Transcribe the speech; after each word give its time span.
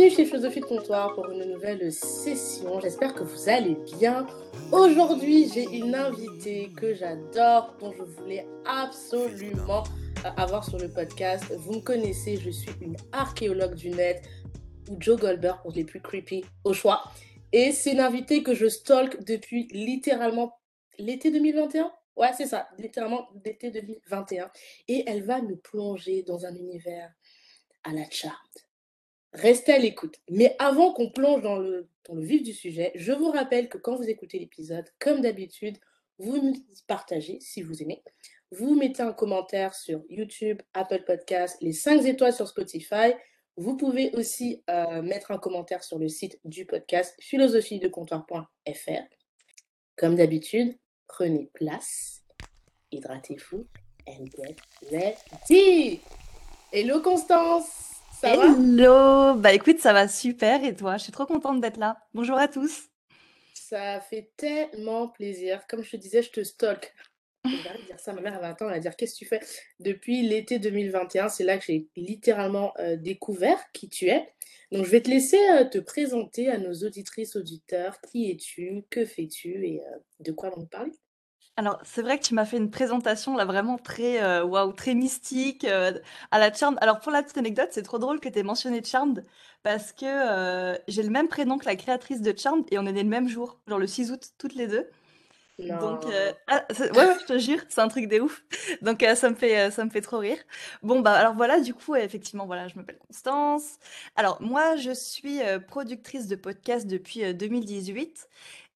Bienvenue 0.00 0.16
chez 0.16 0.24
Philosophie 0.24 0.60
de 0.60 0.64
Comptoir 0.64 1.14
pour 1.14 1.30
une 1.30 1.44
nouvelle 1.44 1.92
session. 1.92 2.80
J'espère 2.80 3.14
que 3.14 3.22
vous 3.22 3.50
allez 3.50 3.76
bien. 3.98 4.26
Aujourd'hui, 4.72 5.50
j'ai 5.52 5.64
une 5.64 5.94
invitée 5.94 6.70
que 6.74 6.94
j'adore, 6.94 7.76
dont 7.78 7.92
je 7.92 8.04
voulais 8.04 8.46
absolument 8.64 9.84
avoir 10.38 10.64
sur 10.64 10.78
le 10.78 10.88
podcast. 10.88 11.44
Vous 11.54 11.74
me 11.74 11.80
connaissez, 11.80 12.38
je 12.38 12.48
suis 12.48 12.70
une 12.80 12.96
archéologue 13.12 13.74
du 13.74 13.90
net, 13.90 14.26
ou 14.88 14.96
Joe 14.98 15.20
Goldberg 15.20 15.60
pour 15.60 15.72
les 15.72 15.84
plus 15.84 16.00
creepy 16.00 16.46
au 16.64 16.72
choix. 16.72 17.04
Et 17.52 17.70
c'est 17.70 17.92
une 17.92 18.00
invitée 18.00 18.42
que 18.42 18.54
je 18.54 18.68
stalk 18.68 19.22
depuis 19.24 19.68
littéralement 19.70 20.58
l'été 20.98 21.30
2021. 21.30 21.92
Ouais, 22.16 22.30
c'est 22.34 22.46
ça, 22.46 22.70
littéralement 22.78 23.28
l'été 23.44 23.70
2021. 23.70 24.50
Et 24.88 25.04
elle 25.06 25.24
va 25.24 25.42
me 25.42 25.56
plonger 25.56 26.22
dans 26.22 26.46
un 26.46 26.54
univers 26.54 27.12
à 27.84 27.92
la 27.92 28.08
charte 28.08 28.69
Restez 29.32 29.72
à 29.72 29.78
l'écoute. 29.78 30.16
Mais 30.28 30.56
avant 30.58 30.92
qu'on 30.92 31.10
plonge 31.10 31.42
dans 31.42 31.56
le, 31.56 31.88
vif 32.12 32.42
du 32.42 32.52
sujet, 32.52 32.90
je 32.96 33.12
vous 33.12 33.30
rappelle 33.30 33.68
que 33.68 33.78
quand 33.78 33.96
vous 33.96 34.08
écoutez 34.08 34.38
l'épisode, 34.38 34.84
comme 34.98 35.20
d'habitude, 35.20 35.78
vous 36.18 36.52
partagez 36.88 37.38
si 37.40 37.62
vous 37.62 37.82
aimez. 37.82 38.02
Vous 38.50 38.74
mettez 38.74 39.02
un 39.02 39.12
commentaire 39.12 39.74
sur 39.74 40.02
YouTube, 40.08 40.60
Apple 40.74 41.04
Podcast, 41.06 41.56
les 41.60 41.72
5 41.72 42.04
étoiles 42.04 42.32
sur 42.32 42.48
Spotify. 42.48 43.14
Vous 43.56 43.76
pouvez 43.76 44.10
aussi 44.14 44.64
euh, 44.68 45.02
mettre 45.02 45.30
un 45.30 45.38
commentaire 45.38 45.84
sur 45.84 45.98
le 45.98 46.08
site 46.08 46.40
du 46.44 46.66
podcast 46.66 47.14
philosophiedecomptoir.fr. 47.20 49.02
Comme 49.96 50.16
d'habitude, 50.16 50.76
prenez 51.06 51.48
place, 51.54 52.24
hydratez-vous, 52.90 53.66
and 54.08 54.24
get 54.36 54.56
ready. 54.90 56.00
Hello 56.72 57.00
Constance 57.00 57.89
ça 58.20 58.34
Hello 58.34 59.34
Bah 59.34 59.54
écoute, 59.54 59.78
ça 59.78 59.94
va 59.94 60.06
super 60.06 60.62
et 60.62 60.74
toi? 60.74 60.98
Je 60.98 61.04
suis 61.04 61.12
trop 61.12 61.24
contente 61.24 61.60
d'être 61.60 61.78
là. 61.78 61.96
Bonjour 62.12 62.36
à 62.36 62.48
tous. 62.48 62.90
Ça 63.54 64.00
fait 64.00 64.30
tellement 64.36 65.08
plaisir. 65.08 65.66
Comme 65.68 65.82
je 65.82 65.92
te 65.92 65.96
disais, 65.96 66.22
je 66.22 66.30
te 66.30 66.44
stalk. 66.44 66.94
Je 67.46 67.50
vais 67.50 67.86
dire 67.86 67.98
ça, 67.98 68.12
ma 68.12 68.20
mère 68.20 68.34
avait 68.36 68.48
un 68.48 68.54
temps, 68.54 68.66
elle 68.66 68.74
va 68.74 68.78
dire 68.80 68.94
qu'est-ce 68.96 69.14
que 69.14 69.18
tu 69.20 69.24
fais? 69.24 69.40
Depuis 69.78 70.22
l'été 70.22 70.58
2021, 70.58 71.30
c'est 71.30 71.44
là 71.44 71.56
que 71.56 71.64
j'ai 71.64 71.88
littéralement 71.96 72.74
euh, 72.78 72.96
découvert 72.96 73.58
qui 73.72 73.88
tu 73.88 74.08
es. 74.08 74.28
Donc 74.70 74.84
je 74.84 74.90
vais 74.90 75.00
te 75.00 75.08
laisser 75.08 75.38
euh, 75.52 75.64
te 75.64 75.78
présenter 75.78 76.50
à 76.50 76.58
nos 76.58 76.74
auditrices, 76.74 77.36
auditeurs. 77.36 77.98
Qui 78.02 78.30
es-tu? 78.30 78.84
Que 78.90 79.06
fais-tu? 79.06 79.64
Et 79.64 79.80
euh, 79.80 79.98
de 80.20 80.32
quoi 80.32 80.52
on 80.58 80.66
parler? 80.66 80.92
Alors, 81.56 81.78
c'est 81.84 82.02
vrai 82.02 82.18
que 82.18 82.24
tu 82.24 82.34
m'as 82.34 82.46
fait 82.46 82.56
une 82.56 82.70
présentation 82.70 83.36
là 83.36 83.44
vraiment 83.44 83.76
très 83.76 84.22
euh, 84.22 84.44
waouh, 84.44 84.72
très 84.72 84.94
mystique 84.94 85.64
euh, 85.64 85.92
à 86.30 86.38
la 86.38 86.52
Charmed. 86.52 86.78
Alors 86.80 87.00
pour 87.00 87.12
la 87.12 87.22
petite 87.22 87.36
anecdote, 87.36 87.68
c'est 87.72 87.82
trop 87.82 87.98
drôle 87.98 88.18
que 88.18 88.28
tu 88.28 88.38
aies 88.38 88.42
mentionné 88.42 88.82
Charmed 88.82 89.26
parce 89.62 89.92
que 89.92 90.06
euh, 90.06 90.78
j'ai 90.88 91.02
le 91.02 91.10
même 91.10 91.28
prénom 91.28 91.58
que 91.58 91.66
la 91.66 91.76
créatrice 91.76 92.22
de 92.22 92.34
Charmed 92.34 92.64
et 92.70 92.78
on 92.78 92.86
est 92.86 92.92
nés 92.92 93.02
le 93.02 93.10
même 93.10 93.28
jour, 93.28 93.58
genre 93.66 93.78
le 93.78 93.86
6 93.86 94.10
août 94.10 94.30
toutes 94.38 94.54
les 94.54 94.68
deux. 94.68 94.88
Donc 95.58 96.06
ah, 96.46 96.64
ouais, 96.78 96.90
ouais, 96.96 97.16
je 97.20 97.26
te 97.26 97.38
jure, 97.38 97.60
c'est 97.68 97.82
un 97.82 97.88
truc 97.88 98.08
de 98.08 98.20
ouf. 98.20 98.42
Donc 98.80 99.04
ça 99.14 99.28
me 99.28 99.34
fait 99.34 99.70
ça 99.70 99.84
me 99.84 99.90
fait 99.90 100.00
trop 100.00 100.16
rire. 100.16 100.38
Bon 100.82 101.00
bah 101.00 101.12
alors 101.12 101.34
voilà, 101.34 101.60
du 101.60 101.74
coup 101.74 101.94
effectivement 101.94 102.46
voilà, 102.46 102.68
je 102.68 102.76
m'appelle 102.76 102.96
Constance. 103.06 103.74
Alors 104.16 104.40
moi 104.40 104.76
je 104.76 104.92
suis 104.92 105.40
productrice 105.68 106.26
de 106.28 106.36
podcast 106.36 106.86
depuis 106.86 107.34
2018 107.34 108.28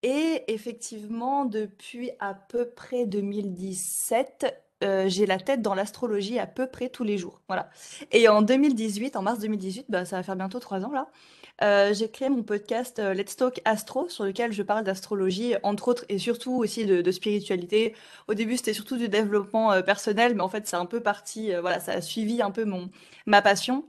et 0.04 0.44
effectivement, 0.52 1.46
depuis 1.46 2.10
à 2.20 2.34
peu 2.34 2.68
près 2.68 3.06
2017, 3.06 4.54
euh, 4.84 5.08
j'ai 5.08 5.24
la 5.24 5.38
tête 5.38 5.62
dans 5.62 5.74
l'astrologie 5.74 6.38
à 6.38 6.46
peu 6.46 6.66
près 6.66 6.90
tous 6.90 7.04
les 7.04 7.16
jours. 7.16 7.40
Voilà. 7.48 7.70
Et 8.12 8.28
en 8.28 8.42
2018, 8.42 9.16
en 9.16 9.22
mars 9.22 9.38
2018, 9.38 9.86
bah, 9.88 10.04
ça 10.04 10.16
va 10.16 10.22
faire 10.22 10.36
bientôt 10.36 10.60
trois 10.60 10.84
ans 10.84 10.92
là, 10.92 11.08
euh, 11.62 11.94
j'ai 11.94 12.10
créé 12.10 12.28
mon 12.28 12.42
podcast 12.42 12.98
euh, 12.98 13.14
Let's 13.14 13.34
Talk 13.36 13.62
Astro, 13.64 14.10
sur 14.10 14.24
lequel 14.24 14.52
je 14.52 14.62
parle 14.62 14.84
d'astrologie, 14.84 15.54
entre 15.62 15.88
autres, 15.88 16.04
et 16.10 16.18
surtout 16.18 16.52
aussi 16.52 16.84
de, 16.84 17.10
spiritualité. 17.10 17.94
Au 18.28 18.34
début, 18.34 18.58
c'était 18.58 18.74
surtout 18.74 18.98
du 18.98 19.08
développement 19.08 19.80
personnel, 19.82 20.34
mais 20.34 20.42
en 20.42 20.50
fait, 20.50 20.66
c'est 20.66 20.76
un 20.76 20.84
peu 20.84 21.00
parti, 21.00 21.52
voilà, 21.62 21.80
ça 21.80 21.92
a 21.92 22.02
suivi 22.02 22.42
un 22.42 22.50
peu 22.50 22.66
mon, 22.66 22.90
ma 23.24 23.40
passion. 23.40 23.84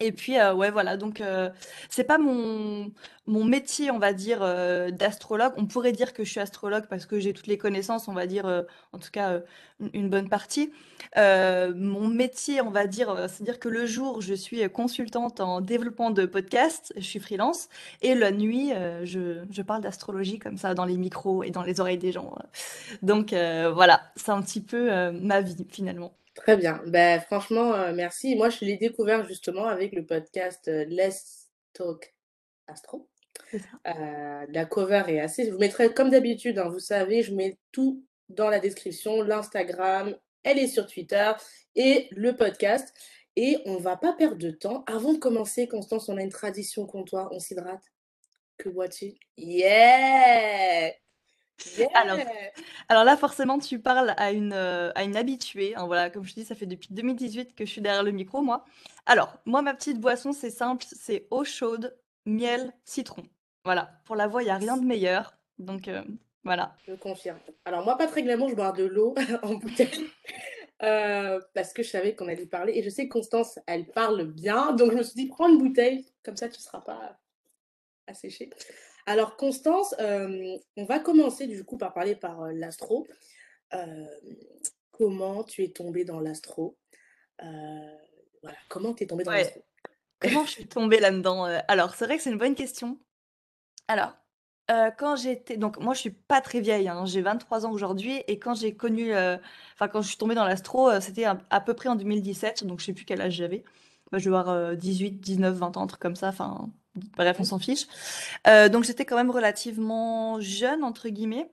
Et 0.00 0.10
puis, 0.10 0.38
euh, 0.38 0.52
ouais, 0.54 0.70
voilà, 0.72 0.96
donc 0.96 1.20
euh, 1.20 1.50
c'est 1.88 2.04
pas 2.04 2.18
mon 2.18 2.90
mon 3.26 3.44
métier, 3.44 3.90
on 3.90 3.98
va 3.98 4.12
dire, 4.12 4.40
euh, 4.42 4.90
d'astrologue. 4.90 5.52
On 5.56 5.66
pourrait 5.66 5.92
dire 5.92 6.12
que 6.12 6.24
je 6.24 6.30
suis 6.30 6.40
astrologue 6.40 6.86
parce 6.90 7.06
que 7.06 7.20
j'ai 7.20 7.32
toutes 7.32 7.46
les 7.46 7.56
connaissances, 7.58 8.08
on 8.08 8.12
va 8.12 8.26
dire, 8.26 8.44
en 8.92 8.98
tout 8.98 9.10
cas, 9.12 9.40
une 9.94 10.10
bonne 10.10 10.28
partie. 10.28 10.72
mon 11.16 12.08
métier, 12.08 12.60
on 12.60 12.70
va 12.70 12.86
dire, 12.86 13.14
c'est-à-dire 13.28 13.58
que 13.60 13.68
le 13.68 13.86
jour, 13.86 14.20
je 14.20 14.34
suis 14.34 14.68
consultante 14.70 15.40
en 15.40 15.60
développement 15.60 16.10
de 16.10 16.26
podcasts, 16.26 16.92
je 16.96 17.02
suis 17.02 17.20
freelance 17.20 17.68
et 18.02 18.14
la 18.14 18.30
nuit, 18.32 18.72
je 19.04 19.44
je 19.50 19.62
parle 19.62 19.82
d'astrologie 19.82 20.38
comme 20.38 20.58
ça 20.58 20.74
dans 20.74 20.84
les 20.84 20.96
micros 20.98 21.44
et 21.44 21.50
dans 21.50 21.62
les 21.62 21.80
oreilles 21.80 21.98
des 21.98 22.12
gens, 22.12 22.34
Donc 23.02 23.30
voilà, 23.32 24.02
c'est 24.16 24.32
un 24.32 24.42
petit 24.42 24.60
peu, 24.60 24.90
ma 25.12 25.40
vie, 25.40 25.66
finalement. 25.70 26.12
Très 26.34 26.56
bien. 26.56 26.82
Ben, 26.86 27.20
franchement, 27.20 27.74
euh, 27.74 27.92
merci. 27.94 28.34
Moi, 28.34 28.50
je 28.50 28.64
l'ai 28.64 28.76
découvert 28.76 29.26
justement 29.26 29.66
avec 29.66 29.92
le 29.92 30.04
podcast 30.04 30.66
euh, 30.68 30.84
Let's 30.88 31.48
Talk 31.72 32.14
Astro. 32.66 33.08
Euh, 33.86 34.46
la 34.48 34.64
cover 34.64 35.04
est 35.08 35.20
assez. 35.20 35.46
Je 35.46 35.52
vous 35.52 35.58
mettrai 35.58 35.92
comme 35.92 36.10
d'habitude, 36.10 36.58
hein, 36.58 36.68
vous 36.68 36.80
savez, 36.80 37.22
je 37.22 37.34
mets 37.34 37.58
tout 37.72 38.04
dans 38.28 38.48
la 38.48 38.58
description, 38.58 39.22
l'Instagram, 39.22 40.16
elle 40.42 40.58
est 40.58 40.68
sur 40.68 40.86
Twitter 40.86 41.32
et 41.76 42.08
le 42.10 42.34
podcast. 42.34 42.94
Et 43.36 43.58
on 43.66 43.76
va 43.78 43.96
pas 43.96 44.12
perdre 44.12 44.36
de 44.36 44.50
temps. 44.50 44.84
Avant 44.86 45.12
de 45.12 45.18
commencer, 45.18 45.66
Constance, 45.66 46.08
on 46.08 46.16
a 46.16 46.22
une 46.22 46.30
tradition 46.30 46.86
comptoir, 46.86 47.30
on 47.32 47.40
s'hydrate. 47.40 47.82
Que 48.58 48.68
bois-tu? 48.68 49.14
Yeah! 49.36 50.92
Alors, 51.94 52.18
alors 52.88 53.04
là, 53.04 53.16
forcément, 53.16 53.58
tu 53.58 53.78
parles 53.78 54.14
à 54.16 54.32
une, 54.32 54.52
euh, 54.52 54.90
à 54.94 55.04
une 55.04 55.16
habituée. 55.16 55.74
Hein, 55.76 55.86
voilà, 55.86 56.10
comme 56.10 56.24
je 56.24 56.34
dis, 56.34 56.44
ça 56.44 56.54
fait 56.54 56.66
depuis 56.66 56.88
2018 56.92 57.54
que 57.54 57.64
je 57.64 57.70
suis 57.70 57.80
derrière 57.80 58.02
le 58.02 58.10
micro, 58.10 58.42
moi. 58.42 58.64
Alors, 59.06 59.34
moi, 59.44 59.62
ma 59.62 59.74
petite 59.74 60.00
boisson, 60.00 60.32
c'est 60.32 60.50
simple, 60.50 60.84
c'est 60.90 61.26
eau 61.30 61.44
chaude, 61.44 61.96
miel, 62.26 62.72
citron. 62.84 63.22
Voilà, 63.64 64.00
pour 64.04 64.16
la 64.16 64.26
voix, 64.26 64.42
il 64.42 64.46
n'y 64.46 64.50
a 64.50 64.56
rien 64.56 64.76
de 64.76 64.84
meilleur. 64.84 65.36
Donc, 65.58 65.88
euh, 65.88 66.02
voilà. 66.42 66.76
Je 66.86 66.94
confirme. 66.94 67.38
Alors, 67.64 67.84
moi, 67.84 67.96
pas 67.96 68.06
très 68.06 68.20
règlement, 68.20 68.48
je 68.48 68.54
bois 68.54 68.72
de 68.72 68.84
l'eau 68.84 69.14
en 69.42 69.54
bouteille. 69.54 70.10
Euh, 70.82 71.40
parce 71.54 71.72
que 71.72 71.82
je 71.82 71.88
savais 71.88 72.14
qu'on 72.14 72.28
allait 72.28 72.46
parler. 72.46 72.74
Et 72.76 72.82
je 72.82 72.90
sais 72.90 73.08
que 73.08 73.12
Constance, 73.12 73.58
elle 73.66 73.86
parle 73.86 74.24
bien. 74.24 74.72
Donc, 74.72 74.92
je 74.92 74.96
me 74.96 75.02
suis 75.02 75.14
dit, 75.14 75.26
prends 75.28 75.48
une 75.48 75.58
bouteille. 75.58 76.06
Comme 76.24 76.36
ça, 76.36 76.48
tu 76.48 76.58
ne 76.58 76.62
seras 76.62 76.80
pas 76.80 77.18
asséché. 78.06 78.50
Alors, 79.06 79.36
Constance, 79.36 79.94
euh, 80.00 80.56
on 80.76 80.84
va 80.84 80.98
commencer 80.98 81.46
du 81.46 81.62
coup 81.64 81.76
par 81.76 81.92
parler 81.92 82.14
par 82.14 82.42
euh, 82.42 82.52
l'astro. 82.52 83.06
Euh, 83.74 84.06
comment 84.92 85.44
tu 85.44 85.62
es 85.62 85.68
tombée 85.68 86.04
dans 86.04 86.20
l'astro? 86.20 86.78
Voilà, 87.40 88.58
comment 88.68 88.94
tu 88.94 89.04
es 89.04 89.06
tombée 89.06 89.24
dans 89.24 89.32
l'astro? 89.32 89.62
Comment 90.20 90.46
je 90.46 90.52
suis 90.52 90.66
tombée 90.66 91.00
là-dedans 91.00 91.44
Alors, 91.68 91.94
c'est 91.94 92.06
vrai 92.06 92.16
que 92.16 92.22
c'est 92.22 92.30
une 92.30 92.38
bonne 92.38 92.54
question. 92.54 92.98
Alors, 93.88 94.16
quand 94.96 95.16
j'étais. 95.16 95.58
Donc, 95.58 95.78
moi, 95.78 95.92
je 95.92 96.00
suis 96.00 96.10
pas 96.10 96.40
très 96.40 96.60
vieille, 96.60 96.88
hein, 96.88 97.04
j'ai 97.04 97.20
23 97.20 97.66
ans 97.66 97.72
aujourd'hui, 97.72 98.22
et 98.26 98.38
quand 98.38 98.54
j'ai 98.54 98.74
connu. 98.74 99.12
Enfin, 99.12 99.88
quand 99.88 100.00
je 100.00 100.08
suis 100.08 100.16
tombée 100.16 100.34
dans 100.34 100.46
l'astro, 100.46 100.98
c'était 101.00 101.24
à, 101.24 101.60
peu 101.60 101.74
près 101.74 101.90
en 101.90 101.96
2017, 101.96 102.64
donc 102.64 102.80
je 102.80 102.86
sais 102.86 102.92
plus 102.94 103.04
quel 103.04 103.20
âge 103.20 103.34
j'avais. 103.34 103.64
Bah, 104.12 104.18
je 104.18 104.30
vais 104.30 104.36
avoir 104.36 104.74
18, 104.74 105.20
19, 105.20 105.56
20 105.56 105.76
ans, 105.76 105.82
un 105.82 105.86
truc 105.88 106.00
comme 106.00 106.16
ça, 106.16 106.28
enfin, 106.28 106.70
Bref, 106.94 107.36
on 107.40 107.44
s'en 107.44 107.58
fiche. 107.58 107.86
Euh, 108.46 108.68
donc 108.68 108.84
j'étais 108.84 109.04
quand 109.04 109.16
même 109.16 109.30
relativement 109.30 110.40
jeune, 110.40 110.84
entre 110.84 111.08
guillemets. 111.08 111.50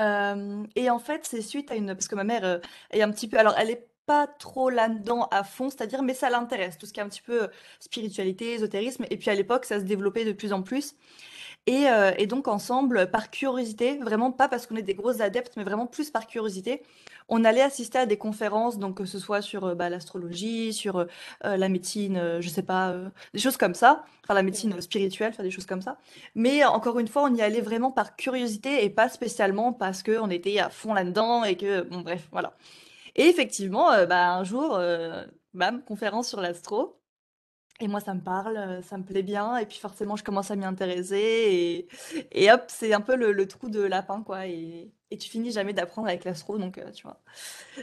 Euh, 0.00 0.64
et 0.74 0.90
en 0.90 0.98
fait, 0.98 1.24
c'est 1.24 1.42
suite 1.42 1.70
à 1.70 1.76
une... 1.76 1.94
Parce 1.94 2.08
que 2.08 2.14
ma 2.14 2.24
mère 2.24 2.44
euh, 2.44 2.58
est 2.90 3.02
un 3.02 3.10
petit 3.10 3.28
peu... 3.28 3.38
Alors, 3.38 3.54
elle 3.58 3.70
est 3.70 3.88
pas 4.06 4.26
trop 4.26 4.70
là-dedans 4.70 5.28
à 5.30 5.44
fond, 5.44 5.70
c'est-à-dire, 5.70 6.02
mais 6.02 6.14
ça 6.14 6.30
l'intéresse, 6.30 6.78
tout 6.78 6.86
ce 6.86 6.92
qui 6.92 7.00
est 7.00 7.02
un 7.02 7.08
petit 7.08 7.22
peu 7.22 7.48
spiritualité, 7.80 8.54
ésotérisme. 8.54 9.04
Et 9.10 9.16
puis 9.16 9.30
à 9.30 9.34
l'époque, 9.34 9.64
ça 9.64 9.78
se 9.78 9.84
développait 9.84 10.24
de 10.24 10.32
plus 10.32 10.52
en 10.52 10.62
plus. 10.62 10.94
Et, 11.66 11.86
et 12.18 12.26
donc 12.26 12.46
ensemble, 12.46 13.10
par 13.10 13.30
curiosité, 13.30 13.96
vraiment 13.96 14.30
pas 14.30 14.48
parce 14.48 14.66
qu'on 14.66 14.76
est 14.76 14.82
des 14.82 14.92
gros 14.92 15.22
adeptes, 15.22 15.54
mais 15.56 15.64
vraiment 15.64 15.86
plus 15.86 16.10
par 16.10 16.26
curiosité, 16.26 16.82
on 17.28 17.44
allait 17.44 17.62
assister 17.62 17.98
à 17.98 18.06
des 18.06 18.18
conférences, 18.18 18.78
donc 18.78 18.98
que 18.98 19.04
ce 19.04 19.18
soit 19.18 19.40
sur 19.42 19.64
euh, 19.64 19.74
bah, 19.74 19.88
l'astrologie, 19.88 20.72
sur 20.72 20.96
euh, 20.96 21.04
euh, 21.44 21.56
la 21.56 21.68
médecine, 21.68 22.40
je 22.40 22.48
sais 22.48 22.62
pas, 22.62 22.94
des 23.32 23.40
choses 23.40 23.56
comme 23.56 23.74
ça, 23.74 24.04
enfin 24.24 24.34
la 24.34 24.42
médecine 24.42 24.78
spirituelle, 24.80 25.32
faire 25.32 25.44
des 25.44 25.50
choses 25.50 25.66
comme 25.66 25.82
ça. 25.82 25.98
Mais 26.34 26.64
encore 26.64 26.98
une 26.98 27.08
fois, 27.08 27.24
on 27.24 27.34
y 27.34 27.42
allait 27.42 27.60
vraiment 27.60 27.90
par 27.90 28.16
curiosité 28.16 28.84
et 28.84 28.90
pas 28.90 29.08
spécialement 29.08 29.72
parce 29.72 30.02
qu'on 30.02 30.30
était 30.30 30.58
à 30.58 30.70
fond 30.70 30.94
là-dedans 30.94 31.44
et 31.44 31.56
que, 31.56 31.82
bon 31.82 32.00
bref, 32.00 32.28
voilà. 32.32 32.54
Et 33.16 33.26
effectivement, 33.26 33.90
bah, 34.06 34.34
un 34.34 34.44
jour, 34.44 34.78
bam, 35.54 35.82
conférence 35.84 36.28
sur 36.28 36.40
l'astro. 36.40 37.00
Et 37.80 37.88
moi, 37.88 38.00
ça 38.00 38.14
me 38.14 38.20
parle, 38.20 38.82
ça 38.84 38.96
me 38.98 39.04
plaît 39.04 39.22
bien. 39.22 39.56
Et 39.56 39.66
puis 39.66 39.78
forcément, 39.78 40.16
je 40.16 40.24
commence 40.24 40.50
à 40.50 40.56
m'y 40.56 40.64
intéresser. 40.64 41.86
Et, 42.32 42.52
hop, 42.52 42.64
c'est 42.68 42.92
un 42.92 43.00
peu 43.00 43.16
le, 43.16 43.48
trou 43.48 43.68
de 43.68 43.80
lapin, 43.80 44.22
quoi. 44.22 44.46
Et, 44.46 44.92
tu 45.10 45.30
finis 45.30 45.52
jamais 45.52 45.72
d'apprendre 45.72 46.08
avec 46.08 46.24
l'astro, 46.24 46.58
donc 46.58 46.80
tu 46.92 47.02
vois. 47.04 47.20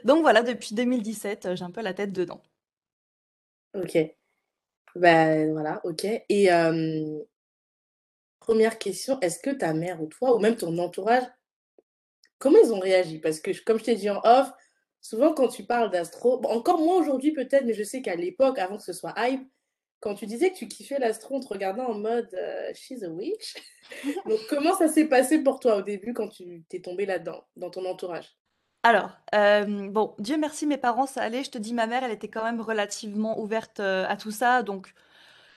Donc 0.03 0.21
voilà, 0.21 0.43
depuis 0.43 0.75
2017, 0.75 1.55
j'ai 1.55 1.63
un 1.63 1.71
peu 1.71 1.81
la 1.81 1.93
tête 1.93 2.11
dedans. 2.11 2.41
Ok. 3.73 3.97
Ben 4.95 5.51
voilà, 5.53 5.79
OK 5.85 6.05
et 6.05 6.51
1 6.51 7.21
question, 8.79 9.19
est-ce 9.21 9.39
que 9.39 9.51
ta 9.51 9.73
mère 9.73 10.01
ou 10.01 10.07
toi 10.07 10.35
ou 10.35 10.39
même 10.39 10.55
ton 10.55 10.77
entourage, 10.77 11.23
comment 12.37 12.57
ils 12.63 12.73
ont 12.73 12.79
réagi? 12.79 13.19
Parce 13.19 13.39
que 13.39 13.51
comme 13.63 13.79
je 13.79 13.85
t'ai 13.85 13.95
dit 13.95 14.09
en 14.09 14.19
off, 14.23 14.51
souvent 15.01 15.33
quand 15.33 15.47
tu 15.49 15.63
parles 15.65 15.91
d'astro 15.91 16.39
bon 16.39 16.49
encore 16.49 16.79
moins 16.79 16.97
aujourd'hui 16.97 17.33
peut-être, 17.33 17.65
mais 17.65 17.73
je 17.73 17.83
sais 17.83 18.01
qu'à 18.01 18.15
l'époque, 18.15 18.59
avant 18.59 18.77
que 18.77 18.83
ce 18.83 18.93
soit 18.93 19.13
hype, 19.17 19.47
quand 19.99 20.15
tu 20.15 20.25
disais 20.27 20.51
que 20.51 20.57
tu 20.57 20.67
kiffais 20.67 20.99
l'astro, 20.99 21.35
on 21.37 21.39
te 21.41 21.47
regardait 21.49 21.81
en 21.81 21.95
mode, 21.95 22.29
heu: 22.33 22.73
«She's 22.75 23.03
a 23.03 23.09
witch». 23.09 23.55
Donc 24.27 24.47
comment 24.47 24.75
ça 24.77 24.87
s'est 24.87 25.07
passé 25.07 25.39
pour 25.43 25.59
toi 25.59 25.77
au 25.77 25.81
début 25.83 26.13
quand 26.13 26.29
tu 26.29 26.63
tu 26.69 26.77
es 26.77 26.81
tombée 26.81 27.05
là-dedans, 27.05 27.45
dans 27.57 27.69
ton 27.71 27.85
entourage? 27.85 28.37
Alors, 28.83 29.11
hem, 29.31 29.91
bon, 29.91 30.15
Dieu 30.17 30.37
merci, 30.37 30.65
mes 30.65 30.77
parents, 30.77 31.05
ça 31.05 31.21
allait. 31.21 31.43
Je 31.43 31.51
te 31.51 31.57
dis, 31.59 31.73
ma 31.73 31.85
mère, 31.87 32.03
elle 32.03 32.11
était 32.11 32.29
quand 32.29 32.43
même 32.43 32.59
relativement 32.61 33.39
ouverte, 33.39 33.79
heu, 33.79 34.05
à 34.07 34.17
tout 34.17 34.31
ça, 34.31 34.63
donc 34.63 34.93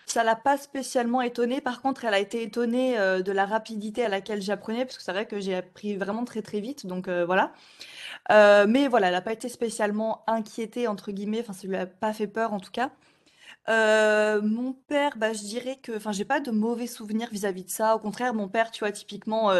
ça 0.06 0.24
l'a 0.24 0.36
pas 0.36 0.56
spécialement 0.56 1.22
étonnée. 1.22 1.60
Par 1.60 1.80
contre, 1.82 2.04
elle 2.04 2.14
a 2.14 2.18
été 2.18 2.42
étonnée, 2.42 2.98
heu, 2.98 3.22
de 3.22 3.32
la 3.32 3.46
rapidité 3.46 4.04
à 4.04 4.08
laquelle 4.08 4.42
j'apprenais, 4.42 4.84
parce 4.84 4.96
que 4.98 5.02
c'est 5.02 5.12
vrai 5.12 5.26
que 5.26 5.40
j'ai 5.40 5.54
appris 5.56 5.96
vraiment 5.96 6.24
très, 6.24 6.42
très 6.42 6.60
vite, 6.60 6.86
donc 6.86 7.08
heu, 7.08 7.24
voilà. 7.24 7.52
Heu, 8.30 8.66
mais 8.66 8.88
voilà, 8.88 9.08
elle 9.08 9.14
a 9.16 9.22
pas 9.22 9.32
été 9.32 9.48
spécialement 9.48 10.24
«inquiétée» 10.26 10.88
entre 10.88 11.12
guillemets, 11.12 11.40
enfin 11.40 11.52
ça 11.54 11.66
lui 11.68 11.76
a 11.76 11.86
pas 11.86 12.12
fait 12.12 12.26
peur 12.28 12.52
en 12.54 12.60
tout 12.60 12.70
cas. 12.72 12.90
Mon 13.68 14.74
père, 14.88 15.12
bah, 15.16 15.32
je 15.32 15.40
dirais 15.42 15.78
que 15.82 15.96
enfin, 15.96 16.12
j'ai 16.12 16.24
pas 16.24 16.40
de 16.40 16.50
mauvais 16.50 16.86
souvenirs 16.86 17.28
vis-à-vis 17.32 17.64
de 17.64 17.70
ça. 17.70 17.96
Au 17.96 17.98
contraire, 17.98 18.34
mon 18.34 18.48
père, 18.48 18.70
tu 18.70 18.80
vois, 18.80 18.92
typiquement, 18.92 19.52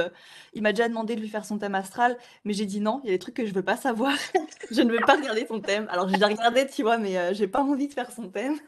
il 0.55 0.63
m'a 0.63 0.73
déjà 0.73 0.89
demandé 0.89 1.17
de 1.17 1.21
lui 1.21 1.29
faire 1.29 1.45
son 1.45 1.59
thème 1.59 1.75
astral, 1.75 2.17
mais 2.45 2.53
j'ai 2.55 2.67
dit: 2.67 2.81
«Non, 2.81 3.01
il 3.05 3.09
y 3.09 3.11
a 3.11 3.15
des 3.15 3.19
trucs 3.19 3.35
que 3.37 3.47
je 3.47 3.55
veux 3.55 3.63
pas 3.65 3.77
savoir. 3.77 4.15
Je 4.71 4.83
ne 4.83 4.93
veux 4.93 5.05
pas 5.05 5.17
regarder 5.17 5.47
ton 5.47 5.61
thème». 5.61 5.87
Alors 5.91 6.09
j'ai 6.09 6.15
déjà 6.17 6.29
regardé, 6.29 6.67
tu 6.67 6.83
vois, 6.83 6.99
mais 6.99 7.17
heu, 7.19 7.35
j'ai 7.35 7.47
pas 7.49 7.63
envie 7.63 7.89
de 7.89 7.95
faire 7.95 8.11
son 8.13 8.29
thème. 8.31 8.59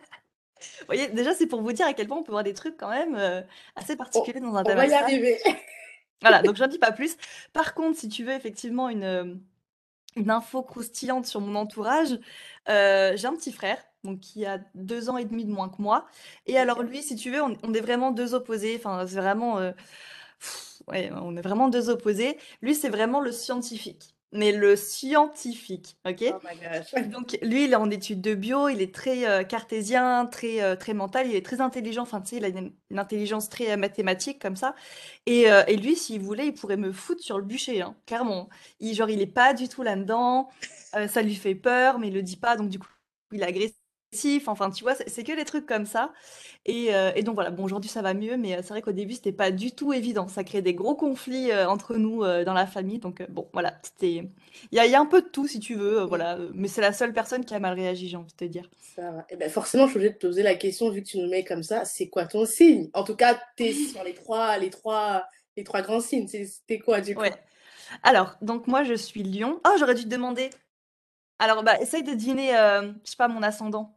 Vous 0.81 0.87
voyez, 0.87 1.09
déjà, 1.09 1.35
c'est 1.35 1.47
pour 1.47 1.63
vous 1.63 1.73
dire 1.73 1.87
à 1.87 1.93
quel 1.95 2.07
point 2.09 2.19
on 2.19 2.23
peut 2.23 2.33
voir 2.33 2.45
des 2.45 2.55
trucs 2.55 2.77
quand 2.77 2.91
même, 2.91 3.17
heu, 3.17 3.43
assez 3.77 3.97
On 3.97 3.97
particuliers 3.97 4.41
dans 4.41 4.57
un 4.57 4.65
on 4.65 4.69
thème 4.69 4.77
va 4.77 4.87
y 4.87 4.95
arriver. 4.95 5.39
Voilà, 6.23 6.43
donc 6.43 6.57
j'en 6.57 6.67
dis 6.67 6.79
pas 6.79 6.93
plus. 6.93 7.17
Par 7.53 7.75
contre, 7.75 7.99
si 7.99 8.09
tu 8.09 8.25
veux 8.25 8.33
effectivement 8.33 8.89
une, 8.89 9.41
une 10.17 10.31
info 10.31 10.63
croustillante 10.63 11.27
sur 11.27 11.41
mon 11.41 11.57
entourage, 11.57 12.13
heu, 12.69 13.17
j'ai 13.17 13.27
un 13.27 13.37
petit 13.37 13.53
frère, 13.53 13.79
donc 14.05 14.21
qui 14.21 14.47
a 14.47 14.61
2 14.75 15.11
ans 15.11 15.19
et 15.19 15.27
demi 15.27 15.45
de 15.47 15.53
moins 15.53 15.69
que 15.71 15.83
moi 15.83 16.07
et 16.47 16.59
alors 16.59 16.83
lui, 16.83 17.03
si 17.03 17.17
tu 17.17 17.31
veux, 17.33 17.43
on 17.43 17.57
on 17.65 17.75
est 17.75 17.81
vraiment 17.83 18.13
2 18.13 18.35
opposés, 18.35 18.77
enfin, 18.79 19.07
c'est 19.07 19.17
vraiment, 19.17 19.61
heu, 19.61 19.75
ouais, 20.89 21.11
on 21.15 21.37
est 21.37 21.43
vraiment 21.43 21.69
2 21.69 21.91
opposés. 21.91 22.39
Lui, 22.63 22.75
c'est 22.75 22.89
vraiment 22.91 23.21
le 23.21 23.33
scientifique, 23.33 24.16
mais 24.33 24.53
le 24.53 24.77
scientifique, 24.77 25.97
OK? 26.09 26.25
Oh 26.29 26.41
my 26.45 26.57
gosh. 26.57 26.93
Donc 27.13 27.39
lui, 27.43 27.65
il 27.65 27.73
est 27.73 27.77
en 27.77 27.91
études 27.91 28.21
de 28.21 28.35
bio, 28.35 28.69
il 28.69 28.81
est 28.83 28.95
très, 28.95 29.27
heu, 29.43 29.45
cartésien, 29.45 30.27
très, 30.27 30.61
heu, 30.63 30.77
très 30.77 30.95
mental, 30.95 31.27
il 31.29 31.35
est 31.37 31.45
très 31.45 31.61
intelligent, 31.61 32.03
enfin, 32.03 32.21
tu 32.21 32.29
sais, 32.31 32.37
il 32.37 32.45
a 32.45 32.49
une 32.49 32.73
une 32.91 32.99
intelligence 32.99 33.49
très, 33.49 33.73
heu, 33.73 33.77
mathématique 33.77 34.41
comme 34.41 34.57
ça 34.57 34.75
et 35.27 35.45
et 35.69 35.77
lui, 35.77 35.97
s'il 35.97 36.21
voulait, 36.21 36.49
il 36.49 36.55
pourrait 36.55 36.77
me 36.77 36.93
foutre 36.93 37.23
sur 37.23 37.39
le 37.39 37.45
bûcher, 37.45 37.83
hein, 37.83 37.97
clairement. 38.07 38.49
Il 38.81 38.95
genre, 38.95 39.11
il 39.11 39.21
est 39.21 39.27
pas 39.27 39.55
du 39.55 39.69
tout 39.69 39.83
là-dedans, 39.83 40.49
ça 41.09 41.23
lui 41.23 41.35
fait 41.35 41.55
peur, 41.55 41.99
mais 41.99 42.09
il 42.09 42.15
le 42.15 42.23
dit 42.23 42.37
pas, 42.37 42.57
donc 42.57 42.69
du 42.71 42.79
coup, 42.79 42.89
il 43.33 43.43
est 43.43 43.45
agressif, 43.47 43.77
enfin, 44.47 44.71
tu 44.71 44.83
vois? 44.85 44.95
C'est 44.95 45.09
c'est 45.09 45.25
que 45.25 45.35
des 45.37 45.45
trucs 45.45 45.67
comme 45.67 45.87
ça 45.87 46.13
et 46.65 46.95
heu 46.95 47.13
et 47.17 47.23
donc 47.23 47.35
voilà. 47.35 47.51
Bon, 47.51 47.65
aujourd'hui, 47.65 47.91
ça 47.91 48.03
va 48.03 48.15
mieux, 48.15 48.37
mais 48.37 48.55
heu, 48.59 48.61
c'est 48.63 48.69
vrai 48.71 48.83
qu'au 48.83 48.93
début, 48.93 49.15
c'était 49.15 49.33
pas 49.33 49.51
du 49.51 49.73
tout 49.73 49.93
évident. 49.93 50.29
Ça 50.29 50.45
crée 50.45 50.63
des 50.63 50.75
gros 50.75 50.95
conflits, 50.97 51.51
heu, 51.53 51.67
entre 51.69 51.97
nous, 51.97 52.25
heu, 52.25 52.45
dans 52.45 52.55
la 52.55 52.67
famille, 52.67 52.99
donc 52.99 53.21
heu, 53.21 53.27
bon, 53.29 53.49
voilà, 53.53 53.79
c'était 53.83 54.13
il 54.73 54.77
y 54.77 54.79
a 54.81 54.87
il 54.87 54.93
y 54.93 54.95
a 54.95 55.01
un 55.01 55.07
peu 55.07 55.23
de 55.23 55.29
tout 55.29 55.47
si 55.49 55.61
tu 55.61 55.75
veux, 55.75 56.01
heu, 56.03 56.05
Mmh. 56.07 56.07
voilà, 56.07 56.39
heu, 56.39 56.51
mais 56.55 56.69
c'est 56.69 56.81
la 56.83 56.93
seule 56.93 57.13
personne 57.13 57.45
qui 57.45 57.55
a 57.55 57.59
mal 57.61 57.75
réagi, 57.75 58.09
j'ai 58.09 58.17
envie 58.17 58.33
de 58.33 58.37
te 58.37 58.45
dire. 58.45 58.71
Ça 58.79 59.11
va 59.13 59.27
et 59.31 59.37
bah, 59.37 59.49
forcément, 59.51 59.85
je 59.87 59.91
suis 59.91 59.97
obligée 59.99 60.13
de 60.15 60.19
te 60.19 60.27
poser 60.27 60.43
la 60.43 60.55
question 60.55 60.91
vu 60.91 61.03
que 61.03 61.09
tu 61.09 61.19
nous 61.19 61.29
mets 61.29 61.45
comme 61.45 61.63
ça, 61.63 61.85
c'est 61.85 62.09
quoi 62.09 62.27
ton 62.27 62.47
signe? 62.47 62.91
En 62.95 63.05
tout 63.05 63.17
cas, 63.17 63.41
tes 63.57 63.73
sur 63.75 64.03
les 64.05 64.15
3 64.15 64.57
les 64.59 64.71
3 64.71 65.25
les 65.57 65.65
3 65.65 65.83
grands 65.83 66.01
signes, 66.01 66.29
c'est 66.29 66.47
c'était 66.47 66.79
quoi 66.79 67.01
du 67.01 67.17
Ouais. 67.17 67.33
coup? 67.33 67.39
Alors, 68.03 68.37
donc 68.43 68.69
moi, 68.69 68.85
je 68.85 68.95
suis 68.95 69.23
Lion. 69.25 69.61
Oh, 69.67 69.71
j'aurais 69.79 69.95
dû 69.95 70.05
te 70.05 70.09
demander. 70.09 70.51
Alors, 71.41 71.65
bah, 71.65 71.81
essaye 71.81 72.03
de 72.05 72.15
deviner, 72.15 72.51
hem, 72.51 73.01
je 73.05 73.11
sais 73.13 73.17
pas, 73.17 73.29
mon 73.29 73.43
ascendant. 73.43 73.96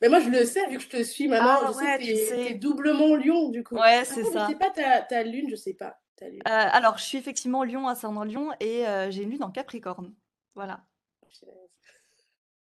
Mais 0.00 0.08
moi, 0.08 0.20
je 0.20 0.30
le 0.30 0.44
sais 0.44 0.66
vu 0.68 0.76
que 0.78 0.82
je 0.82 0.88
te 0.88 1.02
suis 1.02 1.28
maintenant, 1.28 1.66
je 1.66 1.72
Ah 1.72 1.72
sais 1.72 1.86
que 1.98 2.02
tu 2.04 2.48
es 2.48 2.54
doublement 2.54 3.14
Lion 3.16 3.48
du 3.50 3.62
coup. 3.64 3.76
Ouais, 3.76 4.04
Par 4.06 4.06
c'est 4.06 4.24
contre, 4.24 4.38
je 4.38 4.44
sais 4.44 4.54
ça. 4.54 4.58
pas 4.58 4.70
ta 4.70 5.02
ta 5.02 5.22
lune, 5.22 5.48
je 5.50 5.56
sais 5.56 5.74
pas 5.74 6.00
ta 6.16 6.28
lune. 6.28 6.40
Heu, 6.46 6.50
alors, 6.50 6.98
je 6.98 7.04
suis 7.04 7.18
effectivement 7.18 7.64
Lion, 7.64 7.86
ascendant 7.88 8.24
Lion 8.24 8.52
et 8.60 8.86
heu, 8.86 9.10
j'ai 9.10 9.22
une 9.24 9.30
lune 9.30 9.42
en 9.44 9.50
Capricorne. 9.50 10.14
Voilà. 10.54 10.84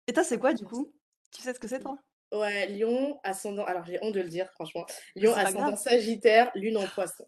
Et 0.07 0.13
toi, 0.13 0.23
c'est 0.23 0.37
Ah 0.37 0.39
quoi 0.39 0.53
du 0.53 0.65
coup? 0.65 0.93
Tu 1.31 1.41
sais 1.41 1.53
ce 1.53 1.59
que 1.59 1.67
c'est 1.67 1.79
toi? 1.79 1.97
Ouais, 2.31 2.67
Lion, 2.67 3.19
ascendant 3.23 3.63
alors 3.65 3.85
j'ai 3.85 3.97
honte 4.01 4.13
de 4.13 4.19
le 4.21 4.27
dire 4.29 4.51
franchement, 4.51 4.85
Lion, 5.15 5.33
ascendant. 5.33 5.75
Sagittaire, 5.77 6.51
lune 6.55 6.77
en 6.77 6.85
Poisson. 6.87 7.25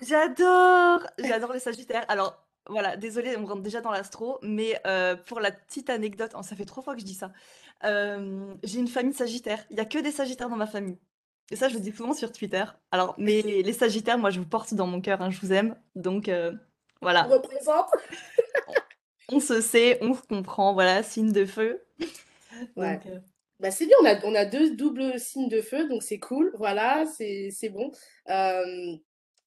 J'adore! 0.00 1.06
J'adore 1.18 1.52
les 1.52 1.60
sagittaires. 1.60 2.04
Alors, 2.08 2.46
voilà, 2.68 2.96
désolée, 2.96 3.36
on 3.36 3.44
rentre 3.46 3.62
déjà 3.62 3.80
dans 3.80 3.90
l'astro, 3.90 4.38
mais 4.42 4.80
heu, 4.86 5.16
pour 5.26 5.40
la 5.40 5.50
petite 5.52 5.90
anecdote, 5.90 6.32
oh 6.36 6.42
ça 6.42 6.56
fait 6.56 6.64
3 6.64 6.82
fois 6.82 6.94
que 6.94 7.00
je 7.00 7.04
dis 7.06 7.14
ça, 7.14 7.32
hem, 7.82 8.58
j'ai 8.62 8.78
une 8.80 8.88
famille 8.88 9.14
sagittaire. 9.14 9.64
Il 9.70 9.76
y 9.76 9.80
a 9.80 9.84
que 9.84 9.98
des 9.98 10.12
sagittaires 10.12 10.48
dans 10.48 10.56
ma 10.56 10.66
famille 10.66 10.98
et 11.50 11.56
ça, 11.56 11.68
je 11.68 11.74
le 11.74 11.80
dis 11.80 11.92
souvent 11.92 12.14
sur 12.14 12.32
Twitter. 12.32 12.64
Alors, 12.92 13.14
mais 13.18 13.42
les 13.42 13.72
sagittaires, 13.74 14.18
moi, 14.18 14.30
je 14.30 14.40
vous 14.40 14.46
porte 14.46 14.74
dans 14.74 14.86
mon 14.86 15.00
cœur, 15.00 15.20
hein, 15.22 15.30
je 15.30 15.40
vous 15.40 15.52
aime, 15.52 15.76
donc 15.96 16.30
On 16.30 16.58
voilà. 17.02 17.28
représente. 17.28 17.88
On 18.66 18.76
on 19.28 19.40
se 19.40 19.60
sait, 19.60 19.98
on 20.02 20.14
se 20.14 20.22
comprend, 20.22 20.74
voilà, 20.74 21.02
signe 21.02 21.32
de 21.32 21.44
feu, 21.46 21.84
Ouais. 22.76 23.00
donc 23.00 23.06
heu 23.06 23.22
Bah, 23.60 23.70
c'est 23.70 23.86
bien, 23.86 23.96
on 24.02 24.06
a 24.06 24.24
on 24.24 24.34
a 24.34 24.44
2 24.44 24.76
doubles 24.76 25.18
signes 25.20 25.48
de 25.48 25.60
feu, 25.62 25.88
donc 25.88 26.02
c'est 26.02 26.18
cool, 26.18 26.52
voilà, 26.58 27.04
c'est 27.06 27.70
bon. 27.70 27.90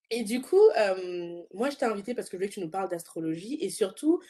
Et 0.09 0.23
du 0.23 0.41
coup, 0.41 0.61
moi, 1.53 1.69
je 1.69 1.77
t'ai 1.77 1.85
invitée 1.85 2.13
parce 2.13 2.29
que 2.29 2.37
je 2.37 2.37
voulais 2.37 2.49
que 2.49 2.53
tu 2.55 2.61
nous 2.61 2.69
parles 2.69 2.89
d'astrologie 2.89 3.57
et 3.61 3.69
surtout, 3.69 4.21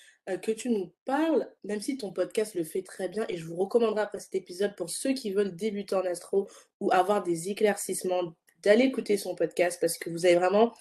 que 0.42 0.52
tu 0.52 0.70
nous 0.70 0.92
parles, 1.06 1.48
même 1.64 1.82
si 1.82 1.98
ton 1.98 2.12
podcast 2.12 2.56
le 2.56 2.64
fait 2.64 2.82
très 2.82 3.10
bien 3.10 3.26
et 3.30 3.38
je 3.38 3.46
vous 3.46 3.56
recommanderais 3.56 4.02
après 4.02 4.20
cet 4.20 4.34
épisode 4.36 4.76
pour 4.76 4.90
ceux 4.90 5.14
qui 5.14 5.32
veulent 5.32 5.56
débuter 5.56 5.96
en 5.96 6.06
astro 6.06 6.50
ou 6.80 6.92
avoir 6.92 7.22
des 7.22 7.50
éclaircissements, 7.50 8.34
d'aller 8.64 8.86
écouter 8.86 9.18
son 9.18 9.36
podcast 9.36 9.78
parce 9.80 9.98
que 10.00 10.10
vous 10.10 10.26
avez 10.26 10.36
vraiment 10.36 10.74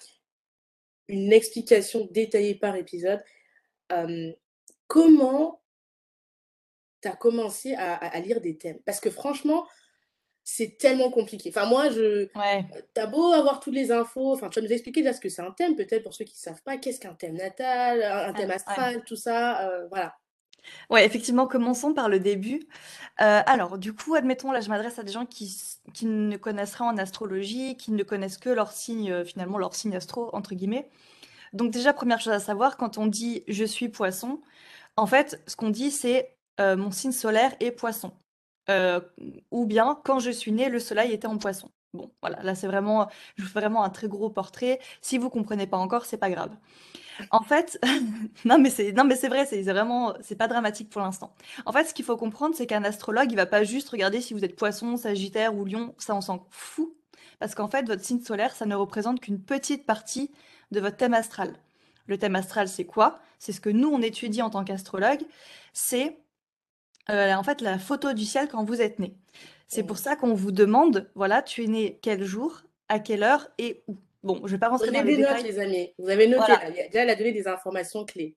une 1.09 1.33
explication 1.33 2.09
détaillée 2.11 2.55
par 2.55 2.75
épisode. 2.77 3.23
Comment 4.87 5.61
tu 7.03 7.09
as 7.09 7.17
commencé 7.17 7.75
à 7.75 8.21
lire 8.21 8.41
des 8.41 8.57
thèmes? 8.57 8.79
Parce 8.87 9.01
que 9.01 9.11
franchement, 9.11 9.67
c'est 10.45 10.79
tellement 10.79 11.11
compliqué. 11.11 11.51
Enfin 11.51 11.67
moi 11.67 11.91
je 11.91 12.29
ouais, 12.35 12.65
tu 12.95 13.01
as 13.01 13.07
beau 13.07 13.33
avoir 13.33 13.61
toutes 13.61 13.75
les 13.75 13.91
infos, 13.93 14.33
enfin 14.33 14.49
tu 14.51 14.61
vas 14.61 14.67
nous 14.67 14.73
expliquer 14.73 15.03
déjà 15.03 15.13
ce 15.15 15.21
que 15.21 15.29
c'est 15.29 15.43
un 15.43 15.53
thème 15.53 15.77
peut-être 15.77 16.03
pour 16.05 16.15
ceux 16.15 16.25
qui 16.25 16.39
savent 16.39 16.63
pas. 16.65 16.77
Qu'est-ce 16.79 17.01
qu'un 17.01 17.15
thème 17.15 17.35
natal, 17.37 18.03
un 18.03 18.35
ouais, 18.35 18.41
thème 18.41 18.51
ouais. 18.51 18.55
astral, 18.57 19.05
tout 19.05 19.17
ça, 19.17 19.69
heu, 19.71 19.87
voilà. 19.91 20.15
Ouais, 20.91 21.05
effectivement, 21.07 21.47
commençons 21.47 21.95
par 21.95 22.09
le 22.09 22.21
début. 22.21 22.57
Heu, 23.21 23.25
alors 23.47 23.79
du 23.79 23.95
coup, 23.95 24.15
admettons, 24.15 24.53
là, 24.53 24.61
je 24.61 24.69
m'adresse 24.69 24.99
à 24.99 25.03
des 25.03 25.13
gens 25.13 25.27
qui 25.27 25.55
qui 25.95 26.07
ne 26.07 26.37
connaissent 26.37 26.75
rien 26.77 26.89
en 26.89 26.99
astrologie, 26.99 27.77
qui 27.77 27.93
ne 27.93 28.03
connaissent 28.05 28.39
que 28.39 28.51
leur 28.51 28.73
signe, 28.73 29.11
heu, 29.13 29.25
finalement 29.25 29.59
«leur 29.59 29.75
signe 29.75 29.97
astro» 29.97 30.31
entre 30.35 30.55
guillemets. 30.55 30.89
Donc 31.55 31.73
déjà, 31.73 31.93
première 31.95 32.21
chose 32.21 32.35
à 32.35 32.41
savoir, 32.41 32.77
quand 32.79 32.99
on 32.99 33.07
dit: 33.07 33.45
«Je 33.49 33.65
suis 33.65 33.89
Poisson», 33.91 34.41
en 34.97 35.07
fait, 35.07 35.43
ce 35.49 35.57
qu'on 35.57 35.71
dit 35.71 35.91
c'est, 35.91 36.37
«Mon 36.61 36.91
signe 36.93 37.13
solaire 37.13 37.55
est 37.61 37.73
Poisson». 37.73 38.13
Heu, 38.71 39.03
ou 39.51 39.67
bien: 39.67 39.99
«Quand 40.05 40.19
je 40.21 40.31
suis 40.31 40.53
né, 40.53 40.69
le 40.69 40.79
soleil 40.81 41.13
était 41.13 41.27
en 41.27 41.39
Poisson». 41.39 41.71
Bon, 41.95 42.11
voilà, 42.23 42.43
là, 42.43 42.55
c'est 42.57 42.67
vraiment 42.67 43.09
je 43.37 43.43
vous 43.45 43.49
fais 43.49 43.61
vraiment 43.61 43.85
un 43.85 43.91
très 43.91 44.09
gros 44.09 44.29
portrait. 44.31 44.81
Si 45.01 45.17
vous 45.19 45.31
comprenez 45.31 45.67
pas 45.69 45.77
encore, 45.77 46.07
c'est 46.07 46.17
pas 46.19 46.31
grave. 46.31 46.51
En 47.31 47.43
fait, 47.43 47.79
non 48.45 48.59
mais 48.59 48.71
c'est 48.71 48.93
non 48.93 49.05
mais 49.05 49.17
c'est 49.17 49.29
vrai, 49.29 49.47
c'est 49.47 49.63
vraiment 49.63 50.15
c'est 50.23 50.37
pas 50.37 50.49
dramatique 50.49 50.91
pour 50.91 51.01
l'instant. 51.03 51.35
En 51.67 51.73
fait, 51.73 51.85
ce 51.85 51.95
qu'il 51.95 52.05
faut 52.05 52.17
comprendre, 52.17 52.55
c'est 52.57 52.67
qu'un 52.67 52.85
astrologue, 52.85 53.31
il 53.31 53.37
va 53.37 53.47
pas 53.47 53.65
juste 53.65 53.89
regarder 53.91 54.21
si 54.21 54.35
vous 54.35 54.45
êtes 54.45 54.57
Poisson, 54.57 54.97
Sagittaire 54.97 55.55
ou 55.55 55.65
Lion, 55.65 55.95
ça 55.99 56.15
on 56.15 56.21
s'en 56.21 56.47
fout. 56.51 56.93
Parce 57.41 57.55
qu'en 57.55 57.69
fait, 57.69 57.87
votre 57.87 58.05
signe 58.05 58.21
solaire, 58.23 58.55
ça 58.55 58.67
ne 58.67 58.75
représente 58.75 59.21
qu'une 59.21 59.41
petite 59.41 59.87
partie 59.87 60.31
de 60.71 60.81
votre 60.81 60.97
thème 60.97 61.15
astral. 61.15 61.55
Le 62.07 62.19
thème 62.19 62.37
astral, 62.37 62.69
c'est 62.69 62.85
quoi? 62.85 63.19
C'est 63.39 63.53
ce 63.53 63.61
que 63.61 63.71
nous, 63.71 63.89
on 63.89 64.01
étudie 64.03 64.43
en 64.43 64.51
tant 64.51 64.65
qu'astrologue, 64.65 65.23
c'est, 65.73 66.19
heu, 67.11 67.33
en 67.35 67.43
fait, 67.43 67.61
la 67.61 67.79
photo 67.79 68.13
du 68.13 68.25
ciel 68.25 68.49
quand 68.49 68.65
vous 68.65 68.81
êtes 68.83 68.99
né. 68.99 69.17
C'est 69.69 69.83
Mmh. 69.83 69.85
pour 69.85 69.99
ça 69.99 70.17
qu'on 70.17 70.35
vous 70.35 70.53
demande, 70.53 71.11
voilà, 71.15 71.43
tu 71.43 71.65
es 71.65 71.67
né 71.67 71.99
quel 72.03 72.25
jour, 72.25 72.63
à 72.89 72.99
quelle 73.01 73.23
heure 73.23 73.49
et 73.59 73.83
où. 73.89 73.97
Bon, 74.23 74.41
je 74.47 74.53
vais 74.53 74.59
pas 74.59 74.69
rentrer 74.69 74.93
dans 74.93 75.01
Prenez 75.01 75.03
les 75.03 75.13
des 75.13 75.17
notes 75.19 75.43
détails. 75.43 75.43
les 75.43 75.59
amis, 75.59 75.93
vous 75.99 76.09
avez 76.11 76.29
noté 76.29 76.53
Voilà, 76.53 76.59
là, 76.59 76.69
il 76.71 76.77
y 76.77 76.81
a 76.81 76.87
déjà 76.87 77.01
elle 77.03 77.11
a 77.11 77.17
donné 77.17 77.33
des 77.33 77.49
informations 77.49 78.05
clés. 78.05 78.37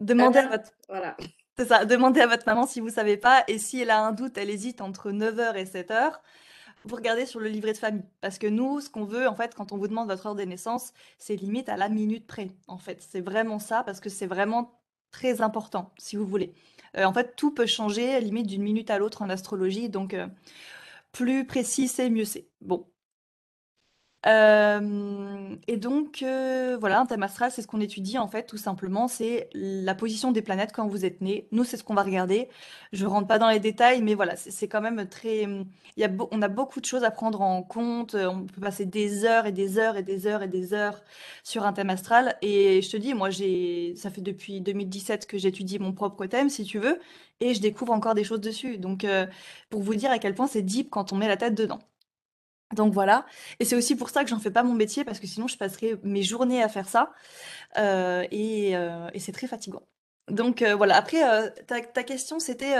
demandez 0.00 0.38
à 0.40 0.46
Heu, 0.46 0.58
votre 0.58 0.70
voilà. 0.88 1.16
C'est 1.58 1.66
ça, 1.68 1.84
demandez 1.86 2.20
à 2.22 2.26
votre 2.26 2.44
maman 2.46 2.66
si 2.66 2.80
vous 2.80 2.90
savez 2.90 3.16
pas 3.18 3.44
et 3.48 3.58
si 3.58 3.80
elle 3.82 3.90
a 3.90 4.02
un 4.04 4.12
doute, 4.12 4.38
elle 4.38 4.50
hésite 4.50 4.80
entre 4.80 5.10
9:00 5.12 5.56
et 5.56 5.66
7:00, 5.66 6.22
vous 6.84 6.96
regardez 6.96 7.26
sur 7.26 7.40
le 7.40 7.48
livret 7.48 7.72
de 7.74 7.78
famille. 7.78 8.04
Parce 8.22 8.38
que 8.38 8.46
nous, 8.48 8.80
ce 8.80 8.90
qu'on 8.90 9.04
veut, 9.04 9.28
en 9.28 9.34
fait, 9.36 9.54
quand 9.54 9.72
on 9.72 9.78
vous 9.78 9.88
demande 9.88 10.08
votre 10.10 10.26
heure 10.26 10.34
de 10.36 10.42
naissance, 10.44 10.92
c'est 11.18 11.36
limite 11.36 11.68
à 11.70 11.76
la 11.76 11.88
minute 11.90 12.26
près, 12.26 12.48
en 12.68 12.78
fait. 12.78 13.02
C'est 13.02 13.20
vraiment 13.22 13.58
ça, 13.60 13.84
parce 13.84 14.00
que 14.00 14.10
c'est 14.10 14.26
vraiment 14.26 14.80
très 15.12 15.42
important, 15.42 15.92
si 15.98 16.16
vous 16.16 16.26
voulez. 16.26 16.54
Heu, 16.96 17.04
en 17.06 17.12
fait, 17.12 17.34
tout 17.36 17.52
peut 17.54 17.66
changer 17.66 18.20
limite 18.20 18.46
d'une 18.46 18.62
minute 18.62 18.90
à 18.90 18.98
l'autre 18.98 19.22
en 19.22 19.30
astrologie, 19.30 19.88
donc 19.88 20.14
heu, 20.14 20.26
plus 21.12 21.46
précis 21.46 21.88
c'est, 21.88 22.10
mieux 22.10 22.24
c'est. 22.26 22.48
Bon. 22.62 22.86
Et 24.26 25.76
donc, 25.76 26.24
voilà, 26.78 27.00
un 27.00 27.06
thème 27.06 27.22
astral, 27.22 27.50
c'est 27.50 27.62
ce 27.62 27.66
qu'on 27.66 27.80
étudie 27.80 28.18
en 28.18 28.28
fait, 28.28 28.44
tout 28.44 28.56
simplement. 28.58 29.08
C'est 29.08 29.48
la 29.54 29.94
position 29.94 30.32
des 30.32 30.42
planètes 30.42 30.72
quand 30.72 30.86
vous 30.86 31.04
êtes 31.04 31.20
né. 31.20 31.48
Nous, 31.52 31.64
c'est 31.64 31.76
ce 31.76 31.84
qu'on 31.84 31.94
va 31.94 32.02
regarder. 32.02 32.48
Je 32.92 33.06
rentre 33.06 33.26
pas 33.26 33.38
dans 33.38 33.48
les 33.48 33.60
détails, 33.60 34.02
mais 34.02 34.14
voilà, 34.14 34.36
c'est 34.36 34.68
quand 34.68 34.80
même 34.80 35.08
très. 35.08 35.46
On 36.30 36.42
a 36.42 36.48
beaucoup 36.48 36.80
de 36.80 36.84
choses 36.86 37.04
à 37.04 37.10
prendre 37.10 37.40
en 37.40 37.62
compte. 37.62 38.14
On 38.14 38.46
peut 38.46 38.60
passer 38.60 38.86
des 38.86 39.24
heures 39.24 39.46
et 39.46 39.52
des 39.52 39.78
heures 39.78 39.96
et 39.96 40.02
des 40.02 40.26
heures 40.26 40.42
et 40.42 40.48
des 40.48 40.74
heures 40.74 41.02
sur 41.44 41.64
un 41.64 41.72
thème 41.72 41.90
astral. 41.90 42.36
Et 42.42 42.82
je 42.82 42.90
te 42.90 42.96
dis, 42.96 43.14
moi, 43.14 43.30
j'ai, 43.30 43.94
ça 43.96 44.10
fait 44.10 44.20
depuis 44.22 44.60
2017 44.60 45.26
que 45.26 45.38
j'étudie 45.38 45.78
mon 45.78 45.92
propre 45.92 46.26
thème, 46.26 46.48
si 46.50 46.64
tu 46.64 46.78
veux, 46.78 47.00
et 47.40 47.54
je 47.54 47.60
découvre 47.60 47.92
encore 47.92 48.14
des 48.14 48.24
choses 48.24 48.40
dessus. 48.40 48.78
Donc, 48.78 49.06
pour 49.70 49.82
vous 49.82 49.94
dire 49.94 50.10
à 50.10 50.18
quel 50.18 50.34
point 50.34 50.46
c'est 50.46 50.62
deep 50.62 50.90
quand 50.90 51.12
on 51.12 51.16
met 51.16 51.28
la 51.28 51.36
tête 51.36 51.54
dedans. 51.54 51.80
Donc 52.74 52.92
voilà, 52.92 53.26
et 53.58 53.64
c'est 53.64 53.74
aussi 53.74 53.96
pour 53.96 54.10
ça 54.10 54.22
que 54.22 54.30
j'en 54.30 54.38
fais 54.38 54.52
pas 54.52 54.62
mon 54.62 54.74
métier 54.74 55.04
parce 55.04 55.18
que 55.18 55.26
sinon 55.26 55.48
je 55.48 55.56
passerais 55.56 55.96
mes 56.04 56.22
journées 56.22 56.62
à 56.62 56.68
faire 56.68 56.88
ça 56.88 57.12
euh, 57.78 58.24
et, 58.30 58.76
euh, 58.76 59.08
et 59.12 59.18
c'est 59.18 59.32
très 59.32 59.48
fatigant. 59.48 59.82
Donc 60.28 60.62
euh, 60.62 60.76
voilà, 60.76 60.96
après 60.96 61.20
ta, 61.66 61.80
ta, 61.80 62.04
question 62.04 62.38
c'était 62.38 62.76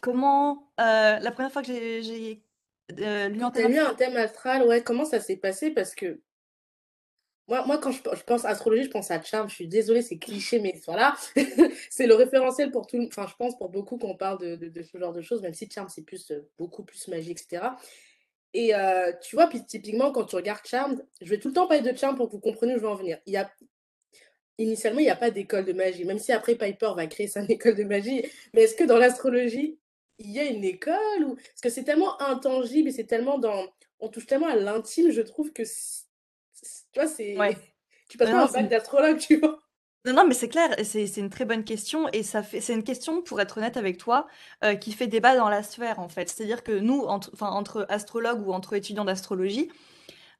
comment 0.00 0.72
la 0.78 1.30
première 1.32 1.52
fois 1.52 1.62
que 1.62 1.68
j'ai 1.68 2.42
lu 2.96 3.42
un 3.42 3.50
thème, 3.50 3.72
lu 3.72 3.78
un 3.78 3.94
thème 3.94 4.16
astral, 4.16 4.62
ouais, 4.62 4.82
comment 4.82 5.04
ça 5.04 5.20
s'est 5.20 5.36
passé? 5.36 5.72
Parce 5.72 5.94
que 5.94 6.22
moi, 7.48 7.66
moi 7.66 7.76
quand 7.76 7.90
je, 7.90 7.98
je, 7.98 8.22
pense 8.24 8.46
astrologie, 8.46 8.84
je 8.84 8.90
pense 8.90 9.10
à 9.10 9.20
charme. 9.20 9.50
Je 9.50 9.54
suis 9.56 9.68
désolée, 9.68 10.00
c'est 10.00 10.18
cliché, 10.18 10.58
mais 10.58 10.80
voilà, 10.86 11.14
c'est 11.90 12.06
le 12.06 12.14
référentiel 12.14 12.70
pour 12.70 12.86
tout. 12.86 12.98
Enfin, 13.08 13.26
je 13.26 13.34
pense 13.36 13.58
pour 13.58 13.68
beaucoup 13.68 13.98
qu'on 13.98 14.16
parle 14.16 14.38
de, 14.38 14.56
de, 14.56 14.68
de, 14.68 14.82
ce 14.82 14.96
genre 14.96 15.12
de 15.12 15.20
choses, 15.20 15.42
même 15.42 15.54
si 15.54 15.68
charme 15.70 15.88
c'est 15.90 16.02
plus 16.02 16.32
beaucoup 16.56 16.82
plus 16.82 17.08
magie, 17.08 17.32
etc. 17.32 17.62
Et 18.54 18.74
euh, 18.74 19.12
tu 19.22 19.36
vois, 19.36 19.46
puis 19.48 19.64
typiquement, 19.64 20.10
quand 20.10 20.24
tu 20.24 20.36
regardes 20.36 20.66
Charmed, 20.66 21.04
je 21.20 21.28
vais 21.28 21.38
tout 21.38 21.48
le 21.48 21.54
temps 21.54 21.66
parler 21.66 21.82
de 21.82 21.96
Charmed 21.96 22.16
pour 22.16 22.28
que 22.28 22.32
vous 22.32 22.40
compreniez 22.40 22.74
où 22.74 22.78
je 22.78 22.82
veux 22.82 22.88
en 22.88 22.94
venir. 22.94 23.18
Il 23.26 23.32
y 23.32 23.36
a... 23.36 23.50
Initialement, 24.58 24.98
il 25.00 25.04
n'y 25.04 25.10
a 25.10 25.16
pas 25.16 25.30
d'école 25.30 25.64
de 25.64 25.72
magie, 25.72 26.04
même 26.04 26.18
si 26.18 26.32
après 26.32 26.56
Piper 26.56 26.92
va 26.96 27.06
créer 27.06 27.28
sa 27.28 27.42
école 27.48 27.76
de 27.76 27.84
magie. 27.84 28.24
Mais 28.54 28.62
est-ce 28.62 28.74
que 28.74 28.84
dans 28.84 28.98
l'astrologie, 28.98 29.78
il 30.18 30.30
y 30.30 30.40
a 30.40 30.44
une 30.44 30.64
école 30.64 31.24
ou... 31.24 31.34
Parce 31.36 31.60
que 31.62 31.68
c'est 31.68 31.84
tellement 31.84 32.20
intangible 32.20 32.88
et 32.88 32.92
c'est 32.92 33.06
tellement 33.06 33.38
dans... 33.38 33.66
On 34.00 34.08
touche 34.08 34.26
tellement 34.26 34.48
à 34.48 34.56
l'intime, 34.56 35.10
je 35.10 35.22
trouve 35.22 35.52
que... 35.52 35.62
Tu 35.62 37.00
vois, 37.00 37.06
c'est... 37.06 37.36
Ouais. 37.38 37.56
Tu 38.08 38.16
passes 38.16 38.30
pas 38.30 38.44
un 38.44 38.46
bac 38.46 38.70
d'astrologue, 38.70 39.18
tu 39.20 39.36
vois. 39.36 39.58
Non, 40.04 40.12
non, 40.14 40.26
mais 40.26 40.34
c'est 40.34 40.48
clair, 40.48 40.70
c'est 40.84 41.16
une 41.16 41.28
très 41.28 41.44
bonne 41.44 41.64
question 41.64 42.08
et 42.12 42.22
c'est 42.22 42.72
une 42.72 42.84
question, 42.84 43.20
pour 43.20 43.40
être 43.40 43.58
honnête 43.58 43.76
avec 43.76 43.98
toi, 43.98 44.28
euh, 44.64 44.76
qui 44.76 44.92
fait 44.92 45.08
débat 45.08 45.36
dans 45.36 45.48
la 45.48 45.62
sphère, 45.62 45.98
en 45.98 46.08
fait. 46.08 46.28
C'est-à-dire 46.30 46.62
que 46.62 46.72
nous, 46.72 47.00
entre 47.02 47.30
entre 47.42 47.84
astrologues 47.88 48.46
ou 48.46 48.52
entre 48.52 48.74
étudiants 48.74 49.04
d'astrologie, 49.04 49.70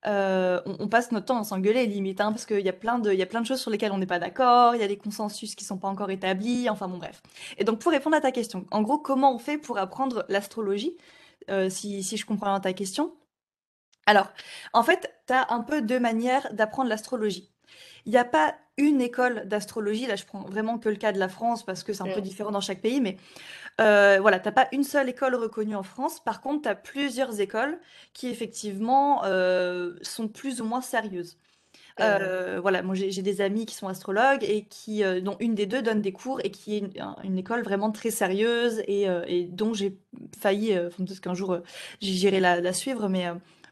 euh, 0.07 0.61
on 0.67 0.89
passe 0.89 1.13
notre 1.13 1.27
temps 1.27 1.41
à 1.41 1.45
s'engueuler 1.45 1.87
limite, 1.87 2.21
hein, 2.21 2.33
parce 2.33 2.47
qu'il 2.47 2.61
y 2.61 2.69
a 2.69 2.73
plein 2.75 2.99
de 3.01 3.13
y 3.15 3.23
a 3.23 3.27
plein 3.27 3.41
de 3.43 3.47
choses 3.47 3.61
sur 3.61 3.71
lesquelles 3.71 3.93
on 3.93 3.99
n'est 3.99 4.07
pas 4.07 4.21
d'accord, 4.21 4.75
il 4.77 4.81
y 4.81 4.85
a 4.85 4.89
des 4.89 4.99
consensus 4.99 5.55
qui 5.57 5.65
sont 5.65 5.79
pas 5.79 5.89
encore 5.89 6.11
établis, 6.11 6.71
enfin 6.71 6.89
bon, 6.89 6.99
bref. 6.99 7.23
Et 7.59 7.65
donc 7.65 7.81
pour 7.81 7.93
répondre 7.93 8.17
à 8.17 8.21
ta 8.23 8.33
question, 8.33 8.67
en 8.73 8.83
gros, 8.83 8.99
comment 8.99 9.35
on 9.35 9.39
fait 9.39 9.59
pour 9.59 9.79
apprendre 9.79 10.25
l'astrologie? 10.29 10.97
Euh, 11.51 11.71
si 11.71 12.03
si 12.05 12.17
je 12.19 12.27
comprends 12.27 12.49
bien 12.53 12.61
ta 12.61 12.73
question? 12.75 13.15
Alors, 14.07 14.29
en 14.73 14.83
fait, 14.83 15.13
tu 15.27 15.35
as 15.35 15.53
un 15.53 15.61
peu 15.63 15.83
deux 15.83 16.01
manières 16.01 16.49
d'apprendre 16.55 16.89
l'astrologie. 16.89 17.53
Il 18.07 18.13
n'y 18.13 18.19
a 18.19 18.25
pas 18.25 18.55
une 18.79 19.01
école 19.01 19.43
d'astrologie, 19.47 20.07
là 20.07 20.17
je 20.17 20.25
prends 20.25 20.43
vraiment 20.43 20.79
que 20.79 20.89
le 20.89 20.97
cas 20.97 21.13
de 21.13 21.19
la 21.19 21.29
France 21.29 21.65
parce 21.65 21.83
que 21.83 21.93
c'est 21.93 22.03
un 22.03 22.15
peu 22.15 22.21
différent 22.21 22.51
dans 22.51 22.61
chaque 22.61 22.81
pays, 22.81 23.01
mais 23.01 23.17
euh, 23.81 24.19
voilà, 24.21 24.41
tu 24.41 24.49
n'as 24.49 24.53
pas 24.53 24.69
une 24.73 24.85
seule 24.85 25.09
école 25.09 25.35
reconnue 25.35 25.77
en 25.77 25.83
France. 25.83 26.21
Par 26.21 26.41
contre, 26.41 26.63
tu 26.63 26.69
as 26.69 26.75
plusieurs 26.75 27.41
écoles 27.41 27.79
qui 28.13 28.29
effectivement 28.29 29.25
euh, 29.25 29.95
sont 30.03 30.29
plus 30.29 30.61
ou 30.61 30.65
moins 30.65 30.81
sérieuses. 30.81 31.37
Euh, 32.01 32.61
voilà, 32.61 32.83
moi 32.83 32.95
j'ai 32.95 33.23
des 33.23 33.41
amis 33.41 33.67
qui 33.67 33.75
sont 33.75 33.89
astrologues 33.89 34.45
et 34.45 34.67
qui, 34.67 35.03
dont 35.21 35.37
une 35.41 35.57
des 35.57 35.67
deux 35.67 35.83
donne 35.83 36.01
des 36.01 36.13
cours 36.13 36.41
et 36.45 36.53
qui 36.53 36.77
est 36.77 36.91
une, 37.25 37.39
école 37.39 37.63
vraiment 37.65 37.91
très 37.91 38.13
sérieuse 38.13 38.85
et, 38.87 39.49
dont 39.51 39.75
j'ai 39.75 39.99
failli, 40.39 40.77
peut-être 40.97 41.21
qu'un 41.21 41.35
jour 41.35 41.59
j'irai 42.01 42.39
la, 42.39 42.61
la, 42.61 42.73
suivre, 42.73 43.09
mais 43.09 43.27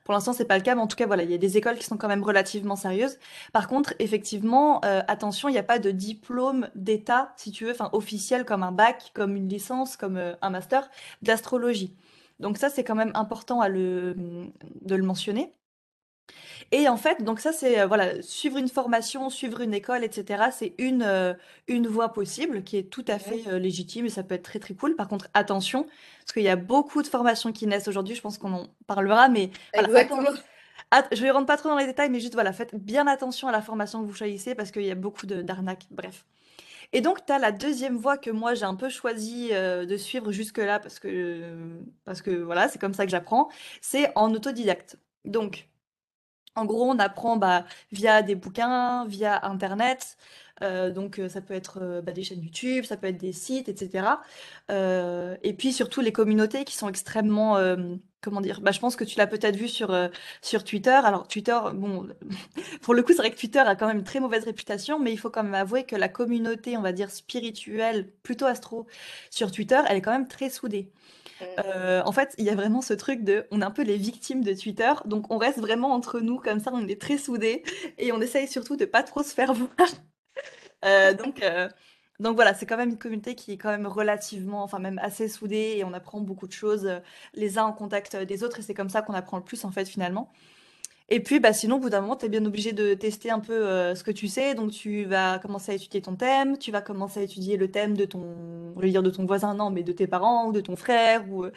pour 0.07 0.15
l'instant, 0.15 0.33
c'est 0.33 0.45
pas 0.45 0.57
le 0.57 0.63
cas, 0.63 0.77
mais 0.77 0.81
en 0.81 0.87
tout 0.87 0.95
cas, 0.95 1.07
voilà, 1.07 1.25
il 1.25 1.31
y 1.33 1.35
a 1.35 1.39
des 1.39 1.57
écoles 1.57 1.75
qui 1.77 1.85
sont 1.85 1.97
quand 1.97 2.07
même 2.07 2.23
relativement 2.23 2.77
sérieuses. 2.77 3.19
Par 3.53 3.67
contre, 3.67 3.93
effectivement, 3.99 4.81
euh, 4.85 5.03
attention, 5.09 5.49
il 5.49 5.53
n'y 5.53 5.59
a 5.59 5.65
pas 5.65 5.81
de 5.81 5.91
diplôme 5.91 6.69
d'État, 6.77 7.35
si 7.37 7.51
tu 7.51 7.65
veux, 7.65 7.73
enfin 7.73 7.91
officiel 7.93 8.45
comme 8.45 8.63
un 8.63 8.71
bac, 8.71 9.11
comme 9.15 9.35
une 9.35 9.49
licence, 9.49 9.97
comme 9.97 10.17
euh, 10.17 10.35
un 10.43 10.51
master 10.51 10.89
d'astrologie. 11.23 11.93
Donc 12.39 12.57
ça, 12.57 12.71
c'est 12.71 12.85
quand 12.85 12.95
même 12.95 13.11
important 13.15 13.61
à 13.61 13.69
le, 13.69 14.15
de 14.83 14.95
le 14.95 15.03
mentionner. 15.03 15.53
Et 16.73 16.89
en 16.89 16.97
fait, 16.97 17.23
donc 17.23 17.41
ça, 17.41 17.53
c'est 17.53 17.81
euh, 17.81 17.87
voilà, 17.87 18.21
suivre 18.23 18.57
une 18.57 18.69
formation, 18.69 19.31
suivre 19.31 19.61
une 19.61 19.73
école, 19.75 20.03
etc. 20.03 20.45
C'est 20.53 20.75
une, 20.79 21.03
euh, 21.03 21.35
une 21.69 21.87
voie 21.87 22.13
possible 22.13 22.65
qui 22.65 22.77
est 22.77 22.91
tout 22.91 23.05
à 23.09 23.19
fait 23.19 23.45
euh, 23.47 23.59
légitime 23.59 24.07
et 24.07 24.11
ça 24.11 24.23
peut 24.23 24.35
être 24.35 24.43
très 24.43 24.59
très 24.59 24.75
cool. 24.75 24.97
Par 24.97 25.09
contre, 25.09 25.29
attention, 25.35 25.85
parce 25.85 26.33
qu'il 26.33 26.43
y 26.43 26.49
a 26.49 26.57
beaucoup 26.57 27.03
de 27.03 27.07
formations 27.07 27.53
qui 27.53 27.67
naissent 27.67 27.89
aujourd'hui. 27.89 28.15
Je 28.17 28.21
pense 28.21 28.39
qu'on 28.39 28.53
en 28.53 28.67
parlera, 28.87 29.29
mais 29.29 29.51
voilà, 29.75 29.89
je 31.13 31.23
vais 31.23 31.31
rentrer 31.31 31.47
pas 31.47 31.57
trop 31.57 31.69
dans 31.69 31.77
les 31.77 31.87
détails, 31.87 32.11
mais 32.11 32.21
juste 32.21 32.35
voilà, 32.35 32.53
faites 32.53 32.75
bien 32.75 33.07
attention 33.07 33.49
à 33.49 33.53
la 33.53 33.63
formation 33.63 34.03
que 34.03 34.07
vous 34.07 34.15
choisissez 34.15 34.55
parce 34.55 34.71
qu'il 34.73 34.85
y 34.85 34.91
a 34.91 34.97
beaucoup 34.97 35.27
d'arnaques. 35.27 35.87
Bref. 35.91 36.25
Et 36.93 37.01
donc, 37.01 37.25
tu 37.27 37.33
as 37.33 37.39
la 37.39 37.53
deuxième 37.53 37.97
voie 37.97 38.17
que 38.17 38.31
moi 38.31 38.55
j'ai 38.55 38.65
un 38.65 38.77
peu 38.77 38.89
choisi 38.89 39.51
de 39.51 39.97
suivre 39.97 40.33
jusque-là 40.33 40.81
parce 40.81 40.99
que, 40.99 41.79
parce 42.05 42.23
que 42.23 42.31
voilà, 42.31 42.69
c'est 42.69 42.81
comme 42.81 42.95
ça 42.95 43.05
que 43.05 43.11
j'apprends. 43.11 43.49
C'est 43.81 44.11
en 44.17 44.33
autodidacte. 44.35 44.97
Donc, 45.25 45.69
en 46.57 46.65
gros, 46.65 46.91
on 46.91 46.99
apprend 46.99 47.37
bah, 47.37 47.65
via 47.93 48.23
des 48.23 48.35
bouquins, 48.35 49.07
via 49.07 49.45
Internet. 49.47 50.17
Euh, 50.63 50.91
donc, 50.91 51.19
euh, 51.19 51.29
ça 51.29 51.41
peut 51.41 51.55
être 51.55 51.79
euh, 51.83 52.03
bah, 52.03 52.13
des 52.13 52.25
chaînes 52.25 52.43
YouTube, 52.43 52.85
ça 52.85 52.97
peut 52.97 53.09
être 53.09 53.19
des 53.19 53.33
sites, 53.33 53.69
etc. 53.69 54.21
et 55.43 55.53
puis 55.57 55.73
surtout 55.73 56.01
les 56.01 56.13
communautés 56.13 56.65
qui 56.65 56.77
sont 56.77 56.89
extrêmement, 56.89 57.57
comment 58.27 58.41
dire, 58.41 58.61
bah, 58.61 58.73
je 58.73 58.81
pense 58.81 58.97
que 58.97 59.05
tu 59.05 59.17
l'as 59.19 59.27
peut-être 59.27 59.57
vu 59.57 59.69
sur, 59.69 59.97
sur 60.43 60.65
Twitter. 60.65 60.91
Alors, 60.91 61.29
Twitter, 61.29 61.59
bon, 61.75 62.09
pour 62.83 62.95
le 62.95 63.03
coup, 63.03 63.13
c'est 63.13 63.19
vrai 63.19 63.31
que 63.31 63.39
Twitter 63.39 63.61
a 63.61 63.77
quand 63.77 63.87
même 63.87 63.99
une 63.99 64.05
très 64.05 64.21
mauvaise 64.21 64.45
réputation, 64.45 64.99
mais 64.99 65.13
il 65.13 65.17
faut 65.17 65.31
quand 65.31 65.43
même 65.43 65.55
avouer 65.55 65.85
que 65.85 65.97
la 65.97 66.09
communauté, 66.09 66.77
on 66.77 66.83
va 66.83 66.93
dire, 66.93 67.11
spirituelle, 67.11 68.11
plutôt 68.23 68.47
astro, 68.47 68.87
sur 69.31 69.51
Twitter, 69.53 69.81
elle 69.89 69.97
est 69.97 70.03
quand 70.03 70.13
même 70.13 70.29
très 70.29 70.51
soudée. 70.51 70.91
Euh, 71.43 72.03
en 72.05 72.13
fait, 72.13 72.35
il 72.39 72.45
y 72.45 72.51
a 72.51 72.55
vraiment 72.55 72.81
ce 72.81 72.95
truc 72.95 73.23
de, 73.23 73.47
on 73.51 73.61
est 73.61 73.65
un 73.65 73.71
peu 73.71 73.83
les 73.83 73.97
victimes 73.97 74.43
de 74.43 74.55
Twitter, 74.55 74.93
donc 75.05 75.31
on 75.31 75.39
reste 75.39 75.59
vraiment 75.59 75.93
entre 75.93 76.21
nous 76.21 76.39
comme 76.39 76.61
ça, 76.61 76.71
on 76.73 76.87
est 76.89 77.01
très 77.01 77.19
soudés 77.19 77.63
et 77.99 78.13
on 78.13 78.21
essaye 78.21 78.49
surtout 78.49 78.77
de 78.77 78.85
pas 78.85 79.03
trop 79.03 79.23
se 79.23 79.35
faire 79.35 79.53
voir. 79.55 79.89
Euh, 80.85 81.15
donc, 81.15 81.43
euh, 81.43 81.69
donc 82.21 82.37
voilà, 82.37 82.55
c'est 82.55 82.67
quand 82.67 82.77
même 82.77 82.91
une 82.91 82.99
communauté 82.99 83.35
qui 83.35 83.53
est 83.53 83.57
quand 83.59 83.71
même 83.71 83.87
relativement, 83.87 84.63
enfin 84.63 84.79
même 84.79 84.99
assez 85.03 85.29
soudée 85.29 85.75
et 85.77 85.85
on 85.85 85.93
apprend 85.93 86.21
beaucoup 86.21 86.47
de 86.47 86.53
choses 86.53 86.91
les 87.35 87.59
uns 87.59 87.65
en 87.65 87.73
contact 87.73 88.17
des 88.17 88.45
autres 88.45 88.59
et 88.61 88.63
c'est 88.63 88.75
comme 88.75 88.89
ça 88.91 89.03
qu'on 89.03 89.15
apprend 89.15 89.37
le 89.39 89.45
plus 89.45 89.65
en 89.65 89.71
fait 89.71 89.87
finalement. 89.87 90.31
Et 91.09 91.21
puis, 91.23 91.39
bah, 91.39 91.53
sinon, 91.53 91.77
au 91.77 91.79
bout 91.79 91.89
d'un 91.91 92.01
moment, 92.01 92.17
tu 92.17 92.27
es 92.27 92.29
bien 92.29 92.45
obligé 92.45 92.73
de 92.73 92.95
tester 92.95 93.31
un 93.31 93.39
peu 93.39 93.53
euh, 93.53 93.95
ce 93.95 94.03
que 94.03 94.11
tu 94.11 94.27
sais. 94.27 94.57
Donc, 94.57 94.73
tu 94.73 95.05
vas 95.05 95.39
commencer 95.39 95.71
à 95.71 95.75
étudier 95.77 96.03
ton 96.03 96.17
thème, 96.17 96.59
tu 96.59 96.73
vas 96.73 96.83
commencer 96.83 97.21
à 97.21 97.23
étudier 97.23 97.57
le 97.57 97.71
thème 97.71 97.97
de 97.97 98.05
ton, 98.05 98.75
je 98.81 98.87
dire 98.89 99.05
de 99.05 99.11
ton 99.11 99.25
voisin, 99.25 99.55
non, 99.55 99.71
mais 99.71 99.85
de 99.85 99.93
tes 99.93 100.09
parents, 100.09 100.49
ou 100.49 100.53
de 100.53 100.61
ton 100.61 100.75
frère, 100.75 101.31
ou 101.31 101.45
euh, 101.45 101.53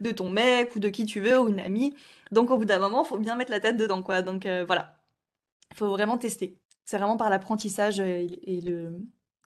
de 0.00 0.12
ton 0.12 0.30
mec, 0.30 0.76
ou 0.76 0.78
de 0.78 0.88
qui 0.88 1.04
tu 1.04 1.20
veux, 1.20 1.40
ou 1.40 1.48
une 1.48 1.58
amie. 1.58 1.94
Donc, 2.30 2.50
au 2.50 2.58
bout 2.58 2.64
d'un 2.64 2.78
moment, 2.78 3.02
faut 3.04 3.18
bien 3.18 3.34
mettre 3.36 3.50
la 3.50 3.58
tête 3.60 3.76
dedans, 3.76 4.02
quoi. 4.04 4.22
Donc, 4.22 4.46
euh, 4.46 4.64
voilà. 4.64 4.96
Il 5.72 5.76
faut 5.76 5.88
vraiment 5.90 6.18
tester. 6.18 6.58
C'est 6.84 6.98
vraiment 6.98 7.16
par 7.16 7.30
l'apprentissage 7.30 8.00
et, 8.00 8.60
le. 8.64 8.92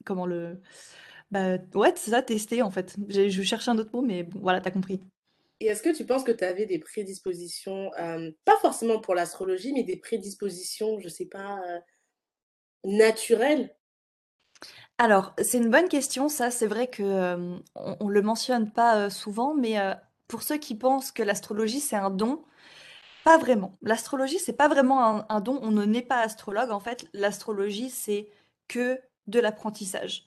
Comment 0.05 0.25
le. 0.25 0.61
Bah, 1.31 1.57
ouais, 1.75 1.93
c'est 1.95 2.11
ça, 2.11 2.21
tester, 2.21 2.61
en 2.61 2.71
fait. 2.71 2.95
Je 3.09 3.41
cherchais 3.41 3.71
un 3.71 3.77
autre 3.77 3.91
mot, 3.93 4.01
mais 4.01 4.23
bon, 4.23 4.39
voilà, 4.39 4.61
t'as 4.61 4.71
compris. 4.71 5.01
Et 5.59 5.67
est-ce 5.67 5.81
que 5.81 5.95
tu 5.95 6.05
penses 6.05 6.23
que 6.23 6.31
tu 6.31 6.43
avais 6.43 6.65
des 6.65 6.79
prédispositions, 6.79 7.91
euh, 7.99 8.31
pas 8.45 8.57
forcément 8.61 8.99
pour 8.99 9.15
l'astrologie, 9.15 9.73
mais 9.73 9.83
des 9.83 9.97
prédispositions, 9.97 10.99
je 10.99 11.05
ne 11.05 11.09
sais 11.09 11.25
pas, 11.25 11.59
euh, 11.67 11.79
naturelles? 12.83 13.75
Alors, 14.99 15.33
c'est 15.41 15.57
une 15.57 15.69
bonne 15.69 15.89
question, 15.89 16.29
ça. 16.29 16.51
C'est 16.51 16.67
vrai 16.67 16.87
que 16.87 17.03
euh, 17.03 17.57
on, 17.75 18.07
ne 18.07 18.13
le 18.13 18.21
mentionne 18.21 18.71
pas 18.71 19.09
souvent, 19.09 19.55
mais 19.55 19.77
pour 20.27 20.43
ceux 20.43 20.57
qui 20.57 20.75
pensent 20.75 21.11
que 21.11 21.23
l'astrologie 21.23 21.79
c'est 21.79 21.95
un 21.95 22.09
don, 22.09 22.43
pas 23.23 23.37
vraiment. 23.37 23.77
L'astrologie 23.81 24.39
c'est 24.39 24.53
pas 24.53 24.67
vraiment 24.67 25.29
un 25.31 25.41
don. 25.41 25.59
On 25.61 25.71
ne 25.71 25.85
naît 25.85 26.01
pas 26.01 26.19
astrologue. 26.21 26.71
En 26.71 26.79
fait, 26.79 27.07
l'astrologie 27.13 27.89
c'est 27.89 28.29
que 28.67 28.99
de 29.27 29.39
l'apprentissage. 29.39 30.23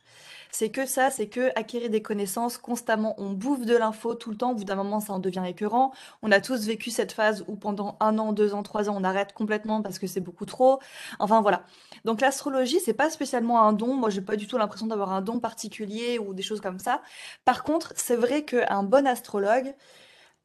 C'est 0.52 0.70
que 0.70 0.84
ça, 0.84 1.10
c'est 1.10 1.28
que 1.28 1.50
acquérir 1.56 1.90
des 1.90 2.02
connaissances 2.02 2.58
constamment. 2.58 3.14
On 3.18 3.30
bouffe 3.30 3.64
de 3.64 3.76
l'info 3.76 4.14
tout 4.14 4.30
le 4.30 4.36
temps. 4.36 4.50
Au 4.52 4.54
bout 4.54 4.64
d'un 4.64 4.74
moment, 4.74 5.00
ça 5.00 5.12
en 5.12 5.18
devient 5.20 5.44
écœurant. 5.46 5.92
On 6.22 6.32
a 6.32 6.40
tous 6.40 6.66
vécu 6.66 6.90
cette 6.90 7.12
phase 7.12 7.44
où 7.46 7.56
pendant 7.56 7.96
un 8.00 8.18
an, 8.18 8.32
deux 8.32 8.52
ans, 8.54 8.62
trois 8.62 8.90
ans, 8.90 8.96
on 8.98 9.04
arrête 9.04 9.32
complètement 9.32 9.80
parce 9.82 9.98
que 9.98 10.06
c'est 10.06 10.20
beaucoup 10.20 10.46
trop. 10.46 10.80
Enfin 11.20 11.40
voilà. 11.40 11.64
Donc 12.04 12.20
l'astrologie, 12.20 12.80
c'est 12.80 12.94
pas 12.94 13.10
spécialement 13.10 13.62
un 13.62 13.72
don. 13.72 13.94
Moi, 13.94 14.10
j'ai 14.10 14.22
pas 14.22 14.36
du 14.36 14.46
tout 14.46 14.58
l'impression 14.58 14.86
d'avoir 14.86 15.12
un 15.12 15.22
don 15.22 15.38
particulier 15.40 16.18
ou 16.18 16.34
des 16.34 16.42
choses 16.42 16.60
comme 16.60 16.78
ça. 16.78 17.02
Par 17.44 17.62
contre, 17.62 17.92
c'est 17.96 18.16
vrai 18.16 18.44
qu'un 18.44 18.82
bon 18.82 19.06
astrologue 19.06 19.74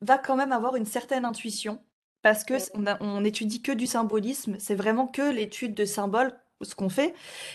va 0.02 0.18
quand 0.18 0.36
même 0.36 0.52
avoir 0.52 0.76
une 0.76 0.86
certaine 0.86 1.26
intuition 1.26 1.84
parce 2.22 2.44
que 2.44 2.56
on, 2.74 2.88
a- 2.88 2.98
on 3.02 3.24
étudie 3.24 3.62
que 3.62 3.72
du 3.72 3.88
symbolisme, 3.88 4.58
c'est 4.60 4.76
vraiment 4.76 5.08
que 5.08 5.22
l'étude 5.22 5.74
de 5.74 5.86
symboles 5.86 6.34
ce 6.62 6.76
qu'on 6.76 6.90
fait. 6.90 7.14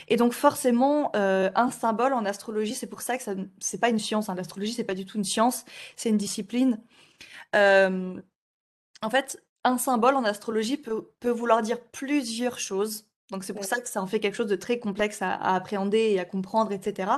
Et 0.08 0.16
donc 0.16 0.32
forcément, 0.32 1.10
euh, 1.16 1.50
un 1.54 1.70
symbole 1.70 2.12
en 2.12 2.24
astrologie, 2.24 2.74
c'est 2.74 2.86
pour 2.86 3.02
ça 3.02 3.16
que 3.16 3.22
ça, 3.22 3.34
c'est 3.58 3.80
pas 3.80 3.88
une 3.90 3.98
science. 3.98 4.28
hein. 4.28 4.34
L'astrologie, 4.34 4.72
c'est 4.72 4.84
pas 4.84 4.94
du 4.94 5.06
tout 5.06 5.18
une 5.18 5.24
science, 5.24 5.64
c'est 5.96 6.10
une 6.10 6.16
discipline. 6.18 6.80
Euh, 7.56 8.20
en 9.02 9.10
fait, 9.10 9.42
un 9.64 9.78
symbole 9.78 10.16
en 10.16 10.24
astrologie 10.24 10.76
peut, 10.76 11.10
peut 11.20 11.30
vouloir 11.30 11.62
dire 11.62 11.80
plusieurs 11.80 12.58
choses. 12.58 13.06
Donc 13.30 13.44
c'est 13.44 13.54
pour 13.54 13.64
ça 13.64 13.80
que 13.80 13.88
ça 13.88 14.02
en 14.02 14.06
fait 14.06 14.20
quelque 14.20 14.34
chose 14.36 14.48
de 14.48 14.56
très 14.56 14.78
complexe 14.80 15.22
à, 15.22 15.32
à 15.34 15.54
appréhender 15.54 15.98
et 15.98 16.20
à 16.20 16.24
comprendre, 16.24 16.72
etc. 16.72 17.12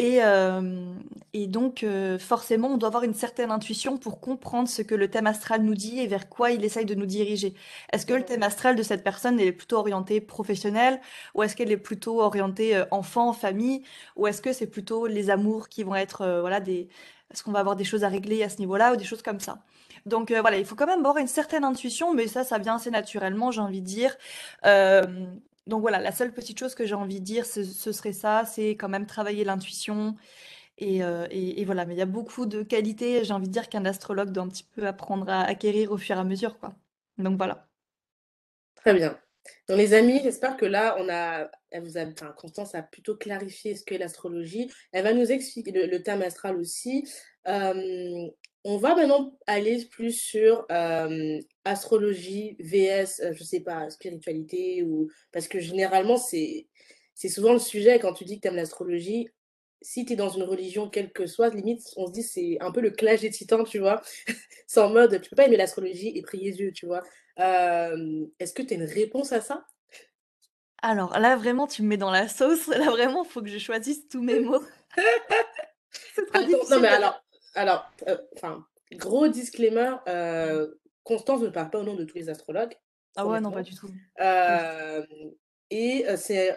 Et, 0.00 0.24
euh, 0.24 0.94
et 1.34 1.46
donc, 1.46 1.82
euh, 1.82 2.18
forcément, 2.18 2.68
on 2.68 2.78
doit 2.78 2.86
avoir 2.86 3.02
une 3.02 3.12
certaine 3.12 3.50
intuition 3.50 3.98
pour 3.98 4.18
comprendre 4.18 4.66
ce 4.66 4.80
que 4.80 4.94
le 4.94 5.10
thème 5.10 5.26
astral 5.26 5.60
nous 5.62 5.74
dit 5.74 6.00
et 6.00 6.06
vers 6.06 6.30
quoi 6.30 6.52
il 6.52 6.64
essaye 6.64 6.86
de 6.86 6.94
nous 6.94 7.04
diriger. 7.04 7.52
Est-ce 7.92 8.06
que 8.06 8.14
le 8.14 8.24
thème 8.24 8.42
astral 8.42 8.76
de 8.76 8.82
cette 8.82 9.04
personne 9.04 9.38
est 9.38 9.52
plutôt 9.52 9.76
orienté 9.76 10.22
professionnel 10.22 11.02
ou 11.34 11.42
est-ce 11.42 11.54
qu'elle 11.54 11.70
est 11.70 11.76
plutôt 11.76 12.22
orientée 12.22 12.74
euh, 12.74 12.86
enfant, 12.90 13.34
famille 13.34 13.82
ou 14.16 14.26
est-ce 14.26 14.40
que 14.40 14.54
c'est 14.54 14.68
plutôt 14.68 15.06
les 15.06 15.28
amours 15.28 15.68
qui 15.68 15.82
vont 15.82 15.94
être, 15.94 16.40
voilà. 16.40 16.60
Est-ce 16.60 17.42
qu'on 17.44 17.52
va 17.52 17.60
avoir 17.60 17.76
des 17.76 17.84
choses 17.84 18.02
à 18.02 18.08
régler 18.08 18.42
à 18.42 18.48
ce 18.48 18.56
niveau-là 18.58 18.94
ou 18.94 18.96
des 18.96 19.04
choses 19.04 19.22
comme 19.22 19.38
ça? 19.38 19.58
Donc 20.06 20.32
voilà, 20.32 20.56
il 20.56 20.64
faut 20.64 20.76
quand 20.76 20.86
même 20.86 21.00
avoir 21.00 21.18
une 21.18 21.26
certaine 21.26 21.62
intuition, 21.62 22.14
mais 22.14 22.26
ça, 22.26 22.42
ça 22.42 22.58
vient 22.58 22.76
assez 22.76 22.90
naturellement, 22.90 23.50
j'ai 23.50 23.60
envie 23.60 23.82
de 23.82 23.86
dire. 23.86 24.16
Donc 25.70 25.80
voilà, 25.80 26.00
la 26.00 26.12
seule 26.12 26.32
petite 26.32 26.58
chose 26.58 26.74
que 26.74 26.84
j'ai 26.84 26.94
envie 26.94 27.20
de 27.20 27.24
dire, 27.24 27.46
ce, 27.46 27.62
serait 27.64 28.12
ça, 28.12 28.44
c'est 28.44 28.70
quand 28.70 28.88
même 28.88 29.06
travailler 29.06 29.44
l'intuition. 29.44 30.16
Et, 30.76 31.02
euh, 31.02 31.26
et 31.30 31.64
voilà, 31.64 31.86
mais 31.86 31.94
il 31.94 31.98
y 31.98 32.02
a 32.02 32.06
beaucoup 32.06 32.46
de 32.46 32.62
qualités, 32.62 33.24
j'ai 33.24 33.32
envie 33.32 33.48
de 33.48 33.52
dire, 33.52 33.68
qu'un 33.68 33.84
astrologue 33.84 34.30
doit 34.32 34.42
un 34.44 34.48
petit 34.48 34.64
peu 34.64 34.86
apprendre 34.86 35.28
à 35.28 35.42
acquérir 35.42 35.92
au 35.92 35.98
fur 35.98 36.16
et 36.16 36.20
à 36.20 36.24
mesure, 36.24 36.58
quoi. 36.58 36.74
Donc 37.18 37.36
voilà. 37.36 37.68
Très 38.76 38.94
bien. 38.94 39.18
Donc 39.68 39.78
les 39.78 39.94
amis, 39.94 40.20
j'espère 40.22 40.56
que 40.56 40.66
là, 40.66 40.96
on 40.98 41.08
a, 41.08 41.50
elle 41.70 41.82
vous 41.82 41.98
a, 41.98 42.04
enfin, 42.04 42.34
Constance 42.36 42.74
a 42.74 42.82
plutôt 42.82 43.16
clarifié 43.16 43.74
ce 43.76 43.84
qu'est 43.84 43.98
l'astrologie. 43.98 44.70
Elle 44.92 45.04
va 45.04 45.12
nous 45.12 45.30
expliquer 45.30 45.70
le, 45.72 45.86
le 45.86 46.02
thème 46.02 46.22
astral 46.22 46.56
aussi. 46.56 47.08
Euh, 47.46 48.28
on 48.64 48.76
va 48.76 48.94
maintenant 48.94 49.38
aller 49.46 49.84
plus 49.86 50.12
sur 50.12 50.66
euh, 50.70 51.38
astrologie, 51.64 52.56
VS, 52.60 53.20
euh, 53.20 53.32
je 53.32 53.44
sais 53.44 53.60
pas, 53.60 53.90
spiritualité 53.90 54.82
ou 54.82 55.08
parce 55.32 55.48
que 55.48 55.60
généralement 55.60 56.16
c'est 56.16 56.68
c'est 57.14 57.28
souvent 57.28 57.52
le 57.52 57.58
sujet 57.58 57.98
quand 57.98 58.14
tu 58.14 58.24
dis 58.24 58.36
que 58.36 58.42
tu 58.42 58.48
aimes 58.48 58.56
l'astrologie. 58.56 59.28
Si 59.82 60.04
tu 60.04 60.12
es 60.12 60.16
dans 60.16 60.28
une 60.28 60.42
religion, 60.42 60.90
quelle 60.90 61.10
que 61.10 61.26
soit, 61.26 61.48
limite, 61.50 61.82
on 61.96 62.06
se 62.06 62.12
dit 62.12 62.22
c'est 62.22 62.58
un 62.60 62.70
peu 62.70 62.80
le 62.80 62.90
clash 62.90 63.20
des 63.20 63.30
titans, 63.30 63.64
tu 63.64 63.78
vois. 63.78 64.02
C'est 64.66 64.80
en 64.80 64.90
mode, 64.90 65.20
tu 65.20 65.30
peux 65.30 65.36
pas 65.36 65.46
aimer 65.46 65.56
l'astrologie 65.56 66.12
et 66.16 66.22
prier 66.22 66.52
Dieu, 66.52 66.70
tu 66.72 66.86
vois. 66.86 67.02
Euh, 67.38 68.26
est-ce 68.38 68.52
que 68.52 68.62
tu 68.62 68.74
as 68.74 68.76
une 68.76 68.84
réponse 68.84 69.32
à 69.32 69.40
ça? 69.40 69.66
Alors 70.82 71.18
là, 71.18 71.36
vraiment, 71.36 71.66
tu 71.66 71.82
me 71.82 71.88
mets 71.88 71.96
dans 71.96 72.10
la 72.10 72.28
sauce. 72.28 72.68
Là, 72.68 72.90
vraiment, 72.90 73.24
faut 73.24 73.42
que 73.42 73.48
je 73.48 73.58
choisisse 73.58 74.06
tous 74.08 74.22
mes 74.22 74.40
mots. 74.40 74.62
C'est 76.14 76.26
trop 76.26 76.38
Attends, 76.38 76.40
non 76.40 76.46
difficile 76.46 76.78
mais 76.80 76.88
de... 76.88 76.94
alors, 76.94 77.24
alors, 77.54 77.90
euh, 78.08 78.18
enfin, 78.36 78.66
gros 78.92 79.28
disclaimer, 79.28 79.96
euh, 80.08 80.68
Constance 81.04 81.40
ne 81.40 81.48
parle 81.48 81.70
pas 81.70 81.78
au 81.78 81.84
nom 81.84 81.94
de 81.94 82.04
tous 82.04 82.16
les 82.16 82.28
astrologues, 82.28 82.74
Ah 83.16 83.26
ouais, 83.26 83.40
non, 83.40 83.50
pas 83.50 83.62
du 83.62 83.74
tout. 83.74 83.90
Euh, 84.20 85.04
et 85.70 86.04
c'est 86.16 86.56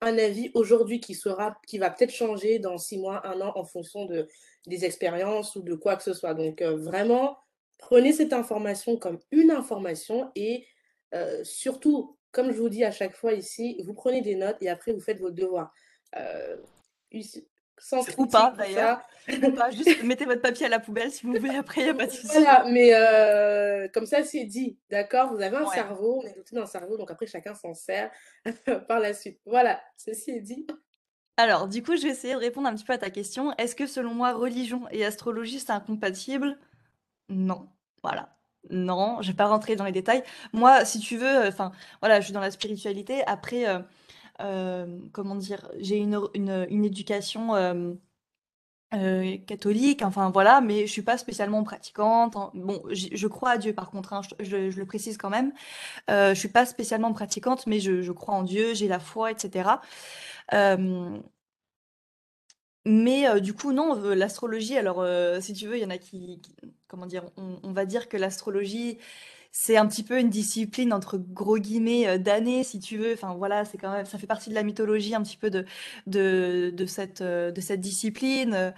un 0.00 0.16
avis 0.18 0.50
aujourd'hui 0.54 1.00
qui 1.00 1.14
sera, 1.14 1.58
qui 1.66 1.78
va 1.78 1.90
peut-être 1.90 2.12
changer 2.12 2.58
dans 2.58 2.78
six 2.78 2.98
mois, 2.98 3.26
un 3.26 3.40
an, 3.40 3.52
en 3.54 3.64
fonction 3.64 4.06
de, 4.06 4.28
des 4.66 4.84
expériences 4.84 5.56
ou 5.56 5.62
de 5.62 5.74
quoi 5.74 5.96
que 5.96 6.02
ce 6.02 6.14
soit. 6.14 6.34
Donc 6.34 6.62
euh, 6.62 6.76
vraiment, 6.76 7.38
prenez 7.78 8.12
cette 8.12 8.32
information 8.32 8.96
comme 8.96 9.18
une 9.30 9.50
information 9.50 10.30
et 10.34 10.66
euh, 11.14 11.42
surtout, 11.44 12.16
comme 12.32 12.52
je 12.52 12.58
vous 12.58 12.68
dis 12.68 12.84
à 12.84 12.90
chaque 12.90 13.14
fois 13.14 13.32
ici, 13.32 13.80
vous 13.84 13.94
prenez 13.94 14.22
des 14.22 14.36
notes 14.36 14.56
et 14.60 14.68
après 14.68 14.92
vous 14.92 15.00
faites 15.00 15.20
vos 15.20 15.30
devoirs. 15.30 15.72
Euh, 17.92 18.02
sans 18.02 18.18
Ou 18.18 18.26
pas, 18.26 18.52
critique, 18.52 18.58
d'ailleurs. 18.58 19.00
Ou 19.42 19.52
pas, 19.52 19.70
juste 19.70 20.02
mettez 20.04 20.24
votre 20.24 20.42
papier 20.42 20.66
à 20.66 20.68
la 20.68 20.80
poubelle 20.80 21.10
si 21.10 21.26
vous 21.26 21.34
voulez, 21.34 21.56
après, 21.56 21.82
il 21.82 21.84
n'y 21.84 21.90
a 21.90 21.94
pas 21.94 22.06
de 22.06 22.10
souci. 22.12 22.28
Voilà, 22.32 22.64
mais 22.68 22.94
euh, 22.94 23.88
comme 23.92 24.06
ça 24.06 24.22
c'est 24.22 24.44
dit, 24.44 24.78
d'accord? 24.90 25.32
Vous 25.32 25.40
avez 25.40 25.56
un 25.56 25.66
Ouais. 25.66 25.74
cerveau, 25.74 26.20
on 26.22 26.26
est 26.26 26.34
doté 26.34 26.54
d'un 26.54 26.66
cerveau, 26.66 26.96
donc 26.96 27.10
après 27.10 27.26
chacun 27.26 27.54
s'en 27.54 27.74
sert 27.74 28.10
par 28.88 29.00
la 29.00 29.14
suite. 29.14 29.40
Voilà, 29.46 29.80
ceci 29.96 30.30
est 30.32 30.40
dit. 30.40 30.66
Alors, 31.36 31.68
du 31.68 31.82
coup, 31.82 31.96
je 31.96 32.02
vais 32.02 32.10
essayer 32.10 32.34
de 32.34 32.38
répondre 32.38 32.68
un 32.68 32.74
petit 32.74 32.84
peu 32.84 32.92
à 32.92 32.98
ta 32.98 33.08
question. 33.10 33.52
Est-ce 33.56 33.74
que 33.74 33.86
selon 33.86 34.12
moi, 34.14 34.32
religion 34.32 34.82
et 34.90 35.04
astrologie, 35.04 35.58
c'est 35.60 35.70
incompatible? 35.72 36.58
Non. 37.28 37.68
Voilà. 38.02 38.36
Non, 38.70 39.22
je 39.22 39.28
vais 39.30 39.36
pas 39.36 39.46
rentrer 39.46 39.74
dans 39.76 39.84
les 39.86 39.92
détails. 39.92 40.22
Moi, 40.52 40.84
si 40.84 41.00
tu 41.00 41.16
veux, 41.16 41.46
enfin, 41.48 41.72
voilà, 42.00 42.20
je 42.20 42.26
suis 42.26 42.34
dans 42.34 42.40
la 42.40 42.50
spiritualité. 42.50 43.22
Après, 43.26 43.66
euh, 43.68 43.78
euh, 43.78 43.82
comment 45.12 45.36
dire, 45.36 45.70
j'ai 45.78 45.96
une, 45.98 46.20
une, 46.34 46.66
une 46.70 46.84
éducation 46.84 47.54
euh, 47.54 47.94
euh, 48.92 49.36
catholique, 49.46 50.02
enfin 50.02 50.30
voilà, 50.30 50.60
mais 50.60 50.86
je 50.86 50.92
suis 50.92 51.02
pas 51.02 51.16
spécialement 51.16 51.62
pratiquante. 51.62 52.34
Bon, 52.54 52.82
je 52.90 53.26
crois 53.28 53.50
à 53.50 53.58
Dieu 53.58 53.72
par 53.72 53.90
contre, 53.90 54.12
hein, 54.12 54.22
je, 54.40 54.56
le 54.76 54.86
précise 54.86 55.16
quand 55.16 55.30
même. 55.30 55.52
Euh, 56.10 56.34
je 56.34 56.38
suis 56.38 56.48
pas 56.48 56.66
spécialement 56.66 57.12
pratiquante, 57.12 57.66
mais 57.66 57.78
je, 57.80 58.10
crois 58.12 58.34
en 58.34 58.42
Dieu, 58.42 58.74
j'ai 58.74 58.88
la 58.88 58.98
foi, 59.00 59.30
etc. 59.30 59.80
Euh, 60.54 61.20
mais 62.86 63.28
euh, 63.28 63.40
du 63.40 63.54
coup, 63.54 63.72
non, 63.72 63.96
euh, 64.02 64.14
l'astrologie, 64.14 64.76
alors 64.76 65.00
euh, 65.00 65.40
si 65.40 65.52
tu 65.52 65.66
veux, 65.66 65.76
il 65.76 65.82
y 65.82 65.84
en 65.84 65.90
a 65.90 65.98
qui, 65.98 66.40
comment 66.88 67.06
dire, 67.06 67.24
on 67.36 67.72
va 67.72 67.84
dire 67.84 68.08
que 68.08 68.16
l'astrologie, 68.16 68.98
c'est 69.52 69.76
un 69.76 69.86
petit 69.86 70.02
peu 70.04 70.18
une 70.20 70.30
discipline 70.30 70.92
entre 70.92 71.18
gros 71.18 71.58
guillemets 71.58 72.06
euh, 72.08 72.18
d'années, 72.18 72.64
si 72.64 72.78
tu 72.80 72.98
veux. 72.98 73.12
Enfin 73.14 73.34
voilà, 73.34 73.64
c'est 73.64 73.78
quand 73.78 73.92
même, 73.92 74.06
ça 74.06 74.18
fait 74.18 74.26
partie 74.26 74.50
de 74.50 74.54
la 74.54 74.62
mythologie 74.62 75.14
un 75.14 75.22
petit 75.22 75.36
peu 75.36 75.50
de, 75.50 75.64
euh, 76.16 76.70
de 76.70 76.86
cette 77.60 77.80
discipline. 77.80 78.72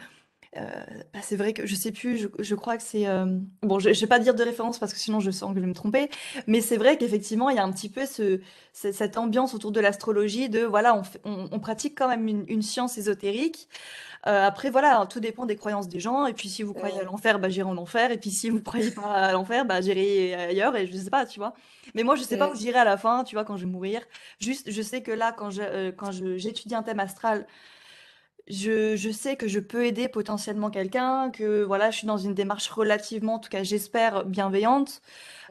Euh, 0.59 0.69
bah, 1.15 1.21
c'est 1.23 1.37
vrai 1.37 1.55
que 1.55 1.65
je 1.67 1.75
sais 1.75 1.93
plus, 1.93 2.19
je, 2.19 2.29
je 2.39 2.55
crois 2.55 2.77
que 2.77 2.83
c'est... 2.83 3.07
euh, 3.07 3.25
Bon, 3.63 3.79
je, 3.79 3.95
je 3.95 4.01
vais 4.03 4.07
pas 4.07 4.19
dire 4.19 4.35
de 4.35 4.43
référence 4.43 4.79
parce 4.79 4.93
que 4.93 4.99
sinon 4.99 5.19
je 5.19 5.31
sens 5.31 5.49
que 5.51 5.57
je 5.57 5.61
vais 5.61 5.67
me 5.67 5.73
tromper, 5.73 6.11
mais 6.47 6.61
c'est 6.61 6.77
vrai 6.77 6.99
qu'effectivement, 6.99 7.49
il 7.49 7.57
y 7.57 7.59
a 7.59 7.65
un 7.65 7.73
petit 7.73 7.89
peu 7.89 8.05
ce, 8.05 8.39
ce- 8.75 8.93
cette 8.93 9.17
ambiance 9.17 9.55
autour 9.55 9.73
de 9.73 9.81
l'astrologie, 9.81 10.51
de 10.51 10.61
voilà, 10.61 10.95
on, 10.95 11.05
fait- 11.05 11.21
on, 11.25 11.49
on 11.51 11.59
pratique 11.59 11.97
quand 11.97 12.07
même 12.09 12.29
une, 12.29 12.45
une 12.49 12.61
science 12.61 12.99
ésotérique. 12.99 13.67
Euh, 14.27 14.47
après, 14.47 14.71
voilà, 14.71 15.07
tout 15.11 15.21
dépend 15.21 15.47
des 15.47 15.57
croyances 15.57 15.89
des 15.89 16.01
gens, 16.01 16.27
et 16.27 16.35
puis 16.35 16.49
si 16.49 16.63
vous 16.63 16.75
croyez 16.75 17.01
à 17.01 17.05
l'enfer, 17.05 17.39
bah 17.41 17.49
j'irai 17.49 17.69
en 17.69 17.77
enfer, 17.79 18.11
et 18.13 18.19
puis 18.19 18.31
si 18.31 18.51
vous 18.51 18.61
croyez 18.63 18.91
pas 18.93 19.03
à 19.15 19.33
l'enfer, 19.33 19.65
bah 19.65 19.81
j'irai 19.81 20.35
ailleurs, 20.35 20.77
et 20.77 20.87
je 20.87 20.97
sais 20.97 21.11
pas, 21.11 21.27
tu 21.27 21.41
vois. 21.41 21.55
Mais 21.95 22.03
moi, 22.05 22.17
je 22.17 22.23
sais 22.23 22.37
pas 22.37 22.51
où 22.51 22.55
j'irai 22.57 22.79
à 22.81 22.85
la 22.85 22.97
fin, 22.99 23.25
tu 23.25 23.35
vois, 23.37 23.45
quand 23.45 23.57
je 23.57 23.65
vais 23.67 23.71
mourir. 23.73 24.03
Juste, 24.41 24.71
je 24.71 24.83
sais 24.83 25.03
que 25.03 25.11
là, 25.13 25.33
quand 25.33 25.51
je, 25.51 25.91
quand 25.93 26.13
je, 26.13 26.37
j'étudie 26.37 26.75
un 26.75 26.83
thème 26.83 27.01
astral, 27.01 27.47
je, 28.49 29.11
sais 29.13 29.37
que 29.37 29.49
je 29.49 29.61
peux 29.61 29.87
aider 29.87 30.09
potentiellement 30.09 30.71
quelqu'un, 30.71 31.31
que 31.31 31.63
voilà, 31.63 31.91
je 31.91 31.99
suis 31.99 32.07
dans 32.07 32.19
une 32.19 32.35
démarche 32.35 32.69
relativement, 32.69 33.35
en 33.35 33.39
tout 33.39 33.51
cas 33.51 33.63
j'espère, 33.63 34.25
bienveillante. 34.25 35.03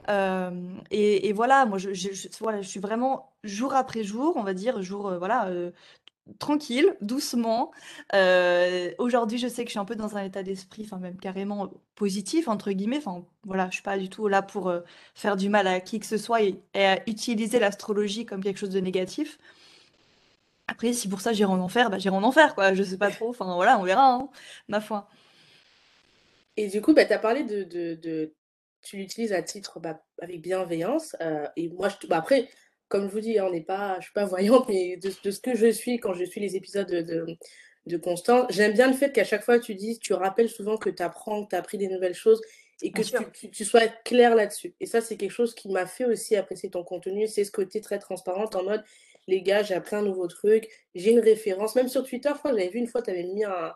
Euh, 0.09 0.51
et, 0.91 1.31
voilà, 1.33 1.65
moi 1.65 1.77
je, 1.77 1.91
suis 1.93 2.79
vraiment 2.79 3.31
jour 3.43 3.73
après 3.75 4.03
jour, 4.03 4.35
on 4.37 4.43
va 4.43 4.53
dire, 4.53 4.81
jour, 4.81 5.07
euh, 5.07 5.17
voilà, 5.19 5.47
euh, 5.47 5.71
tranquille, 6.39 6.95
doucement. 7.01 7.71
Aujourd'hui, 8.97 9.37
je 9.37 9.47
sais 9.47 9.63
que 9.63 9.69
je 9.69 9.73
suis 9.73 9.79
un 9.79 9.85
peu 9.85 9.95
dans 9.95 10.17
un 10.17 10.23
état 10.23 10.43
d'esprit, 10.43 10.83
enfin 10.85 10.97
même 10.97 11.17
carrément 11.17 11.71
positif, 11.95 12.47
entre 12.47 12.71
guillemets. 12.71 12.97
Enfin 12.97 13.25
voilà, 13.45 13.67
je 13.69 13.75
suis 13.75 13.83
pas 13.83 13.97
du 13.97 14.09
tout 14.09 14.27
là 14.27 14.41
pour 14.41 14.73
faire 15.15 15.37
du 15.37 15.49
mal 15.49 15.67
à 15.67 15.79
qui 15.79 15.99
que 15.99 16.05
ce 16.05 16.17
soit 16.17 16.43
et, 16.43 16.59
et 16.73 16.85
à 16.85 17.09
utiliser 17.09 17.59
l'astrologie 17.59 18.25
comme 18.25 18.43
quelque 18.43 18.57
chose 18.59 18.69
de 18.69 18.79
négatif. 18.79 19.37
Après, 20.71 20.93
si 20.93 21.07
pour 21.09 21.21
ça 21.21 21.33
j'irai 21.33 21.51
en 21.51 21.59
enfer, 21.59 21.89
bah 21.89 21.97
j'irai 21.99 22.15
en 22.15 22.23
enfer, 22.23 22.55
quoi. 22.55 22.73
Je 22.73 22.83
sais 22.83 22.97
pas 22.97 23.11
trop. 23.11 23.29
Enfin, 23.29 23.53
voilà, 23.55 23.77
on 23.79 23.83
verra, 23.83 24.13
hein, 24.15 24.29
ma 24.69 24.81
foi. 24.81 25.07
Et 26.57 26.67
du 26.67 26.81
coup, 26.81 26.93
bah, 26.93 27.05
tu 27.05 27.13
as 27.13 27.19
parlé 27.19 27.43
de, 27.43 27.63
de, 27.63 27.95
de- 27.95 28.33
Tu 28.83 28.97
l'utilises 28.97 29.33
à 29.33 29.43
titre 29.43 29.79
bah, 29.79 30.01
avec 30.21 30.41
bienveillance. 30.41 31.15
euh, 31.21 31.47
et 31.55 31.69
moi, 31.69 31.89
je, 31.89 31.97
te- 31.97 32.07
bah, 32.07 32.17
après, 32.17 32.49
comme 32.89 33.07
je 33.07 33.13
vous 33.13 33.19
dis, 33.21 33.37
hein, 33.39 33.45
on 33.47 33.51
n'est 33.51 33.61
pas, 33.61 33.97
je 33.99 34.05
suis 34.05 34.13
pas 34.13 34.25
voyante, 34.25 34.67
mais 34.69 34.97
de, 34.97 35.11
de 35.23 35.31
ce 35.31 35.39
que 35.39 35.55
je 35.55 35.71
suis 35.71 35.99
quand 35.99 36.13
je 36.13 36.23
suis 36.25 36.41
les 36.41 36.55
épisodes 36.55 36.87
de, 36.89 37.01
de, 37.01 37.25
de 37.87 37.97
Constance, 37.97 38.47
j'aime 38.51 38.73
bien 38.73 38.87
le 38.87 38.93
fait 38.93 39.11
qu'à 39.13 39.23
chaque 39.23 39.43
fois, 39.43 39.59
tu 39.59 39.75
dis, 39.75 39.99
tu 39.99 40.13
rappelles 40.13 40.49
souvent 40.49 40.77
que 40.77 40.89
tu 40.89 41.03
apprends, 41.03 41.43
que 41.45 41.49
tu 41.51 41.55
as 41.55 41.59
appris 41.59 41.77
des 41.77 41.87
nouvelles 41.89 42.15
choses 42.15 42.41
et 42.81 42.91
que 42.93 43.01
Bien 43.01 43.03
tu, 43.03 43.11
sûr. 43.19 43.31
tu, 43.31 43.49
tu 43.51 43.63
sois 43.65 43.87
clair 44.05 44.35
là-dessus. 44.35 44.73
Et 44.79 44.85
ça, 44.87 45.01
c'est 45.01 45.17
quelque 45.17 45.31
chose 45.31 45.53
qui 45.55 45.69
m'a 45.69 45.85
fait 45.85 46.05
aussi 46.05 46.35
apprécier 46.35 46.69
ton 46.71 46.83
contenu. 46.83 47.27
C'est 47.27 47.43
ce 47.43 47.51
côté 47.51 47.81
très 47.81 47.99
transparent 47.99 48.49
en 48.55 48.63
mode, 48.63 48.83
les 49.27 49.41
gars, 49.41 49.63
j'ai 49.63 49.73
appris 49.75 49.95
un 49.95 50.01
nouveau 50.03 50.27
truc, 50.27 50.69
j'ai 50.95 51.11
une 51.11 51.19
référence. 51.19 51.75
Même 51.75 51.87
sur 51.89 52.03
Twitter, 52.05 52.29
je 52.33 52.37
crois 52.39 52.51
que 52.51 52.57
j'avais 52.57 52.69
vu 52.69 52.79
une 52.79 52.87
fois, 52.87 53.01
tu 53.01 53.11
avais 53.11 53.23
mis 53.23 53.43
un 53.43 53.73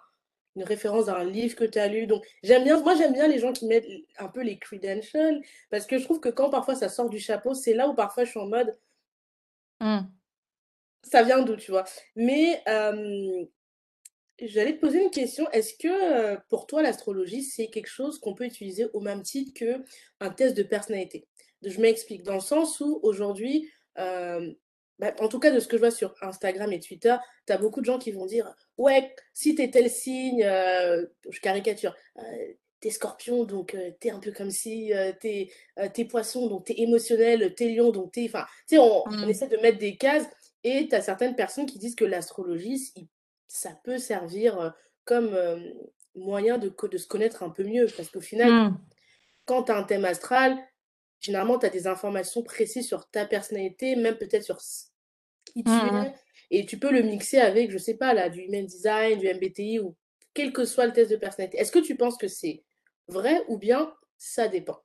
une 0.55 0.63
référence 0.63 1.07
d'un 1.07 1.23
livre 1.25 1.55
que 1.55 1.65
tu 1.65 1.79
as 1.79 1.87
lu. 1.87 2.07
Donc, 2.07 2.25
j'aime 2.41 2.63
bien, 2.63 2.79
moi, 2.79 2.95
j'aime 2.95 3.13
bien 3.13 3.27
les 3.27 3.39
gens 3.39 3.51
qui 3.51 3.65
mettent 3.67 3.87
un 4.17 4.29
peu 4.29 4.41
les 4.41 4.57
credentials 4.57 5.41
parce 5.69 5.85
que 5.85 5.97
je 5.97 6.03
trouve 6.05 6.19
que 6.21 6.29
quand 6.29 6.49
parfois 6.49 6.75
ça 6.75 6.87
sort 6.89 7.09
du 7.09 7.19
chapeau, 7.19 7.53
c'est 7.53 7.73
là 7.73 7.89
où 7.89 7.93
parfois 7.93 8.23
je 8.23 8.29
suis 8.31 8.39
en 8.39 8.47
mode, 8.47 8.77
Hmm. 9.81 10.07
ça 11.03 11.23
vient 11.23 11.41
d'où, 11.43 11.55
tu 11.57 11.71
vois? 11.71 11.83
Mais 12.15 12.61
euh, 12.67 13.45
J'allais 14.41 14.75
te 14.75 14.81
poser 14.81 15.01
une 15.01 15.11
question. 15.11 15.49
Est-ce 15.51 15.75
que 15.75 16.37
pour 16.49 16.67
toi, 16.67 16.81
l'astrologie, 16.81 17.41
c'est 17.41 17.67
quelque 17.67 17.87
chose 17.87 18.19
qu'on 18.19 18.33
peut 18.35 18.45
utiliser 18.45 18.85
au 18.93 18.99
même 18.99 19.21
titre 19.21 19.53
que 19.57 19.81
un 20.19 20.29
test 20.29 20.57
de 20.57 20.63
personnalité? 20.63 21.25
Je 21.63 21.79
m'explique, 21.79 22.23
dans 22.23 22.33
le 22.33 22.41
sens 22.41 22.81
où 22.81 22.99
aujourd'hui, 23.01 23.71
euh, 23.97 24.53
bah, 24.99 25.13
en 25.19 25.27
tout 25.27 25.39
cas 25.39 25.51
de 25.51 25.59
ce 25.59 25.67
que 25.67 25.77
je 25.77 25.81
vois 25.81 25.91
sur 25.91 26.15
Instagram 26.21 26.71
et 26.71 26.79
Twitter, 26.79 27.15
tu 27.45 27.53
as 27.53 27.57
beaucoup 27.57 27.81
de 27.81 27.85
gens 27.85 27.99
qui 27.99 28.11
vont 28.11 28.25
dire, 28.25 28.53
ouais, 28.77 29.13
si 29.33 29.55
t'es 29.55 29.69
tel 29.69 29.89
signe, 29.89 30.43
euh, 30.43 31.05
je 31.29 31.39
caricature, 31.41 31.95
euh, 32.17 32.21
t'es 32.79 32.89
scorpion, 32.91 33.45
donc 33.45 33.73
euh, 33.73 33.91
t'es 33.99 34.11
un 34.11 34.19
peu 34.19 34.31
comme 34.31 34.51
si, 34.51 34.93
euh, 34.93 35.11
t'es 35.19 35.49
euh, 35.79 35.89
t'es 35.93 36.05
poisson, 36.05 36.47
donc 36.47 36.65
t'es 36.65 36.75
émotionnel, 36.79 37.53
t'es 37.55 37.69
lion, 37.69 37.91
donc 37.91 38.11
t'es... 38.11 38.25
Enfin, 38.25 38.45
tu 38.67 38.75
sais, 38.75 38.77
on, 38.77 39.03
on 39.07 39.25
Mmh. 39.25 39.29
essaie 39.29 39.47
de 39.47 39.57
mettre 39.57 39.79
des 39.79 39.97
cases, 39.97 40.27
et 40.63 40.87
t'as 40.87 41.01
certaines 41.01 41.35
personnes 41.35 41.65
qui 41.65 41.79
disent 41.79 41.95
que 41.95 42.05
l'astrologie, 42.05 42.93
ça 43.47 43.71
peut 43.83 43.97
servir 43.97 44.73
comme 45.03 45.37
moyen 46.15 46.57
de, 46.57 46.73
se 46.97 47.07
connaître 47.07 47.43
un 47.43 47.49
peu 47.49 47.63
mieux. 47.63 47.87
Parce 47.95 48.09
qu'au 48.09 48.21
final, 48.21 48.51
Mmh. 48.51 48.77
quand 49.45 49.63
tu 49.63 49.71
as 49.71 49.77
un 49.77 49.83
thème 49.83 50.05
astral, 50.05 50.57
généralement, 51.25 51.59
tu 51.59 51.65
as 51.65 51.69
des 51.69 51.87
informations 51.87 52.43
précises 52.43 52.87
sur 52.87 53.09
ta 53.09 53.25
personnalité, 53.25 53.95
même 53.95 54.17
peut-être 54.17 54.43
sur 54.43 54.59
qui 55.45 55.63
tu 55.65 55.85
Mmh 55.85 55.91
mh. 55.93 56.05
es. 56.05 56.13
Et 56.51 56.65
tu 56.65 56.79
peux 56.79 56.91
le 56.91 57.01
mixer 57.03 57.39
avec, 57.39 57.71
je 57.71 57.77
sais 57.77 57.95
pas, 57.95 58.13
là, 58.13 58.29
du 58.29 58.41
human 58.41 58.65
design, 58.65 59.19
du 59.19 59.27
MBTI, 59.27 59.79
ou 59.79 59.95
quel 60.33 60.53
que 60.53 60.65
soit 60.65 60.85
le 60.87 60.93
test 60.93 61.11
de 61.11 61.15
personnalité. 61.17 61.57
Est-ce 61.59 61.71
que 61.71 61.79
tu 61.79 61.95
penses 61.97 62.17
que 62.17 62.27
c'est 62.27 62.63
vrai 63.07 63.43
ou 63.47 63.57
bien 63.57 63.93
ça 64.17 64.47
dépend? 64.47 64.79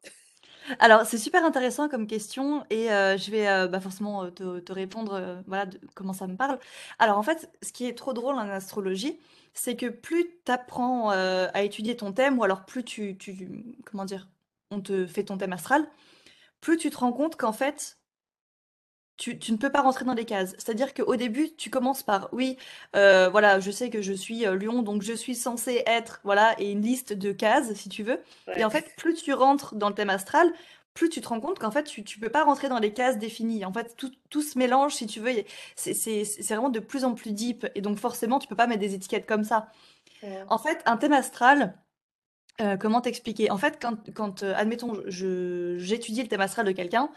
Alors, 0.78 1.04
c'est 1.06 1.18
super 1.18 1.44
intéressant 1.44 1.88
comme 1.88 2.06
question 2.06 2.64
et 2.70 2.90
heu, 2.90 3.16
je 3.16 3.30
vais, 3.30 3.48
heu, 3.48 3.68
bah, 3.68 3.80
forcément, 3.80 4.24
heu, 4.24 4.30
te 4.32 4.60
te 4.60 4.72
répondre, 4.72 5.42
voilà, 5.46 5.66
de 5.66 5.80
comment 5.94 6.12
ça 6.12 6.26
me 6.26 6.36
parle. 6.36 6.58
Alors, 6.98 7.18
en 7.18 7.22
fait, 7.22 7.50
ce 7.62 7.72
qui 7.72 7.86
est 7.86 7.96
trop 7.96 8.12
drôle 8.12 8.34
en 8.36 8.48
astrologie, 8.48 9.18
c'est 9.54 9.76
que 9.76 9.86
plus 9.86 10.26
tu 10.44 10.52
apprends, 10.52 11.10
à 11.10 11.62
étudier 11.62 11.96
ton 11.96 12.12
thème 12.12 12.38
ou 12.38 12.44
alors 12.44 12.64
plus 12.66 12.84
tu 12.84 13.16
tu 13.18 13.76
comment 13.84 14.04
dire? 14.04 14.28
On 14.70 14.80
te 14.80 15.06
fait 15.06 15.24
ton 15.24 15.36
thème 15.36 15.52
astral, 15.52 15.88
plus 16.60 16.76
tu 16.78 16.90
te 16.90 16.98
rends 16.98 17.12
compte 17.12 17.36
qu'en 17.36 17.52
fait, 17.52 17.98
tu 19.16 19.38
tu 19.38 19.52
ne 19.52 19.58
peux 19.58 19.70
pas 19.70 19.82
rentrer 19.82 20.04
dans 20.06 20.14
les 20.14 20.24
cases. 20.24 20.52
C'est-à-dire 20.58 20.94
qu'au 20.94 21.14
début, 21.16 21.54
tu 21.56 21.68
commences 21.70 22.02
par: 22.02 22.28
«Oui, 22.32 22.56
heu, 22.96 23.28
voilà, 23.30 23.60
je 23.60 23.70
sais 23.70 23.90
que 23.90 24.00
je 24.02 24.12
suis, 24.14 24.46
heu, 24.46 24.54
lion, 24.56 24.82
donc 24.82 25.02
je 25.02 25.12
suis 25.12 25.34
censé 25.34 25.82
être» 25.86 26.20
voilà 26.24 26.54
et 26.58 26.70
une 26.72 26.80
liste 26.82 27.12
de 27.12 27.32
cases, 27.32 27.72
si 27.74 27.88
tu 27.90 28.02
veux 28.02 28.20
et 28.54 28.64
en 28.64 28.70
fait, 28.70 28.94
plus 28.96 29.14
tu 29.14 29.32
rentres 29.34 29.74
dans 29.76 29.88
le 29.90 29.94
thème 29.94 30.10
astral, 30.10 30.50
plus 30.94 31.08
tu 31.10 31.20
te 31.20 31.28
rends 31.28 31.40
compte 31.40 31.58
qu'en 31.58 31.70
fait, 31.70 31.84
tu 31.84 32.02
tu 32.04 32.18
peux 32.18 32.30
pas 32.30 32.44
rentrer 32.44 32.68
dans 32.68 32.78
les 32.78 32.92
cases 32.94 33.18
définies. 33.18 33.64
En 33.64 33.72
fait, 33.72 33.94
tout 33.96 34.10
tout 34.30 34.42
se 34.42 34.58
mélange, 34.58 34.94
si 34.94 35.06
tu 35.06 35.20
veux 35.20 35.32
c'est 35.76 36.24
vraiment 36.48 36.70
de 36.70 36.80
plus 36.80 37.04
en 37.04 37.14
plus 37.14 37.32
deep 37.32 37.66
et 37.74 37.80
donc 37.82 37.98
forcément, 37.98 38.38
tu 38.38 38.48
peux 38.48 38.56
pas 38.56 38.66
mettre 38.66 38.80
des 38.80 38.94
étiquettes 38.94 39.26
comme 39.26 39.44
ça. 39.44 39.68
Ouais. 40.22 40.46
En 40.48 40.58
fait, 40.58 40.82
un 40.86 40.96
thème 40.98 41.12
astral, 41.12 41.74
heu, 42.60 42.76
comment 42.78 43.00
t'expliquer? 43.00 43.50
En 43.50 43.58
fait, 43.58 43.84
quand 44.14 44.42
heu, 44.42 44.54
admettons, 44.54 44.92
j'étudie 45.06 46.22
le 46.22 46.28
thème 46.28 46.40
astral 46.40 46.66
de 46.66 46.72
quelqu'un, 46.72 47.10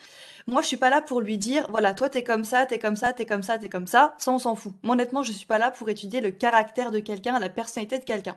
moi, 0.47 0.62
je 0.62 0.67
suis 0.67 0.77
pas 0.77 0.89
là 0.89 1.01
pour 1.01 1.21
lui 1.21 1.38
dire, 1.38 1.67
voilà, 1.69 1.93
toi, 1.93 2.10
t'es 2.10 2.23
comme 2.23 2.43
ça, 2.43 2.65
t'es 2.65 2.79
comme 2.79 2.95
ça, 2.95 3.13
t'es 3.13 3.25
comme 3.25 3.43
ça, 3.43 3.58
t'es 3.58 3.69
comme 3.69 3.88
ça. 3.88 4.15
Ça, 4.17 4.32
on 4.32 4.39
s'en 4.39 4.56
fout. 4.56 4.73
Moi, 4.84 4.93
honnêtement, 4.93 5.23
je 5.23 5.32
suis 5.32 5.45
pas 5.45 5.58
là 5.58 5.71
pour 5.71 5.89
étudier 5.89 6.21
le 6.21 6.32
caractère 6.32 6.91
de 6.91 6.99
quelqu'un, 6.99 7.39
la 7.39 7.49
personnalité 7.49 7.99
de 7.99 8.03
quelqu'un. 8.03 8.36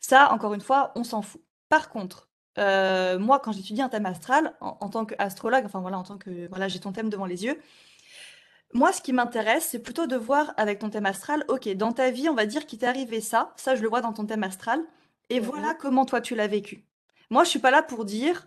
Ça, 0.00 0.32
encore 0.32 0.54
une 0.54 0.60
fois, 0.60 0.92
on 0.94 1.04
s'en 1.04 1.22
fout. 1.22 1.42
Par 1.68 1.88
contre, 1.90 2.28
euh, 2.58 3.18
moi, 3.18 3.40
quand 3.40 3.52
j'étudie 3.52 3.82
un 3.82 3.88
thème 3.88 4.06
astral, 4.06 4.54
en, 4.60 4.76
en 4.80 4.88
tant 4.88 5.04
qu'astrologue, 5.04 5.64
enfin 5.66 5.80
voilà, 5.80 5.98
en 5.98 6.04
tant 6.04 6.18
que, 6.18 6.48
voilà, 6.48 6.68
j'ai 6.68 6.78
ton 6.80 6.92
thème 6.92 7.08
devant 7.10 7.26
les 7.26 7.44
yeux. 7.44 7.58
Moi, 8.72 8.92
ce 8.92 9.00
qui 9.00 9.12
m'intéresse, 9.12 9.66
c'est 9.70 9.78
plutôt 9.78 10.06
de 10.06 10.16
voir 10.16 10.52
avec 10.56 10.78
ton 10.78 10.90
thème 10.90 11.06
astral, 11.06 11.44
ok, 11.48 11.68
dans 11.76 11.92
ta 11.92 12.10
vie, 12.10 12.28
on 12.28 12.34
va 12.34 12.46
dire 12.46 12.66
qu'il 12.66 12.78
t'est 12.78 12.86
arrivé 12.86 13.20
ça, 13.20 13.52
ça, 13.56 13.74
je 13.74 13.82
le 13.82 13.88
vois 13.88 14.00
dans 14.00 14.12
ton 14.12 14.26
thème 14.26 14.42
astral, 14.42 14.80
et 15.30 15.40
voilà 15.40 15.70
Mhm. 15.70 15.78
comment 15.78 16.04
toi 16.06 16.20
tu 16.20 16.34
l'as 16.34 16.46
vécu. 16.46 16.84
Moi, 17.30 17.44
je 17.44 17.50
suis 17.50 17.58
pas 17.58 17.70
là 17.70 17.82
pour 17.82 18.04
dire, 18.04 18.46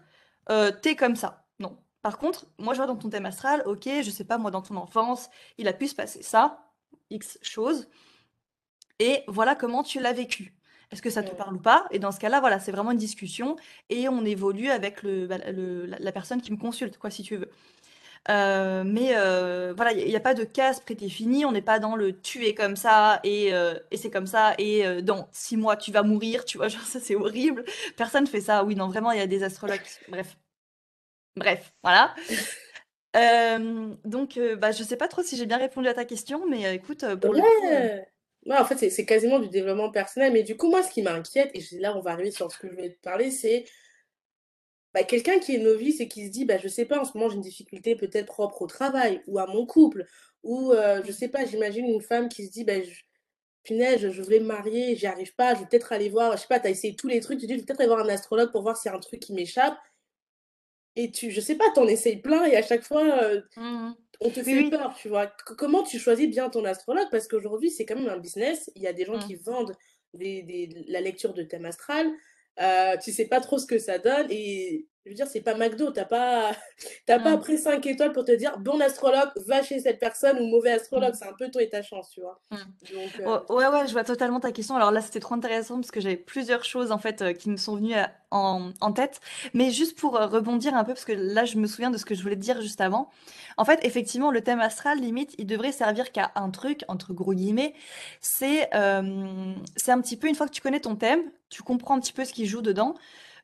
euh, 0.49 0.71
t'es 0.71 0.95
comme 0.95 1.15
ça. 1.15 1.45
Non. 1.59 1.77
Par 2.01 2.17
contre, 2.17 2.47
moi, 2.57 2.73
je 2.73 2.77
vois 2.79 2.87
dans 2.87 2.95
ton 2.95 3.09
thème 3.09 3.25
astral, 3.25 3.61
ok, 3.65 3.87
je 4.01 4.09
sais 4.09 4.23
pas, 4.23 4.37
moi, 4.37 4.51
dans 4.51 4.61
ton 4.61 4.77
enfance, 4.77 5.29
il 5.57 5.67
a 5.67 5.73
pu 5.73 5.87
se 5.87 5.95
passer 5.95 6.21
ça, 6.23 6.71
X 7.09 7.37
choses, 7.41 7.87
et 8.99 9.23
voilà 9.27 9.55
comment 9.55 9.83
tu 9.83 9.99
l'as 9.99 10.13
vécu. 10.13 10.53
Est-ce 10.91 11.01
que 11.03 11.09
ça 11.11 11.21
te 11.23 11.35
parle 11.35 11.55
ou 11.55 11.59
pas? 11.59 11.85
Et 11.91 11.99
dans 11.99 12.11
ce 12.11 12.19
cas-là, 12.19 12.39
voilà, 12.39 12.59
c'est 12.59 12.71
vraiment 12.71 12.91
une 12.91 12.97
discussion, 12.97 13.55
et 13.89 14.09
on 14.09 14.25
évolue 14.25 14.69
avec 14.69 15.03
le, 15.03 15.27
bah, 15.27 15.37
le- 15.51 15.85
la 15.85 15.99
la 15.99 16.11
personne 16.11 16.41
qui 16.41 16.51
me 16.51 16.57
consulte, 16.57 16.97
quoi, 16.97 17.09
si 17.11 17.21
tu 17.23 17.35
veux. 17.37 17.49
Heu, 18.29 18.83
mais 18.85 19.15
heu, 19.17 19.73
voilà, 19.75 19.91
il 19.93 20.07
y 20.09 20.15
a 20.15 20.19
pas 20.19 20.33
de 20.35 20.43
case 20.43 20.79
prédéfinie, 20.81 21.45
on 21.45 21.51
n'est 21.51 21.61
pas 21.63 21.79
dans 21.79 21.95
le 21.95 22.19
«tu 22.21 22.45
es 22.45 22.53
comme 22.53 22.75
ça 22.75 23.19
et 23.23 23.53
heu, 23.53 23.79
et 23.91 23.97
c'est 23.97 24.11
comme 24.11 24.27
ça 24.27 24.53
et 24.59 25.01
dans 25.01 25.27
6 25.31 25.57
mois 25.57 25.75
tu 25.77 25.91
vas 25.91 26.03
mourir», 26.03 26.45
tu 26.45 26.57
vois? 26.57 26.67
Genre 26.69 26.83
ça 26.83 26.99
c'est 26.99 27.15
horrible. 27.15 27.65
Personne 27.97 28.27
fait 28.27 28.41
ça. 28.41 28.63
Oui, 28.63 28.75
non, 28.75 28.87
vraiment, 28.87 29.11
il 29.11 29.17
y 29.19 29.21
a 29.21 29.27
des 29.27 29.43
astrologues 29.43 29.81
qui 29.81 29.97
bref, 30.07 30.37
bref, 31.35 31.73
voilà. 31.83 32.15
Donc 34.05 34.39
bah, 34.59 34.71
je 34.71 34.83
sais 34.83 34.97
pas 34.97 35.07
trop 35.07 35.23
si 35.23 35.37
j'ai 35.37 35.45
bien 35.45 35.57
répondu 35.57 35.87
à 35.87 35.93
ta 35.93 36.05
question, 36.05 36.47
mais 36.47 36.75
écoute, 36.75 37.05
pour 37.21 37.33
le 37.33 37.41
coup, 37.41 37.49
Ouais. 37.67 38.05
Ouais, 38.45 38.57
en 38.57 38.63
fait, 38.65 38.89
c'est 38.89 39.05
quasiment 39.05 39.39
du 39.39 39.49
développement 39.49 39.91
personnel. 39.91 40.31
Mais 40.31 40.43
du 40.43 40.55
coup, 40.55 40.69
moi, 40.69 40.81
ce 40.81 40.91
qui 40.91 41.01
m'inquiète, 41.01 41.51
et 41.53 41.61
là 41.79 41.95
on 41.97 42.01
va 42.01 42.11
arriver 42.11 42.31
sur 42.31 42.51
ce 42.51 42.57
que 42.57 42.69
je 42.69 42.73
voulais 42.73 42.91
te 42.93 43.01
parler, 43.01 43.31
c'est 43.31 43.65
Bah, 44.93 45.03
quelqu'un 45.03 45.39
qui 45.39 45.55
est 45.55 45.59
novice 45.59 45.99
et 46.01 46.07
qui 46.07 46.25
se 46.27 46.31
dit: 46.31 46.45
«Bah, 46.45 46.57
je 46.57 46.67
sais 46.67 46.85
pas, 46.85 46.99
en 46.99 47.05
ce 47.05 47.15
moment, 47.17 47.29
j'ai 47.29 47.35
une 47.35 47.41
difficulté 47.41 47.95
peut-être 47.95 48.25
propre 48.25 48.61
au 48.63 48.67
travail 48.67 49.21
ou 49.27 49.37
à 49.39 49.45
mon 49.47 49.65
couple» 49.65 50.05
ou 50.43 50.71
heu, 50.73 51.01
je 51.05 51.11
sais 51.11 51.27
pas, 51.29 51.45
j'imagine 51.45 51.85
une 51.87 52.01
femme 52.01 52.29
qui 52.29 52.47
se 52.47 52.51
dit: 52.51 52.63
«Bah, 52.63 52.81
j 52.81 53.03
punaise, 53.63 54.09
je 54.11 54.21
voulais 54.23 54.39
me 54.41 54.45
marier, 54.47 54.95
j'y 54.97 55.07
arrive 55.07 55.35
pas, 55.35 55.55
je 55.55 55.61
vais 55.61 55.67
peut-être 55.67 55.93
aller 55.93 56.09
voir» 56.09 56.37
je 56.37 56.41
sais 56.43 56.47
pas, 56.49 56.59
tu 56.61 56.67
as 56.67 56.71
essayé 56.71 56.95
tous 56.95 57.07
les 57.09 57.19
trucs, 57.21 57.39
tu 57.39 57.47
dis: 57.47 57.53
«Je 57.55 57.59
vais 57.59 57.65
peut-être 57.65 57.81
aller 57.81 57.89
voir 57.89 58.05
un 58.05 58.09
astrologue 58.09 58.51
pour 58.51 58.63
voir 58.63 58.77
s'il 58.77 58.91
y 58.91 58.93
a 58.95 58.97
un 58.97 59.01
truc 59.01 59.19
qui 59.21 59.33
m'échappe» 59.33 59.77
et 60.95 61.11
tu 61.11 61.31
je 61.31 61.41
sais 61.41 61.55
pas, 61.55 61.65
tu 61.73 61.79
en 61.79 61.87
essayes 61.87 62.21
plein 62.21 62.45
et 62.45 62.55
à 62.55 62.61
chaque 62.61 62.83
fois, 62.83 63.23
heu, 63.31 63.43
mmh 63.55 63.95
on 64.21 64.31
te 64.31 64.43
Oui, 64.45 64.53
fait 64.53 64.63
oui. 64.63 64.71
peur, 64.71 64.95
tu 64.95 65.09
vois? 65.09 65.27
Co 65.47 65.55
comment 65.55 65.83
tu 65.83 65.99
choisis 65.99 66.29
bien 66.29 66.49
ton 66.49 66.65
astrologue? 66.65 67.09
Parce 67.11 67.27
qu'aujourd'hui, 67.27 67.71
c'est 67.71 67.85
quand 67.85 67.95
même 67.97 68.09
un 68.09 68.19
business. 68.19 68.71
Il 68.75 68.83
y 68.83 68.87
a 68.87 68.93
des 68.93 69.05
gens 69.05 69.17
Mmh. 69.17 69.19
qui 69.19 69.35
vendent 69.35 69.75
des 70.15 70.43
des 70.43 70.85
la 70.89 71.01
lecture 71.01 71.33
de 71.35 71.43
thème 71.43 71.65
astral. 71.65 72.09
Heu, 72.59 72.97
tu 73.03 73.11
sais 73.13 73.25
pas 73.27 73.39
trop 73.41 73.57
ce 73.59 73.65
que 73.67 73.79
ça 73.79 73.99
donne 73.99 74.27
et 74.31 74.87
je 75.09 75.13
veux 75.13 75.15
dire, 75.15 75.27
c'est 75.27 75.41
pas 75.41 75.55
McDo. 75.55 75.91
Tu 75.91 75.99
as 75.99 76.05
pas 76.05 76.51
pas 77.07 77.37
pris 77.37 77.57
5 77.57 77.83
étoiles 77.87 78.11
pour 78.11 78.25
te 78.25 78.31
dire: 78.31 78.59
«Bon 78.59 78.79
astrologue, 78.79 79.29
va 79.47 79.63
chez 79.63 79.79
cette 79.79 79.99
personne» 79.99 80.37
ou 80.39 80.45
«Mauvais 80.45 80.73
astrologue». 80.73 81.13
Mmh. 81.13 81.17
C'est 81.19 81.27
un 81.27 81.33
peu 81.33 81.49
toi 81.49 81.63
et 81.63 81.69
ta 81.69 81.81
chance, 81.81 82.11
tu 82.11 82.21
vois? 82.21 82.39
Mmh. 82.51 82.57
Donc 82.93 83.27
O 83.49 83.53
heu, 83.53 83.55
ouais, 83.55 83.67
ouais, 83.67 83.87
je 83.87 83.93
vois 83.93 84.03
totalement 84.03 84.39
ta 84.39 84.51
question. 84.51 84.75
Alors 84.75 84.91
là, 84.91 85.01
c'était 85.01 85.19
trop 85.19 85.33
intéressant 85.33 85.77
parce 85.77 85.89
que 85.89 85.99
j'avais 85.99 86.15
plusieurs 86.15 86.63
choses 86.63 86.91
en 86.91 86.99
fait, 86.99 87.23
heu, 87.23 87.31
qui 87.31 87.49
me 87.49 87.57
sont 87.57 87.75
venues 87.75 87.95
à 87.95 88.11
en 88.29 88.69
en 88.81 88.91
tête. 88.91 89.19
Mais 89.55 89.71
juste 89.71 89.97
pour, 89.97 90.13
rebondir 90.19 90.75
un 90.75 90.83
peu, 90.83 90.93
parce 90.93 91.05
que 91.05 91.13
là, 91.13 91.45
je 91.45 91.57
me 91.57 91.65
souviens 91.65 91.89
de 91.89 91.97
ce 91.97 92.05
que 92.05 92.13
je 92.13 92.21
voulais 92.21 92.35
te 92.35 92.41
dire 92.41 92.61
juste 92.61 92.79
avant. 92.79 93.09
En 93.57 93.65
fait, 93.65 93.79
effectivement, 93.81 94.29
le 94.29 94.41
thème 94.41 94.59
astral, 94.59 94.99
limite, 94.99 95.33
il 95.39 95.47
devrait 95.47 95.71
servir 95.71 96.11
qu'à 96.11 96.31
un 96.35 96.51
truc, 96.51 96.85
entre 96.87 97.13
gros 97.13 97.33
guillemets. 97.33 97.73
C'est, 98.21 98.69
c'est 99.75 99.91
un 99.91 100.01
petit 100.01 100.17
peu 100.17 100.27
une 100.27 100.35
fois 100.35 100.45
que 100.45 100.51
tu 100.51 100.61
connais 100.61 100.79
ton 100.79 100.95
thème, 100.95 101.21
tu 101.49 101.63
comprends 101.63 101.95
un 101.95 101.99
petit 101.99 102.13
peu 102.13 102.25
ce 102.25 102.33
qui 102.33 102.45
joue 102.45 102.61
dedans. 102.61 102.93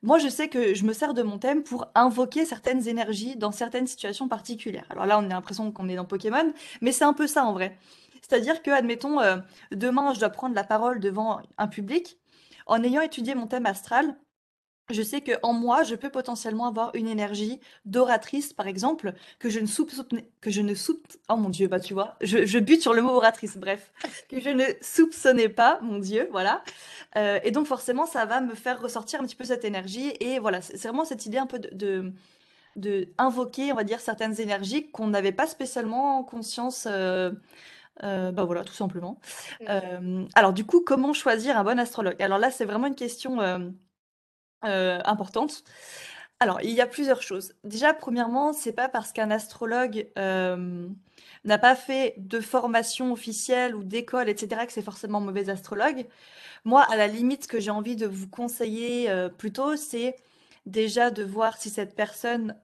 Moi, 0.02 0.18
je 0.18 0.28
sais 0.28 0.48
que 0.48 0.74
je 0.74 0.84
me 0.84 0.92
sers 0.92 1.14
de 1.14 1.22
mon 1.22 1.38
thème 1.38 1.62
pour 1.62 1.86
invoquer 1.94 2.44
certaines 2.44 2.86
énergies 2.88 3.36
dans 3.36 3.52
certaines 3.52 3.86
situations 3.86 4.28
particulières. 4.28 4.86
Alors 4.90 5.06
là, 5.06 5.18
on 5.18 5.24
a 5.24 5.28
l'impression 5.28 5.72
qu'on 5.72 5.88
est 5.88 5.96
dans 5.96 6.04
Pokémon, 6.04 6.52
mais 6.80 6.92
c'est 6.92 7.04
un 7.04 7.12
peu 7.12 7.26
ça 7.26 7.44
en 7.44 7.52
vrai. 7.52 7.78
C'est-à-dire 8.22 8.62
que, 8.62 8.70
admettons, 8.70 9.20
euh, 9.20 9.36
demain, 9.70 10.12
je 10.14 10.20
dois 10.20 10.30
prendre 10.30 10.54
la 10.54 10.64
parole 10.64 11.00
devant 11.00 11.40
un 11.58 11.68
public. 11.68 12.18
En 12.66 12.82
ayant 12.82 13.00
étudié 13.00 13.34
mon 13.36 13.46
thème 13.46 13.66
astral, 13.66 14.16
je 14.90 15.02
sais 15.02 15.20
que 15.20 15.32
en 15.42 15.52
moi, 15.52 15.82
je 15.82 15.94
peux 15.94 16.10
potentiellement 16.10 16.66
avoir 16.66 16.94
une 16.94 17.08
énergie 17.08 17.60
d'oratrice, 17.84 18.52
par 18.52 18.66
exemple, 18.68 19.14
que 19.38 19.50
je 19.50 19.60
ne 19.60 19.66
soupçonnais, 19.66 20.28
que 20.40 20.50
je 20.50 20.60
ne 20.62 20.74
soup... 20.74 21.06
Oh 21.28 21.36
mon 21.36 21.48
Dieu, 21.50 21.68
bah 21.68 21.80
tu 21.80 21.94
vois, 21.94 22.16
je, 22.20 22.46
je 22.46 22.58
bute 22.58 22.82
sur 22.82 22.94
le 22.94 23.02
mot 23.02 23.10
oratrice, 23.12 23.56
bref, 23.56 23.92
que 24.30 24.40
je 24.40 24.50
ne 24.50 24.64
soupçonnais 24.80 25.48
pas, 25.48 25.80
mon 25.82 25.98
Dieu, 25.98 26.28
voilà. 26.30 26.62
Euh, 27.16 27.40
et 27.44 27.50
donc 27.50 27.66
forcément, 27.66 28.06
ça 28.06 28.26
va 28.26 28.40
me 28.40 28.54
faire 28.54 28.80
ressortir 28.80 29.20
un 29.20 29.24
petit 29.24 29.36
peu 29.36 29.44
cette 29.44 29.64
énergie. 29.64 30.12
Et 30.20 30.38
voilà, 30.38 30.62
c'est 30.62 30.82
vraiment 30.82 31.04
cette 31.04 31.26
idée 31.26 31.38
un 31.38 31.46
peu 31.46 31.58
de, 31.58 31.70
de, 31.74 32.12
de 32.76 33.08
invoquer, 33.18 33.72
on 33.72 33.76
va 33.76 33.84
dire, 33.84 34.00
certaines 34.00 34.40
énergies 34.40 34.90
qu'on 34.90 35.08
n'avait 35.08 35.32
pas 35.32 35.46
spécialement 35.46 36.24
conscience. 36.24 36.86
euh, 36.90 37.32
euh, 38.02 38.32
bah 38.32 38.44
voilà, 38.44 38.64
tout 38.64 38.74
simplement. 38.74 39.20
OK. 39.60 39.66
Euh, 39.68 40.26
alors 40.34 40.52
du 40.52 40.64
coup, 40.66 40.82
comment 40.82 41.12
choisir 41.12 41.58
un 41.58 41.64
bon 41.64 41.78
astrologue? 41.78 42.20
Alors 42.22 42.38
là, 42.38 42.50
c'est 42.50 42.64
vraiment 42.66 42.86
une 42.88 42.94
question 42.94 43.38
euh, 44.64 45.00
importante. 45.04 45.64
Alors, 46.40 46.60
il 46.62 46.70
y 46.70 46.80
a 46.80 46.86
plusieurs 46.86 47.22
choses. 47.22 47.52
Déjà, 47.64 47.94
premièrement, 47.94 48.52
c'est 48.52 48.72
pas 48.72 48.88
parce 48.88 49.12
qu'un 49.12 49.30
astrologue 49.30 50.08
euh, 50.18 50.88
n'a 51.44 51.58
pas 51.58 51.74
fait 51.76 52.14
de 52.18 52.40
formation 52.40 53.12
officielle 53.12 53.74
ou 53.74 53.84
d'école, 53.84 54.28
etc., 54.28 54.66
que 54.66 54.72
c'est 54.72 54.82
forcément 54.82 55.20
mauvais 55.20 55.48
astrologue. 55.50 56.06
Moi, 56.64 56.82
à 56.90 56.96
la 56.96 57.06
limite, 57.06 57.44
ce 57.44 57.48
que 57.48 57.60
j'ai 57.60 57.70
envie 57.70 57.96
de 57.96 58.06
vous 58.06 58.28
conseiller 58.28 59.10
euh, 59.10 59.28
plutôt, 59.28 59.76
c'est 59.76 60.16
déjà 60.66 61.10
de 61.10 61.22
voir 61.22 61.58
si 61.58 61.70
cette 61.70 61.94
personne, 61.94 62.56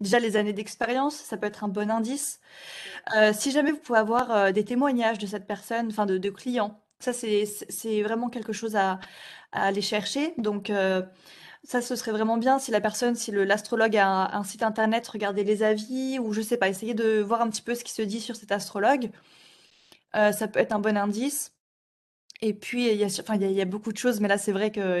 déjà 0.00 0.20
les 0.20 0.36
années 0.36 0.52
d'expérience, 0.52 1.16
ça 1.16 1.36
peut 1.36 1.48
être 1.48 1.64
un 1.64 1.68
bon 1.68 1.90
indice. 1.90 2.40
Si 3.32 3.50
jamais 3.50 3.72
vous 3.72 3.78
pouvez 3.78 3.98
avoir 3.98 4.52
des 4.52 4.64
témoignages 4.64 5.18
de 5.18 5.26
cette 5.26 5.48
personne, 5.48 5.88
enfin 5.88 6.06
de, 6.06 6.16
de 6.16 6.30
clients, 6.30 6.80
Ça, 7.00 7.12
c'est 7.12 8.02
vraiment 8.02 8.28
quelque 8.30 8.52
chose 8.52 8.76
à, 8.76 9.00
à 9.52 9.66
aller 9.66 9.82
chercher. 9.82 10.34
Donc, 10.38 10.70
euh, 10.70 11.02
ça, 11.64 11.80
ce 11.80 11.96
serait 11.96 12.12
vraiment 12.12 12.36
bien 12.36 12.58
si 12.58 12.70
la 12.70 12.80
personne, 12.80 13.14
si 13.14 13.30
l'astrologue 13.30 13.96
a 13.96 14.36
un, 14.36 14.44
site 14.44 14.62
internet, 14.62 15.06
regarder 15.08 15.44
les 15.44 15.62
avis 15.62 16.18
ou 16.18 16.32
je 16.32 16.40
sais 16.40 16.56
pas, 16.56 16.68
essayer 16.68 16.94
de 16.94 17.20
voir 17.20 17.40
un 17.42 17.50
petit 17.50 17.62
peu 17.62 17.74
ce 17.74 17.84
qui 17.84 17.92
se 17.92 18.02
dit 18.02 18.20
sur 18.20 18.36
cet 18.36 18.52
astrologue. 18.52 19.10
Euh, 20.16 20.32
ça 20.32 20.48
peut 20.48 20.60
être 20.60 20.72
un 20.72 20.80
bon 20.80 20.96
indice. 20.96 21.52
Et 22.40 22.54
puis, 22.54 22.90
il 22.90 22.96
y 22.96 23.04
a, 23.04 23.06
enfin, 23.06 23.36
il 23.36 23.52
y 23.52 23.60
a, 23.60 23.64
beaucoup 23.64 23.92
de 23.92 23.98
choses, 23.98 24.20
mais 24.20 24.28
là, 24.28 24.36
c'est 24.38 24.52
vrai 24.52 24.72
que 24.72 24.98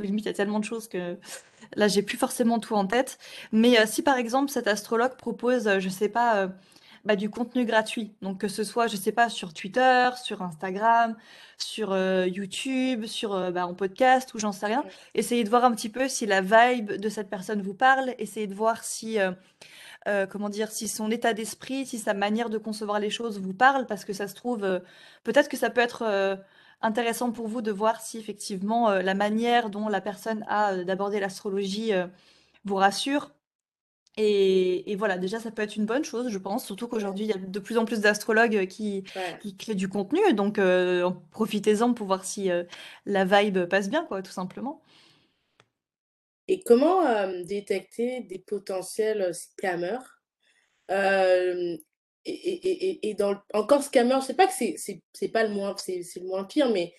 limite, 0.00 0.24
il 0.24 0.26
y 0.26 0.28
a 0.28 0.34
tellement 0.34 0.60
de 0.60 0.64
choses 0.64 0.88
que 0.88 1.16
là, 1.76 1.88
j'ai 1.88 2.02
plus 2.02 2.18
forcément 2.18 2.58
tout 2.58 2.74
en 2.74 2.86
tête. 2.86 3.18
Mais 3.52 3.78
euh, 3.80 3.86
si 3.86 4.02
par 4.02 4.18
exemple, 4.18 4.50
cet 4.50 4.68
astrologue 4.68 5.16
propose, 5.16 5.78
je 5.78 5.88
sais 5.88 6.10
pas, 6.10 6.50
bah, 7.04 7.16
du 7.16 7.30
contenu 7.30 7.64
gratuit, 7.64 8.14
donc 8.22 8.38
que 8.40 8.48
ce 8.48 8.64
soit, 8.64 8.86
je 8.86 8.96
sais 8.96 9.12
pas, 9.12 9.28
sur 9.28 9.52
Twitter, 9.52 10.10
sur 10.22 10.42
Instagram, 10.42 11.16
sur 11.58 11.92
euh, 11.92 12.26
YouTube, 12.26 13.06
sur 13.06 13.34
euh, 13.34 13.50
bah, 13.50 13.66
en 13.66 13.74
podcast 13.74 14.32
ou 14.34 14.38
j'en 14.38 14.52
sais 14.52 14.66
rien, 14.66 14.84
essayez 15.14 15.44
de 15.44 15.50
voir 15.50 15.64
un 15.64 15.72
petit 15.72 15.88
peu 15.88 16.08
si 16.08 16.26
la 16.26 16.40
vibe 16.40 16.92
de 16.92 17.08
cette 17.08 17.30
personne 17.30 17.62
vous 17.62 17.74
parle, 17.74 18.14
essayez 18.18 18.46
de 18.46 18.54
voir 18.54 18.84
si 18.84 19.20
euh, 19.20 19.32
euh, 20.06 20.26
comment 20.26 20.50
dire, 20.50 20.70
si 20.70 20.86
son 20.88 21.10
état 21.10 21.32
d'esprit, 21.32 21.86
si 21.86 21.98
sa 21.98 22.12
manière 22.12 22.50
de 22.50 22.58
concevoir 22.58 23.00
les 23.00 23.08
choses 23.10 23.40
vous 23.40 23.54
parle, 23.54 23.86
parce 23.86 24.04
que 24.04 24.12
ça 24.12 24.28
se 24.28 24.34
trouve, 24.34 24.62
euh, 24.64 24.80
peut-être 25.24 25.48
que 25.48 25.56
ça 25.56 25.70
peut 25.70 25.80
être 25.80 26.02
euh, 26.02 26.36
intéressant 26.82 27.32
pour 27.32 27.48
vous 27.48 27.62
de 27.62 27.70
voir 27.72 28.00
si 28.02 28.18
effectivement 28.18 28.90
la 28.90 29.14
manière 29.14 29.70
dont 29.70 29.88
la 29.88 30.02
personne 30.02 30.44
a 30.48 30.76
d'aborder 30.84 31.20
l'astrologie 31.20 31.92
vous 32.64 32.74
rassure. 32.74 33.32
Et, 34.16 34.92
et 34.92 34.96
voilà, 34.96 35.18
déjà, 35.18 35.40
ça 35.40 35.50
peut 35.50 35.62
être 35.62 35.74
une 35.76 35.86
bonne 35.86 36.04
chose, 36.04 36.28
je 36.30 36.38
pense, 36.38 36.64
surtout 36.66 36.86
qu'aujourd'hui, 36.86 37.24
il 37.24 37.28
y 37.30 37.32
a 37.32 37.36
de 37.38 37.58
plus 37.58 37.78
en 37.78 37.84
plus 37.84 38.00
d'astrologues 38.00 38.66
qui, 38.68 39.02
Ouais. 39.14 39.40
qui 39.40 39.56
créent 39.56 39.74
du 39.74 39.88
contenu, 39.88 40.20
donc 40.34 40.58
euh, 40.60 41.02
en- 41.02 41.12
profitez-en 41.32 41.94
pour 41.94 42.06
voir 42.06 42.24
si 42.24 42.48
euh, 42.50 42.62
la 43.06 43.24
vibe 43.24 43.64
passe 43.66 43.90
bien, 43.90 44.04
quoi, 44.04 44.22
tout 44.22 44.30
simplement. 44.30 44.82
Et 46.48 46.62
comment 46.62 47.06
euh, 47.06 47.42
détecter 47.44 48.20
des 48.22 48.38
potentiels 48.38 49.34
scammers? 49.34 49.98
Euh, 50.90 51.76
et, 52.26 52.32
et, 52.32 52.70
et, 52.70 52.90
et 53.08 53.10
et 53.10 53.14
dans 53.14 53.32
le- 53.32 53.38
encore 53.54 53.82
scammer, 53.82 54.16
je 54.20 54.26
sais 54.26 54.34
pas 54.34 54.46
que 54.48 54.52
c'est 54.54 55.28
pas 55.30 55.44
le 55.44 55.50
moins 55.54 55.76
c'est 55.78 56.02
c'est 56.02 56.20
le 56.20 56.26
moins 56.28 56.44
pire, 56.44 56.70
mais 56.70 56.94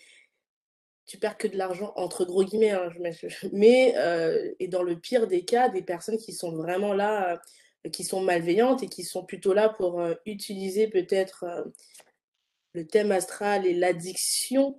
tu 1.06 1.18
perds 1.18 1.38
que 1.38 1.48
de 1.48 1.58
l'argent 1.58 1.94
entre 1.96 2.26
gros 2.26 2.44
guillemets, 2.44 2.72
hein, 2.72 2.90
mais 3.54 3.94
euh, 3.98 4.54
et 4.60 4.68
dans 4.68 4.84
le 4.84 5.00
pire 5.00 5.28
des 5.28 5.46
cas, 5.46 5.70
des 5.70 5.84
personnes 5.84 6.18
qui 6.18 6.34
sont 6.34 6.52
vraiment 6.52 6.94
là, 6.94 7.40
euh, 7.86 7.90
qui 7.90 8.04
sont 8.04 8.22
malveillantes 8.22 8.84
et 8.84 8.88
qui 8.88 9.04
sont 9.04 9.24
plutôt 9.24 9.54
là 9.54 9.70
pour 9.70 10.02
euh, 10.02 10.16
utiliser 10.26 10.88
peut-être 10.88 11.46
le 12.74 12.88
thème 12.88 13.12
astral 13.12 13.66
et 13.66 13.74
l'addiction, 13.74 14.76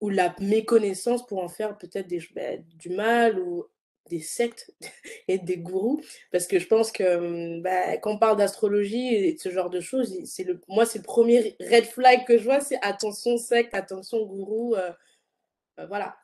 ou 0.00 0.10
la 0.10 0.34
méconnaissance 0.40 1.26
pour 1.26 1.42
en 1.42 1.48
faire 1.48 1.76
peut-être 1.78 2.08
bah, 2.34 2.56
du 2.58 2.90
mal 2.90 3.38
ou 3.38 3.66
des 4.10 4.20
sectes 4.20 4.70
et 5.28 5.38
des 5.38 5.58
gourous. 5.58 6.02
Parce 6.32 6.46
que 6.46 6.58
je 6.58 6.66
pense 6.66 6.92
que, 6.92 7.60
bah, 7.60 7.96
quand 7.98 8.12
on 8.12 8.18
parle 8.18 8.36
d'astrologie 8.36 9.14
et 9.14 9.32
de 9.34 9.38
ce 9.38 9.50
genre 9.50 9.70
de 9.70 9.80
choses, 9.80 10.14
c'est 10.24 10.44
le 10.44 10.60
moi, 10.68 10.86
c'est 10.86 10.98
le 10.98 11.04
premier 11.04 11.56
red 11.60 11.84
flag 11.84 12.24
que 12.26 12.38
je 12.38 12.44
vois, 12.44 12.60
c'est 12.60 12.78
attention 12.82 13.36
secte, 13.36 13.74
attention 13.74 14.24
gourou, 14.24 14.74
heu 14.76 14.90
heu, 15.80 15.86
voilà. 15.88 16.16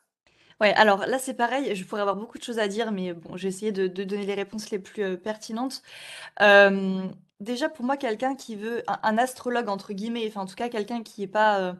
Ouais, 0.61 0.73
alors 0.75 1.07
là, 1.07 1.17
c'est 1.19 1.33
pareil, 1.33 1.75
je 1.75 1.83
pourrais 1.85 2.01
avoir 2.01 2.15
beaucoup 2.15 2.37
de 2.37 2.43
choses 2.43 2.59
à 2.59 2.67
dire, 2.67 2.91
mais 2.91 3.13
bon, 3.13 3.35
je 3.35 3.43
vais 3.43 3.49
essayer 3.49 3.71
de, 3.71 3.87
donner 3.87 4.25
les 4.25 4.35
réponses 4.35 4.69
les 4.69 4.79
plus 4.79 5.03
euh, 5.03 5.17
pertinentes. 5.17 5.81
Euh, 6.41 7.07
déjà, 7.39 7.69
pour 7.69 7.85
moi, 7.85 7.97
quelqu'un 7.97 8.35
qui 8.35 8.55
veut, 8.55 8.83
un, 8.87 9.17
astrologue, 9.17 9.69
entre 9.69 9.93
guillemets, 9.93 10.27
enfin, 10.27 10.41
en 10.41 10.45
tout 10.45 10.55
cas, 10.55 10.69
quelqu'un 10.69 11.03
qui 11.03 11.21
n'est 11.21 11.27
pas 11.27 11.59
euh, 11.61 11.73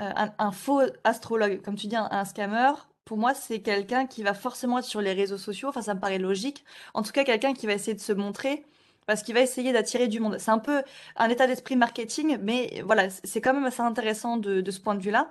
euh, 0.00 0.10
un, 0.16 0.34
un 0.38 0.52
faux 0.52 0.82
astrologue, 1.04 1.62
comme 1.62 1.76
tu 1.76 1.86
dis, 1.86 1.96
un, 1.96 2.08
un 2.10 2.24
scammer, 2.24 2.72
pour 3.04 3.18
moi, 3.18 3.34
c'est 3.34 3.60
quelqu'un 3.60 4.06
qui 4.06 4.22
va 4.22 4.34
forcément 4.34 4.78
être 4.78 4.84
sur 4.84 5.00
les 5.00 5.12
réseaux 5.12 5.38
sociaux, 5.38 5.68
enfin, 5.68 5.82
ça 5.82 5.94
me 5.94 6.00
paraît 6.00 6.18
logique. 6.18 6.64
En 6.94 7.02
tout 7.02 7.12
cas, 7.12 7.24
quelqu'un 7.24 7.54
qui 7.54 7.66
va 7.66 7.74
essayer 7.74 7.94
de 7.94 8.00
se 8.00 8.12
montrer. 8.12 8.64
Parce 9.06 9.22
qu'il 9.22 9.34
va 9.34 9.40
essayer 9.42 9.72
d'attirer 9.74 10.08
du 10.08 10.18
monde. 10.18 10.38
C'est 10.38 10.50
un 10.50 10.58
peu 10.58 10.82
un 11.16 11.28
état 11.28 11.46
d'esprit 11.46 11.76
marketing, 11.76 12.38
mais 12.40 12.82
voilà, 12.86 13.10
c'est 13.10 13.40
quand 13.42 13.52
même 13.52 13.66
assez 13.66 13.82
intéressant 13.82 14.38
de, 14.38 14.70
ce 14.70 14.80
point 14.80 14.94
de 14.94 15.02
vue-là. 15.02 15.30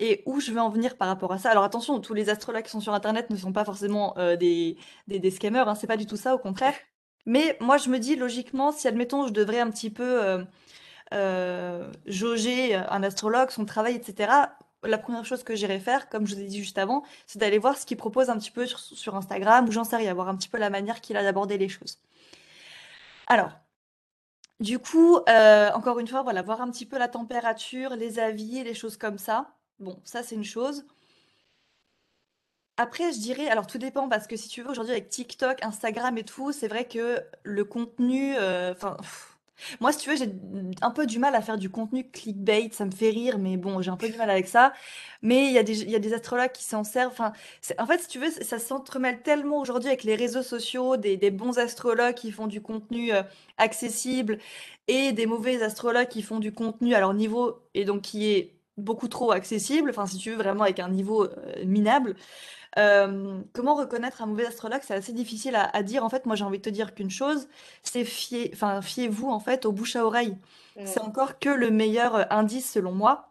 Et 0.00 0.22
où 0.26 0.40
je 0.40 0.52
veux 0.52 0.60
en 0.60 0.68
venir 0.68 0.96
par 0.96 1.08
rapport 1.08 1.32
à 1.32 1.38
ça? 1.38 1.50
Alors 1.50 1.64
attention, 1.64 2.00
tous 2.00 2.14
les 2.14 2.28
astrologues 2.28 2.64
qui 2.64 2.70
sont 2.70 2.80
sur 2.80 2.92
Internet 2.92 3.30
ne 3.30 3.36
sont 3.36 3.52
pas 3.52 3.64
forcément 3.64 4.14
euh, 4.18 4.36
des, 4.36 4.76
des, 5.08 5.20
des 5.20 5.30
scammers, 5.30 5.66
hein, 5.68 5.74
c'est 5.74 5.86
pas 5.86 5.96
du 5.96 6.06
tout 6.06 6.16
ça, 6.16 6.34
au 6.34 6.38
contraire. 6.38 6.74
Mais 7.26 7.56
moi, 7.60 7.78
je 7.78 7.88
me 7.88 7.98
dis 7.98 8.16
logiquement, 8.16 8.72
si 8.72 8.88
admettons, 8.88 9.26
je 9.26 9.32
devrais 9.32 9.60
un 9.60 9.70
petit 9.70 9.90
peu 9.90 10.22
euh, 10.22 10.44
euh, 11.14 11.90
jauger 12.06 12.74
un 12.74 13.02
astrologue, 13.02 13.50
son 13.50 13.64
travail, 13.64 13.94
etc. 13.94 14.30
La 14.84 14.98
première 14.98 15.24
chose 15.24 15.42
que 15.42 15.54
j'irais 15.54 15.80
faire, 15.80 16.08
comme 16.08 16.26
je 16.26 16.34
vous 16.34 16.40
ai 16.40 16.46
dit 16.46 16.58
juste 16.58 16.78
avant, 16.78 17.04
c'est 17.26 17.38
d'aller 17.38 17.58
voir 17.58 17.76
ce 17.76 17.86
qu'il 17.86 17.96
propose 17.96 18.30
un 18.30 18.38
petit 18.38 18.50
peu 18.50 18.66
sur, 18.66 19.14
Instagram 19.16 19.68
ou 19.68 19.72
j'en 19.72 19.84
sais 19.84 19.96
rien, 19.96 20.14
voir 20.14 20.28
un 20.28 20.36
petit 20.36 20.48
peu 20.48 20.58
la 20.58 20.70
manière 20.70 21.00
qu'il 21.00 21.16
a 21.16 21.22
d'aborder 21.22 21.58
les 21.58 21.68
choses. 21.68 21.98
Alors, 23.26 23.52
du 24.60 24.78
coup, 24.78 25.18
euh, 25.28 25.70
encore 25.72 25.98
une 25.98 26.08
fois, 26.08 26.22
voilà, 26.22 26.42
voir 26.42 26.60
un 26.60 26.70
petit 26.70 26.86
peu 26.86 26.98
la 26.98 27.08
température, 27.08 27.96
les 27.96 28.18
avis, 28.18 28.62
les 28.64 28.74
choses 28.74 28.96
comme 28.96 29.18
ça. 29.18 29.54
Bon, 29.80 30.00
ça 30.04 30.22
c'est 30.22 30.34
une 30.34 30.44
chose. 30.44 30.84
Après, 32.76 33.12
je 33.12 33.18
dirais, 33.18 33.48
alors 33.48 33.66
tout 33.68 33.78
dépend 33.78 34.08
parce 34.08 34.26
que 34.26 34.36
si 34.36 34.48
tu 34.48 34.62
veux, 34.62 34.70
aujourd'hui 34.70 34.92
avec 34.92 35.08
TikTok, 35.08 35.62
Instagram 35.62 36.18
et 36.18 36.24
tout, 36.24 36.50
c'est 36.50 36.66
vrai 36.66 36.86
que 36.88 37.22
le 37.44 37.64
contenu, 37.64 38.36
euh, 38.36 38.72
enfin, 38.72 38.96
moi 39.80 39.92
si 39.92 39.98
tu 39.98 40.10
veux, 40.10 40.16
j'ai 40.16 40.32
un 40.82 40.90
peu 40.90 41.06
du 41.06 41.18
mal 41.18 41.34
à 41.34 41.42
faire 41.42 41.58
du 41.58 41.70
contenu 41.70 42.08
clickbait, 42.10 42.68
ça 42.72 42.84
me 42.84 42.90
fait 42.90 43.10
rire, 43.10 43.38
mais 43.38 43.56
bon, 43.56 43.80
j'ai 43.82 43.90
un 43.90 43.96
peu 43.96 44.08
du 44.08 44.16
mal 44.16 44.30
avec 44.30 44.46
ça. 44.48 44.72
Mais 45.22 45.46
il 45.46 45.52
y 45.52 45.58
a 45.58 45.62
des, 45.62 45.84
y 45.84 45.94
a 45.94 45.98
des 45.98 46.12
astrologues 46.14 46.52
qui 46.52 46.64
s'en 46.64 46.84
servent. 46.84 47.12
Enfin, 47.12 47.32
en 47.78 47.86
fait, 47.86 47.98
si 48.00 48.08
tu 48.08 48.18
veux, 48.18 48.30
ça 48.30 48.58
s'entremêle 48.58 49.22
tellement 49.22 49.58
aujourd'hui 49.60 49.88
avec 49.88 50.04
les 50.04 50.14
réseaux 50.16 50.42
sociaux, 50.42 50.96
des, 50.96 51.16
des 51.16 51.30
bons 51.30 51.58
astrologues 51.58 52.14
qui 52.14 52.30
font 52.32 52.46
du 52.46 52.60
contenu 52.62 53.12
euh, 53.12 53.22
accessible 53.58 54.38
et 54.88 55.12
des 55.12 55.26
mauvais 55.26 55.62
astrologues 55.62 56.08
qui 56.08 56.22
font 56.22 56.38
du 56.40 56.52
contenu 56.52 56.94
à 56.94 57.00
leur 57.00 57.14
niveau 57.14 57.62
et 57.74 57.84
donc 57.84 58.02
qui 58.02 58.26
est 58.32 58.54
beaucoup 58.76 59.08
trop 59.08 59.30
accessible. 59.32 59.90
Enfin, 59.90 60.06
si 60.06 60.18
tu 60.18 60.30
veux, 60.30 60.36
vraiment 60.36 60.64
avec 60.64 60.80
un 60.80 60.88
niveau 60.88 61.24
euh, 61.24 61.64
minable. 61.64 62.16
Euh, 62.78 63.40
comment 63.52 63.74
reconnaître 63.74 64.22
un 64.22 64.26
mauvais 64.26 64.46
astrologue? 64.46 64.80
C'est 64.84 64.94
assez 64.94 65.12
difficile 65.12 65.56
à, 65.56 65.64
à 65.76 65.82
dire. 65.82 66.04
En 66.04 66.10
fait, 66.10 66.26
moi, 66.26 66.36
j'ai 66.36 66.44
envie 66.44 66.58
de 66.58 66.62
te 66.64 66.70
dire 66.70 66.94
qu'une 66.94 67.10
chose, 67.10 67.48
c'est 67.82 68.04
fier, 68.04 68.50
enfin, 68.54 68.82
fiez-vous 68.82 69.28
en 69.30 69.40
fait 69.40 69.66
au 69.66 69.72
bouche 69.72 69.96
à 69.96 70.04
oreille. 70.06 70.36
C'est 70.84 71.00
Mmh, 71.00 71.02
encore 71.02 71.38
que 71.38 71.48
le 71.50 71.70
meilleur 71.70 72.14
euh, 72.16 72.24
indice 72.30 72.70
selon 72.72 72.92
moi. 72.92 73.30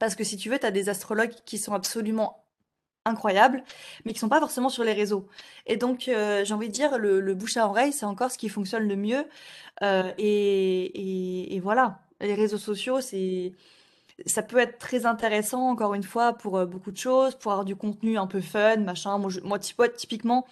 Parce 0.00 0.14
que 0.14 0.24
si 0.24 0.36
tu 0.36 0.50
veux, 0.50 0.58
tu 0.58 0.66
as 0.66 0.70
des 0.70 0.88
astrologues 0.88 1.34
qui 1.44 1.58
sont 1.58 1.74
absolument 1.74 2.44
incroyables, 3.04 3.64
mais 4.04 4.12
qui 4.12 4.18
sont 4.20 4.28
pas 4.28 4.40
forcément 4.40 4.68
sur 4.68 4.84
les 4.84 4.92
réseaux. 4.92 5.28
Et 5.66 5.76
donc, 5.76 6.08
euh, 6.08 6.44
j'ai 6.44 6.54
envie 6.54 6.68
de 6.68 6.72
dire, 6.72 6.98
le, 6.98 7.20
le 7.20 7.34
bouche 7.34 7.56
à 7.56 7.66
oreille, 7.68 7.92
c'est 7.92 8.06
encore 8.06 8.30
ce 8.30 8.38
qui 8.38 8.48
fonctionne 8.48 8.88
le 8.88 8.96
mieux. 8.96 9.26
Euh, 9.82 10.12
et, 10.18 10.84
et- 10.86 11.56
et 11.56 11.60
voilà. 11.60 12.00
Les 12.20 12.34
réseaux 12.34 12.58
sociaux, 12.58 13.00
c'est 13.00 13.52
ça 14.26 14.42
peut 14.42 14.58
être 14.58 14.78
très 14.78 15.06
intéressant, 15.06 15.70
encore 15.70 15.94
une 15.94 16.02
fois, 16.02 16.32
pour 16.34 16.56
euh, 16.58 16.66
beaucoup 16.66 16.90
de 16.92 16.96
choses, 16.96 17.34
pour 17.36 17.52
avoir 17.52 17.64
du 17.64 17.76
contenu 17.76 18.18
un 18.18 18.26
peu 18.26 18.40
fun, 18.40 18.78
machin. 18.78 19.18
Moi, 19.18 19.30
je- 19.30 19.86
typiquement, 19.96 20.46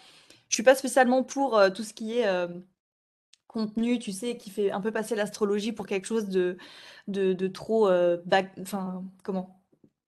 je 0.48 0.54
suis 0.56 0.62
pas 0.62 0.74
spécialement 0.74 1.22
pour 1.22 1.56
euh, 1.58 1.70
tout 1.70 1.84
ce 1.84 1.94
qui 1.94 2.18
est 2.18 2.26
euh, 2.26 2.48
contenu, 3.46 3.98
tu 3.98 4.12
sais, 4.12 4.36
qui 4.36 4.50
fait 4.50 4.70
un 4.70 4.80
peu 4.80 4.92
passer 4.92 5.14
l'astrologie 5.16 5.72
pour 5.72 5.86
quelque 5.86 6.06
chose 6.06 6.28
de, 6.28 6.56
de, 7.08 7.32
de 7.32 7.48
trop, 7.48 7.90
enfin, 8.60 9.04
comment? 9.24 9.56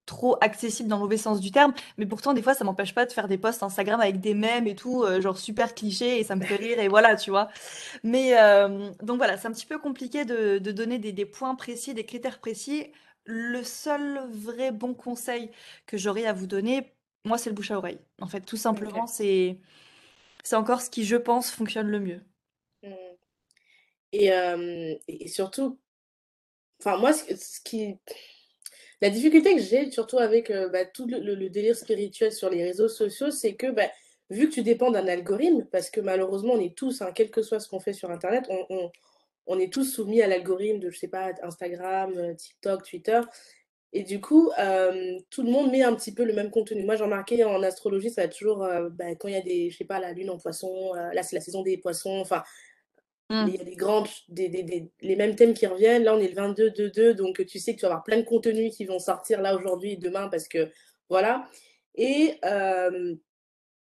trop 0.05 0.37
accessible 0.41 0.89
dans 0.89 0.97
le 0.97 1.03
mauvais 1.03 1.17
sens 1.17 1.39
du 1.39 1.51
terme, 1.51 1.73
mais 1.97 2.05
pourtant 2.05 2.33
des 2.33 2.41
fois 2.41 2.53
ça 2.53 2.65
m'empêche 2.65 2.93
pas 2.93 3.05
de 3.05 3.11
faire 3.13 3.29
des 3.29 3.37
posts 3.37 3.63
Instagram 3.63 4.01
avec 4.01 4.19
des 4.19 4.33
mèmes 4.33 4.67
et 4.67 4.75
tout, 4.75 5.05
genre 5.21 5.37
super 5.37 5.73
cliché 5.75 6.19
et 6.19 6.25
ça 6.25 6.35
me 6.35 6.43
fait 6.43 6.57
rire 6.57 6.79
et 6.79 6.89
voilà, 6.89 7.15
tu 7.15 7.29
vois. 7.31 7.47
Mais 8.03 8.33
donc 9.01 9.17
voilà, 9.17 9.37
c'est 9.37 9.47
un 9.47 9.51
petit 9.53 9.65
peu 9.65 9.79
compliqué 9.79 10.25
de, 10.25 10.59
donner 10.59 10.99
des 10.99 11.25
points 11.25 11.55
précis, 11.55 11.93
des 11.93 12.05
critères 12.05 12.39
précis. 12.39 12.87
Le 13.25 13.63
seul 13.63 14.29
vrai 14.31 14.71
bon 14.71 14.93
conseil 14.93 15.49
que 15.85 15.97
j'aurais 15.97 16.25
à 16.25 16.33
vous 16.33 16.47
donner, 16.47 16.93
moi, 17.25 17.37
c'est 17.37 17.49
le 17.49 17.55
bouche 17.55 17.71
à 17.71 17.77
oreille. 17.77 17.99
En 18.19 18.27
fait, 18.27 18.41
tout 18.41 18.57
simplement, 18.57 19.05
OK. 19.05 19.07
c'est 19.07 19.59
c'est 20.43 20.55
encore 20.57 20.81
ce 20.81 20.89
qui, 20.89 21.05
je 21.05 21.15
pense, 21.17 21.51
fonctionne 21.51 21.87
le 21.87 21.99
mieux. 21.99 22.21
Mmh 22.83 23.17
et 24.13 25.27
surtout, 25.27 25.79
enfin 26.79 26.97
moi 26.97 27.13
ce 27.13 27.35
ce 27.35 27.59
qui 27.61 27.97
La 29.01 29.09
difficulté 29.09 29.55
que 29.55 29.61
j'ai 29.61 29.91
surtout 29.91 30.17
avec, 30.19 30.51
bah, 30.71 30.85
tout 30.85 31.07
le 31.07 31.19
le 31.19 31.35
le 31.35 31.49
délire 31.49 31.75
spirituel 31.75 32.31
sur 32.31 32.49
les 32.49 32.63
réseaux 32.63 32.87
sociaux, 32.87 33.31
c'est 33.31 33.55
que, 33.55 33.71
bah, 33.71 33.89
vu 34.29 34.49
que 34.49 34.53
tu 34.53 34.63
dépends 34.63 34.91
d'un 34.91 35.07
algorithme, 35.07 35.65
parce 35.71 35.89
que 35.89 35.99
malheureusement 36.01 36.53
on 36.53 36.59
est 36.59 36.75
tous, 36.75 37.01
hein, 37.01 37.11
quel 37.13 37.29
que 37.31 37.41
soit 37.41 37.59
ce 37.59 37.67
qu'on 37.69 37.79
fait 37.79 37.93
sur 37.93 38.11
internet, 38.11 38.45
on 38.49 38.65
on 38.69 38.91
on 39.47 39.59
est 39.59 39.71
tous 39.71 39.83
soumis 39.85 40.21
à 40.21 40.27
l'algorithme 40.27 40.79
de, 40.79 40.89
je 40.89 40.97
sais 40.99 41.07
pas, 41.09 41.31
Instagram, 41.43 42.13
heu, 42.17 42.35
TikTok, 42.35 42.83
Twitter 42.85 43.21
et 43.93 44.03
du 44.03 44.21
coup, 44.21 44.51
hem, 44.57 45.17
tout 45.29 45.43
le 45.43 45.51
monde 45.51 45.71
met 45.71 45.83
un 45.83 45.95
petit 45.95 46.13
peu 46.13 46.23
le 46.25 46.33
même 46.33 46.51
contenu. 46.51 46.83
Moi 46.83 46.95
j'ai 46.95 47.03
remarqué 47.03 47.43
en 47.43 47.63
astrologie, 47.63 48.09
ça 48.11 48.23
va 48.23 48.27
toujours, 48.29 48.63
heu, 48.65 48.89
bah, 48.91 49.15
quand 49.15 49.27
il 49.29 49.35
y 49.35 49.37
a 49.37 49.41
des 49.41 49.69
je 49.71 49.77
sais 49.77 49.85
pas, 49.85 49.99
la 49.99 50.13
lune 50.13 50.29
en 50.31 50.37
poisson, 50.39 50.93
là 50.95 51.23
c'est 51.23 51.35
la 51.35 51.41
saison 51.41 51.63
des 51.63 51.77
poissons, 51.77 52.19
enfin 52.21 52.43
Mmh. 53.29 53.49
il 53.49 53.55
y 53.55 53.59
a 53.59 53.63
des 53.63 53.75
grandes 53.75 54.07
des 54.29 54.47
des 54.49 54.63
des 54.63 54.91
les 55.01 55.15
mêmes 55.15 55.35
thèmes 55.35 55.53
qui 55.53 55.65
reviennent. 55.67 56.03
Là, 56.03 56.15
on 56.15 56.19
est 56.19 56.29
le 56.29 56.35
22/2/2 56.35 57.13
donc 57.13 57.45
tu 57.45 57.59
sais 57.59 57.73
que 57.73 57.79
tu 57.79 57.81
vas 57.83 57.89
avoir 57.89 58.03
plein 58.03 58.17
de 58.17 58.23
contenus 58.23 58.75
qui 58.75 58.85
vont 58.85 58.99
sortir 58.99 59.41
là 59.41 59.55
aujourd'hui 59.55 59.93
et 59.93 59.97
demain 59.97 60.29
parce 60.29 60.47
que 60.47 60.71
voilà 61.09 61.49
et 61.95 62.39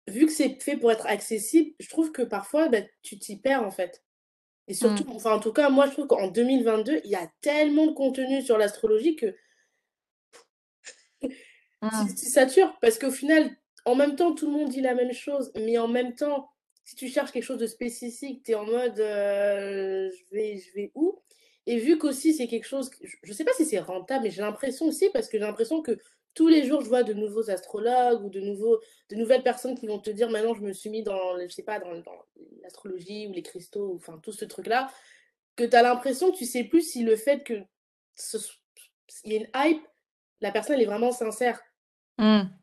vu 0.08 0.26
que 0.26 0.32
c'est 0.32 0.62
fait 0.62 0.78
pour 0.78 0.92
être 0.92 1.06
accessible, 1.08 1.72
je 1.80 1.90
trouve 1.90 2.12
que 2.12 2.22
parfois, 2.22 2.70
bah, 2.70 2.80
tu 3.04 3.18
t'y 3.20 3.38
perds 3.38 3.64
en 3.64 3.72
fait 3.72 4.04
et 4.72 4.74
surtout 4.74 5.04
Mmh. 5.04 5.12
enfin 5.12 5.34
en 5.34 5.40
tout 5.40 5.54
cas 5.54 5.70
moi 5.70 5.86
je 5.88 5.92
trouve 5.92 6.08
qu'en 6.08 6.28
2022, 6.30 7.02
il 7.04 7.12
y 7.12 7.16
a 7.16 7.30
tellement 7.42 7.88
de 7.88 7.92
contenu 7.94 8.42
sur 8.42 8.58
l'astrologie 8.58 9.16
que 9.18 9.36
tu 11.22 11.30
Mmh. 11.82 12.14
tu 12.16 12.26
satures 12.28 12.78
parce 12.80 13.00
qu'au 13.00 13.12
final, 13.12 13.50
en 13.86 13.96
même 13.96 14.16
temps, 14.16 14.34
tout 14.36 14.46
le 14.46 14.52
monde 14.52 14.70
dit 14.70 14.82
la 14.82 14.94
même 14.96 15.14
chose, 15.14 15.52
mais 15.56 15.78
en 15.80 15.88
même 15.88 16.14
temps, 16.16 16.50
si 16.86 16.96
tu 16.96 17.08
cherches 17.10 17.32
quelque 17.32 17.44
chose 17.44 17.58
de 17.58 17.68
spécifique, 17.68 18.44
tu 18.46 18.52
es 18.52 18.56
en 18.56 18.66
mode, 18.66 18.98
je 18.98 20.32
vais 20.32 20.58
je 20.58 20.74
vais 20.76 20.92
où? 20.96 21.22
Et 21.68 21.78
vu 21.80 21.98
qu'aussi 21.98 22.34
c'est 22.34 22.48
quelque 22.48 22.68
chose 22.68 22.90
que 22.90 22.98
je 23.08 23.18
je 23.24 23.34
sais 23.34 23.44
pas 23.46 23.54
si 23.58 23.66
c'est 23.66 23.80
rentable, 23.80 24.24
mais 24.26 24.32
j'ai 24.32 24.42
l'impression 24.42 24.86
aussi 24.88 25.10
parce 25.12 25.28
que 25.28 25.38
j'ai 25.40 25.44
l'impression 25.46 25.82
que 25.82 25.98
tous 26.34 26.48
les 26.48 26.66
jours 26.66 26.82
je 26.82 26.88
vois 26.90 27.04
de 27.04 27.14
nouveaux 27.14 27.50
astrologues 27.50 28.24
ou 28.26 28.30
de 28.30 28.40
nouveaux 28.42 28.80
de 29.10 29.16
nouvelles 29.16 29.44
personnes 29.44 29.78
qui 29.78 29.88
vont 29.88 30.00
te 30.00 30.10
dire: 30.12 30.30
«Maintenant 30.30 30.54
je 30.56 30.62
me 30.62 30.74
suis 30.74 30.90
mis 30.90 31.04
dans 31.04 31.40
je 31.40 31.48
sais 31.50 31.64
pas, 31.64 31.80
dans 31.80 31.92
l'astrologie 32.64 33.28
ou 33.28 33.34
les 33.34 33.44
cristaux», 33.44 33.92
ou 33.94 33.96
enfin 33.98 34.20
tout 34.24 34.32
ce 34.34 34.46
truc-là, 34.46 34.90
que 35.58 35.64
tu 35.66 35.76
as 35.76 35.84
l'impression 35.84 36.32
que 36.32 36.38
tu 36.38 36.46
sais 36.46 36.64
plus 36.66 36.82
si 36.84 37.04
le 37.04 37.16
fait 37.18 37.44
que 37.44 37.62
ce 38.16 38.38
s 38.38 38.52
il 39.26 39.34
y 39.34 39.36
ait 39.38 39.40
une 39.40 39.50
hype, 39.56 39.88
la 40.42 40.52
personne 40.52 40.76
elle 40.76 40.84
est 40.84 40.86
vraiment 40.86 41.12
sincère. 41.12 41.62
Mmh. 42.18 42.61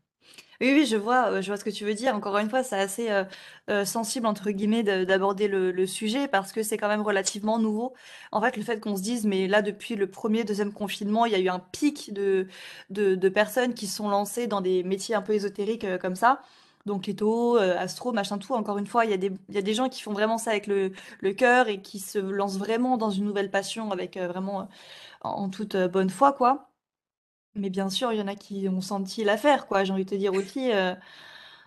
Oui, 0.60 0.72
oui, 0.74 0.86
je 0.86 0.96
vois, 0.96 1.30
heu, 1.30 1.40
je 1.40 1.46
vois 1.46 1.56
ce 1.56 1.62
que 1.64 1.70
tu 1.70 1.84
veux 1.84 1.94
dire. 1.94 2.16
Encore 2.16 2.36
une 2.38 2.50
fois, 2.50 2.64
c'est 2.64 2.74
assez, 2.76 3.08
heu 3.12 3.26
heu, 3.70 3.84
«sensible» 3.84 4.26
entre 4.26 4.50
guillemets 4.50 4.82
de 4.82 5.04
d'aborder 5.04 5.46
le 5.46 5.70
le 5.70 5.86
sujet 5.86 6.26
parce 6.26 6.50
que 6.50 6.64
c'est 6.64 6.76
quand 6.76 6.88
même 6.88 7.02
relativement 7.02 7.60
nouveau. 7.60 7.94
En 8.32 8.40
fait, 8.42 8.56
le 8.56 8.64
fait 8.64 8.80
qu'on 8.80 8.96
se 8.96 9.02
dise: 9.02 9.24
«Mais 9.24 9.46
là, 9.46 9.62
depuis 9.62 9.94
le 9.94 10.08
1er-2e 10.10 10.72
confinement, 10.72 11.26
il 11.26 11.32
y 11.32 11.36
a 11.36 11.38
eu 11.38 11.48
un 11.48 11.60
pic 11.60 12.12
de 12.12 12.48
de 12.90 13.14
de 13.14 13.28
personnes 13.28 13.72
qui 13.72 13.86
se 13.86 13.94
sont 13.98 14.08
lancées 14.08 14.48
dans 14.48 14.60
des 14.60 14.82
métiers 14.82 15.14
un 15.14 15.22
peu 15.22 15.32
ésotériques, 15.34 15.86
comme 16.00 16.16
ça». 16.16 16.40
Donc 16.86 17.06
litho, 17.06 17.56
heu, 17.58 17.76
astro, 17.76 18.10
machin, 18.12 18.38
tout. 18.38 18.54
Encore 18.54 18.78
une 18.78 18.86
fois, 18.88 19.04
il 19.04 19.12
y 19.12 19.14
a 19.14 19.16
des 19.16 19.30
il 19.48 19.54
y 19.54 19.58
a 19.58 19.62
des 19.62 19.74
gens 19.74 19.88
qui 19.88 20.02
font 20.02 20.12
vraiment 20.12 20.38
ça 20.38 20.50
avec 20.50 20.66
le 20.66 20.90
le 21.20 21.32
cœur 21.34 21.68
et 21.68 21.80
qui 21.82 22.00
se 22.00 22.18
lancent 22.18 22.58
vraiment 22.58 22.96
dans 22.96 23.10
une 23.10 23.24
nouvelle 23.26 23.50
passion 23.52 23.92
avec, 23.92 24.16
vraiment, 24.16 24.68
en 25.22 25.48
toute, 25.50 25.76
bonne 25.76 26.10
foi, 26.10 26.32
quoi. 26.34 26.67
Mais 27.58 27.70
bien 27.70 27.90
sûr, 27.90 28.12
il 28.12 28.18
y 28.18 28.22
en 28.22 28.28
a 28.28 28.36
qui 28.36 28.68
ont 28.68 28.80
senti 28.80 29.24
l'affaire, 29.24 29.66
quoi, 29.66 29.84
j'ai 29.84 29.92
envie 29.92 30.04
de 30.04 30.10
te 30.10 30.14
dire 30.14 30.32
aussi, 30.34 30.70
heu, 30.72 30.94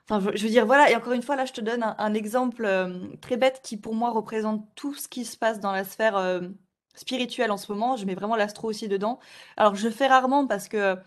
enfin, 0.10 0.20
je 0.34 0.44
veux 0.44 0.50
dire, 0.50 0.66
voilà 0.66 0.90
et 0.92 0.96
encore 0.96 1.14
une 1.14 1.22
fois, 1.24 1.36
là, 1.36 1.46
je 1.46 1.54
te 1.54 1.62
donne 1.62 1.84
un 1.98 2.14
exemple, 2.14 2.66
hem, 2.66 3.18
très 3.22 3.38
bête 3.38 3.62
qui, 3.64 3.78
pour 3.78 3.96
moi, 3.96 4.12
représente 4.12 4.66
tout 4.76 4.94
ce 4.96 5.08
qui 5.10 5.26
se 5.26 5.38
passe 5.38 5.60
dans 5.60 5.72
la 5.72 5.84
sphère, 5.84 6.18
hem, 6.18 6.56
spirituelle 6.96 7.52
en 7.52 7.58
ce 7.58 7.72
moment. 7.72 7.98
Je 7.98 8.06
mets 8.06 8.16
vraiment 8.16 8.36
l'astro 8.36 8.70
aussi 8.70 8.88
dedans. 8.88 9.20
Alors, 9.58 9.76
je 9.76 9.90
fais 9.90 10.08
rarement 10.08 10.48
parce 10.48 10.68
que 10.70 10.98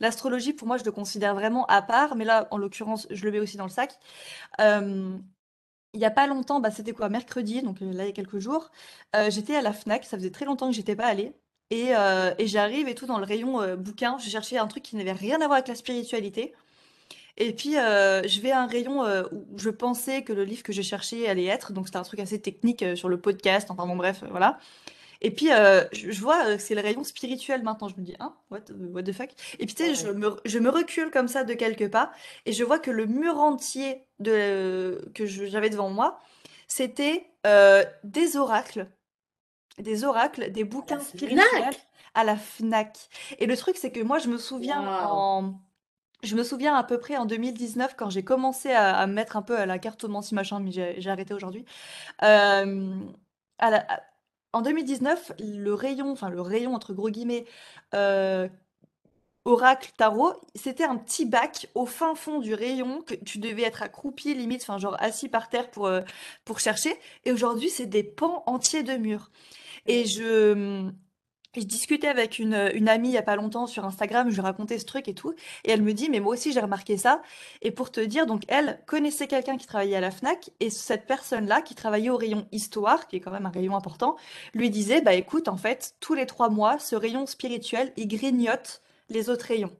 l'astrologie, 0.00 0.52
pour 0.52 0.68
moi, 0.68 0.76
je 0.78 0.84
le 0.84 0.92
considère 0.92 1.34
vraiment 1.34 1.66
à 1.66 1.82
part, 1.82 2.16
mais 2.16 2.24
là, 2.24 2.48
en 2.50 2.58
l'occurrence, 2.58 3.06
je 3.10 3.24
le 3.24 3.30
mets 3.32 3.40
aussi 3.40 3.56
dans 3.56 3.64
le 3.64 3.70
sac. 3.70 3.98
Il 5.94 6.00
y 6.00 6.04
a 6.04 6.10
pas 6.10 6.26
longtemps, 6.26 6.60
bah, 6.60 6.70
c'était 6.70 6.92
quoi? 6.92 7.08
Mercredi, 7.10 7.62
donc 7.62 7.80
là, 7.80 7.86
il 8.04 8.06
y 8.06 8.08
a 8.08 8.12
quelques 8.12 8.38
jours, 8.38 8.70
j'étais 9.28 9.56
à 9.56 9.62
la 9.62 9.72
Fnac, 9.72 10.04
ça 10.04 10.16
faisait 10.16 10.30
très 10.30 10.44
longtemps 10.46 10.68
que 10.68 10.74
j'étais 10.74 10.96
pas 10.96 11.06
allée 11.06 11.34
et 11.72 11.94
heu 11.94 12.34
et 12.38 12.46
j'arrive 12.48 12.88
et 12.88 12.94
tout 12.96 13.06
dans 13.06 13.18
le 13.18 13.26
rayon, 13.26 13.62
heu, 13.62 13.76
bouquins. 13.76 14.18
Je 14.24 14.30
cherchais 14.30 14.58
un 14.58 14.68
truc 14.68 14.84
qui 14.84 14.96
n'avait 14.96 15.12
rien 15.26 15.36
à 15.42 15.46
voir 15.48 15.54
avec 15.54 15.68
la 15.68 15.76
spiritualité 15.76 16.54
et 17.38 17.52
puis, 17.54 17.76
heu, 17.78 18.22
je 18.28 18.40
vais 18.42 18.52
à 18.52 18.60
un 18.62 18.66
rayon, 18.68 19.06
heu, 19.06 19.28
où 19.32 19.58
je 19.58 19.70
pensais 19.70 20.22
que 20.24 20.32
le 20.34 20.44
livre 20.44 20.62
que 20.64 20.72
je 20.74 20.82
cherchais 20.82 21.28
allait 21.28 21.46
être, 21.46 21.72
donc 21.72 21.86
c'était 21.88 21.98
un 21.98 22.04
truc 22.04 22.20
assez 22.20 22.40
technique, 22.42 22.84
sur 22.96 23.08
le 23.10 23.20
podcast, 23.20 23.70
enfin 23.70 23.86
bon 23.86 23.96
bref, 23.96 24.22
voilà 24.30 24.58
et 25.22 25.30
puis, 25.32 25.48
je 25.92 26.10
je 26.12 26.20
vois, 26.22 26.56
que 26.56 26.62
c'est 26.62 26.74
le 26.76 26.82
rayon 26.82 27.04
spirituel 27.04 27.62
maintenant. 27.64 27.88
Je 27.88 27.96
me 27.98 28.04
dis: 28.04 28.14
«Hein? 28.20 28.34
What, 28.50 28.60
the 29.04 29.12
fuck?» 29.12 29.30
et 29.60 29.66
puis 29.66 29.74
tu 29.76 29.84
sais, 29.84 29.94
je 29.96 30.08
me 30.12 30.28
r 30.30 30.36
je 30.46 30.58
me 30.60 30.70
recule 30.70 31.10
comme 31.12 31.28
ça 31.28 31.44
de 31.44 31.54
quelques 31.54 31.90
pas 31.90 32.12
et 32.46 32.52
je 32.52 32.64
vois 32.64 32.78
que 32.80 32.90
le 32.92 33.06
mur 33.06 33.38
entier 33.40 34.04
de 34.20 35.00
que 35.14 35.26
j'avais 35.26 35.70
devant 35.70 35.90
moi, 35.90 36.20
c'était, 36.68 37.26
des 38.04 38.36
oracles 38.36 38.88
des 39.78 40.04
oracles, 40.04 40.50
des 40.50 40.62
la 40.62 40.66
bouquins 40.68 41.00
spirituels 41.00 41.48
Fnac? 41.48 41.88
à 42.14 42.24
la 42.24 42.36
Fnac 42.36 43.08
et 43.38 43.46
le 43.46 43.56
truc, 43.56 43.76
c'est 43.76 43.90
que 43.90 44.00
moi, 44.00 44.18
je 44.18 44.28
me 44.28 44.38
souviens 44.38 44.80
en 45.08 45.54
je 46.22 46.36
me 46.36 46.44
souviens 46.44 46.76
à 46.76 46.84
peu 46.84 46.98
près 46.98 47.16
en 47.16 47.24
2019 47.26 47.96
quand 47.96 48.08
j'ai 48.08 48.22
commencé 48.22 48.70
à 48.70 48.96
à 48.96 49.06
me 49.06 49.12
mettre 49.12 49.36
un 49.36 49.42
peu 49.42 49.58
à 49.58 49.66
la 49.66 49.78
cartomancie, 49.78 50.34
machin, 50.34 50.60
mais 50.60 50.70
j'ai 50.70 51.10
arrêté 51.10 51.34
aujourd'hui. 51.34 51.64
A 52.20 52.64
en 54.52 54.60
2019, 54.60 55.32
le 55.38 55.72
rayon, 55.72 56.12
enfin 56.12 56.28
le 56.28 56.40
«rayon» 56.40 56.74
entre 56.74 56.92
gros 56.92 57.08
guillemets, 57.08 57.46
heu, 57.94 58.50
oracle, 59.44 59.90
tarot, 59.96 60.34
c'était 60.54 60.84
un 60.84 60.96
petit 60.96 61.24
bac 61.26 61.68
au 61.74 61.86
fin 61.86 62.14
fond 62.14 62.38
du 62.38 62.54
rayon 62.54 63.02
que 63.02 63.14
tu 63.14 63.38
devais 63.38 63.62
être 63.62 63.82
accroupi 63.82 64.34
limite, 64.34 64.62
enfin 64.62 64.78
genre 64.78 64.96
assis 65.00 65.28
par 65.28 65.48
terre 65.48 65.70
pour, 65.70 65.88
heu, 65.88 66.04
pour 66.44 66.60
chercher 66.60 66.94
et 67.24 67.32
aujourd'hui, 67.32 67.70
c'est 67.70 67.86
des 67.86 68.04
pans 68.04 68.42
entiers 68.46 68.82
de 68.82 68.94
murs 68.94 69.30
et 69.86 70.04
Mmh. 70.04 70.92
je, 71.60 71.64
discutais 71.66 72.08
avec 72.08 72.38
une, 72.38 72.54
amie 72.88 73.08
il 73.10 73.12
y 73.12 73.18
a 73.18 73.22
pas 73.22 73.36
longtemps 73.36 73.66
sur 73.66 73.84
Instagram, 73.84 74.30
je 74.30 74.34
lui 74.36 74.40
racontais 74.42 74.78
ce 74.78 74.84
truc 74.86 75.08
et 75.08 75.14
tout 75.14 75.34
et 75.64 75.70
elle 75.70 75.82
me 75.82 75.92
dit: 75.94 76.08
«Mais 76.10 76.20
moi 76.20 76.32
aussi 76.34 76.52
j'ai 76.52 76.60
remarqué 76.60 76.96
ça» 76.96 77.22
et 77.62 77.70
pour 77.70 77.90
te 77.92 78.00
dire, 78.00 78.26
donc 78.26 78.42
elle 78.48 78.80
connaissait 78.86 79.26
quelqu'un 79.28 79.56
qui 79.58 79.66
travaillait 79.66 79.96
à 79.96 80.00
la 80.00 80.10
Fnac 80.10 80.50
et 80.60 80.70
cette 80.70 81.06
personne-là, 81.06 81.62
qui 81.62 81.74
travaillait 81.74 82.10
au 82.10 82.16
rayon 82.16 82.46
histoire, 82.52 83.06
qui 83.08 83.16
est 83.16 83.20
quand 83.20 83.30
même 83.32 83.46
un 83.46 83.50
rayon 83.50 83.76
important, 83.76 84.16
lui 84.54 84.70
disait: 84.70 85.00
«Bah, 85.02 85.14
écoute, 85.14 85.48
en 85.48 85.56
fait, 85.58 85.94
tous 86.00 86.14
les 86.14 86.26
3 86.26 86.48
mois, 86.50 86.78
ce 86.78 86.96
rayon 86.96 87.26
spirituel, 87.26 87.92
il 87.96 88.08
grignote 88.08 88.82
les 89.10 89.28
autres 89.30 89.46
rayons». 89.46 89.72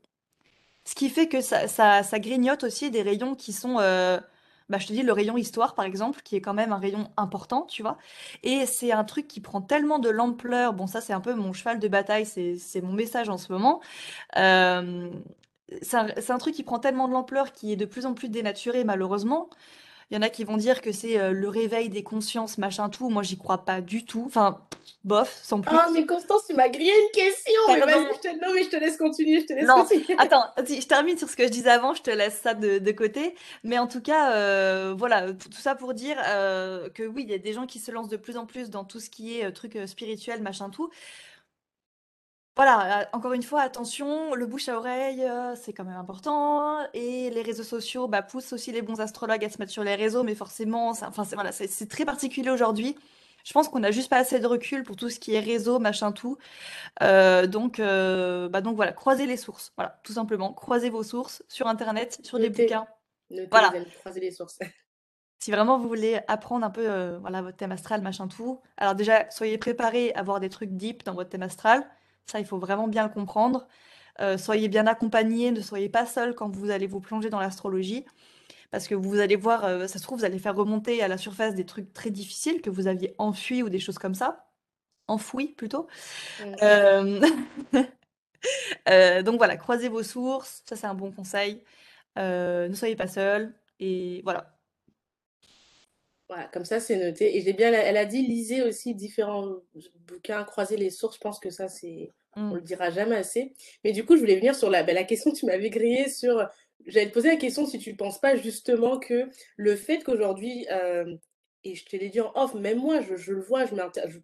Ce 0.85 0.95
qui 0.95 1.11
fait 1.11 1.29
que 1.29 1.41
ça 1.41 1.69
ça 1.69 2.19
grignote 2.21 2.65
aussi 2.65 2.91
des 2.91 3.03
rayons 3.03 3.35
qui 3.37 3.53
sont, 3.53 3.79
heu, 3.81 4.21
bah, 4.69 4.79
je 4.79 4.87
te 4.87 4.93
dis 4.93 5.03
le 5.03 5.13
rayon 5.13 5.37
histoire, 5.37 5.75
par 5.75 5.85
exemple, 5.85 6.21
qui 6.23 6.37
est 6.37 6.41
quand 6.41 6.55
même 6.55 6.73
un 6.73 6.79
rayon 6.79 7.11
important, 7.17 7.63
tu 7.67 7.83
vois? 7.83 7.99
Et 8.43 8.67
c'est 8.67 8.93
un 8.93 9.05
truc 9.05 9.29
qui 9.29 9.41
prend 9.41 9.61
tellement 9.63 9.99
de 9.99 10.09
l'ampleur, 10.11 10.73
bon 10.75 10.87
ça, 10.87 11.01
c'est 11.01 11.13
un 11.13 11.21
peu 11.21 11.35
mon 11.35 11.53
cheval 11.53 11.79
de 11.79 11.89
bataille, 11.89 12.27
c'est 12.27 12.81
mon 12.83 12.93
message 12.93 13.29
en 13.29 13.39
ce 13.39 13.53
moment. 13.53 13.81
Hem, 14.35 15.11
c'est 15.83 15.97
un 15.97 16.09
un 16.35 16.39
truc 16.39 16.55
qui 16.55 16.63
prend 16.65 16.79
tellement 16.79 17.09
de 17.09 17.13
l'ampleur, 17.15 17.53
qui 17.53 17.73
est 17.73 17.77
de 17.77 17.87
plus 17.87 18.07
en 18.07 18.15
plus 18.15 18.29
dénaturé 18.29 18.85
malheureusement. 18.85 19.49
Il 20.13 20.17
y 20.17 20.19
en 20.19 20.23
a 20.23 20.29
qui 20.29 20.45
vont 20.45 20.59
dire 20.59 20.83
que 20.83 20.93
c'est, 20.93 21.19
heu, 21.19 21.33
le 21.33 21.49
réveil 21.49 21.89
des 21.89 22.03
consciences, 22.03 22.59
machin 22.59 22.91
tout. 22.91 23.09
Moi, 23.09 23.23
j'y 23.23 23.39
crois 23.39 23.65
pas 23.65 23.81
du 23.81 24.05
tout. 24.05 24.25
Enfin, 24.27 24.59
bof, 25.05 25.41
sans 25.43 25.63
plus. 25.63 25.75
Oh 25.75 25.91
mais 25.95 26.05
Constance, 26.05 26.43
tu 26.47 26.55
m'as 26.55 26.69
grillé 26.69 26.93
une 26.93 27.11
question! 27.15 27.61
Mais 27.69 27.81
vas-y, 27.81 27.93
Pardon. 27.93 28.09
je 28.17 28.29
te 28.29 28.29
non 28.47 28.53
mais 28.55 28.63
je 28.63 28.69
te 28.69 28.77
laisse 28.77 28.99
continuer, 28.99 29.41
je 29.41 29.47
te 29.47 29.55
laisse 29.55 29.67
Non, 29.67 29.85
continuer. 29.89 30.05
attends, 30.19 30.45
si 30.67 30.83
je 30.83 30.87
termine 30.87 31.17
sur 31.17 31.31
ce 31.31 31.35
que 31.37 31.45
je 31.45 31.49
disais 31.49 31.71
avant, 31.71 31.95
je 31.95 32.03
te 32.03 32.11
laisse 32.11 32.39
ça 32.43 32.53
de 32.53 32.77
de 32.79 32.93
côté. 32.93 33.35
Mais 33.65 33.79
en 33.79 33.87
tout 33.87 34.03
cas, 34.03 34.37
heu, 34.37 34.93
voilà, 34.93 35.33
tout 35.33 35.51
ça 35.53 35.75
pour 35.77 35.95
dire, 35.95 36.19
heu, 36.29 36.91
que 36.95 37.05
oui, 37.05 37.23
il 37.23 37.31
y 37.31 37.35
a 37.35 37.39
des 37.39 37.55
gens 37.55 37.65
qui 37.65 37.79
se 37.79 37.91
lancent 37.91 38.11
de 38.11 38.19
plus 38.19 38.37
en 38.37 38.45
plus 38.45 38.69
dans 38.69 38.85
tout 38.85 39.01
ce 39.01 39.09
qui 39.09 39.39
est, 39.39 39.47
heu, 39.47 39.87
spirituels, 39.87 40.43
machin 40.43 40.69
tout. 40.69 40.91
Voilà, 42.57 43.05
heu, 43.05 43.07
encore 43.15 43.33
une 43.33 43.43
fois, 43.43 43.63
attention, 43.63 44.35
le 44.35 44.45
bouche 44.45 44.69
à 44.69 44.77
oreille, 44.77 45.23
heu, 45.25 45.55
c'est 45.57 45.73
quand 45.73 45.85
même 45.85 45.97
important 45.97 46.81
et 46.93 47.31
les 47.31 47.41
réseaux 47.41 47.63
sociaux, 47.63 48.09
bah, 48.09 48.21
poussent 48.21 48.53
aussi 48.53 48.73
les 48.73 48.83
bons 48.83 49.01
astrologues 49.01 49.43
à 49.43 49.49
se 49.49 49.57
mettre 49.59 49.73
sur 49.73 49.83
les 49.85 49.95
réseaux, 49.95 50.23
mais 50.23 50.35
forcément, 50.35 50.93
ça 50.93 51.09
enfin, 51.09 51.25
c'est 51.25 51.35
voilà, 51.35 51.51
c'est 51.51 51.67
c'est 51.67 51.87
très 51.89 52.05
particulier 52.05 52.51
aujourd'hui. 52.51 52.95
Je 53.45 53.53
pense 53.55 53.69
qu'on 53.71 53.83
a 53.83 53.91
juste 53.91 54.11
pas 54.11 54.19
assez 54.19 54.39
de 54.39 54.47
recul 54.47 54.83
pour 54.85 54.97
tout 54.97 55.09
ce 55.09 55.19
qui 55.19 55.35
est 55.35 55.41
réseau, 55.41 55.79
machin 55.79 56.13
tout. 56.13 56.37
Heu, 57.03 57.49
donc 57.49 57.81
heu, 57.81 58.49
bah, 58.51 58.61
donc 58.63 58.77
voilà, 58.77 58.93
croisez 58.93 59.27
les 59.27 59.37
sources, 59.39 59.73
voilà, 59.77 60.01
tout 60.05 60.13
simplement. 60.15 60.55
Croisez 60.55 60.91
vos 60.91 61.03
sources 61.05 61.45
sur 61.49 61.69
internet, 61.69 62.21
sur 62.25 62.41
des 62.41 62.51
Notez, 62.51 62.51
bouquins. 62.51 62.87
notez 63.31 63.61
les 63.61 63.71
Voilà. 63.71 63.85
croisez 63.95 64.21
les 64.21 64.31
sources. 64.33 64.59
Si 65.41 65.51
vraiment 65.51 65.79
vous 65.79 65.89
voulez 65.89 66.21
apprendre 66.29 66.65
un 66.65 66.71
peu, 66.71 66.87
heu, 66.89 67.19
voilà, 67.21 67.43
votre 67.43 67.57
thème 67.57 67.73
astral, 67.73 68.01
machin 68.01 68.29
tout, 68.29 68.61
alors 68.77 68.95
déjà, 68.95 69.29
soyez 69.31 69.59
préparés 69.59 70.13
à 70.15 70.23
voir 70.23 70.39
des 70.41 70.49
trucs 70.49 70.71
deep 70.77 71.03
dans 71.05 71.15
votre 71.15 71.31
thème 71.31 71.43
astral. 71.43 71.85
Ça, 72.27 72.41
il 72.41 72.47
faut 72.47 72.59
vraiment 72.59 72.89
bien 72.89 73.05
le 73.05 73.13
comprendre. 73.13 73.67
Heu, 74.21 74.39
soyez 74.39 74.69
bien 74.69 74.87
accompagnés, 74.87 75.51
ne 75.53 75.61
soyez 75.61 75.89
pas 75.89 76.07
seuls 76.07 76.35
quand 76.35 76.51
vous 76.55 76.71
allez 76.71 76.87
vous 76.87 77.01
plonger 77.01 77.31
dans 77.31 77.41
l'astrologie. 77.41 78.05
Parce 78.71 78.89
que 78.89 78.95
vous 78.95 79.21
allez 79.21 79.37
voir, 79.37 79.67
heu, 79.67 79.87
ça 79.89 79.99
se 79.99 80.05
trouve, 80.05 80.21
vous 80.21 80.25
allez 80.25 80.39
faire 80.39 80.57
remonter 80.57 81.03
à 81.03 81.09
la 81.09 81.19
surface 81.19 81.55
des 81.55 81.67
trucs 81.67 81.93
très 81.93 82.11
difficiles 82.11 82.63
que 82.63 82.71
vous 82.71 82.87
aviez 82.89 83.15
enfuis 83.19 83.63
ou 83.63 83.69
des 83.71 83.81
choses 83.81 83.99
comme 83.99 84.15
ça. 84.15 84.47
Enfouis 85.09 85.49
plutôt. 85.49 85.89
Mmh. 86.41 87.21
Heu, 88.89 89.23
donc 89.25 89.37
voilà, 89.39 89.57
croisez 89.57 89.89
vos 89.89 90.03
sources, 90.03 90.63
ça 90.69 90.77
c'est 90.77 90.87
un 90.87 90.95
bon 90.95 91.13
conseil. 91.13 91.63
Ne 92.17 92.73
soyez 92.75 92.97
pas 92.97 93.09
seuls 93.09 93.55
et 93.81 94.21
voilà. 94.25 94.59
Voilà, 96.29 96.49
comme 96.49 96.65
ça, 96.65 96.81
c'est 96.81 96.97
noté 96.97 97.37
et 97.37 97.43
j'ai 97.43 97.53
bien 97.53 97.73
elle 97.73 97.97
a 97.97 98.07
dit: 98.07 98.23
«Lisez 98.27 98.63
aussi 98.63 98.95
différents 98.95 99.57
bouquins, 100.07 100.45
croisez 100.45 100.77
les 100.79 100.91
sources». 100.91 101.17
Je 101.17 101.21
pense 101.21 101.39
que 101.39 101.51
ça, 101.51 101.69
c'est 101.69 102.11
on 102.51 102.55
le 102.57 102.61
Mmh. 102.61 102.63
dira 102.63 102.91
jamais 102.91 103.17
assez. 103.17 103.55
Mais 103.85 103.93
du 103.93 104.05
coup, 104.05 104.15
je 104.17 104.21
voulais 104.21 104.37
venir 104.37 104.55
sur 104.55 104.71
la, 104.71 104.83
bah, 104.83 104.93
la 104.93 105.05
question 105.05 105.31
que 105.33 105.37
tu 105.37 105.47
m'avais 105.47 105.71
grillée 105.71 106.09
sur 106.09 106.49
j'allais 106.87 107.09
te 107.09 107.15
poser 107.15 107.29
la 107.29 107.37
question 107.37 107.65
si 107.67 107.79
tu 107.79 107.95
penses 107.95 108.21
pas 108.21 108.35
justement 108.37 108.99
que 108.99 109.29
le 109.57 109.77
fait 109.77 110.03
qu'aujourd'hui, 110.03 110.67
et 111.65 111.75
je 111.75 111.85
te 111.85 111.97
l'ai 111.97 112.09
dit 112.09 112.21
en 112.21 112.33
off, 112.35 112.55
même 112.55 112.79
moi, 112.79 113.01
je, 113.01 113.17
je 113.17 113.33
le 113.33 113.41
vois, 113.41 113.67
je 113.67 113.75
m'inter... 113.75 114.03
je- 114.09 114.19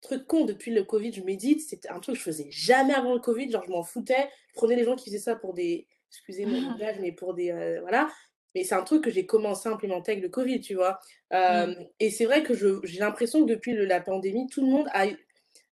Truc 0.00 0.26
con, 0.26 0.44
depuis 0.44 0.72
le 0.72 0.82
Covid, 0.82 1.12
je 1.12 1.22
médite, 1.22 1.60
c'était 1.60 1.88
un 1.88 2.00
truc 2.00 2.16
que 2.16 2.18
je 2.18 2.24
faisais 2.24 2.48
jamais 2.50 2.92
avant 2.92 3.14
le 3.14 3.20
Covid, 3.20 3.48
genre 3.52 3.62
je 3.64 3.70
m'en 3.70 3.84
foutais, 3.84 4.28
je 4.48 4.54
prenais 4.54 4.74
les 4.74 4.82
gens 4.82 4.96
qui 4.96 5.04
faisaient 5.10 5.20
ça 5.22 5.36
pour 5.36 5.54
des, 5.54 5.86
excusez 6.10 6.44
mon 6.44 6.60
langage, 6.68 6.96
mais 7.00 7.12
pour 7.12 7.34
des, 7.34 7.52
euh, 7.52 7.78
voilà, 7.82 8.10
mais 8.56 8.64
c'est 8.64 8.74
un 8.74 8.82
truc 8.82 9.04
que 9.04 9.10
j'ai 9.12 9.26
commencé 9.26 9.68
à 9.68 9.72
implémenter 9.72 10.10
avec 10.12 10.24
le 10.24 10.28
Covid, 10.28 10.60
tu 10.60 10.74
vois. 10.74 10.98
Euh, 11.32 11.72
Mm, 11.72 11.76
et 12.00 12.10
c'est 12.10 12.24
vrai 12.24 12.42
que 12.42 12.52
j'ai 12.82 12.98
l'impression 12.98 13.44
que 13.46 13.50
depuis 13.50 13.74
le- 13.74 13.84
la 13.84 14.00
pandémie, 14.00 14.48
tout 14.48 14.60
le 14.62 14.66
monde 14.66 14.88
a, 14.92 15.06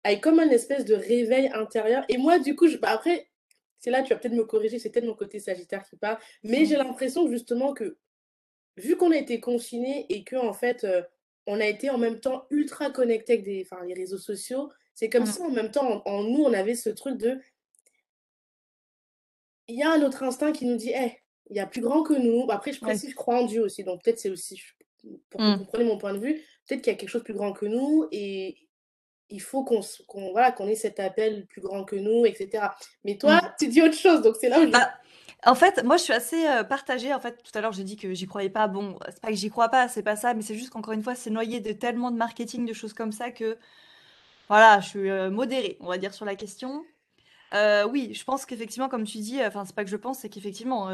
eu- 0.06 0.10
a 0.10 0.14
eu 0.14 0.20
comme 0.22 0.39
un 0.39 0.50
espèce 0.50 0.86
de 0.86 0.95
réveil 0.95 1.50
intérieur. 1.54 2.06
Et 2.10 2.18
moi, 2.18 2.39
du 2.39 2.56
coup, 2.56 2.68
je, 2.68 2.78
bah 2.78 2.91
après, 2.91 3.30
c'est 3.80 3.91
là, 3.91 4.04
tu 4.04 4.14
vas 4.14 4.20
peut-être 4.20 4.34
me 4.36 4.45
corriger, 4.45 4.80
c'est 4.80 4.89
peut-être 4.91 5.06
mon 5.06 5.16
côté 5.16 5.39
sagittaire 5.39 5.84
qui 5.89 5.95
parle, 5.97 6.20
mais 6.43 6.66
j'ai 6.66 6.76
mm, 6.76 6.78
l'impression 6.78 7.28
justement 7.30 7.74
que 7.74 7.97
vu 8.78 8.97
qu'on 8.97 9.12
a 9.12 9.18
été 9.18 9.39
confinés 9.39 10.06
et 10.10 10.24
que 10.24 10.36
en 10.38 10.54
fait, 10.54 10.84
euh, 10.84 11.04
on 11.47 11.60
a 11.60 11.66
été 11.68 11.89
en 11.89 11.97
même 11.97 12.20
temps 12.22 12.45
ultra 12.52 12.91
connectés 12.91 13.34
avec 13.34 13.45
des, 13.45 13.68
les 13.88 13.93
réseaux 13.93 14.18
sociaux, 14.18 14.72
c'est 14.95 15.10
comme 15.10 15.26
mm. 15.26 15.26
si 15.26 15.41
en 15.41 15.52
même 15.52 15.72
temps, 15.72 16.04
en, 16.06 16.12
en 16.12 16.24
nous, 16.24 16.43
on 16.43 16.54
avait 16.54 16.76
ce 16.76 16.89
truc 16.89 17.18
de, 17.18 17.39
il 19.68 19.76
y 19.76 19.84
a 19.84 19.91
un 19.91 20.02
autre 20.04 20.24
instinct 20.24 20.52
qui 20.52 20.66
nous 20.66 20.76
dit, 20.78 20.89
hey, 20.91 21.18
il 21.50 21.58
y 21.58 21.60
a 21.60 21.68
plus 21.68 21.82
grand 21.82 22.04
que 22.04 22.14
nous. 22.14 22.47
Après, 22.50 22.74
je 22.74 22.80
Ouais. 22.82 22.89
précise, 22.89 23.12
je 23.12 23.16
crois 23.16 23.39
en 23.41 23.45
Dieu 23.45 23.62
aussi, 23.64 23.84
donc 23.84 24.04
peut-être 24.04 24.20
c'est 24.20 24.30
aussi, 24.30 24.62
pour 25.30 25.41
que 25.41 25.45
vous 25.45 25.56
Mm. 25.56 25.58
compreniez 25.58 25.86
mon 25.86 25.97
point 25.97 26.14
de 26.14 26.20
vue, 26.20 26.34
peut-être 26.68 26.82
qu'il 26.82 26.91
y 26.93 26.95
a 26.95 27.00
quelque 27.00 27.10
chose 27.10 27.22
de 27.22 27.26
plus 27.26 27.34
grand 27.34 27.54
que 27.54 27.66
nous 27.66 28.08
et 28.12 28.68
il 29.30 29.41
faut 29.41 29.63
qu'on 29.63 29.82
voilà, 30.32 30.51
qu'on 30.51 30.67
ait 30.67 30.75
cet 30.75 30.99
appel 30.99 31.45
plus 31.47 31.61
grand 31.61 31.84
que 31.84 31.95
nous, 31.95 32.25
etc. 32.25 32.67
Mais 33.03 33.17
toi, 33.17 33.36
Mm. 33.38 33.53
tu 33.59 33.67
dis 33.67 33.82
autre 33.82 33.97
chose, 33.97 34.21
donc 34.21 34.36
c'est 34.39 34.49
là 34.49 34.59
où 34.59 34.63
je... 34.63 34.67
Bah, 34.71 34.91
en 35.45 35.55
fait, 35.55 35.84
moi, 35.84 35.97
je 35.97 36.03
suis 36.03 36.13
assez 36.13 36.47
euh, 36.47 36.63
partagée. 36.63 37.13
En 37.13 37.19
fait, 37.19 37.41
tout 37.43 37.51
à 37.57 37.61
l'heure, 37.61 37.71
j'ai 37.71 37.84
dit 37.84 37.95
que 37.95 38.13
j'y 38.13 38.25
croyais 38.27 38.49
pas. 38.49 38.67
Bon, 38.67 38.97
c'est 39.07 39.21
pas 39.21 39.30
que 39.30 39.36
j'y 39.36 39.49
crois 39.49 39.69
pas, 39.69 39.88
c'est 39.88 40.03
pas 40.03 40.15
ça, 40.15 40.34
mais 40.34 40.41
c'est 40.41 40.55
juste 40.55 40.69
qu'encore 40.71 40.93
une 40.93 41.03
fois, 41.03 41.15
c'est 41.15 41.30
noyé 41.30 41.59
de 41.61 41.71
tellement 41.71 42.11
de 42.11 42.17
marketing, 42.17 42.65
de 42.65 42.73
choses 42.73 42.93
comme 42.93 43.11
ça 43.13 43.32
que, 43.32 43.57
voilà, 44.49 44.80
je 44.82 44.88
suis 44.89 45.09
euh, 45.09 45.30
modérée, 45.30 45.77
on 45.80 45.88
va 45.88 45.97
dire, 45.97 46.13
sur 46.13 46.25
la 46.25 46.36
question. 46.36 46.84
Euh, 47.53 47.88
oui, 47.88 48.13
je 48.13 48.23
pense 48.25 48.45
qu'effectivement, 48.45 48.89
comme 48.89 49.05
tu 49.05 49.19
dis, 49.19 49.43
enfin, 49.45 49.63
c'est 49.65 49.75
pas 49.75 49.84
que 49.84 49.89
je 49.89 49.95
pense, 49.97 50.19
c'est 50.19 50.30
qu'effectivement, 50.30 50.89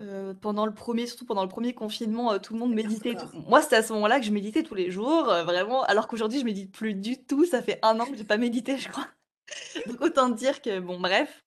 euh, 0.00 0.34
pendant 0.34 0.64
le 0.64 0.72
premier, 0.72 1.06
surtout 1.06 1.26
pendant 1.26 1.42
le 1.42 1.48
premier 1.48 1.74
confinement, 1.74 2.32
euh, 2.32 2.38
tout 2.38 2.54
le 2.54 2.58
monde 2.58 2.74
méditait. 2.74 3.14
tout-. 3.14 3.44
Moi, 3.48 3.60
c'était 3.60 3.76
à 3.76 3.82
ce 3.82 3.92
moment-là 3.92 4.18
que 4.18 4.24
je 4.24 4.30
méditais 4.30 4.62
tous 4.62 4.74
les 4.74 4.90
jours, 4.90 5.28
euh, 5.28 5.44
vraiment. 5.44 5.82
Alors 5.84 6.08
qu'aujourd'hui, 6.08 6.40
je 6.40 6.44
médite 6.44 6.72
plus 6.72 6.94
du 6.94 7.22
tout. 7.22 7.44
Ça 7.44 7.60
fait 7.60 7.78
un 7.82 8.00
an 8.00 8.06
que 8.06 8.16
j'ai 8.16 8.24
pas 8.24 8.38
médité, 8.38 8.78
je 8.78 8.88
crois. 8.88 9.06
Donc 9.86 10.00
autant 10.00 10.28
dire 10.30 10.62
que, 10.62 10.80
bon, 10.80 10.98
bref. 10.98 11.44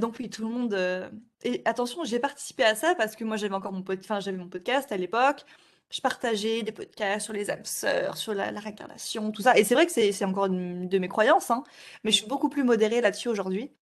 Donc 0.00 0.16
oui, 0.18 0.30
tout 0.30 0.42
le 0.42 0.48
monde. 0.48 1.10
Et 1.42 1.62
attention, 1.64 2.04
j'ai 2.04 2.20
participé 2.20 2.64
à 2.64 2.74
ça 2.74 2.94
parce 2.94 3.16
que 3.16 3.24
moi 3.24 3.36
j'avais 3.36 3.54
encore 3.54 3.72
mon 3.72 3.82
pod... 3.82 3.98
enfin, 3.98 4.20
j'avais 4.20 4.36
mon 4.36 4.48
podcast 4.48 4.92
à 4.92 4.96
l'époque. 4.96 5.44
Je 5.90 6.00
partageais 6.00 6.62
des 6.62 6.72
podcasts 6.72 7.24
sur 7.24 7.32
les 7.32 7.50
âmes 7.50 7.64
sœurs, 7.64 8.16
sur 8.16 8.32
la, 8.34 8.52
la 8.52 8.60
réincarnation, 8.60 9.32
tout 9.32 9.42
ça. 9.42 9.56
Et 9.58 9.64
c'est 9.64 9.74
vrai 9.74 9.86
que 9.86 9.92
c'est 9.92 10.12
c'est 10.12 10.24
encore 10.24 10.46
une 10.46 10.88
de 10.88 10.98
mes 10.98 11.08
croyances, 11.08 11.50
hein, 11.50 11.64
mais 12.04 12.12
je 12.12 12.16
suis 12.16 12.26
beaucoup 12.26 12.48
plus 12.48 12.62
modérée 12.64 13.00
là-dessus 13.00 13.28
aujourd'hui. 13.28 13.72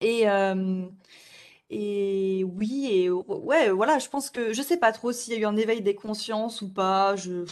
Et, 0.00 0.26
et 1.74 2.44
oui, 2.44 2.88
et 2.90 3.10
ouais, 3.10 3.70
voilà, 3.70 3.98
je 3.98 4.08
pense 4.08 4.28
que 4.28 4.52
je 4.52 4.60
sais 4.60 4.76
pas 4.76 4.92
trop 4.92 5.10
s'il 5.10 5.32
y 5.32 5.36
a 5.36 5.40
eu 5.40 5.46
un 5.46 5.56
éveil 5.56 5.80
des 5.80 5.94
consciences 5.94 6.60
ou 6.60 6.70
pas. 6.70 7.16
Je... 7.16 7.44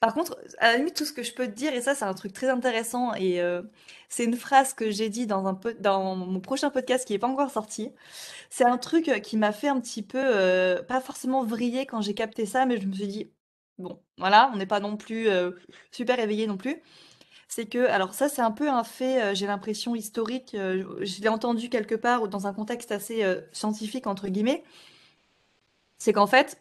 Par 0.00 0.14
contre, 0.14 0.38
à 0.58 0.72
la 0.72 0.78
limite, 0.78 0.96
tout 0.96 1.04
ce 1.04 1.12
que 1.12 1.22
je 1.22 1.34
peux 1.34 1.46
te 1.46 1.52
dire, 1.52 1.74
et 1.74 1.82
ça, 1.82 1.94
c'est 1.94 2.06
un 2.06 2.14
truc 2.14 2.32
très 2.32 2.48
intéressant, 2.48 3.14
et 3.14 3.40
euh, 3.42 3.62
c'est 4.08 4.24
une 4.24 4.36
phrase 4.36 4.72
que 4.72 4.90
j'ai 4.90 5.10
dit 5.10 5.26
dans 5.26 5.46
un 5.46 5.60
dans 5.80 6.16
mon 6.16 6.40
prochain 6.40 6.70
podcast 6.70 7.06
qui 7.06 7.12
est 7.14 7.18
pas 7.18 7.28
encore 7.28 7.50
sorti. 7.50 7.92
C'est 8.50 8.64
un 8.64 8.78
truc 8.78 9.08
euh, 9.08 9.18
qui 9.20 9.36
m'a 9.36 9.52
fait 9.52 9.68
un 9.68 9.80
petit 9.80 10.02
peu, 10.02 10.18
euh, 10.22 10.82
pas 10.82 11.00
forcément 11.02 11.44
vriller 11.44 11.84
quand 11.86 12.00
j'ai 12.00 12.14
capté 12.14 12.46
ça, 12.46 12.64
mais 12.66 12.80
je 12.80 12.86
me 12.86 12.94
suis 12.94 13.08
dit, 13.08 13.30
bon, 13.78 14.00
voilà, 14.18 14.50
on 14.54 14.56
n'est 14.56 14.66
pas 14.66 14.80
non 14.80 14.96
plus 14.96 15.28
super 15.92 16.18
éveillé 16.18 16.46
non 16.46 16.56
plus. 16.56 16.82
C'est 17.50 17.66
que, 17.66 17.84
alors 17.88 18.14
ça, 18.14 18.28
c'est 18.28 18.42
un 18.42 18.52
peu 18.52 18.70
un 18.70 18.84
fait, 18.84 19.20
euh, 19.22 19.34
j'ai 19.34 19.46
l'impression 19.48 19.96
historique, 19.96 20.54
euh, 20.54 20.84
je 21.04 21.20
l'ai 21.20 21.28
entendu 21.28 21.68
quelque 21.68 21.96
part 21.96 22.22
ou 22.22 22.28
dans 22.28 22.46
un 22.46 22.52
contexte 22.54 22.92
assez 22.92 23.24
euh, 23.24 23.40
scientifique, 23.52 24.06
entre 24.06 24.28
guillemets, 24.28 24.62
c'est 25.98 26.12
qu'en 26.12 26.28
fait, 26.28 26.60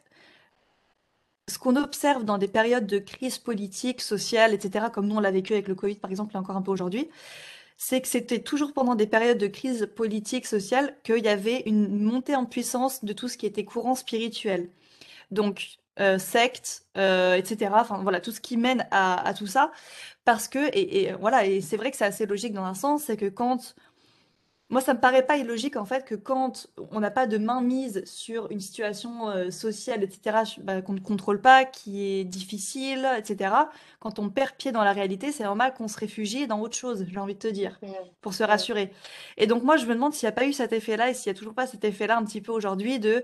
ce 1.48 1.60
qu'on 1.60 1.76
observe 1.76 2.24
dans 2.26 2.40
des 2.40 2.48
périodes 2.48 2.88
de 2.88 2.98
crise 2.98 3.38
politique, 3.38 4.02
sociale, 4.02 4.54
etc., 4.54 4.88
comme 4.92 5.08
nous 5.08 5.16
on 5.16 5.20
l'a 5.20 5.32
vécu 5.32 5.54
avec 5.54 5.68
le 5.68 5.76
Covid 5.76 5.96
par 5.96 6.10
exemple, 6.10 6.36
et 6.36 6.40
encore 6.40 6.58
un 6.58 6.62
peu 6.64 6.72
aujourd'hui, 6.72 7.08
c'est 7.78 8.02
que 8.02 8.08
c'était 8.08 8.42
toujours 8.42 8.74
pendant 8.74 8.96
des 8.96 9.08
périodes 9.08 9.38
de 9.38 9.48
crise 9.48 9.90
politique, 9.96 10.48
sociale, 10.48 10.96
qu'il 11.04 11.24
y 11.24 11.30
avait 11.30 11.62
une 11.68 12.04
montée 12.04 12.36
en 12.36 12.46
puissance 12.46 13.06
de 13.06 13.14
tout 13.14 13.28
ce 13.28 13.38
qui 13.38 13.46
était 13.46 13.66
courant 13.66 13.96
spirituel. 13.96 14.70
Donc, 15.32 15.79
sectes, 16.18 16.86
euh, 16.98 17.36
etc., 17.36 17.72
enfin 17.76 18.00
voilà, 18.04 18.22
tout 18.22 18.32
ce 18.32 18.42
qui 18.42 18.58
mène 18.58 18.88
à, 18.92 19.28
à 19.28 19.34
tout 19.34 19.48
ça. 19.48 19.72
Parce 20.26 20.48
que, 20.48 20.70
et, 20.74 21.04
et 21.04 21.14
voilà, 21.14 21.46
et 21.46 21.62
c'est 21.62 21.78
vrai 21.78 21.92
que 21.92 21.98
c'est 21.98 22.06
assez 22.06 22.26
logique 22.26 22.54
dans 22.54 22.66
un 22.66 22.74
sens, 22.74 23.04
c'est 23.04 23.18
que 23.18 23.30
quand 23.30 23.76
moi, 24.70 24.82
ça 24.82 24.94
me 24.94 25.00
paraît 25.00 25.26
pas 25.26 25.38
illogique 25.38 25.78
en 25.78 25.86
fait 25.86 26.06
que 26.06 26.14
quand 26.14 26.68
on 26.92 27.00
n'a 27.00 27.10
pas 27.10 27.26
de 27.26 27.40
mainmise 27.40 28.04
sur 28.06 28.52
une 28.52 28.60
situation 28.60 29.28
euh, 29.30 29.50
sociale, 29.50 30.04
etc., 30.04 30.38
bah, 30.60 30.84
qu'on 30.84 30.94
ne 30.94 31.00
contrôle 31.00 31.42
pas, 31.42 31.66
qui 31.66 32.04
est 32.04 32.24
difficile, 32.24 33.10
etc., 33.18 33.52
quand 34.00 34.20
on 34.20 34.30
perd 34.30 34.52
pied 34.58 34.72
dans 34.72 34.84
la 34.84 34.94
réalité, 34.94 35.32
c'est 35.32 35.44
normal 35.44 35.74
qu'on 35.74 35.88
se 35.88 35.98
réfugie 35.98 36.46
dans 36.46 36.60
autre 36.60 36.78
chose, 36.78 37.04
j'ai 37.10 37.20
envie 37.20 37.34
de 37.34 37.40
te 37.40 37.48
dire, 37.48 37.80
pour 38.22 38.36
se 38.36 38.44
rassurer. 38.44 38.94
Et 39.38 39.48
donc 39.48 39.64
moi, 39.64 39.76
je 39.78 39.88
me 39.88 39.96
demande 39.96 40.14
s'il 40.14 40.28
n'y 40.28 40.30
a 40.30 40.34
pas 40.34 40.46
eu 40.46 40.54
cet 40.54 40.72
effet-là 40.72 41.10
et 41.10 41.14
s'il 41.16 41.32
n'y 41.32 41.36
a 41.36 41.40
toujours 41.40 41.56
pas 41.56 41.66
cet 41.66 41.84
effet-là 41.84 42.18
un 42.18 42.24
petit 42.24 42.42
peu 42.42 42.52
aujourd'hui 42.52 43.00
de 43.00 43.24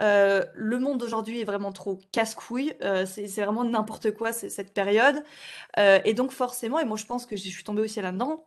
euh, 0.00 0.44
le 0.54 0.78
monde 0.78 0.98
d'aujourd'hui 0.98 1.40
est 1.40 1.44
vraiment 1.44 1.72
trop 1.72 1.98
casse-couille, 2.12 2.74
euh, 2.82 3.04
c'est 3.06 3.26
vraiment 3.42 3.64
n'importe 3.64 4.12
quoi 4.12 4.32
cette 4.32 4.72
période. 4.72 5.22
Euh, 5.78 6.00
et 6.04 6.14
donc 6.14 6.32
forcément, 6.32 6.78
et 6.78 6.84
moi 6.84 6.96
je 6.96 7.04
pense 7.06 7.26
que 7.26 7.36
je 7.36 7.48
suis 7.48 7.64
tombée 7.64 7.82
aussi 7.82 8.00
là-dedans, 8.00 8.46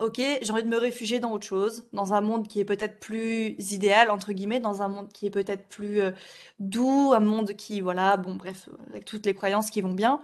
Ok, 0.00 0.16
j'ai 0.16 0.50
envie 0.50 0.62
de 0.62 0.68
me 0.68 0.78
réfugier 0.78 1.20
dans 1.20 1.30
autre 1.32 1.46
chose, 1.46 1.84
dans 1.92 2.14
un 2.14 2.22
monde 2.22 2.48
qui 2.48 2.58
est 2.58 2.64
peut-être 2.64 3.00
plus 3.00 3.54
idéal, 3.72 4.10
entre 4.10 4.32
guillemets, 4.32 4.58
dans 4.58 4.80
un 4.80 4.88
monde 4.88 5.12
qui 5.12 5.26
est 5.26 5.30
peut-être 5.30 5.68
plus 5.68 6.00
doux, 6.58 7.12
un 7.14 7.20
monde 7.20 7.52
qui, 7.54 7.82
voilà, 7.82 8.16
bon, 8.16 8.34
bref, 8.34 8.70
avec 8.88 9.04
toutes 9.04 9.26
les 9.26 9.34
croyances 9.34 9.70
qui 9.70 9.82
vont 9.82 9.92
bien. 9.92 10.22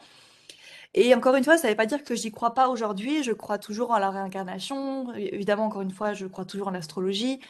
Et 0.94 1.14
encore 1.14 1.34
une 1.36 1.44
fois, 1.44 1.58
ça 1.58 1.68
ne 1.68 1.72
veut 1.72 1.76
pas 1.76 1.84
dire 1.84 2.04
que 2.04 2.14
j'y 2.14 2.32
crois 2.32 2.54
pas 2.54 2.68
aujourd'hui, 2.68 3.22
je 3.22 3.32
crois 3.32 3.58
toujours 3.58 3.90
en 3.90 3.98
la 3.98 4.10
réincarnation, 4.10 5.12
évidemment, 5.14 5.66
encore 5.66 5.82
une 5.82 5.90
fois, 5.90 6.14
je 6.14 6.26
crois 6.26 6.46
toujours 6.46 6.68
en 6.68 6.70
l'astrologie. 6.70 7.40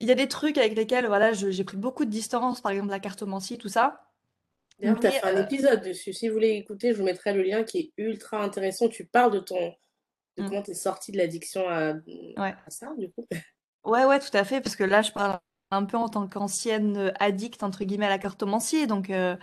Il 0.00 0.08
y 0.08 0.12
a 0.12 0.14
des 0.14 0.28
trucs 0.28 0.58
avec 0.58 0.76
lesquels, 0.76 1.06
voilà, 1.06 1.32
j'ai 1.32 1.64
pris 1.64 1.76
beaucoup 1.76 2.04
de 2.04 2.10
distance, 2.10 2.60
par 2.60 2.72
exemple 2.72 2.90
la 2.90 3.00
cartomancie, 3.00 3.58
tout 3.58 3.68
ça. 3.68 4.10
D'ailleurs, 4.78 5.00
tu 5.00 5.06
as 5.06 5.10
fait 5.10 5.26
un 5.26 5.36
euh, 5.36 5.44
épisode 5.44 5.82
dessus. 5.82 6.12
Si 6.12 6.28
vous 6.28 6.34
voulez 6.34 6.50
écouter, 6.50 6.92
je 6.92 6.98
vous 6.98 7.04
mettrai 7.04 7.32
le 7.32 7.42
lien 7.42 7.64
qui 7.64 7.78
est 7.78 7.92
ultra 7.96 8.42
intéressant. 8.42 8.88
Tu 8.88 9.06
parles 9.06 9.32
de 9.32 9.38
ton, 9.40 9.74
de 10.36 10.42
hmm, 10.42 10.48
comment 10.48 10.62
tu 10.62 10.72
es 10.72 10.74
sorti 10.74 11.12
de 11.12 11.16
l'addiction 11.16 11.66
à, 11.68 11.94
ouais. 11.94 12.54
à 12.66 12.70
ça, 12.70 12.92
du 12.98 13.10
coup. 13.10 13.26
Ouais, 13.84 14.04
ouais, 14.04 14.18
tout 14.18 14.36
à 14.36 14.42
fait, 14.42 14.60
parce 14.60 14.74
que 14.74 14.82
là, 14.82 15.00
je 15.00 15.12
parle 15.12 15.38
un 15.70 15.84
peu 15.84 15.96
en 15.96 16.08
tant 16.08 16.26
qu'ancienne 16.26 16.96
euh, 16.96 17.12
addict, 17.20 17.62
entre 17.62 17.84
guillemets, 17.84 18.06
à 18.06 18.10
la 18.10 18.18
cartomancie, 18.18 18.86
donc... 18.88 19.10
euh, 19.10 19.36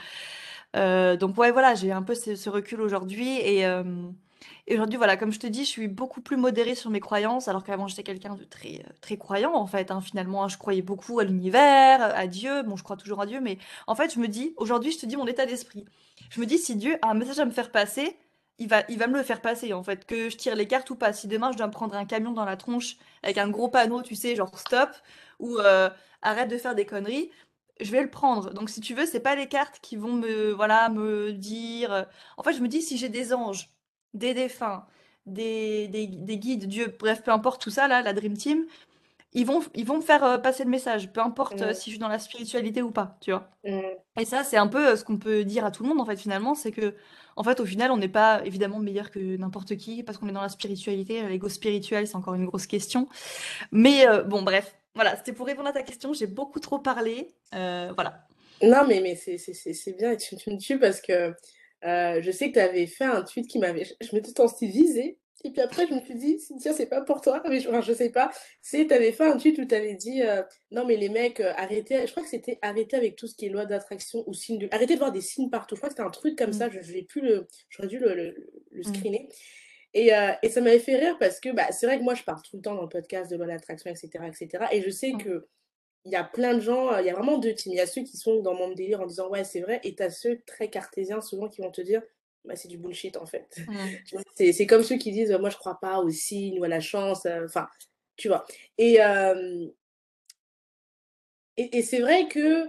Euh, 0.75 1.17
donc 1.17 1.37
ouais, 1.37 1.51
voilà, 1.51 1.75
j'ai 1.75 1.91
un 1.91 2.01
peu 2.01 2.15
ce, 2.15 2.35
ce 2.35 2.49
recul 2.49 2.81
aujourd'hui 2.81 3.37
et, 3.37 3.63
et 4.67 4.75
aujourd'hui, 4.75 4.97
voilà, 4.97 5.17
comme 5.17 5.31
je 5.31 5.39
te 5.39 5.47
dis, 5.47 5.65
je 5.65 5.69
suis 5.69 5.87
beaucoup 5.87 6.21
plus 6.21 6.37
modérée 6.37 6.75
sur 6.75 6.89
mes 6.89 6.99
croyances, 6.99 7.47
alors 7.47 7.63
qu'avant 7.63 7.87
j'étais 7.87 8.03
quelqu'un 8.03 8.35
de 8.35 8.43
très 8.43 8.79
euh, 8.87 8.93
très 9.01 9.17
croyant 9.17 9.53
en 9.55 9.67
fait. 9.67 9.91
hein. 9.91 10.01
Finalement, 10.01 10.47
je 10.47 10.57
croyais 10.57 10.81
beaucoup 10.81 11.19
à 11.19 11.23
l'univers, 11.23 12.01
à 12.15 12.27
Dieu. 12.27 12.63
Bon, 12.63 12.75
je 12.75 12.83
crois 12.83 12.97
toujours 12.97 13.21
à 13.21 13.25
Dieu, 13.25 13.39
mais 13.41 13.57
en 13.87 13.95
fait, 13.95 14.13
je 14.13 14.19
me 14.19 14.27
dis, 14.27 14.53
aujourd'hui, 14.57 14.91
je 14.91 14.99
te 14.99 15.05
dis 15.05 15.17
mon 15.17 15.27
état 15.27 15.45
d'esprit. 15.45 15.85
Je 16.29 16.39
me 16.39 16.45
dis, 16.45 16.57
si 16.57 16.75
Dieu 16.75 16.97
a 17.01 17.09
un 17.09 17.13
message 17.13 17.39
à 17.39 17.45
me 17.45 17.51
faire 17.51 17.71
passer, 17.71 18.17
il 18.59 18.67
va, 18.69 18.83
il 18.89 18.97
va 18.99 19.07
me 19.07 19.17
le 19.17 19.23
faire 19.23 19.41
passer 19.41 19.73
en 19.73 19.83
fait, 19.83 20.05
que 20.05 20.29
je 20.29 20.37
tire 20.37 20.55
les 20.55 20.67
cartes 20.67 20.89
ou 20.89 20.95
pas. 20.95 21.11
Si 21.13 21.27
demain 21.27 21.51
je 21.51 21.57
dois 21.57 21.67
me 21.67 21.71
prendre 21.71 21.95
un 21.95 22.05
camion 22.05 22.31
dans 22.31 22.45
la 22.45 22.55
tronche 22.57 22.97
avec 23.23 23.37
un 23.37 23.49
gros 23.49 23.67
panneau, 23.69 24.01
tu 24.03 24.15
sais, 24.15 24.35
genre 24.35 24.57
stop 24.59 24.89
ou 25.39 25.57
euh, 25.59 25.89
arrête 26.21 26.49
de 26.49 26.57
faire 26.57 26.75
des 26.75 26.85
conneries 26.85 27.31
je 27.79 27.91
vais 27.91 28.03
le 28.03 28.09
prendre. 28.09 28.53
Donc, 28.53 28.69
si 28.69 28.81
tu 28.81 28.93
veux, 28.93 29.05
c'est 29.05 29.19
pas 29.19 29.35
les 29.35 29.47
cartes 29.47 29.79
qui 29.81 29.95
vont 29.97 30.13
me, 30.13 30.51
voilà, 30.51 30.89
me 30.89 31.31
dire. 31.33 31.91
euh, 31.91 32.03
En 32.37 32.43
fait, 32.43 32.53
je 32.53 32.61
me 32.61 32.67
dis, 32.67 32.81
si 32.81 32.97
j'ai 32.97 33.09
des 33.09 33.33
anges, 33.33 33.69
des 34.13 34.33
défunts, 34.33 34.85
des, 35.25 35.87
des, 35.87 36.07
des 36.07 36.37
guides, 36.37 36.67
Dieu, 36.67 36.95
bref, 36.99 37.23
peu 37.23 37.31
importe 37.31 37.61
tout 37.61 37.69
ça, 37.69 37.87
là, 37.87 38.01
la 38.01 38.13
Dream 38.13 38.35
Team, 38.37 38.65
ils 39.33 39.45
vont, 39.45 39.61
ils 39.75 39.85
vont 39.85 39.97
me 39.97 40.01
faire 40.01 40.23
euh, 40.23 40.37
passer 40.37 40.63
le 40.63 40.69
message, 40.69 41.11
peu 41.11 41.21
importe 41.21 41.61
euh, 41.63 41.73
si 41.73 41.85
je 41.89 41.95
suis 41.95 41.99
dans 41.99 42.07
la 42.07 42.19
spiritualité 42.19 42.81
ou 42.81 42.91
pas, 42.91 43.17
tu 43.21 43.31
vois. 43.31 43.49
Et 44.19 44.25
ça, 44.25 44.43
c'est 44.43 44.57
un 44.57 44.67
peu 44.67 44.89
euh, 44.89 44.95
ce 44.95 45.03
qu'on 45.03 45.17
peut 45.17 45.43
dire 45.43 45.65
à 45.65 45.71
tout 45.71 45.83
le 45.83 45.89
monde, 45.89 45.99
en 45.99 46.05
fait, 46.05 46.17
finalement, 46.17 46.53
c'est 46.55 46.71
que, 46.71 46.93
en 47.35 47.43
fait, 47.43 47.59
au 47.59 47.65
final, 47.65 47.91
on 47.91 47.97
n'est 47.97 48.07
pas 48.09 48.41
évidemment 48.45 48.79
meilleur 48.79 49.09
que 49.09 49.37
n'importe 49.37 49.75
qui 49.75 50.03
parce 50.03 50.19
qu'on 50.19 50.29
est 50.29 50.33
dans 50.33 50.41
la 50.41 50.49
spiritualité. 50.49 51.27
L'ego 51.27 51.49
spirituel, 51.49 52.07
c'est 52.07 52.15
encore 52.15 52.35
une 52.35 52.45
grosse 52.45 52.67
question. 52.67 53.07
Mais 53.71 54.05
bon, 54.27 54.43
bref, 54.43 54.75
voilà, 54.93 55.15
c'était 55.17 55.33
pour 55.33 55.47
répondre 55.47 55.69
à 55.69 55.73
ta 55.73 55.81
question. 55.81 56.13
J'ai 56.13 56.27
beaucoup 56.27 56.59
trop 56.59 56.77
parlé. 56.77 57.33
Voilà. 57.51 58.27
Non, 58.61 58.85
mais, 58.87 59.01
mais 59.01 59.15
c'est 59.15 59.37
c'est- 59.39 59.53
c'est- 59.53 59.73
c'est 59.73 59.93
bien 59.93 60.15
tu, 60.15 60.35
tu 60.37 60.51
me 60.51 60.57
tues 60.57 60.79
parce 60.79 61.01
que 61.01 61.33
euh, 61.85 62.21
je 62.21 62.31
sais 62.31 62.49
que 62.49 62.53
tu 62.53 62.59
avais 62.59 62.85
fait 62.87 63.03
un 63.05 63.23
tweet 63.23 63.47
qui 63.47 63.59
m'avait. 63.59 63.83
Je, 63.85 64.15
m'étais 64.15 64.31
sentie 64.35 64.67
visée 64.67 65.17
Et 65.43 65.51
puis 65.51 65.61
après, 65.61 65.85
je 65.87 65.93
me 65.93 65.99
suis 66.01 66.15
dit, 66.15 66.39
Cynthia, 66.39 66.71
c'est 66.73 66.85
pas 66.85 67.01
pour 67.01 67.19
toi. 67.21 67.41
Mais 67.49 67.59
je, 67.59 67.67
enfin, 67.69 67.81
je 67.81 67.91
sais 67.93 68.09
pas. 68.09 68.31
C'est, 68.61 68.87
t'avais 68.87 69.11
fait 69.11 69.25
un 69.25 69.37
tweet 69.37 69.57
où 69.59 69.65
t'avais 69.65 69.95
dit, 69.95 70.21
euh, 70.23 70.41
non, 70.71 70.85
mais 70.85 70.95
les 70.95 71.09
mecs, 71.09 71.39
euh, 71.41 71.51
arrêtez. 71.57 72.05
Je 72.07 72.11
crois 72.11 72.23
que 72.23 72.29
c'était 72.29 72.59
arrêtez 72.61 72.95
avec 72.95 73.15
tout 73.17 73.27
ce 73.27 73.35
qui 73.35 73.47
est 73.47 73.49
loi 73.49 73.65
d'attraction 73.65 74.23
ou 74.27 74.33
signe 74.33 74.57
de. 74.59 74.67
Arrêtez 74.71 74.93
de 74.93 74.99
voir 74.99 75.11
des 75.11 75.21
signes 75.21 75.49
partout. 75.49 75.75
Je 75.75 75.79
crois 75.81 75.89
que 75.89 75.95
c'était 75.95 76.07
un 76.07 76.11
truc 76.11 76.37
comme 76.37 76.51
Mm. 76.51 76.53
ça. 76.53 76.69
Je, 76.69 76.81
je 76.81 77.01
plus 77.05 77.21
le. 77.21 77.47
J'aurais 77.69 77.87
dû 77.89 77.99
le, 77.99 78.13
le, 78.13 78.35
le 78.71 78.79
Mm. 78.81 78.93
screener. 78.95 79.29
Et, 79.95 80.15
euh, 80.15 80.31
et 80.41 80.49
ça 80.49 80.61
m'avait 80.61 80.79
fait 80.79 80.95
rire 80.95 81.17
parce 81.19 81.39
que 81.39 81.49
bah, 81.49 81.71
c'est 81.71 81.85
vrai 81.85 81.99
que 81.99 82.03
moi, 82.03 82.15
je 82.15 82.23
parle 82.23 82.41
tout 82.41 82.55
le 82.55 82.61
temps 82.63 82.73
dans 82.75 82.81
le 82.83 82.89
podcast 82.89 83.29
de 83.29 83.35
loi 83.35 83.45
d'attraction, 83.45 83.91
etc., 83.91 84.09
etc. 84.27 84.65
Et 84.71 84.81
je 84.81 84.89
sais 84.89 85.11
Mm. 85.13 85.17
que 85.17 85.47
il 86.05 86.11
y 86.11 86.15
a 86.15 86.23
plein 86.23 86.53
de 86.55 86.59
gens, 86.59 86.91
euh, 86.93 87.01
il 87.01 87.07
y 87.07 87.09
a 87.09 87.13
vraiment 87.13 87.37
deux 87.37 87.53
teams. 87.55 87.73
Il 87.73 87.77
y 87.77 87.79
a 87.81 87.87
ceux 87.87 88.03
qui 88.03 88.17
sont 88.17 88.41
dans 88.41 88.53
mon 88.55 88.71
délire 88.71 89.01
en 89.01 89.05
disant 89.05 89.29
ouais, 89.29 89.43
c'est 89.43 89.61
vrai, 89.61 89.79
et 89.83 89.95
t'as 89.95 90.09
ceux 90.09 90.41
très 90.45 90.69
cartésiens 90.69 91.21
souvent 91.21 91.47
qui 91.49 91.61
vont 91.61 91.71
te 91.71 91.81
dire 91.81 92.01
bah, 92.45 92.55
c'est 92.55 92.67
du 92.67 92.77
bullshit 92.77 93.17
en 93.17 93.25
fait. 93.25 93.57
Mm. 93.67 93.87
Tu 94.37 94.53
c'est 94.53 94.67
comme 94.67 94.83
ceux 94.83 94.97
qui 94.97 95.11
disent 95.11 95.31
moi 95.39 95.49
je 95.49 95.57
crois 95.57 95.79
pas 95.79 95.99
aux 95.99 96.09
signes 96.09 96.59
ou 96.59 96.63
à 96.63 96.67
la 96.67 96.79
chance, 96.81 97.25
euh, 97.25 97.45
enfin, 97.45 97.67
tu 98.17 98.27
vois. 98.27 98.45
Et, 98.77 99.01
euh, 99.01 99.67
et, 101.57 101.77
et 101.77 101.81
c'est 101.83 101.99
vrai 102.01 102.27
que 102.27 102.67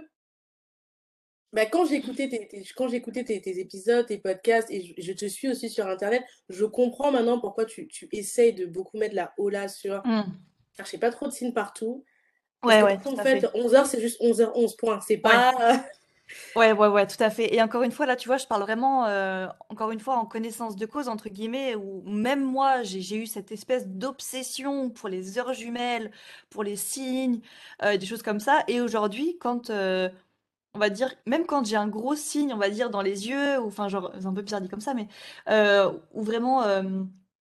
bah, 1.53 1.65
quand 1.65 1.85
j'écoutais 1.85 2.27
tes, 2.27 2.47
tes- 2.47 2.65
quand 2.75 2.87
j'écoutais 2.89 3.23
tes, 3.23 3.41
tes 3.41 3.59
épisodes, 3.59 4.05
tes 4.05 4.17
podcasts, 4.17 4.69
et 4.71 4.81
je, 4.81 4.93
je 5.01 5.13
te 5.13 5.25
suis 5.25 5.47
aussi 5.49 5.69
sur 5.69 5.87
Internet, 5.87 6.23
je 6.49 6.65
comprends 6.65 7.11
maintenant 7.11 7.39
pourquoi 7.39 7.65
tu, 7.65 7.87
tu 7.87 8.09
essayes 8.11 8.53
de 8.53 8.65
beaucoup 8.65 8.97
mettre 8.97 9.15
la 9.15 9.33
hola 9.37 9.67
sur 9.69 10.05
Mm. 10.05 10.23
cherchez 10.75 10.97
pas 10.97 11.11
trop 11.11 11.27
de 11.27 11.31
signes 11.31 11.53
partout. 11.53 12.03
Ouais, 12.65 12.81
ouais, 12.81 12.99
en 13.05 13.17
à 13.17 13.23
fait, 13.23 13.41
fait. 13.41 13.47
11h, 13.53 13.85
c'est 13.85 14.01
juste 14.01 14.19
11h11, 14.21 14.75
point. 14.75 14.99
C'est 15.05 15.17
pas. 15.17 15.53
Ouais, 16.55 16.71
ouais, 16.71 16.87
ouais, 16.87 17.05
tout 17.05 17.21
à 17.21 17.29
fait. 17.29 17.53
Et 17.53 17.61
encore 17.61 17.83
une 17.83 17.91
fois, 17.91 18.05
là, 18.05 18.15
tu 18.15 18.27
vois, 18.27 18.37
je 18.37 18.47
parle 18.47 18.61
vraiment, 18.63 19.05
euh, 19.05 19.47
encore 19.69 19.91
une 19.91 19.99
fois, 19.99 20.17
en 20.17 20.25
connaissance 20.25 20.75
de 20.75 20.85
cause, 20.85 21.07
entre 21.07 21.29
guillemets, 21.29 21.75
où 21.75 22.01
même 22.05 22.43
moi, 22.43 22.81
j'ai, 22.83 23.17
eu 23.17 23.27
cette 23.27 23.51
espèce 23.51 23.87
d'obsession 23.87 24.89
pour 24.89 25.09
les 25.09 25.37
heures 25.37 25.53
jumelles, 25.53 26.11
pour 26.49 26.63
les 26.63 26.75
signes, 26.77 27.41
euh, 27.83 27.97
des 27.97 28.05
choses 28.05 28.23
comme 28.23 28.39
ça. 28.39 28.63
Et 28.67 28.81
aujourd'hui, 28.81 29.37
quand, 29.39 29.69
euh, 29.69 30.09
on 30.73 30.79
va 30.79 30.89
dire, 30.89 31.13
même 31.27 31.45
quand 31.45 31.65
j'ai 31.65 31.75
un 31.75 31.87
gros 31.87 32.15
signe, 32.15 32.53
on 32.53 32.57
va 32.57 32.69
dire, 32.69 32.89
dans 32.89 33.01
les 33.01 33.27
yeux, 33.29 33.59
ou 33.59 33.67
enfin, 33.67 33.87
genre, 33.89 34.11
c'est 34.19 34.25
un 34.25 34.33
peu 34.33 34.41
bizarre 34.41 34.61
dit 34.61 34.69
comme 34.69 34.81
ça, 34.81 34.93
mais, 34.93 35.07
ou 36.13 36.23
vraiment, 36.23 36.63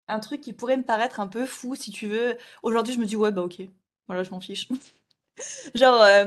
un 0.07 0.19
truc 0.19 0.41
qui 0.41 0.53
pourrait 0.53 0.77
me 0.77 0.83
paraître 0.83 1.19
un 1.19 1.27
peu 1.27 1.45
fou, 1.45 1.75
si 1.75 1.91
tu 1.91 2.07
veux. 2.07 2.37
Aujourd'hui, 2.63 2.93
je 2.93 2.99
me 2.99 3.05
dis, 3.05 3.15
ouais, 3.15 3.31
bah, 3.31 3.43
ok. 3.43 3.61
Voilà, 4.07 4.23
je 4.23 4.31
m'en 4.31 4.41
fiche. 4.41 4.67
Genre, 5.75 6.01
euh, 6.01 6.25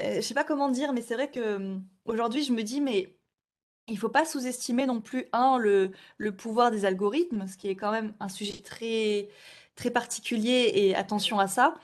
euh, 0.00 0.16
je 0.16 0.20
sais 0.20 0.34
pas 0.34 0.44
comment 0.44 0.68
dire, 0.68 0.92
mais 0.92 1.02
c'est 1.02 1.14
vrai 1.14 1.30
que 1.30 1.56
hum, 1.56 1.84
aujourd'hui, 2.04 2.44
je 2.44 2.52
me 2.52 2.62
dis, 2.62 2.80
mais 2.80 3.16
il 3.88 3.98
faut 3.98 4.08
pas 4.08 4.24
sous-estimer 4.26 4.86
non 4.86 5.00
plus, 5.00 5.26
un, 5.32 5.58
le, 5.58 5.92
le 6.18 6.36
pouvoir 6.36 6.70
des 6.70 6.84
algorithmes, 6.86 7.46
ce 7.48 7.56
qui 7.56 7.68
est 7.68 7.76
quand 7.76 7.92
même 7.92 8.14
un 8.20 8.28
sujet 8.28 8.62
très, 8.62 9.28
très 9.76 9.90
particulier, 9.90 10.72
et 10.74 10.96
attention 10.96 11.38
à 11.40 11.48
ça. 11.48 11.76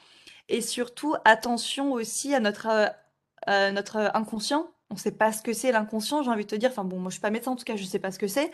Et 0.48 0.62
surtout, 0.62 1.16
attention 1.24 1.92
aussi 1.92 2.34
à 2.34 2.40
notre, 2.40 2.68
euh, 2.68 2.88
à 3.46 3.72
notre 3.72 3.98
inconscient. 4.14 4.70
On 4.90 4.94
ne 4.94 4.98
sait 5.00 5.12
pas 5.12 5.32
ce 5.32 5.42
que 5.42 5.52
c'est 5.52 5.72
l'inconscient, 5.72 6.22
j'ai 6.22 6.30
envie 6.30 6.44
de 6.44 6.50
te 6.50 6.54
dire. 6.54 6.70
Enfin 6.70 6.84
bon, 6.84 6.98
moi 6.98 7.10
je 7.10 7.14
suis 7.14 7.20
pas 7.20 7.30
médecin, 7.30 7.50
en 7.50 7.56
tout 7.56 7.64
cas, 7.64 7.76
je 7.76 7.84
sais 7.84 7.98
pas 7.98 8.12
ce 8.12 8.18
que 8.18 8.28
c'est. 8.28 8.52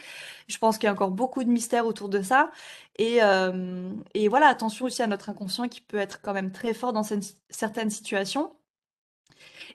Je 0.48 0.56
pense 0.58 0.78
qu'il 0.78 0.86
y 0.86 0.88
a 0.88 0.92
encore 0.92 1.10
beaucoup 1.10 1.44
de 1.44 1.50
mystères 1.50 1.86
autour 1.86 2.08
de 2.08 2.22
ça. 2.22 2.50
Et, 2.98 3.22
euh, 3.22 3.90
voilà, 4.30 4.46
attention 4.48 4.86
aussi 4.86 5.02
à 5.02 5.06
notre 5.06 5.28
inconscient 5.30 5.68
qui 5.68 5.82
peut 5.82 5.98
être 5.98 6.20
quand 6.22 6.32
même 6.32 6.50
très 6.52 6.74
fort 6.74 6.92
dans 6.94 7.02
certaines 7.50 7.90
situations. 7.90 8.52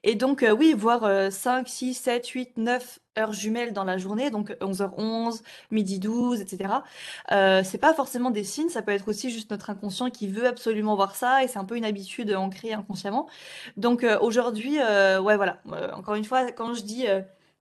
Et 0.03 0.15
donc, 0.15 0.43
euh, 0.43 0.51
oui, 0.51 0.73
voir 0.73 1.03
euh, 1.03 1.29
5, 1.29 1.67
6, 1.67 1.93
7, 1.93 2.27
8, 2.27 2.57
9 2.57 2.99
heures 3.17 3.33
jumelles 3.33 3.73
dans 3.73 3.83
la 3.83 3.97
journée, 3.97 4.29
donc 4.29 4.55
11h11, 4.61 5.41
midi 5.71 5.99
12, 5.99 6.41
etc. 6.41 6.73
Euh, 7.31 7.61
c'est 7.63 7.77
pas 7.77 7.93
forcément 7.93 8.31
des 8.31 8.43
signes, 8.43 8.69
ça 8.69 8.81
peut 8.81 8.91
être 8.91 9.07
aussi 9.07 9.29
juste 9.29 9.51
notre 9.51 9.69
inconscient 9.69 10.09
qui 10.09 10.27
veut 10.27 10.47
absolument 10.47 10.95
voir 10.95 11.15
ça, 11.15 11.43
et 11.43 11.47
c'est 11.47 11.59
un 11.59 11.65
peu 11.65 11.75
une 11.77 11.85
habitude 11.85 12.33
ancrée 12.33 12.73
inconsciemment. 12.73 13.27
Donc 13.77 14.03
euh, 14.03 14.17
aujourd'hui, 14.19 14.79
euh, 14.79 15.19
ouais, 15.21 15.35
voilà, 15.35 15.59
Euh, 15.73 15.91
encore 15.93 16.15
une 16.15 16.25
fois, 16.25 16.51
quand 16.51 16.73
je 16.73 16.81
dis, 16.81 17.05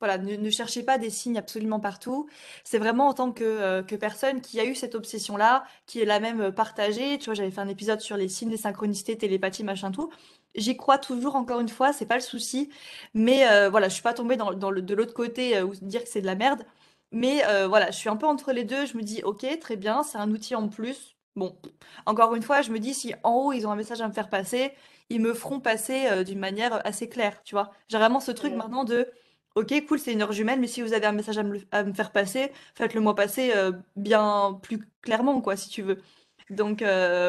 voilà, 0.00 0.18
ne, 0.18 0.50
cherchez 0.50 0.82
pas 0.82 0.98
des 0.98 1.10
signes 1.10 1.38
absolument 1.38 1.80
partout, 1.80 2.28
c'est 2.64 2.78
vraiment 2.78 3.08
en 3.08 3.14
tant 3.14 3.32
que, 3.32 3.82
que 3.82 3.96
personne 3.96 4.40
qui 4.40 4.60
a 4.60 4.64
eu 4.64 4.74
cette 4.74 4.94
obsession-là, 4.94 5.64
qui 5.86 6.00
est 6.00 6.04
la 6.04 6.20
même 6.20 6.52
partagée. 6.52 7.18
Tu 7.18 7.26
vois, 7.26 7.34
j'avais 7.34 7.50
fait 7.50 7.60
un 7.60 7.68
épisode 7.68 8.00
sur 8.00 8.16
les 8.16 8.28
signes, 8.28 8.50
les 8.50 8.56
synchronicités, 8.58 9.16
télépathie, 9.16 9.64
machin, 9.64 9.90
tout. 9.90 10.10
J'y 10.56 10.76
crois 10.76 10.98
toujours, 10.98 11.36
encore 11.36 11.60
une 11.60 11.68
fois, 11.68 11.92
c'est 11.92 12.06
pas 12.06 12.14
le 12.16 12.20
souci. 12.22 12.70
Mais 13.14 13.46
euh, 13.48 13.68
voilà, 13.68 13.88
je 13.88 13.94
suis 13.94 14.02
pas 14.02 14.14
tombée 14.14 14.36
dans, 14.36 14.52
dans 14.54 14.70
le, 14.70 14.80
de 14.82 14.94
l'autre 14.94 15.12
côté 15.14 15.56
euh, 15.56 15.64
où 15.64 15.74
dire 15.74 16.02
que 16.02 16.08
c'est 16.08 16.20
de 16.22 16.26
la 16.26 16.34
merde. 16.34 16.64
Mais 17.12 17.44
euh, 17.46 17.68
voilà, 17.68 17.90
je 17.90 17.96
suis 17.96 18.08
un 18.08 18.16
peu 18.16 18.26
entre 18.26 18.52
les 18.52 18.64
deux. 18.64 18.86
Je 18.86 18.96
me 18.96 19.02
dis, 19.02 19.22
ok, 19.22 19.46
très 19.60 19.76
bien, 19.76 20.02
c'est 20.02 20.18
un 20.18 20.30
outil 20.30 20.54
en 20.54 20.68
plus. 20.68 21.14
Bon, 21.36 21.58
encore 22.06 22.34
une 22.34 22.42
fois, 22.42 22.62
je 22.62 22.70
me 22.72 22.78
dis, 22.78 22.94
si 22.94 23.14
en 23.22 23.32
haut, 23.34 23.52
ils 23.52 23.66
ont 23.66 23.70
un 23.72 23.76
message 23.76 24.00
à 24.00 24.08
me 24.08 24.12
faire 24.14 24.30
passer, 24.30 24.72
ils 25.10 25.20
me 25.20 25.34
feront 25.34 25.60
passer 25.60 26.06
euh, 26.06 26.24
d'une 26.24 26.38
manière 26.38 26.84
assez 26.86 27.08
claire, 27.08 27.42
tu 27.44 27.54
vois. 27.54 27.70
J'ai 27.88 27.98
vraiment 27.98 28.20
ce 28.20 28.30
truc 28.32 28.54
maintenant 28.54 28.84
de, 28.84 29.06
ok, 29.54 29.74
cool, 29.86 29.98
c'est 29.98 30.12
une 30.14 30.22
heure 30.22 30.32
jumelle, 30.32 30.58
mais 30.60 30.66
si 30.66 30.80
vous 30.82 30.94
avez 30.94 31.04
un 31.06 31.12
message 31.12 31.36
à 31.38 31.42
me, 31.42 31.54
le- 31.58 31.66
à 31.72 31.84
me 31.84 31.92
faire 31.92 32.10
passer, 32.12 32.52
faites-le 32.74 33.00
moi 33.02 33.14
passer 33.14 33.52
euh, 33.54 33.72
bien 33.96 34.58
plus 34.62 34.78
clairement, 35.02 35.40
quoi, 35.42 35.56
si 35.56 35.68
tu 35.68 35.82
veux. 35.82 35.98
Donc 36.50 36.82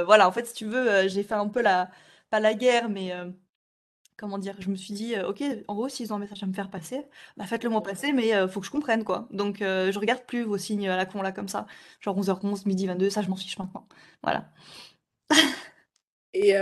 voilà, 0.06 0.28
en 0.28 0.32
fait, 0.32 0.46
si 0.46 0.54
tu 0.54 0.66
veux, 0.66 1.08
j'ai 1.08 1.24
fait 1.24 1.34
un 1.36 1.48
peu 1.48 1.62
la, 1.62 1.90
pas 2.30 2.40
la 2.40 2.54
guerre, 2.54 2.90
mais 2.90 3.14
euh, 3.14 3.30
comment 4.18 4.38
dire, 4.38 4.56
je 4.60 4.70
me 4.70 4.76
suis 4.76 4.94
dit, 4.94 5.16
ok, 5.20 5.44
en 5.68 5.76
gros, 5.76 5.90
s'ils 5.90 6.12
ont 6.12 6.18
un 6.18 6.20
message 6.20 6.44
à 6.44 6.48
me 6.48 6.54
faire 6.54 6.70
passer, 6.70 7.06
bah 7.38 7.46
faites-le 7.46 7.70
moi 7.70 7.84
passer, 7.84 8.14
mais 8.14 8.34
euh, 8.36 8.48
faut 8.48 8.60
que 8.60 8.66
je 8.66 8.72
comprenne, 8.72 9.04
quoi. 9.04 9.28
Donc 9.32 9.62
euh, 9.62 9.92
je 9.92 10.00
regarde 10.00 10.24
plus 10.26 10.44
vos 10.44 10.58
signes 10.58 10.90
à 10.90 10.98
la 10.98 11.06
con, 11.06 11.22
là, 11.22 11.32
comme 11.32 11.48
ça. 11.48 11.68
Genre 12.02 12.20
11h11, 12.20 12.68
midi 12.68 12.88
22, 12.88 13.10
ça, 13.10 13.22
je 13.22 13.30
m'en 13.30 13.36
fiche 13.36 13.58
maintenant. 13.58 13.88
Voilà. 14.24 14.52
Et, 16.34 16.54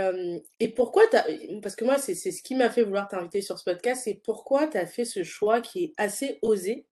et 0.58 0.68
pourquoi 0.68 1.02
t'as... 1.10 1.24
Parce 1.60 1.76
que 1.76 1.84
moi, 1.84 1.98
c'est 1.98 2.14
ce 2.14 2.42
qui 2.42 2.54
m'a 2.54 2.70
fait 2.70 2.82
vouloir 2.82 3.08
t'inviter 3.08 3.42
sur 3.42 3.58
ce 3.58 3.64
podcast, 3.64 4.02
c'est 4.04 4.14
pourquoi 4.14 4.68
tu 4.68 4.78
as 4.78 4.86
fait 4.86 5.04
ce 5.04 5.22
choix 5.22 5.60
qui 5.60 5.84
est 5.84 5.94
assez 5.98 6.38
osé, 6.40 6.86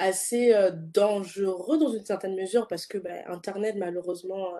assez 0.00 0.52
dangereux 0.72 1.78
dans 1.78 1.92
une 1.92 2.04
certaine 2.04 2.34
mesure, 2.34 2.66
parce 2.66 2.86
que 2.86 2.98
bah, 2.98 3.10
Internet, 3.28 3.76
malheureusement, 3.78 4.54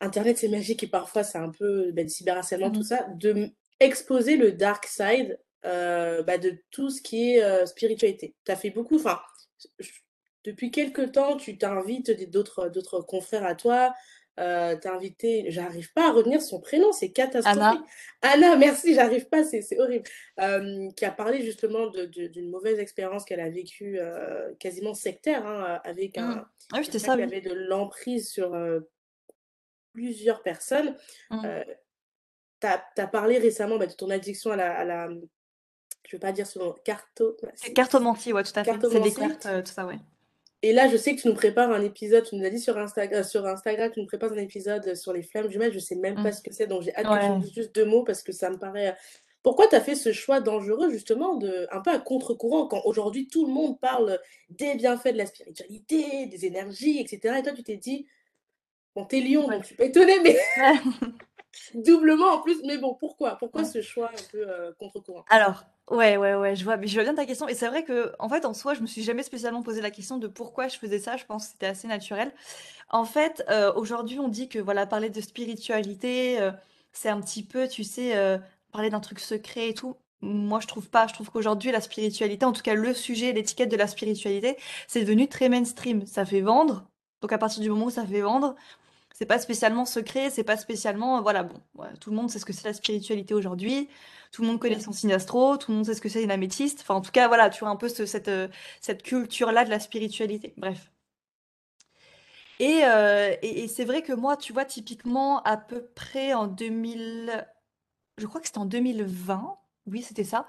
Internet, 0.00 0.38
c'est 0.38 0.48
magique 0.48 0.82
et 0.84 0.88
parfois 0.88 1.24
c'est 1.24 1.38
un 1.38 1.50
peu 1.50 1.90
bah, 1.92 2.06
cyberharcèlement, 2.06 2.70
tout 2.70 2.80
Mhm. 2.80 2.84
ça, 2.84 3.06
de 3.16 3.50
exposer 3.80 4.36
le 4.36 4.52
dark 4.52 4.86
side 4.86 5.38
euh, 5.64 6.22
bah, 6.22 6.38
de 6.38 6.56
tout 6.70 6.90
ce 6.90 7.02
qui 7.02 7.34
est 7.34 7.42
euh, 7.42 7.66
spiritualité. 7.66 8.34
Tu 8.44 8.52
as 8.52 8.56
fait 8.56 8.70
beaucoup, 8.70 8.96
enfin, 8.96 9.18
depuis 10.44 10.70
quelques 10.70 11.12
temps, 11.12 11.36
tu 11.36 11.58
t'invites 11.58 12.30
d'autres 12.30 12.68
d'autres 12.68 13.00
confrères 13.00 13.44
à 13.44 13.54
toi, 13.54 13.92
euh, 14.38 14.76
t'as 14.80 14.94
invité, 14.94 15.46
j'arrive 15.48 15.92
pas 15.92 16.08
à 16.08 16.12
retenir 16.12 16.40
son 16.40 16.60
prénom, 16.60 16.92
c'est 16.92 17.10
catastrophique. 17.10 17.80
Anna, 18.22 18.46
Anna, 18.50 18.56
merci, 18.56 18.94
j'arrive 18.94 19.28
pas, 19.28 19.42
c'est 19.44 19.64
horrible. 19.80 20.04
Euh, 20.40 20.88
qui 20.96 21.04
a 21.04 21.10
parlé 21.10 21.42
justement 21.42 21.88
d'une 21.88 22.48
mauvaise 22.50 22.78
expérience 22.78 23.24
qu'elle 23.24 23.40
a 23.40 23.50
vécue, 23.50 23.98
euh, 23.98 24.54
quasiment 24.60 24.94
sectaire, 24.94 25.44
hein, 25.44 25.80
avec 25.84 26.18
un 26.18 26.46
Ah 26.72 26.78
oui, 26.78 26.84
c'était 26.84 26.98
quelqu'un 26.98 26.98
ça, 27.00 27.12
qui 27.16 27.22
oui. 27.24 27.24
avait 27.24 27.40
de 27.40 27.52
l'emprise 27.54 28.30
sur 28.30 28.54
plusieurs 29.92 30.42
personnes. 30.42 30.96
Euh, 31.32 31.64
t'as, 32.60 32.82
t'as 32.94 33.06
parlé 33.06 33.38
récemment 33.38 33.76
bah, 33.78 33.86
de 33.86 33.92
ton 33.94 34.10
addiction 34.10 34.50
à 34.52 34.56
la, 34.56 34.76
à 34.78 34.84
la, 34.84 35.08
je 36.08 36.16
veux 36.16 36.20
pas 36.20 36.32
dire 36.32 36.46
ce 36.46 36.58
mot, 36.58 36.74
C'est 37.54 37.72
cartomancie. 37.72 38.32
ouais, 38.32 38.42
tout 38.42 38.52
à 38.56 38.64
fait. 38.64 38.72
C'est 38.90 39.00
des 39.00 39.12
cartes, 39.12 39.46
euh, 39.46 39.62
tout 39.62 39.72
ça, 39.72 39.86
ouais. 39.86 39.98
Et 40.62 40.72
là, 40.72 40.88
je 40.88 40.96
sais 40.96 41.14
que 41.14 41.20
tu 41.20 41.28
nous 41.28 41.34
prépares 41.34 41.70
un 41.70 41.82
épisode, 41.82 42.24
tu 42.24 42.34
nous 42.34 42.44
as 42.44 42.50
dit 42.50 42.58
sur 42.58 42.76
Instagram, 42.78 43.22
sur 43.22 43.46
Instagram, 43.46 43.92
tu 43.92 44.00
nous 44.00 44.06
prépares 44.06 44.32
un 44.32 44.38
épisode 44.38 44.96
sur 44.96 45.12
les 45.12 45.22
flammes 45.22 45.48
jumelles, 45.48 45.72
je 45.72 45.78
sais 45.78 45.94
même 45.94 46.16
pas 46.16 46.22
Mhm. 46.22 46.32
ce 46.32 46.42
que 46.42 46.52
c'est, 46.52 46.66
donc 46.66 46.82
j'ai 46.82 46.92
hâte 46.96 47.04
que 47.06 47.12
tu 47.12 47.14
Ouais. 47.14 47.28
nous 47.28 47.38
dises 47.38 47.54
juste 47.54 47.74
deux 47.76 47.84
mots 47.84 48.02
parce 48.02 48.22
que 48.22 48.32
ça 48.32 48.50
me 48.50 48.58
paraît... 48.58 48.96
Pourquoi 49.44 49.68
tu 49.68 49.76
as 49.76 49.80
fait 49.80 49.94
ce 49.94 50.12
choix 50.12 50.40
dangereux, 50.40 50.90
justement, 50.90 51.36
de, 51.36 51.68
un 51.70 51.80
peu 51.80 51.92
à 51.92 52.00
contre-courant, 52.00 52.66
quand 52.66 52.82
aujourd'hui 52.86 53.28
tout 53.28 53.46
le 53.46 53.52
monde 53.52 53.78
parle 53.78 54.18
des 54.50 54.74
bienfaits 54.74 55.12
de 55.12 55.18
la 55.18 55.26
spiritualité, 55.26 56.26
des 56.26 56.44
énergies, 56.44 56.98
etc. 56.98 57.36
Et 57.38 57.42
toi, 57.44 57.52
tu 57.52 57.62
t'es 57.62 57.76
dit, 57.76 58.08
bon, 58.94 59.04
t'es 59.04 59.20
lion, 59.20 59.48
donc 59.48 59.62
je 59.62 59.66
suis 59.68 59.76
pas 59.76 59.84
étonnée, 59.84 60.20
mais 60.22 60.36
doublement 61.74 62.32
en 62.34 62.40
plus. 62.42 62.62
Mais 62.64 62.78
bon, 62.78 62.94
pourquoi? 62.94 63.36
Pourquoi 63.36 63.62
Ouais. 63.62 63.68
ce 63.68 63.82
choix 63.82 64.10
un 64.10 64.22
peu 64.30 64.48
euh, 64.48 64.72
contre-courant? 64.78 65.24
Alors, 65.30 65.64
ouais, 65.90 66.16
ouais, 66.16 66.34
ouais, 66.34 66.56
je 66.56 66.64
vois, 66.64 66.76
mais 66.76 66.86
je 66.86 66.94
vois 66.94 67.02
bien 67.04 67.14
ta 67.14 67.26
question. 67.26 67.48
Et 67.48 67.54
c'est 67.54 67.68
vrai 67.68 67.84
que, 67.84 68.12
en 68.18 68.28
fait, 68.28 68.44
en 68.44 68.54
soi, 68.54 68.74
je 68.74 68.80
me 68.80 68.86
suis 68.86 69.02
jamais 69.02 69.22
spécialement 69.22 69.62
posé 69.62 69.80
la 69.80 69.90
question 69.90 70.18
de 70.18 70.26
pourquoi 70.28 70.68
je 70.68 70.78
faisais 70.78 70.98
ça. 70.98 71.16
Je 71.16 71.24
pense 71.26 71.46
que 71.46 71.52
c'était 71.52 71.66
assez 71.66 71.88
naturel. 71.88 72.32
En 72.90 73.04
fait, 73.04 73.44
euh, 73.50 73.72
aujourd'hui, 73.74 74.18
on 74.20 74.28
dit 74.28 74.48
que, 74.48 74.58
voilà, 74.58 74.86
parler 74.86 75.10
de 75.10 75.20
spiritualité, 75.20 76.40
euh, 76.40 76.52
c'est 76.92 77.08
un 77.10 77.20
petit 77.20 77.44
peu, 77.44 77.68
tu 77.68 77.84
sais, 77.84 78.40
parler 78.72 78.90
d'un 78.90 79.00
truc 79.00 79.20
secret 79.20 79.68
et 79.70 79.74
tout. 79.74 79.96
Moi, 80.22 80.60
je 80.60 80.66
trouve 80.68 80.90
pas. 80.90 81.06
Je 81.08 81.14
trouve 81.14 81.30
qu'aujourd'hui, 81.30 81.72
la 81.72 81.80
spiritualité, 81.80 82.44
en 82.46 82.52
tout 82.52 82.62
cas, 82.62 82.74
le 82.74 82.94
sujet, 82.94 83.32
l'étiquette 83.32 83.70
de 83.70 83.76
la 83.76 83.86
spiritualité, 83.88 84.56
c'est 84.88 85.02
devenu 85.02 85.28
très 85.28 85.48
mainstream. 85.48 86.06
Ça 86.06 86.24
fait 86.26 86.40
vendre. 86.42 86.86
Donc, 87.20 87.32
à 87.32 87.38
partir 87.38 87.62
du 87.62 87.70
moment 87.70 87.86
où 87.86 87.90
ça 87.90 88.06
fait 88.06 88.20
vendre, 88.20 88.54
c'est 89.14 89.26
pas 89.26 89.38
spécialement 89.40 89.86
secret, 89.86 90.30
c'est 90.30 90.44
pas 90.44 90.56
spécialement, 90.56 91.22
voilà, 91.22 91.44
bon, 91.44 91.60
tout 92.00 92.10
le 92.10 92.16
monde 92.16 92.30
sait 92.30 92.38
ce 92.38 92.44
que 92.46 92.52
c'est 92.52 92.66
la 92.68 92.74
spiritualité 92.74 93.34
aujourd'hui, 93.34 93.88
tout 94.32 94.42
le 94.42 94.48
monde 94.48 94.60
connaît 94.60 94.80
son 94.80 94.92
signe 94.92 95.12
astro, 95.12 95.56
tout 95.56 95.70
le 95.72 95.78
monde 95.78 95.86
sait 95.86 95.94
ce 95.94 96.00
que 96.00 96.08
c'est 96.08 96.22
une 96.22 96.30
améthyste, 96.30 96.80
enfin, 96.82 96.94
en 96.96 97.00
tout 97.00 97.10
cas, 97.12 97.28
voilà, 97.28 97.50
tu 97.50 97.60
vois 97.60 97.70
un 97.70 97.76
peu 97.76 97.88
ce- 97.88 98.06
cette, 98.06 98.28
euh, 98.28 98.48
cette 98.80 99.02
culture-là 99.02 99.64
de 99.64 99.70
la 99.70 99.80
spiritualité. 99.80 100.54
Bref. 100.56 100.90
Et, 102.60 102.82
et, 103.42 103.68
c'est 103.68 103.84
vrai 103.84 104.02
que 104.02 104.12
moi, 104.12 104.36
tu 104.36 104.52
vois, 104.52 104.64
typiquement, 104.64 105.42
à 105.44 105.56
peu 105.56 105.84
près 105.94 106.34
en 106.34 106.46
2000, 106.48 107.46
je 108.18 108.26
crois 108.26 108.40
que 108.40 108.46
c'était 108.48 108.58
en 108.58 108.64
2020, 108.66 109.58
oui, 109.86 110.02
c'était 110.02 110.24
ça, 110.24 110.46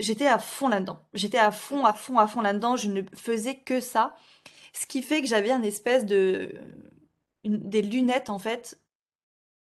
j'étais 0.00 0.26
à 0.28 0.38
fond 0.38 0.68
là-dedans. 0.68 1.00
J'étais 1.14 1.38
à 1.38 1.52
fond, 1.52 1.84
à 1.86 1.94
fond, 1.94 2.18
à 2.18 2.26
fond 2.28 2.42
là-dedans, 2.42 2.76
je 2.76 2.90
ne 2.90 3.02
faisais 3.16 3.56
que 3.56 3.80
ça. 3.80 4.16
Ce 4.72 4.86
qui 4.86 5.02
fait 5.02 5.20
que 5.20 5.26
j'avais 5.28 5.50
un 5.50 5.62
espèce 5.62 6.04
de... 6.06 6.54
des 7.44 7.82
lunettes, 7.82 8.30
en 8.30 8.38
fait, 8.38 8.78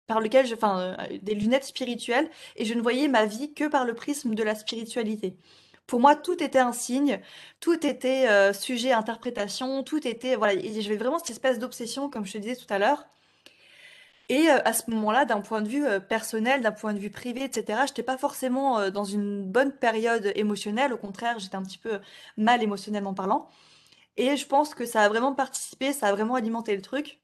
par 0.06 0.20
lequel 0.20 0.46
je, 0.46 0.54
enfin, 0.54 0.96
euh, 1.00 1.18
des 1.22 1.34
lunettes 1.34 1.64
spirituelles, 1.64 2.28
et 2.56 2.64
je 2.64 2.74
ne 2.74 2.82
voyais 2.82 3.08
ma 3.08 3.26
vie 3.26 3.52
que 3.54 3.68
par 3.68 3.84
le 3.84 3.94
prisme 3.94 4.34
de 4.34 4.42
la 4.42 4.54
spiritualité. 4.54 5.36
Pour 5.86 6.00
moi, 6.00 6.16
tout 6.16 6.42
était 6.42 6.58
un 6.58 6.72
signe, 6.72 7.20
tout 7.60 7.86
était 7.86 8.28
euh, 8.28 8.52
sujet 8.52 8.92
à 8.92 8.98
interprétation, 8.98 9.82
tout 9.82 10.06
était, 10.06 10.36
voilà, 10.36 10.54
et 10.54 10.80
j'avais 10.80 10.96
vraiment 10.96 11.18
cette 11.18 11.30
espèce 11.30 11.58
d'obsession, 11.58 12.08
comme 12.10 12.24
je 12.26 12.32
te 12.32 12.38
disais 12.38 12.56
tout 12.56 12.72
à 12.72 12.78
l'heure. 12.78 13.06
Et 14.30 14.48
euh, 14.48 14.58
à 14.64 14.72
ce 14.72 14.90
moment-là, 14.90 15.26
d'un 15.26 15.40
point 15.40 15.60
de 15.62 15.68
vue 15.68 15.84
personnel, 16.08 16.62
d'un 16.62 16.72
point 16.72 16.94
de 16.94 16.98
vue 16.98 17.10
privé, 17.10 17.44
etc., 17.44 17.80
je 17.84 17.92
n'étais 17.92 18.02
pas 18.02 18.16
forcément 18.16 18.90
dans 18.90 19.04
une 19.04 19.44
bonne 19.44 19.72
période 19.72 20.32
émotionnelle. 20.34 20.92
Au 20.94 20.98
contraire, 20.98 21.38
j'étais 21.38 21.56
un 21.56 21.62
petit 21.62 21.78
peu 21.78 22.00
mal 22.38 22.62
émotionnellement 22.62 23.14
parlant. 23.14 23.50
Et 24.16 24.36
je 24.36 24.46
pense 24.46 24.74
que 24.74 24.86
ça 24.86 25.02
a 25.02 25.08
vraiment 25.08 25.34
participé, 25.34 25.92
ça 25.92 26.08
a 26.08 26.12
vraiment 26.14 26.34
alimenté 26.36 26.74
le 26.76 26.82
truc. 26.82 27.20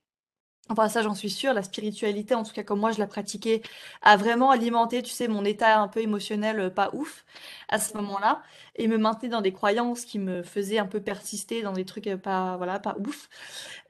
Enfin, 0.69 0.89
ça, 0.89 1.03
j'en 1.03 1.15
suis 1.17 1.31
sûre. 1.31 1.53
La 1.53 1.65
spiritualité, 1.65 2.35
en 2.35 2.45
tout 2.45 2.53
cas, 2.53 2.63
comme 2.63 2.79
moi, 2.79 2.93
je 2.93 3.01
la 3.01 3.09
pratiquais, 3.09 3.61
a 4.03 4.17
vraiment 4.17 4.51
alimenté, 4.53 5.03
tu 5.03 5.11
sais, 5.11 5.27
mon 5.27 5.45
état 5.45 5.81
un 5.81 5.89
peu 5.89 6.01
émotionnel 6.01 6.61
euh, 6.61 6.71
pas 6.71 6.91
ouf 6.93 7.25
à 7.69 7.81
ce 7.81 7.97
moment-là, 7.97 8.43
et 8.77 8.87
me 8.87 8.97
maintenait 8.97 9.29
dans 9.31 9.41
des 9.41 9.53
croyances 9.53 10.05
qui 10.05 10.21
me 10.21 10.43
faisaient 10.45 10.79
un 10.79 10.87
peu 10.87 11.01
persister 11.03 11.63
dans 11.63 11.73
des 11.73 11.85
trucs 11.85 12.07
euh, 12.07 12.17
pas, 12.17 12.57
voilà, 12.57 12.79
pas 12.79 12.97
ouf. 13.05 13.29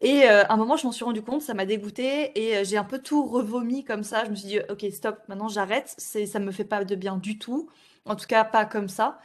Et 0.01 0.25
euh, 0.25 0.45
à 0.45 0.55
un 0.55 0.57
moment, 0.57 0.77
je 0.77 0.87
m'en 0.87 0.93
suis 0.93 1.05
rendu 1.05 1.23
compte, 1.23 1.43
ça 1.43 1.53
m'a 1.55 1.67
dégoûté, 1.67 2.33
et 2.39 2.65
j'ai 2.65 2.79
un 2.79 2.85
peu 2.85 2.99
tout 3.01 3.27
revomi 3.27 3.85
comme 3.85 4.03
ça. 4.03 4.25
Je 4.25 4.31
me 4.31 4.35
suis 4.37 4.49
dit, 4.49 4.59
ok, 4.71 4.87
stop, 4.93 5.19
maintenant 5.29 5.49
j'arrête. 5.49 5.95
C'est, 5.99 6.25
ça 6.27 6.39
me 6.39 6.53
fait 6.53 6.65
pas 6.65 6.85
de 6.85 6.95
bien 6.95 7.17
du 7.17 7.39
tout. 7.39 7.69
En 8.07 8.17
tout 8.17 8.27
cas, 8.27 8.45
pas 8.45 8.65
comme 8.65 8.89
ça. 8.89 9.21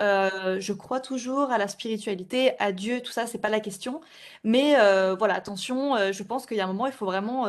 Euh, 0.00 0.60
je 0.60 0.72
crois 0.72 1.00
toujours 1.00 1.50
à 1.50 1.58
la 1.58 1.68
spiritualité, 1.68 2.58
à 2.60 2.72
Dieu, 2.72 3.00
tout 3.02 3.12
ça, 3.12 3.26
c'est 3.26 3.38
pas 3.38 3.48
la 3.50 3.60
question. 3.60 4.00
Mais 4.44 4.78
euh, 4.78 5.14
voilà, 5.16 5.34
attention, 5.34 5.96
euh, 5.96 6.12
je 6.12 6.22
pense 6.22 6.46
qu'il 6.46 6.56
y 6.56 6.60
a 6.60 6.64
un 6.64 6.68
moment, 6.68 6.86
il 6.86 6.92
faut 6.92 7.06
vraiment, 7.06 7.46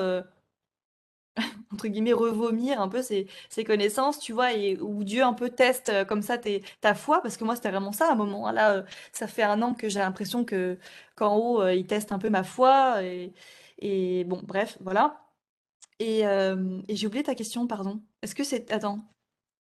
entre 1.73 1.87
guillemets, 1.87 2.13
revomir 2.13 2.81
un 2.81 2.89
peu 2.89 3.01
ses, 3.01 3.27
connaissances, 3.65 4.19
tu 4.19 4.33
vois, 4.33 4.53
et 4.53 4.77
où 4.79 5.03
Dieu 5.03 5.23
un 5.23 5.33
peu 5.33 5.49
teste 5.49 6.05
comme 6.07 6.21
ça 6.21 6.37
ta 6.81 6.93
foi, 6.95 7.21
parce 7.21 7.37
que 7.37 7.43
moi, 7.45 7.55
c'était 7.55 7.71
vraiment 7.71 7.91
ça 7.93 8.09
à 8.09 8.11
un 8.13 8.15
moment. 8.15 8.47
Hein. 8.47 8.53
Là, 8.53 8.83
ça 9.13 9.27
fait 9.27 9.43
un 9.43 9.61
an 9.61 9.73
que 9.73 9.89
j'ai 9.89 9.99
l'impression 9.99 10.43
que 10.45 10.77
qu'en 11.15 11.37
haut, 11.37 11.67
il 11.67 11.85
teste 11.87 12.11
un 12.11 12.19
peu 12.19 12.29
ma 12.29 12.43
foi. 12.43 13.03
Et, 13.03 13.33
et 13.79 14.23
bon, 14.25 14.41
bref, 14.43 14.77
voilà. 14.81 15.21
Et, 15.99 16.21
et 16.21 16.95
j'ai 16.95 17.07
oublié 17.07 17.23
ta 17.23 17.35
question, 17.35 17.67
pardon. 17.67 18.01
Est-ce 18.21 18.35
que 18.35 18.43
c'est... 18.43 18.71
Attends. 18.71 18.99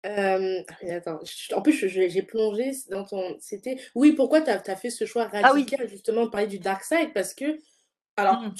Attends, 0.03 1.19
en 1.53 1.61
plus, 1.61 1.73
j'ai 1.87 2.21
plongé 2.23 2.71
dans 2.89 3.03
ton. 3.03 3.37
C'était. 3.39 3.77
Oui, 3.95 4.13
pourquoi 4.13 4.41
tu 4.41 4.49
as, 4.49 4.75
fait 4.75 4.89
ce 4.89 5.05
choix 5.05 5.29
ah 5.31 5.49
radical, 5.49 5.87
justement, 5.87 6.25
de 6.25 6.29
parler 6.29 6.47
du 6.47 6.59
dark 6.59 6.83
side? 6.83 7.13
Parce 7.13 7.33
que. 7.33 7.59
Alors, 8.17 8.41
mmh. 8.41 8.53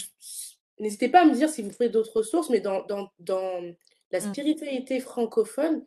n'hésitez 0.80 1.10
pas 1.10 1.22
à 1.22 1.26
me 1.26 1.34
dire 1.34 1.50
si 1.50 1.62
vous 1.62 1.72
ferez 1.72 1.90
d'autres 1.90 2.24
sources, 2.24 2.50
mais 2.50 2.62
dans, 2.62 2.84
dans, 2.86 3.12
dans 3.20 3.62
la 4.12 4.20
mmh. 4.20 4.22
spiritualité 4.22 5.00
francophone, 5.00 5.86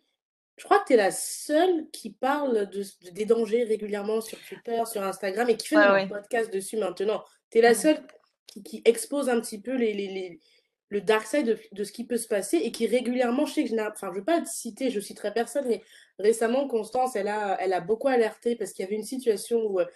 je 0.56 0.64
crois 0.64 0.80
que 0.80 0.86
tu 0.88 0.92
es 0.94 0.96
la 0.96 1.10
seule 1.10 1.88
qui 1.90 2.10
parle 2.10 2.68
de, 2.68 2.84
des 3.12 3.24
dangers 3.24 3.64
régulièrement 3.64 4.20
sur 4.20 4.38
Twitter, 4.44 4.82
sur 4.90 5.02
Instagram 5.02 5.48
et 5.48 5.56
qui 5.56 5.68
fait 5.68 5.76
un 5.76 6.06
podcast 6.06 6.52
dessus 6.52 6.76
maintenant. 6.76 7.24
Tu 7.50 7.58
es 7.58 7.62
la 7.62 7.72
mmh. 7.72 7.74
seule 7.74 8.06
qui, 8.46 8.62
qui, 8.62 8.82
expose 8.84 9.28
un 9.28 9.40
petit 9.40 9.60
peu 9.60 9.74
les, 9.74 9.94
les 9.94 10.40
le 10.88 11.00
dark 11.00 11.26
side 11.26 11.58
de, 11.72 11.84
ce 11.84 11.92
qui 11.92 12.04
peut 12.04 12.16
se 12.16 12.28
passer 12.28 12.58
et 12.58 12.70
qui 12.70 12.86
régulièrement, 12.86 13.46
je 13.46 13.54
sais 13.54 13.64
que 13.64 13.70
je 13.70 13.76
enfin, 13.76 14.10
je 14.12 14.18
veux 14.18 14.24
pas 14.24 14.44
citer, 14.44 14.90
je 14.90 15.00
citerai 15.00 15.32
personne, 15.32 15.66
mais 15.66 15.82
récemment, 16.18 16.68
Constance, 16.68 17.16
elle 17.16 17.28
a, 17.28 17.56
elle 17.60 17.72
a 17.72 17.80
beaucoup 17.80 18.08
alerté 18.08 18.56
parce 18.56 18.72
qu'il 18.72 18.84
y 18.84 18.86
avait 18.86 18.96
une 18.96 19.04
situation 19.04 19.60
où 19.66 19.80
euh, 19.80 19.86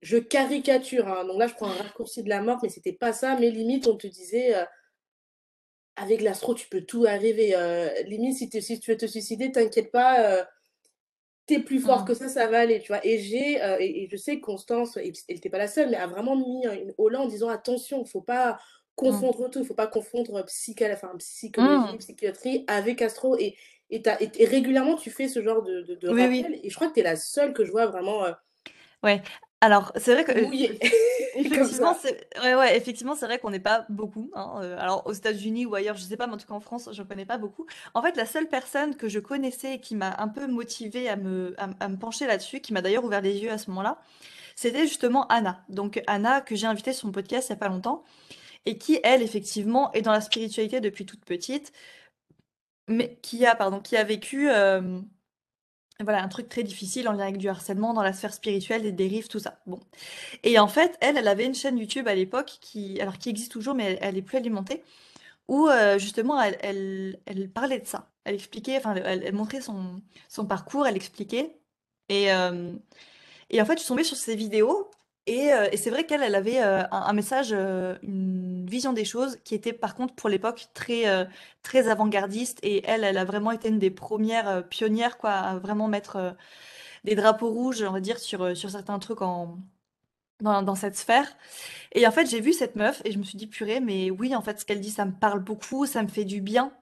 je 0.00 0.16
caricature, 0.16 1.08
hein. 1.08 1.24
donc 1.24 1.38
là, 1.38 1.46
je 1.46 1.54
prends 1.54 1.68
un 1.68 1.74
raccourci 1.74 2.22
de 2.22 2.28
la 2.28 2.40
mort, 2.40 2.58
mais 2.62 2.68
c'était 2.68 2.92
pas 2.92 3.12
ça, 3.12 3.36
mais 3.38 3.50
limite, 3.50 3.86
on 3.86 3.96
te 3.96 4.06
disait, 4.06 4.54
euh, 4.54 4.64
avec 5.96 6.22
l'astro, 6.22 6.54
tu 6.54 6.68
peux 6.68 6.82
tout 6.82 7.04
arriver, 7.04 7.54
euh, 7.54 7.90
limite, 8.04 8.36
si, 8.36 8.62
si, 8.62 8.80
tu 8.80 8.92
veux 8.92 8.96
te 8.96 9.06
suicider, 9.06 9.52
t'inquiète 9.52 9.90
pas, 9.90 10.46
t'es 11.46 11.58
plus 11.58 11.80
fort 11.80 12.02
mmh. 12.02 12.04
que 12.06 12.14
ça, 12.14 12.28
ça 12.28 12.46
va 12.46 12.60
aller, 12.60 12.80
tu 12.80 12.88
vois. 12.88 13.04
Et 13.04 13.18
j'ai, 13.18 13.56
et, 13.80 14.08
je 14.10 14.16
sais 14.16 14.36
que 14.36 14.44
Constance, 14.44 14.96
elle 14.96 15.12
n'était 15.28 15.50
pas 15.50 15.58
la 15.58 15.68
seule, 15.68 15.90
mais 15.90 15.96
a 15.96 16.06
vraiment 16.06 16.36
mis 16.36 16.64
une 16.64 16.94
haut 16.96 17.12
en 17.14 17.26
disant 17.26 17.48
attention, 17.48 18.04
faut 18.04 18.22
pas, 18.22 18.58
Mmh. 19.02 19.10
confondre 19.10 19.50
tout. 19.50 19.58
Il 19.58 19.62
ne 19.62 19.66
faut 19.66 19.74
pas 19.74 19.86
confondre 19.86 20.44
psychologie, 20.44 20.94
enfin, 20.94 21.12
psychologie, 21.18 21.94
mmh. 21.94 21.98
psychiatrie 21.98 22.64
avec 22.66 23.02
astro. 23.02 23.36
Et, 23.38 23.56
et, 23.90 24.02
et, 24.38 24.44
régulièrement, 24.46 24.96
tu 24.96 25.10
fais 25.10 25.28
ce 25.28 25.42
genre 25.42 25.62
de, 25.62 25.82
de, 25.82 26.08
rappel. 26.08 26.60
Et 26.62 26.70
je 26.70 26.74
crois 26.74 26.88
que 26.88 26.94
tu 26.94 27.00
es 27.00 27.02
la 27.02 27.16
seule 27.16 27.52
que 27.52 27.64
je 27.64 27.70
vois 27.70 27.86
vraiment. 27.86 28.24
Euh, 28.24 28.32
ouais. 29.02 29.22
Alors, 29.60 29.92
c'est 29.96 30.12
vrai 30.12 30.24
que. 30.24 30.32
effectivement, 31.36 31.94
c'est 31.94 32.26
ouais, 32.42 32.54
ouais, 32.54 32.76
effectivement, 32.76 33.14
c'est 33.14 33.26
vrai 33.26 33.38
qu'on 33.38 33.50
n'est 33.50 33.60
pas 33.60 33.86
beaucoup. 33.88 34.30
Hein, 34.34 34.60
euh, 34.62 34.76
alors, 34.78 35.06
aux 35.06 35.12
États-Unis 35.12 35.66
ou 35.66 35.74
ailleurs, 35.74 35.96
je 35.96 36.02
sais 36.02 36.16
pas, 36.16 36.26
mais 36.26 36.34
en 36.34 36.36
tout 36.36 36.46
cas 36.46 36.54
en 36.54 36.60
France, 36.60 36.88
je 36.92 37.02
ne 37.02 37.06
connais 37.06 37.24
pas 37.24 37.38
beaucoup. 37.38 37.66
En 37.94 38.02
fait, 38.02 38.16
la 38.16 38.26
seule 38.26 38.48
personne 38.48 38.96
que 38.96 39.08
je 39.08 39.18
connaissais 39.20 39.74
et 39.74 39.80
qui 39.80 39.94
m'a 39.94 40.14
un 40.18 40.28
peu 40.28 40.46
motivée 40.46 41.08
à 41.08 41.16
me, 41.16 41.54
à, 41.58 41.88
me 41.88 41.96
pencher 41.96 42.26
là-dessus, 42.26 42.60
qui 42.60 42.72
m'a 42.72 42.82
d'ailleurs 42.82 43.04
ouvert 43.04 43.20
les 43.20 43.38
yeux 43.38 43.50
à 43.50 43.58
ce 43.58 43.70
moment-là, 43.70 43.98
c'était 44.56 44.86
justement 44.86 45.26
Anna. 45.28 45.62
Donc, 45.68 46.02
Anna, 46.06 46.40
que 46.40 46.56
j'ai 46.56 46.66
invitée 46.66 46.92
sur 46.92 47.06
mon 47.06 47.12
podcast 47.12 47.48
il 47.48 47.52
n'y 47.52 47.56
a 47.56 47.60
pas 47.60 47.68
longtemps 47.68 48.04
et 48.66 48.78
qui, 48.78 49.00
elle, 49.02 49.22
effectivement, 49.22 49.92
est 49.92 50.02
dans 50.02 50.12
la 50.12 50.20
spiritualité 50.20 50.80
depuis 50.80 51.06
toute 51.06 51.24
petite, 51.24 51.72
mais 52.88 53.18
qui 53.22 53.46
a, 53.46 53.54
pardon, 53.54 53.80
qui 53.80 53.96
a 53.96 54.04
vécu 54.04 54.48
voilà, 56.00 56.22
un 56.22 56.28
truc 56.28 56.48
très 56.48 56.62
difficile 56.62 57.08
en 57.08 57.12
lien 57.12 57.24
avec 57.24 57.38
du 57.38 57.48
harcèlement 57.48 57.94
dans 57.94 58.02
la 58.02 58.12
sphère 58.12 58.34
spirituelle, 58.34 58.82
des 58.82 58.92
dérives, 58.92 59.28
tout 59.28 59.38
ça. 59.38 59.60
Bon. 59.66 59.80
Et 60.42 60.58
en 60.58 60.68
fait, 60.68 60.96
elle, 61.00 61.16
elle 61.16 61.28
avait 61.28 61.46
une 61.46 61.54
chaîne 61.54 61.78
YouTube 61.78 62.08
à 62.08 62.14
l'époque, 62.14 62.58
qui, 62.60 63.00
alors 63.00 63.18
qui 63.18 63.28
existe 63.30 63.52
toujours, 63.52 63.74
mais 63.74 63.98
elle, 64.00 64.16
est 64.16 64.22
plus 64.22 64.38
alimentée, 64.38 64.82
où 65.48 65.68
justement, 65.98 66.40
elle, 66.40 67.20
elle, 67.26 67.50
parlait 67.50 67.80
de 67.80 67.86
ça. 67.86 68.10
Elle 68.24 68.34
expliquait, 68.34 68.78
enfin, 68.78 68.94
elle, 68.96 69.32
montrait 69.34 69.60
son, 69.60 70.02
son 70.28 70.46
parcours, 70.46 70.86
elle 70.86 70.96
expliquait. 70.96 71.56
Et, 72.08 72.26
et 73.50 73.62
en 73.62 73.64
fait, 73.64 73.74
je 73.74 73.78
suis 73.80 73.88
tombée 73.88 74.04
sur 74.04 74.16
ces 74.16 74.36
vidéos 74.36 74.90
euh, 75.28 75.68
et, 75.70 75.76
c'est 75.76 75.90
vrai 75.90 76.04
qu'elle, 76.04 76.22
elle 76.22 76.34
avait 76.34 76.62
euh, 76.62 76.82
un, 76.90 77.12
message, 77.12 77.50
euh, 77.52 77.96
une 78.02 78.66
vision 78.66 78.92
des 78.92 79.04
choses 79.04 79.38
qui 79.44 79.54
était 79.54 79.72
par 79.72 79.94
contre 79.94 80.14
pour 80.14 80.28
l'époque 80.28 80.68
très, 80.74 81.28
très 81.62 81.88
avant-gardiste. 81.88 82.58
Et 82.62 82.82
elle, 82.86 83.04
elle 83.04 83.18
a 83.18 83.24
vraiment 83.24 83.52
été 83.52 83.68
une 83.68 83.78
des 83.78 83.90
premières 83.90 84.66
pionnières 84.68 85.18
quoi, 85.18 85.32
à 85.32 85.58
vraiment 85.58 85.88
mettre 85.88 86.36
des 87.04 87.14
drapeaux 87.14 87.50
rouges, 87.50 87.82
on 87.82 87.92
va 87.92 88.00
dire, 88.00 88.18
sur, 88.18 88.56
sur 88.56 88.70
certains 88.70 88.98
trucs 88.98 89.22
en, 89.22 89.58
dans 90.40 90.74
cette 90.74 90.96
sphère. 90.96 91.36
Et 91.92 92.06
en 92.06 92.12
fait, 92.12 92.26
j'ai 92.26 92.40
vu 92.40 92.52
cette 92.52 92.76
meuf 92.76 93.02
et 93.04 93.12
je 93.12 93.18
me 93.18 93.24
suis 93.24 93.38
dit, 93.38 93.46
purée, 93.46 93.80
mais 93.80 94.10
oui, 94.10 94.34
en 94.36 94.42
fait, 94.42 94.60
ce 94.60 94.64
qu'elle 94.64 94.80
dit, 94.80 94.90
ça 94.90 95.04
me 95.04 95.12
parle 95.12 95.40
beaucoup, 95.40 95.86
ça 95.86 96.02
me 96.02 96.08
fait 96.08 96.24
du 96.24 96.40
bien. 96.40 96.72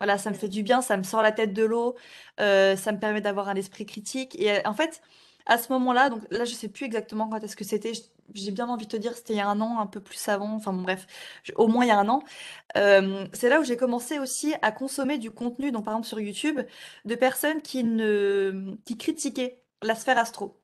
Voilà, 0.00 0.18
ça 0.18 0.30
me 0.30 0.34
fait 0.34 0.48
du 0.48 0.62
bien, 0.62 0.82
ça 0.82 0.96
me 0.96 1.04
sort 1.04 1.22
la 1.22 1.32
tête 1.32 1.52
de 1.52 1.64
l'eau, 1.64 1.96
ça 2.38 2.92
me 2.92 2.98
permet 2.98 3.20
d'avoir 3.20 3.48
un 3.48 3.54
esprit 3.56 3.86
critique. 3.86 4.38
Et 4.40 4.66
en 4.66 4.74
fait, 4.74 5.02
à 5.46 5.58
ce 5.58 5.72
moment-là, 5.72 6.10
donc 6.10 6.22
là, 6.30 6.44
je 6.44 6.52
sais 6.54 6.68
plus 6.68 6.86
exactement 6.86 7.28
quand 7.28 7.42
est-ce 7.42 7.56
que 7.56 7.64
c'était. 7.64 7.92
J'ai 8.34 8.50
bien 8.50 8.68
envie 8.68 8.86
de 8.86 8.90
te 8.90 8.96
dire, 8.96 9.14
c'était 9.14 9.34
il 9.34 9.38
y 9.38 9.40
a 9.40 9.48
un 9.48 9.60
an, 9.60 9.78
un 9.78 9.86
peu 9.86 10.00
plus 10.00 10.28
avant. 10.28 10.54
Enfin 10.54 10.72
bon, 10.72 10.82
bref, 10.82 11.06
au 11.56 11.66
moins 11.68 11.84
il 11.84 11.88
y 11.88 11.90
a 11.90 11.98
un 11.98 12.08
an. 12.08 12.22
Euh, 12.76 13.26
c'est 13.32 13.48
là 13.48 13.60
où 13.60 13.64
j'ai 13.64 13.76
commencé 13.76 14.18
aussi 14.18 14.54
à 14.62 14.72
consommer 14.72 15.18
du 15.18 15.30
contenu, 15.30 15.72
donc 15.72 15.84
par 15.84 15.94
exemple 15.94 16.08
sur 16.08 16.20
YouTube, 16.20 16.60
de 17.04 17.14
personnes 17.14 17.62
qui 17.62 17.84
ne 17.84 18.76
qui 18.84 18.96
critiquaient 18.96 19.62
la 19.82 19.94
sphère 19.94 20.18
astro. 20.18 20.60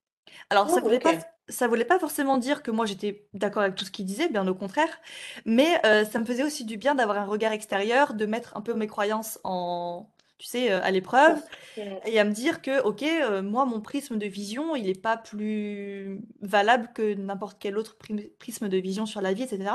Alors 0.51 0.70
ça 0.70 0.76
oh, 0.79 0.85
voulait 0.85 1.01
pas 1.01 1.14
ça 1.49 1.66
voulait 1.66 1.85
pas 1.85 1.99
forcément 1.99 2.37
dire 2.39 2.62
que 2.62 2.70
moi 2.70 2.87
j'étais 2.87 3.26
d'accord 3.35 3.62
avec 3.62 3.74
tout 3.74 3.85
ce 3.85 3.91
qu'ils 3.91 4.05
disaient, 4.05 4.29
bien 4.29 4.47
au 4.47 4.55
contraire, 4.55 5.01
mais 5.45 5.81
euh, 5.87 6.05
ça 6.05 6.18
me 6.18 6.24
faisait 6.24 6.43
aussi 6.43 6.64
du 6.64 6.76
bien 6.76 6.95
d'avoir 6.95 7.18
un 7.18 7.24
regard 7.24 7.53
extérieur, 7.53 8.14
de 8.14 8.26
mettre 8.26 8.57
un 8.57 8.61
peu 8.61 8.74
mes 8.74 8.87
croyances 8.87 9.39
en 9.45 10.11
tu 10.39 10.47
sais, 10.47 10.70
euh, 10.70 10.80
à 10.82 10.91
l'épreuve, 10.91 11.43
et 11.76 12.18
à 12.18 12.24
me 12.24 12.32
dire 12.32 12.62
que, 12.62 12.80
ok, 12.82 13.03
euh, 13.03 13.43
moi, 13.43 13.64
mon 13.66 13.80
prisme 13.80 14.18
de 14.18 14.26
vision, 14.26 14.76
il 14.76 14.84
n'est 14.84 14.95
pas 14.95 15.16
plus 15.16 16.20
valable 16.41 16.91
que 16.95 17.14
n'importe 17.14 17.59
quel 17.61 17.76
autre 17.76 17.97
prisme 18.39 18.68
de 18.68 18.76
vision 18.78 19.05
sur 19.05 19.20
la 19.20 19.32
vie, 19.32 19.43
etc. 19.43 19.72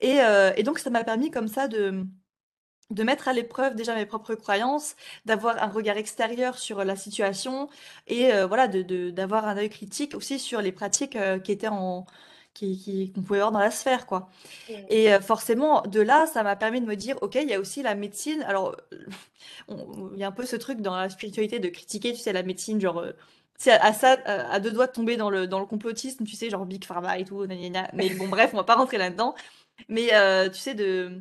Et, 0.00 0.20
euh, 0.20 0.52
et 0.56 0.62
donc, 0.62 0.78
ça 0.78 0.90
m'a 0.90 1.04
permis 1.04 1.30
comme 1.30 1.48
ça 1.48 1.68
de, 1.68 2.04
de 2.90 3.02
mettre 3.02 3.28
à 3.28 3.34
l'épreuve 3.34 3.74
déjà 3.74 3.94
mes 3.94 4.06
propres 4.06 4.34
croyances, 4.34 4.96
d'avoir 5.26 5.62
un 5.62 5.68
regard 5.68 5.98
extérieur 5.98 6.58
sur 6.58 6.82
la 6.84 6.96
situation, 6.96 7.68
et 8.06 8.30
voilà, 8.48 8.68
de, 8.68 9.10
d'avoir 9.10 9.46
un 9.46 9.56
œil 9.58 9.70
critique 9.70 10.14
aussi 10.14 10.38
sur 10.38 10.62
les 10.62 10.72
pratiques 10.72 11.18
qui 11.44 11.52
étaient 11.52 11.68
en 11.68 12.06
qui, 12.54 13.12
qu'on 13.14 13.22
pouvait 13.22 13.40
voir 13.40 13.52
dans 13.52 13.58
la 13.58 13.70
sphère, 13.70 14.06
quoi. 14.06 14.30
Et 14.88 15.12
euh, 15.12 15.20
forcément, 15.20 15.82
de 15.82 16.00
là, 16.00 16.26
ça 16.26 16.42
m'a 16.42 16.56
permis 16.56 16.80
de 16.80 16.86
me 16.86 16.96
dire, 16.96 17.16
ok, 17.20 17.34
il 17.34 17.48
y 17.48 17.54
a 17.54 17.60
aussi 17.60 17.82
la 17.82 17.94
médecine. 17.94 18.42
Alors, 18.44 18.76
il 19.68 20.18
y 20.18 20.24
a 20.24 20.28
un 20.28 20.32
peu 20.32 20.46
ce 20.46 20.56
truc 20.56 20.80
dans 20.80 20.96
la 20.96 21.08
spiritualité 21.10 21.58
de 21.58 21.68
critiquer, 21.68 22.12
tu 22.12 22.20
sais, 22.20 22.32
la 22.32 22.42
médecine, 22.42 22.80
genre, 22.80 23.04
c'est 23.58 23.72
euh, 23.72 23.78
à, 23.80 23.92
ça, 23.92 24.12
à 24.24 24.60
deux 24.60 24.70
doigts 24.70 24.86
de 24.86 24.92
tomber 24.92 25.16
dans 25.16 25.30
le, 25.30 25.46
dans 25.46 25.60
le 25.60 25.66
complotisme, 25.66 26.24
tu 26.24 26.36
sais, 26.36 26.48
genre 26.48 26.64
Big 26.64 26.84
Pharma 26.84 27.18
et 27.18 27.24
tout, 27.24 27.46
mais 27.92 28.10
bon, 28.14 28.28
bref, 28.28 28.50
on 28.54 28.56
va 28.56 28.64
pas 28.64 28.76
rentrer 28.76 28.98
là-dedans. 28.98 29.34
Mais 29.88 30.14
euh, 30.14 30.48
tu 30.48 30.58
sais, 30.58 30.74
de 30.74 31.20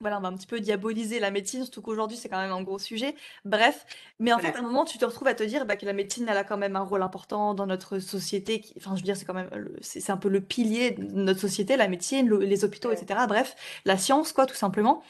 voilà, 0.00 0.18
on 0.18 0.20
va 0.20 0.28
un 0.28 0.36
petit 0.36 0.46
peu 0.46 0.60
diaboliser 0.60 1.20
la 1.20 1.30
médecine, 1.30 1.62
surtout 1.62 1.80
qu'aujourd'hui, 1.80 2.18
c'est 2.18 2.28
quand 2.28 2.40
même 2.40 2.52
un 2.52 2.62
gros 2.62 2.78
sujet. 2.78 3.14
Bref, 3.44 3.86
mais 4.18 4.32
en 4.32 4.38
fait, 4.38 4.54
à 4.54 4.58
un 4.58 4.62
moment, 4.62 4.84
tu 4.84 4.98
te 4.98 5.04
retrouves 5.04 5.28
à 5.28 5.34
te 5.34 5.42
dire 5.42 5.64
bah, 5.64 5.76
que 5.76 5.86
la 5.86 5.94
médecine, 5.94 6.26
elle 6.28 6.36
a 6.36 6.44
quand 6.44 6.58
même 6.58 6.76
un 6.76 6.82
rôle 6.82 7.02
important 7.02 7.54
dans 7.54 7.66
notre 7.66 7.98
société. 7.98 8.62
Enfin, 8.76 8.90
je 8.94 9.00
veux 9.00 9.04
dire, 9.04 9.16
c'est 9.16 9.24
quand 9.24 9.34
même, 9.34 9.48
c'est 9.80 10.10
un 10.10 10.18
peu 10.18 10.28
le 10.28 10.42
pilier 10.42 10.90
de 10.92 11.02
notre 11.14 11.40
société, 11.40 11.76
la 11.76 11.88
médecine, 11.88 12.32
les 12.38 12.64
hôpitaux, 12.64 12.92
etc. 12.92 13.20
Bref, 13.26 13.56
la 13.86 13.96
science, 13.96 14.32
quoi, 14.32 14.44
tout 14.44 14.54
simplement. 14.54 15.02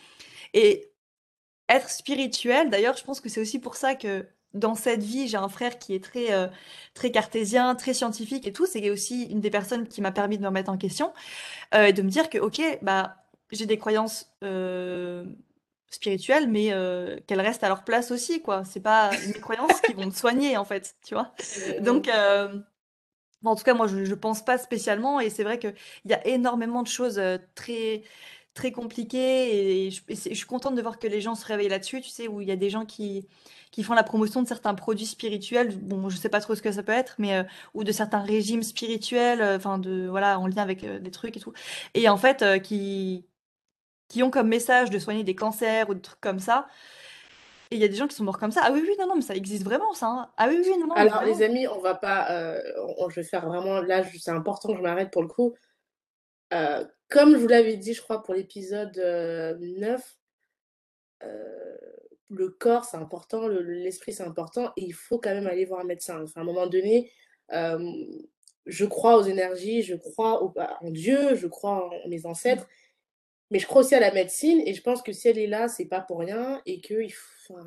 Et 0.55 0.93
être 1.69 1.91
spirituel, 1.91 2.71
d'ailleurs, 2.71 2.97
je 2.97 3.05
pense 3.05 3.21
que 3.21 3.29
c'est 3.29 3.41
aussi 3.41 3.59
pour 3.59 3.75
ça 3.75 3.97
que 3.97 4.27
dans 4.55 4.75
cette 4.75 5.03
vie, 5.03 5.29
j'ai 5.29 5.37
un 5.37 5.49
frère 5.49 5.79
qui 5.79 5.95
est 5.95 6.03
très, 6.03 6.33
euh, 6.33 6.49
très 6.95 7.11
cartésien, 7.11 7.75
très 7.75 7.95
scientifique 7.95 8.47
et 8.47 8.53
tout. 8.53 8.67
C'est 8.67 8.89
aussi 8.91 9.25
une 9.25 9.41
des 9.41 9.51
personnes 9.51 9.87
qui 9.87 10.01
m'a 10.01 10.13
permis 10.13 10.39
de 10.39 10.43
me 10.43 10.49
remettre 10.49 10.71
en 10.71 10.79
question 10.79 11.13
euh, 11.75 11.87
et 11.87 11.93
de 11.93 12.03
me 12.03 12.09
dire 12.09 12.31
que, 12.31 12.39
ok, 12.39 12.61
bah, 12.83 13.26
j'ai 13.51 13.67
des 13.67 13.79
croyances 13.79 14.31
euh, 14.45 15.25
spirituelles, 15.91 16.49
mais 16.49 16.73
qu'elles 17.27 17.41
restent 17.41 17.65
à 17.65 17.69
leur 17.69 17.85
place 17.85 18.11
aussi, 18.11 18.43
quoi. 18.43 18.65
C'est 18.65 18.81
pas 18.81 19.11
mes 19.27 19.41
croyances 19.41 19.81
qui 19.81 19.93
vont 19.93 20.07
me 20.07 20.11
soigner, 20.11 20.57
en 20.57 20.65
fait, 20.65 20.97
tu 21.05 21.15
vois. 21.15 21.33
Donc, 21.81 22.09
en 23.45 23.55
tout 23.55 23.65
cas, 23.65 23.75
moi, 23.75 23.87
je, 23.87 24.05
je 24.05 24.15
pense 24.15 24.45
pas 24.45 24.59
spécialement, 24.59 25.21
et 25.21 25.31
c'est 25.31 25.45
vrai 25.45 25.59
qu'il 25.59 25.75
y 26.07 26.15
a 26.15 26.27
énormément 26.27 26.83
de 26.83 26.89
choses 26.89 27.21
très 27.55 28.03
très 28.55 28.73
compliquées, 28.73 29.87
et 29.87 29.91
je, 29.91 30.01
je, 30.09 30.35
suis 30.35 30.47
contente 30.47 30.75
de 30.75 30.81
voir 30.81 30.99
que 30.99 31.07
les 31.07 31.21
gens 31.21 31.35
se 31.35 31.45
réveillent 31.45 31.69
là-dessus, 31.69 32.01
tu 32.01 32.09
sais, 32.09 32.27
où 32.27 32.41
il 32.41 32.49
y 32.49 32.51
a 32.51 32.57
des 32.57 32.71
gens 32.71 32.87
qui 32.87 33.29
qui 33.77 33.83
font 33.83 33.93
la 33.93 34.03
promotion 34.03 34.43
de 34.43 34.49
certains 34.49 34.75
produits 34.75 35.05
spirituels. 35.05 35.77
Bon, 35.77 36.09
je 36.09 36.17
sais 36.17 36.31
pas 36.31 36.41
trop 36.41 36.55
ce 36.55 36.63
que 36.63 36.73
ça 36.73 36.83
peut 36.83 36.93
être, 36.93 37.17
mais 37.19 37.35
euh, 37.37 37.43
ou 37.75 37.85
de 37.85 37.93
certains 37.93 38.21
régimes 38.21 38.63
spirituels, 38.63 39.43
euh, 39.43 39.57
enfin 39.59 39.79
de 39.79 40.07
voilà, 40.09 40.39
en 40.39 40.47
lien 40.47 40.63
avec 40.63 40.83
euh, 40.83 40.99
des 40.99 41.11
trucs 41.11 41.37
et 41.37 41.41
tout. 41.41 41.53
Et 41.93 42.09
en 42.09 42.17
fait, 42.17 42.63
qui 42.63 43.27
qui 44.09 44.23
ont 44.23 44.31
comme 44.31 44.49
message 44.49 44.91
de 44.91 44.99
soigner 44.99 45.25
des 45.25 45.35
cancers 45.35 45.89
ou 45.91 45.95
des 45.95 46.01
trucs 46.01 46.21
comme 46.21 46.39
ça. 46.39 46.67
Et 47.71 47.77
il 47.77 47.81
y 47.81 47.85
a 47.85 47.89
des 47.89 47.97
gens 47.97 48.07
qui 48.07 48.15
sont 48.15 48.23
morts 48.23 48.39
comme 48.39 48.53
ça. 48.53 48.61
Ah 48.65 48.71
oui, 48.73 48.81
oui, 48.87 48.95
non, 48.99 49.09
non, 49.09 49.17
mais 49.17 49.23
ça 49.23 49.35
existe 49.35 49.65
vraiment, 49.65 49.93
ça. 49.93 50.07
Hein. 50.07 50.31
Ah 50.37 50.47
oui, 50.49 50.63
oui, 50.65 50.79
non, 50.79 50.87
non. 50.87 50.95
Alors, 50.95 51.25
les 51.25 51.43
amis, 51.43 51.67
on 51.67 51.81
va 51.81 51.95
pas. 51.95 52.29
je 53.09 53.15
vais 53.15 53.25
faire 53.25 53.47
vraiment. 53.47 53.81
Là, 53.81 54.05
c'est 54.05 54.31
important 54.31 54.71
que 54.71 54.77
je 54.77 54.83
m'arrête 54.83 55.11
pour 55.11 55.23
le 55.23 55.29
coup. 55.29 55.55
comme 57.09 57.33
je 57.33 57.39
vous 57.39 57.49
l'avais 57.49 57.77
dit, 57.77 57.95
je 57.95 58.03
crois, 58.03 58.23
pour 58.23 58.35
l'épisode 58.35 58.97
9, 58.97 60.17
le 62.29 62.49
corps, 62.49 62.85
c'est 62.85 62.97
important, 62.97 63.47
l'esprit, 63.49 64.13
c'est 64.13 64.25
important, 64.25 64.73
et 64.77 64.83
il 64.83 64.93
faut 64.93 65.19
quand 65.19 65.31
même 65.31 65.47
aller 65.47 65.65
voir 65.65 65.81
un 65.81 65.85
médecin. 65.85 66.23
Enfin, 66.23 66.41
à 66.41 66.43
un 66.43 66.47
moment 66.47 66.67
donné, 66.67 67.11
je 67.51 68.85
crois 68.85 69.17
aux 69.17 69.23
énergies, 69.23 69.83
je 69.83 69.95
crois 69.95 70.43
en 70.43 70.91
Dieu, 70.91 71.37
je 71.37 71.47
crois 71.47 71.87
en 71.87 72.09
mes 72.09 72.27
ancêtres, 72.27 72.67
mais 73.51 73.59
je 73.59 73.67
crois 73.67 73.83
aussi 73.83 73.95
à 73.95 74.01
la 74.01 74.13
médecine, 74.13 74.61
et 74.67 74.75
je 74.75 74.83
pense 74.83 75.03
que 75.03 75.13
si 75.13 75.29
elle 75.29 75.39
est 75.39 75.47
là, 75.47 75.69
c'est 75.69 75.87
pas 75.87 76.01
pour 76.01 76.19
rien, 76.19 76.61
et 76.67 76.81
que 76.81 77.01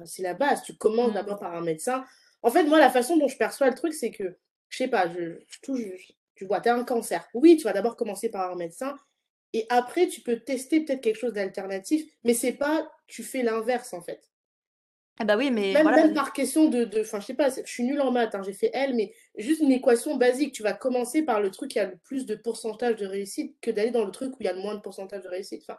c'est 0.05 0.23
la 0.23 0.33
base. 0.33 0.63
Tu 0.63 0.75
commences 0.75 1.11
mmh. 1.11 1.15
d'abord 1.15 1.39
par 1.39 1.55
un 1.55 1.61
médecin. 1.61 2.05
En 2.41 2.51
fait, 2.51 2.63
moi, 2.63 2.79
la 2.79 2.89
façon 2.89 3.17
dont 3.17 3.27
je 3.27 3.37
perçois 3.37 3.69
le 3.69 3.75
truc, 3.75 3.93
c'est 3.93 4.11
que, 4.11 4.37
je 4.69 4.77
sais 4.77 4.87
pas, 4.87 5.07
je, 5.09 5.37
touche, 5.61 6.11
tu 6.35 6.45
vois, 6.45 6.61
tu 6.61 6.69
as 6.69 6.75
un 6.75 6.83
cancer. 6.83 7.27
Oui, 7.33 7.57
tu 7.57 7.63
vas 7.63 7.73
d'abord 7.73 7.95
commencer 7.95 8.29
par 8.29 8.51
un 8.51 8.55
médecin, 8.55 8.97
et 9.53 9.65
après, 9.69 10.07
tu 10.07 10.21
peux 10.21 10.39
tester 10.39 10.81
peut-être 10.81 11.01
quelque 11.01 11.19
chose 11.19 11.33
d'alternatif, 11.33 12.05
mais 12.23 12.33
c'est 12.33 12.53
pas, 12.53 12.89
tu 13.07 13.23
fais 13.23 13.41
l'inverse, 13.41 13.93
en 13.93 14.01
fait. 14.01 14.28
Ah 15.21 15.25
bah 15.25 15.35
oui, 15.35 15.51
mais 15.51 15.73
même, 15.73 15.85
même 15.85 16.13
par 16.13 16.31
question 16.31 16.69
de, 16.69 16.89
enfin 17.01 17.19
je 17.19 17.25
sais 17.25 17.33
pas, 17.33 17.49
je 17.49 17.69
suis 17.69 17.83
nulle 17.83 17.99
en 17.99 18.09
maths, 18.09 18.35
hein, 18.35 18.41
j'ai 18.45 18.53
fait 18.53 18.71
L, 18.73 18.95
mais 18.95 19.13
juste 19.37 19.59
une 19.61 19.71
équation 19.71 20.15
basique. 20.15 20.53
Tu 20.53 20.63
vas 20.63 20.71
commencer 20.71 21.23
par 21.23 21.41
le 21.41 21.51
truc 21.51 21.71
qui 21.71 21.79
a 21.79 21.85
le 21.85 21.97
plus 21.97 22.25
de 22.25 22.35
pourcentage 22.35 22.95
de 22.95 23.05
réussite 23.05 23.53
que 23.61 23.69
d'aller 23.69 23.91
dans 23.91 24.05
le 24.05 24.11
truc 24.11 24.31
où 24.31 24.37
il 24.39 24.45
y 24.45 24.47
a 24.49 24.53
le 24.53 24.61
moins 24.61 24.75
de 24.75 24.79
pourcentage 24.79 25.21
de 25.21 25.27
réussite. 25.27 25.63
Enfin, 25.67 25.77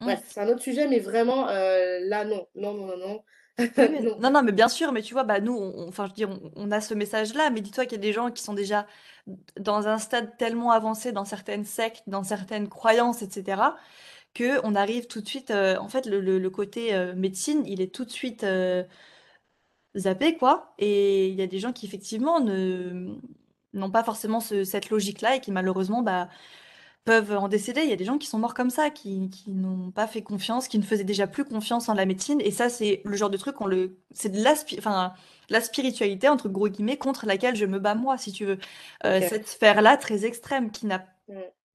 mmh. 0.00 0.04
bref, 0.04 0.22
c'est 0.28 0.40
un 0.40 0.48
autre 0.48 0.60
sujet, 0.60 0.86
mais 0.86 0.98
vraiment 0.98 1.48
euh, 1.48 1.98
là 2.02 2.26
non, 2.26 2.46
non, 2.54 2.74
non, 2.74 2.86
non, 2.88 2.96
non. 2.98 3.22
non. 4.18 4.30
non, 4.30 4.42
mais 4.42 4.52
bien 4.52 4.68
sûr, 4.68 4.92
mais 4.92 5.00
tu 5.00 5.14
vois, 5.14 5.24
bah 5.24 5.40
nous, 5.40 5.56
on, 5.56 5.88
enfin 5.88 6.06
je 6.08 6.12
dire, 6.12 6.28
on, 6.28 6.50
on 6.54 6.70
a 6.70 6.82
ce 6.82 6.92
message-là, 6.92 7.48
mais 7.48 7.62
dis-toi 7.62 7.86
qu'il 7.86 7.92
y 7.92 8.00
a 8.00 8.02
des 8.02 8.12
gens 8.12 8.30
qui 8.30 8.42
sont 8.42 8.52
déjà 8.52 8.86
dans 9.58 9.88
un 9.88 9.96
stade 9.96 10.36
tellement 10.36 10.72
avancé 10.72 11.12
dans 11.12 11.24
certaines 11.24 11.64
sectes, 11.64 12.02
dans 12.06 12.24
certaines 12.24 12.68
croyances, 12.68 13.22
etc 13.22 13.62
que 14.34 14.60
on 14.64 14.74
arrive 14.74 15.06
tout 15.06 15.20
de 15.20 15.28
suite. 15.28 15.50
Euh, 15.50 15.76
en 15.78 15.88
fait, 15.88 16.06
le, 16.06 16.48
côté 16.50 16.94
euh, 16.94 17.14
médecine, 17.14 17.62
il 17.66 17.80
est 17.80 17.94
tout 17.94 18.04
de 18.04 18.10
suite 18.10 18.44
euh, 18.44 18.84
zappé, 19.96 20.36
quoi. 20.36 20.74
Et 20.78 21.28
il 21.28 21.34
y 21.36 21.42
a 21.42 21.46
des 21.46 21.58
gens 21.60 21.72
qui 21.72 21.86
effectivement 21.86 22.40
ne 22.40 23.16
n'ont 23.72 23.90
pas 23.90 24.04
forcément 24.04 24.38
cette 24.40 24.90
logique-là 24.90 25.36
et 25.36 25.40
qui 25.40 25.50
malheureusement 25.50 26.02
bah, 26.02 26.28
peuvent 27.04 27.32
en 27.36 27.48
décéder. 27.48 27.82
Il 27.82 27.90
y 27.90 27.92
a 27.92 27.96
des 27.96 28.04
gens 28.04 28.18
qui 28.18 28.28
sont 28.28 28.38
morts 28.38 28.54
comme 28.54 28.70
ça, 28.70 28.90
qui, 28.90 29.30
n'ont 29.48 29.90
pas 29.90 30.06
fait 30.06 30.22
confiance, 30.22 30.68
qui 30.68 30.78
ne 30.78 30.84
faisaient 30.84 31.04
déjà 31.04 31.26
plus 31.26 31.44
confiance 31.44 31.88
en 31.88 31.94
la 31.94 32.06
médecine. 32.06 32.40
Et 32.40 32.52
ça, 32.52 32.68
c'est 32.68 33.02
le 33.04 33.16
genre 33.16 33.30
de 33.30 33.36
truc, 33.36 33.60
on 33.60 33.66
le, 33.66 33.98
c'est 34.12 34.30
de 34.30 34.42
la, 34.42 34.54
enfin, 34.78 35.14
la 35.50 35.60
spiritualité, 35.60 36.28
entre 36.28 36.48
gros 36.48 36.68
guillemets, 36.68 36.98
contre 36.98 37.26
laquelle 37.26 37.56
je 37.56 37.66
me 37.66 37.80
bats 37.80 37.96
moi, 37.96 38.16
si 38.18 38.32
tu 38.32 38.44
veux. 38.44 38.58
Cette 39.02 39.48
sphère-là, 39.48 39.96
très 39.96 40.24
extrême, 40.24 40.70
qui 40.70 40.86
n'a, 40.86 41.04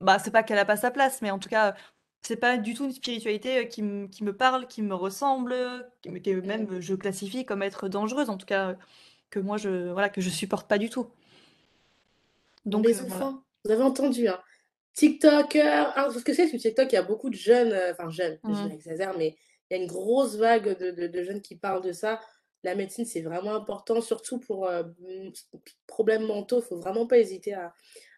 bah, 0.02 0.20
c'est 0.20 0.32
pas 0.32 0.44
qu'elle 0.44 0.60
a 0.60 0.66
pas 0.66 0.78
sa 0.78 0.92
place, 0.92 1.22
mais 1.22 1.32
en 1.32 1.40
tout 1.40 1.50
cas, 1.50 1.76
c'est 2.22 2.36
pas 2.36 2.58
du 2.58 2.74
tout 2.74 2.86
une 2.86 2.92
spiritualité 2.92 3.68
qui, 3.70 3.84
qui, 4.12 4.24
me 4.24 4.36
parle, 4.36 4.68
qui 4.68 4.82
me 4.82 4.94
ressemble, 4.94 5.56
que 6.04 6.40
même 6.42 6.80
je 6.82 6.96
classifie 6.96 7.46
comme 7.46 7.64
être 7.64 7.88
dangereuse, 7.88 8.30
en 8.30 8.38
tout 8.38 8.46
cas 8.46 8.76
que 9.30 9.40
moi 9.40 9.58
je 9.58 9.92
voilà 9.92 10.10
que 10.10 10.22
je 10.22 10.30
supporte 10.30 10.68
pas 10.68 10.78
du 10.78 10.90
tout. 10.90 11.08
Donc 12.66 12.86
les 12.86 13.02
enfants, 13.02 13.44
vous 13.64 13.72
avez 13.72 13.84
entendu 13.84 14.28
hein. 14.28 14.40
TikToker, 14.94 15.94
hein, 15.96 16.04
parce 16.08 16.24
que 16.24 16.34
c'est 16.34 16.48
sur 16.48 16.60
TikTok 16.60 16.92
il 16.92 16.96
y 16.96 16.98
a 16.98 17.04
beaucoup 17.04 17.30
de 17.30 17.36
jeunes, 17.36 17.74
enfin 17.92 18.10
jeunes, 18.10 18.38
mmh. 18.44 18.70
j'exagère, 18.70 19.18
mais 19.18 19.36
il 19.70 19.78
y 19.78 19.80
a 19.80 19.82
une 19.84 19.88
grosse 19.88 20.36
vague 20.36 20.78
de, 20.78 21.08
de, 21.08 21.24
jeunes 21.24 21.42
qui 21.42 21.56
parlent 21.56 21.84
de 21.84 21.94
ça. 21.94 22.20
La 22.64 22.76
médecine 22.76 23.06
c'est 23.06 23.22
vraiment 23.22 23.56
important, 23.56 24.02
surtout 24.02 24.40
pour 24.40 24.70
problèmes 25.88 26.26
mentaux, 26.26 26.60
il 26.60 26.66
faut 26.66 26.80
vraiment 26.80 27.08
pas 27.08 27.18
hésiter 27.18 27.54
à, 27.54 27.74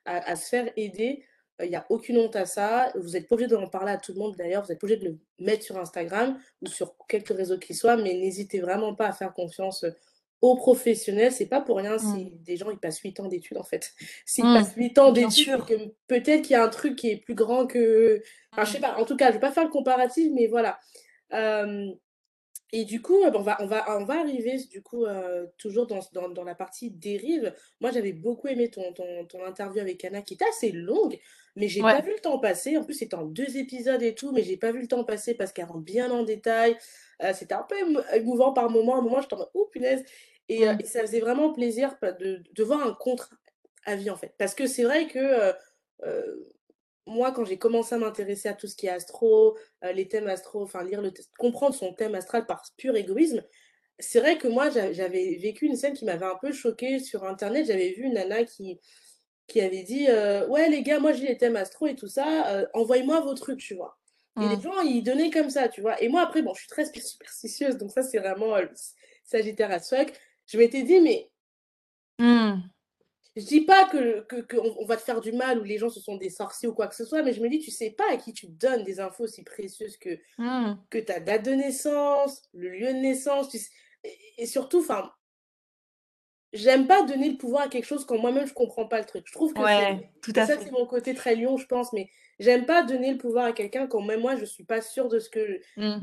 à 0.05 0.35
se 0.35 0.49
faire 0.49 0.71
aider. 0.75 1.23
Il 1.63 1.69
n'y 1.69 1.75
a 1.75 1.85
aucune 1.89 2.17
honte 2.17 2.35
à 2.35 2.45
ça. 2.45 2.91
Vous 2.95 3.11
n'êtes 3.11 3.27
pas 3.27 3.35
obligé 3.35 3.49
d'en 3.49 3.67
parler 3.67 3.91
à 3.91 3.97
tout 3.97 4.13
le 4.13 4.19
monde 4.19 4.35
d'ailleurs. 4.37 4.63
Vous 4.63 4.71
êtes 4.71 4.79
pas 4.79 4.85
obligé 4.85 4.99
de 4.99 5.09
le 5.09 5.19
mettre 5.39 5.63
sur 5.63 5.77
Instagram 5.77 6.37
ou 6.61 6.67
sur 6.67 6.95
quelques 7.07 7.35
réseaux 7.35 7.57
qui 7.57 7.73
soient, 7.73 7.97
mais 7.97 8.13
n'hésitez 8.13 8.59
vraiment 8.59 8.95
pas 8.95 9.07
à 9.07 9.11
faire 9.13 9.33
confiance 9.33 9.85
aux 10.41 10.55
professionnels. 10.55 11.31
C'est 11.31 11.45
pas 11.45 11.61
pour 11.61 11.77
rien 11.77 11.97
si 11.97 12.25
mmh. 12.25 12.43
des 12.43 12.57
gens 12.57 12.71
ils 12.71 12.79
passent 12.79 12.99
8 12.99 13.19
ans 13.19 13.27
d'études 13.27 13.57
en 13.57 13.63
fait. 13.63 13.91
S'ils 14.25 14.45
mmh. 14.45 14.53
passent 14.53 14.75
8 14.75 14.99
ans 14.99 15.11
d'études, 15.11 15.61
peut-être 16.07 16.41
qu'il 16.41 16.51
y 16.51 16.55
a 16.55 16.63
un 16.63 16.69
truc 16.69 16.95
qui 16.95 17.09
est 17.09 17.17
plus 17.17 17.35
grand 17.35 17.67
que. 17.67 18.21
Enfin, 18.51 18.65
je 18.65 18.73
sais 18.73 18.79
pas. 18.79 18.97
En 18.97 19.05
tout 19.05 19.15
cas, 19.15 19.29
je 19.29 19.33
vais 19.33 19.39
pas 19.39 19.51
faire 19.51 19.63
le 19.63 19.69
comparatif, 19.69 20.31
mais 20.33 20.47
voilà. 20.47 20.79
Et 22.73 22.85
du 22.85 23.01
coup, 23.01 23.17
on 23.21 23.41
va, 23.41 23.57
on 23.59 23.65
va, 23.65 23.99
on 23.99 24.05
va 24.05 24.19
arriver 24.19 24.57
du 24.69 24.81
coup 24.81 25.05
toujours 25.57 25.87
dans, 25.87 25.99
dans, 26.13 26.29
dans, 26.29 26.43
la 26.43 26.55
partie 26.55 26.89
dérive. 26.89 27.53
Moi, 27.81 27.91
j'avais 27.91 28.13
beaucoup 28.13 28.47
aimé 28.47 28.69
ton, 28.69 28.93
ton, 28.93 29.25
ton, 29.25 29.43
interview 29.43 29.81
avec 29.81 30.03
Anna 30.05 30.21
qui 30.21 30.35
était 30.35 30.45
assez 30.45 30.71
longue. 30.71 31.19
Mais 31.55 31.67
j'ai 31.67 31.81
pas 31.81 32.01
vu 32.01 32.11
le 32.11 32.19
temps 32.19 32.39
passer. 32.39 32.77
En 32.77 32.83
plus, 32.83 32.93
c'était 32.93 33.15
en 33.15 33.25
deux 33.25 33.57
épisodes 33.57 34.01
et 34.01 34.15
tout, 34.15 34.31
mais 34.31 34.43
j'ai 34.43 34.57
pas 34.57 34.71
vu 34.71 34.81
le 34.81 34.87
temps 34.87 35.03
passer 35.03 35.33
parce 35.33 35.51
qu'elle 35.51 35.65
rentre 35.65 35.83
bien 35.83 36.09
en 36.09 36.23
détail. 36.23 36.77
Euh, 37.23 37.33
c'était 37.33 37.53
un 37.53 37.65
peu 37.67 37.75
émouvant 38.13 38.53
par 38.53 38.69
moment. 38.69 38.95
À 38.95 38.99
un 38.99 39.01
moment, 39.01 39.21
j'étais 39.21 39.33
en 39.33 39.39
mode, 39.39 39.49
oh 39.53 39.67
punaise. 39.71 40.03
Et, 40.49 40.67
euh, 40.67 40.75
et, 40.79 40.85
ça 40.85 41.01
faisait 41.01 41.19
vraiment 41.19 41.51
plaisir 41.53 41.95
de, 42.01 42.41
de 42.53 42.63
voir 42.63 42.85
un 42.85 42.93
contre-avis, 42.93 44.09
en 44.09 44.15
fait. 44.15 44.33
Parce 44.37 44.55
que 44.55 44.65
c'est 44.65 44.83
vrai 44.83 45.07
que 45.07 45.53
euh, 46.03 46.35
moi, 47.05 47.31
quand 47.31 47.43
j'ai 47.43 47.57
commencé 47.57 47.95
à 47.95 47.97
m'intéresser 47.97 48.47
à 48.47 48.53
tout 48.53 48.67
ce 48.67 48.75
qui 48.75 48.87
est 48.87 48.89
astro, 48.89 49.57
les 49.93 50.07
thèmes 50.07 50.27
astro, 50.27 50.63
enfin, 50.63 50.83
lire 50.83 51.01
le 51.01 51.11
comprendre 51.37 51.75
son 51.75 51.93
thème 51.93 52.15
astral 52.15 52.45
par 52.45 52.63
pur 52.77 52.95
égoïsme, 52.95 53.43
c'est 53.99 54.19
vrai 54.19 54.37
que 54.37 54.47
moi, 54.47 54.69
j'avais 54.69 55.37
vécu 55.41 55.65
une 55.65 55.75
scène 55.75 55.93
qui 55.93 56.05
m'avait 56.05 56.25
un 56.25 56.37
peu 56.41 56.51
choquée 56.51 56.99
sur 56.99 57.23
Internet. 57.23 57.67
J'avais 57.67 57.91
vu 57.91 58.03
une 58.03 58.13
nana 58.13 58.43
qui 58.45 58.79
qui 59.51 59.61
avait 59.61 59.83
dit 59.83 60.07
Ouais, 60.49 60.69
les 60.69 60.83
gars, 60.83 60.99
moi 60.99 61.13
j'ai 61.13 61.27
les 61.27 61.37
thèmes 61.37 61.55
astro 61.55 61.87
et 61.87 61.95
tout 61.95 62.07
ça, 62.07 62.67
envoyez-moi 62.73 63.21
vos 63.21 63.33
trucs, 63.33 63.59
tu 63.59 63.75
vois. 63.75 63.97
Et 64.39 64.47
les 64.47 64.55
mmh. 64.55 64.61
gens, 64.61 64.79
ils 64.81 65.03
donnaient 65.03 65.29
comme 65.29 65.49
ça, 65.49 65.67
tu 65.67 65.81
vois. 65.81 66.01
Et 66.01 66.07
moi, 66.07 66.21
après, 66.21 66.41
bon, 66.41 66.53
je 66.53 66.61
suis 66.61 66.69
très 66.69 66.85
superstitieuse, 67.03 67.77
donc 67.77 67.91
ça, 67.91 68.01
c'est 68.01 68.19
vraiment 68.19 68.55
Sagittaire 69.25 69.71
à 69.71 69.79
fuck. 69.79 70.13
Je 70.47 70.57
m'étais 70.57 70.83
dit, 70.83 71.01
mais. 71.01 71.29
Mmh. 72.19 72.61
Je 73.37 73.45
dis 73.45 73.61
pas 73.61 73.85
que, 73.85 74.25
que, 74.41 74.57
on, 74.57 74.85
va 74.85 74.97
te 74.97 75.01
faire 75.01 75.21
du 75.21 75.31
mal 75.31 75.57
ou 75.59 75.63
les 75.63 75.77
gens 75.77 75.89
ce 75.89 76.01
sont 76.01 76.17
des 76.17 76.29
sorciers 76.29 76.67
ou 76.67 76.73
quoi 76.73 76.89
que 76.89 76.95
ce 76.95 77.05
soit, 77.05 77.23
mais 77.23 77.31
je 77.31 77.41
me 77.41 77.47
dis, 77.47 77.59
tu 77.59 77.71
sais 77.71 77.91
pas 77.91 78.03
à 78.11 78.17
qui 78.17 78.33
tu 78.33 78.47
donnes 78.47 78.83
des 78.83 78.99
infos 78.99 79.23
aussi 79.23 79.41
précieuses 79.43 79.95
que, 79.95 80.19
mmh. 80.37 80.73
que 80.89 80.97
ta 80.97 81.21
date 81.21 81.45
de 81.45 81.51
naissance, 81.51 82.41
le 82.53 82.67
lieu 82.69 82.87
de 82.87 82.99
naissance, 82.99 83.55
et, 83.55 84.17
et, 84.37 84.45
surtout, 84.45 84.79
enfin, 84.79 85.09
j'aime 86.53 86.87
pas 86.87 87.03
donner 87.03 87.29
le 87.29 87.37
pouvoir 87.37 87.63
à 87.63 87.67
quelque 87.67 87.85
chose 87.85 88.05
quand 88.05 88.17
moi-même 88.17 88.47
je 88.47 88.53
comprends 88.53 88.87
pas 88.87 88.99
le 88.99 89.05
truc. 89.05 89.23
Je 89.27 89.31
trouve 89.31 89.53
que 89.53 89.59
tout 90.21 90.33
à 90.35 90.45
ça 90.45 90.57
c'est 90.59 90.71
mon 90.71 90.85
côté 90.85 91.13
très 91.13 91.35
lion, 91.35 91.57
je 91.57 91.65
pense, 91.65 91.93
mais 91.93 92.09
j'aime 92.39 92.65
pas 92.65 92.83
donner 92.83 93.11
le 93.11 93.17
pouvoir 93.17 93.45
à 93.45 93.51
quelqu'un 93.53 93.87
quand 93.87 94.01
même 94.01 94.21
moi 94.21 94.35
je 94.35 94.45
suis 94.45 94.63
pas 94.63 94.81
sûre 94.81 95.07
de 95.09 95.19
ce 95.19 95.29
que. 95.29 95.61
Mmh. 95.77 95.99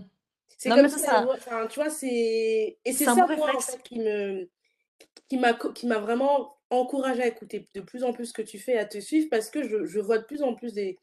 C'est 0.57 0.71
comme 0.71 0.89
ça. 0.89 1.25
Enfin, 1.31 1.69
tu 1.69 1.79
vois, 1.79 1.91
c'est 1.91 2.79
et 2.85 2.93
c'est 2.93 3.05
ça 3.05 3.15
moi 3.15 3.27
en 3.55 3.61
fait, 3.61 3.83
qui 3.85 4.01
me 4.01 4.49
qui 5.29 5.39
m'a 5.39 5.55
qui 5.55 5.87
m'a 5.87 5.99
vraiment 5.99 6.57
encouragé 6.71 7.23
à 7.23 7.27
écouter 7.29 7.69
de 7.75 7.81
plus 7.81 8.03
en 8.03 8.13
plus 8.13 8.27
ce 8.27 8.33
que 8.33 8.43
tu 8.43 8.59
fais, 8.59 8.77
à 8.77 8.85
te 8.85 8.99
suivre 8.99 9.29
parce 9.31 9.51
que 9.51 9.63
je, 9.63 9.87
je 9.87 10.01
vois 10.01 10.19
de 10.19 10.25
plus 10.25 10.43
en 10.43 10.55
plus 10.55 10.73
des 10.73 10.99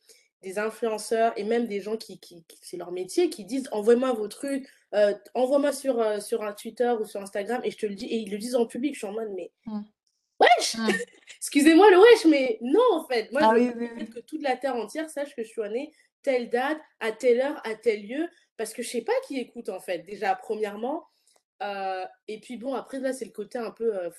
des 0.45 0.59
influenceurs 0.59 1.33
et 1.37 1.43
même 1.43 1.65
des 1.65 1.81
gens 1.81 1.97
qui, 1.97 2.19
qui, 2.19 2.45
c'est 2.61 2.77
leur 2.77 2.91
métier, 2.91 3.31
qui 3.31 3.45
disent 3.45 3.67
envoie-moi 3.71 4.13
vos 4.13 4.27
trucs, 4.27 4.69
euh, 4.95 5.13
envoie-moi 5.33 5.71
sur, 5.73 5.99
euh, 5.99 6.19
sur 6.19 6.43
un 6.43 6.53
Twitter 6.53 6.93
ou 6.99 7.05
sur 7.05 7.21
Instagram 7.21 7.61
et 7.63 7.71
je 7.71 7.77
te 7.77 7.85
le 7.85 7.95
dis, 7.95 8.05
et 8.05 8.17
ils 8.17 8.31
le 8.31 8.37
disent 8.37 8.55
en 8.55 8.65
public, 8.65 8.93
je 8.93 8.99
suis 8.99 9.07
en 9.07 9.13
mode, 9.13 9.29
mais 9.35 9.51
mmh. 9.65 9.81
wesh 10.39 10.75
mmh. 10.75 10.87
Excusez-moi 11.37 11.91
le 11.91 11.97
wesh, 11.97 12.25
mais 12.25 12.57
non 12.61 12.79
en 12.93 13.05
fait. 13.05 13.31
Moi, 13.31 13.41
ah 13.43 13.53
je 13.55 13.63
veux 13.63 14.05
que 14.05 14.19
toute 14.21 14.41
la 14.41 14.55
terre 14.55 14.75
entière 14.75 15.09
sache 15.09 15.35
que 15.35 15.43
je 15.43 15.49
suis 15.49 15.61
née 15.69 15.91
telle 16.23 16.49
date, 16.49 16.79
à 16.99 17.11
telle 17.11 17.39
heure, 17.39 17.61
à 17.65 17.75
tel 17.75 18.07
lieu, 18.07 18.27
parce 18.57 18.73
que 18.73 18.81
je 18.81 18.89
sais 18.89 19.03
pas 19.03 19.13
qui 19.27 19.37
écoute 19.39 19.69
en 19.69 19.79
fait. 19.79 19.99
Déjà, 19.99 20.33
premièrement, 20.33 21.05
euh, 21.63 22.03
et 22.27 22.39
puis 22.39 22.57
bon, 22.57 22.73
après 22.73 22.99
là, 22.99 23.13
c'est 23.13 23.23
le 23.23 23.31
côté 23.31 23.57
un 23.57 23.71
peu 23.71 23.95
euh, 23.95 24.09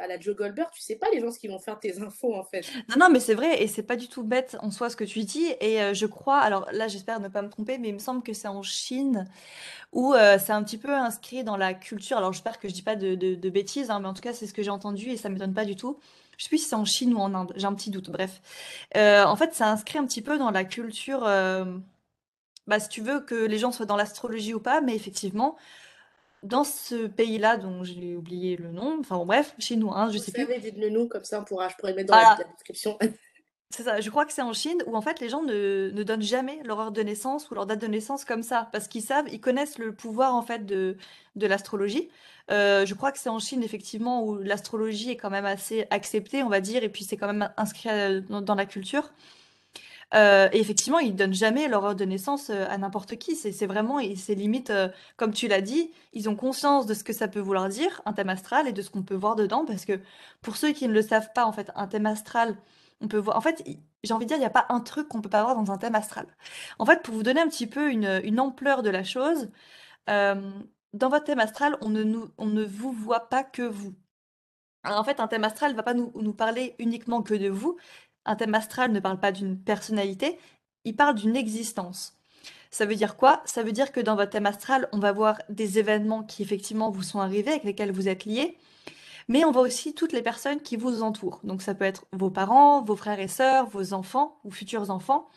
à 0.00 0.06
la 0.06 0.18
Joe 0.18 0.34
Goldberg. 0.34 0.70
Tu 0.72 0.80
sais 0.80 0.96
pas 0.96 1.08
les 1.12 1.20
gens 1.20 1.30
ce 1.30 1.38
qu'ils 1.38 1.50
vont 1.50 1.58
faire 1.58 1.78
tes 1.78 2.00
infos 2.00 2.34
en 2.34 2.44
fait. 2.44 2.64
Non, 2.88 2.96
non, 2.98 3.10
mais 3.10 3.20
c'est 3.20 3.34
vrai 3.34 3.62
et 3.62 3.66
c'est 3.66 3.82
pas 3.82 3.96
du 3.96 4.08
tout 4.08 4.22
bête 4.22 4.56
en 4.60 4.70
soi 4.70 4.88
ce 4.88 4.96
que 4.96 5.04
tu 5.04 5.20
dis. 5.20 5.46
Et 5.60 5.82
euh, 5.82 5.94
je 5.94 6.06
crois, 6.06 6.38
alors 6.38 6.68
là, 6.72 6.88
j'espère 6.88 7.20
ne 7.20 7.28
pas 7.28 7.42
me 7.42 7.50
tromper, 7.50 7.76
mais 7.78 7.88
il 7.88 7.94
me 7.94 7.98
semble 7.98 8.22
que 8.22 8.32
c'est 8.32 8.48
en 8.48 8.62
Chine 8.62 9.28
où 9.92 10.14
euh, 10.14 10.38
c'est 10.38 10.52
un 10.52 10.62
petit 10.62 10.78
peu 10.78 10.94
inscrit 10.94 11.44
dans 11.44 11.56
la 11.56 11.74
culture. 11.74 12.16
Alors 12.16 12.32
j'espère 12.32 12.58
que 12.58 12.68
je 12.68 12.72
dis 12.72 12.82
pas 12.82 12.96
de, 12.96 13.48
bêtises, 13.50 13.90
hein, 13.90 14.00
mais 14.00 14.08
en 14.08 14.14
tout 14.14 14.22
cas, 14.22 14.32
c'est 14.32 14.46
ce 14.46 14.54
que 14.54 14.62
j'ai 14.62 14.70
entendu 14.70 15.10
et 15.10 15.16
ça 15.16 15.28
m'étonne 15.28 15.54
pas 15.54 15.64
du 15.66 15.76
tout. 15.76 15.98
Je 16.38 16.44
sais 16.44 16.48
plus 16.48 16.58
si 16.58 16.68
c'est 16.68 16.76
en 16.76 16.86
Chine 16.86 17.12
ou 17.12 17.18
en 17.18 17.34
Inde, 17.34 17.52
j'ai 17.56 17.66
un 17.66 17.74
petit 17.74 17.90
doute. 17.90 18.08
Bref, 18.08 18.40
en 18.94 19.36
fait, 19.36 19.52
ça 19.54 19.70
inscrit 19.70 19.98
un 19.98 20.06
petit 20.06 20.22
peu 20.22 20.38
dans 20.38 20.50
la 20.50 20.64
culture. 20.64 21.20
bah, 22.66 22.78
si 22.78 22.88
tu 22.88 23.02
veux 23.02 23.20
que 23.20 23.34
les 23.34 23.58
gens 23.58 23.72
soient 23.72 23.84
dans 23.86 23.96
l'astrologie 23.96 24.54
ou 24.54 24.60
pas, 24.60 24.80
mais 24.80 24.94
effectivement 24.94 25.56
dans 26.42 26.64
ce 26.64 27.06
pays-là, 27.06 27.56
dont 27.56 27.84
j'ai 27.84 28.16
oublié 28.16 28.56
le 28.56 28.72
nom, 28.72 28.98
enfin 29.00 29.16
bon, 29.16 29.26
bref, 29.26 29.54
chez 29.58 29.76
nous, 29.76 29.90
hein, 29.90 30.10
je 30.10 30.18
sais 30.18 30.32
plus. 30.32 30.46
dites-le 30.60 30.88
nous, 30.88 31.06
comme 31.06 31.24
ça 31.24 31.40
on 31.40 31.44
pourra, 31.44 31.68
je 31.68 31.76
pourrais 31.76 31.92
le 31.92 31.96
mettre 31.96 32.12
dans 32.12 32.16
la, 32.16 32.38
description. 32.56 32.98
C'est 33.72 33.84
ça, 33.84 34.00
je 34.00 34.10
crois 34.10 34.24
que 34.24 34.32
c'est 34.32 34.42
en 34.42 34.52
Chine 34.52 34.82
où 34.88 34.96
en 34.96 35.00
fait 35.00 35.20
les 35.20 35.28
gens 35.28 35.42
ne, 35.44 35.92
ne, 35.94 36.02
donnent 36.02 36.24
jamais 36.24 36.60
leur 36.64 36.80
heure 36.80 36.90
de 36.90 37.02
naissance 37.02 37.48
ou 37.48 37.54
leur 37.54 37.66
date 37.66 37.80
de 37.80 37.86
naissance 37.86 38.24
comme 38.24 38.42
ça, 38.42 38.68
parce 38.72 38.88
qu'ils 38.88 39.02
savent, 39.02 39.26
ils 39.30 39.40
connaissent 39.40 39.78
le 39.78 39.94
pouvoir 39.94 40.34
en 40.34 40.42
fait 40.42 40.66
de, 40.66 40.96
de 41.36 41.46
l'astrologie. 41.46 42.08
Euh, 42.50 42.84
je 42.84 42.94
crois 42.94 43.12
que 43.12 43.18
c'est 43.20 43.28
en 43.28 43.38
Chine 43.38 43.62
effectivement 43.62 44.24
où 44.24 44.38
l'astrologie 44.38 45.10
est 45.10 45.16
quand 45.16 45.30
même 45.30 45.44
assez 45.44 45.86
acceptée, 45.90 46.42
on 46.42 46.48
va 46.48 46.60
dire, 46.60 46.82
et 46.82 46.88
puis 46.88 47.04
c'est 47.04 47.16
quand 47.16 47.28
même 47.28 47.52
inscrit 47.56 47.90
euh, 47.90 48.20
dans 48.20 48.56
la 48.56 48.66
culture. 48.66 49.12
Euh, 50.14 50.48
et 50.52 50.60
effectivement, 50.60 50.98
ils 50.98 51.14
donnent 51.14 51.34
jamais 51.34 51.68
leur 51.68 51.84
heure 51.84 51.94
de 51.94 52.04
naissance 52.04 52.50
euh, 52.50 52.66
à 52.68 52.78
n'importe 52.78 53.16
qui. 53.16 53.36
C'est 53.36 53.66
vraiment, 53.66 54.00
c'est 54.16 54.34
limite, 54.34 54.70
euh, 54.70 54.88
comme 55.16 55.32
tu 55.32 55.46
l'as 55.48 55.60
dit, 55.60 55.92
ils 56.12 56.28
ont 56.28 56.36
conscience 56.36 56.86
de 56.86 56.94
ce 56.94 57.04
que 57.04 57.12
ça 57.12 57.28
peut 57.28 57.40
vouloir 57.40 57.68
dire, 57.68 58.02
un 58.06 58.12
thème 58.12 58.28
astral, 58.28 58.66
et 58.68 58.72
de 58.72 58.82
ce 58.82 58.90
qu'on 58.90 59.02
peut 59.02 59.14
voir 59.14 59.36
dedans. 59.36 59.64
Parce 59.64 59.84
que 59.84 60.00
pour 60.42 60.56
ceux 60.56 60.72
qui 60.72 60.88
ne 60.88 60.92
le 60.92 61.02
savent 61.02 61.32
pas, 61.34 61.44
en 61.44 61.52
fait, 61.52 61.70
un 61.76 61.86
thème 61.86 62.06
astral, 62.06 62.56
on 63.00 63.08
peut 63.08 63.18
voir. 63.18 63.36
En 63.36 63.40
fait, 63.40 63.64
j'ai 64.02 64.14
envie 64.14 64.26
de 64.26 64.28
dire, 64.28 64.36
il 64.36 64.40
n'y 64.40 64.46
a 64.46 64.50
pas 64.50 64.66
un 64.68 64.80
truc 64.80 65.08
qu'on 65.08 65.20
peut 65.20 65.30
pas 65.30 65.42
voir 65.44 65.54
dans 65.56 65.70
un 65.72 65.78
thème 65.78 65.94
astral. 65.94 66.26
En 66.78 66.86
fait, 66.86 67.02
pour 67.02 67.14
vous 67.14 67.22
donner 67.22 67.40
un 67.40 67.48
petit 67.48 67.66
peu 67.66 67.90
une, 67.90 68.40
ampleur 68.40 68.82
de 68.82 68.90
la 68.90 69.04
chose, 69.04 69.50
dans 70.08 71.08
votre 71.08 71.24
thème 71.24 71.40
astral, 71.40 71.76
on 71.82 71.88
ne, 71.90 72.64
vous 72.64 72.92
voit 72.92 73.28
pas 73.28 73.44
que 73.44 73.62
vous. 73.62 73.94
En 74.84 75.04
fait, 75.04 75.20
un 75.20 75.28
thème 75.28 75.44
astral 75.44 75.72
ne 75.72 75.76
va 75.76 75.82
pas 75.82 75.94
nous 75.94 76.34
parler 76.34 76.74
uniquement 76.78 77.22
que 77.22 77.34
de 77.34 77.48
vous, 77.48 77.78
un 78.26 78.36
thème 78.36 78.54
astral 78.54 78.92
ne 78.92 79.00
parle 79.00 79.20
pas 79.20 79.32
d'une 79.32 79.58
personnalité, 79.58 80.38
il 80.84 80.96
parle 80.96 81.14
d'une 81.14 81.36
existence. 81.36 82.16
Ça 82.70 82.86
veut 82.86 82.94
dire 82.94 83.16
quoi? 83.16 83.42
Ça 83.44 83.62
veut 83.62 83.72
dire 83.72 83.90
que 83.90 84.00
dans 84.00 84.14
votre 84.14 84.30
thème 84.30 84.46
astral, 84.46 84.88
on 84.92 84.98
va 84.98 85.12
voir 85.12 85.38
des 85.48 85.78
événements 85.78 86.22
qui 86.22 86.42
effectivement 86.42 86.90
vous 86.90 87.02
sont 87.02 87.20
arrivés, 87.20 87.50
avec 87.50 87.64
lesquels 87.64 87.92
vous 87.92 88.08
êtes 88.08 88.24
liés, 88.24 88.56
mais 89.28 89.44
on 89.44 89.50
voit 89.50 89.62
aussi 89.62 89.94
toutes 89.94 90.12
les 90.12 90.22
personnes 90.22 90.60
qui 90.60 90.76
vous 90.76 91.02
entourent. 91.02 91.40
Donc 91.42 91.62
ça 91.62 91.74
peut 91.74 91.84
être 91.84 92.06
vos 92.12 92.30
parents, 92.30 92.82
vos 92.82 92.96
frères 92.96 93.20
et 93.20 93.28
sœurs, 93.28 93.66
vos 93.66 93.92
enfants 93.92 94.38
ou 94.44 94.50
futurs 94.50 94.90
enfants, 94.90 95.28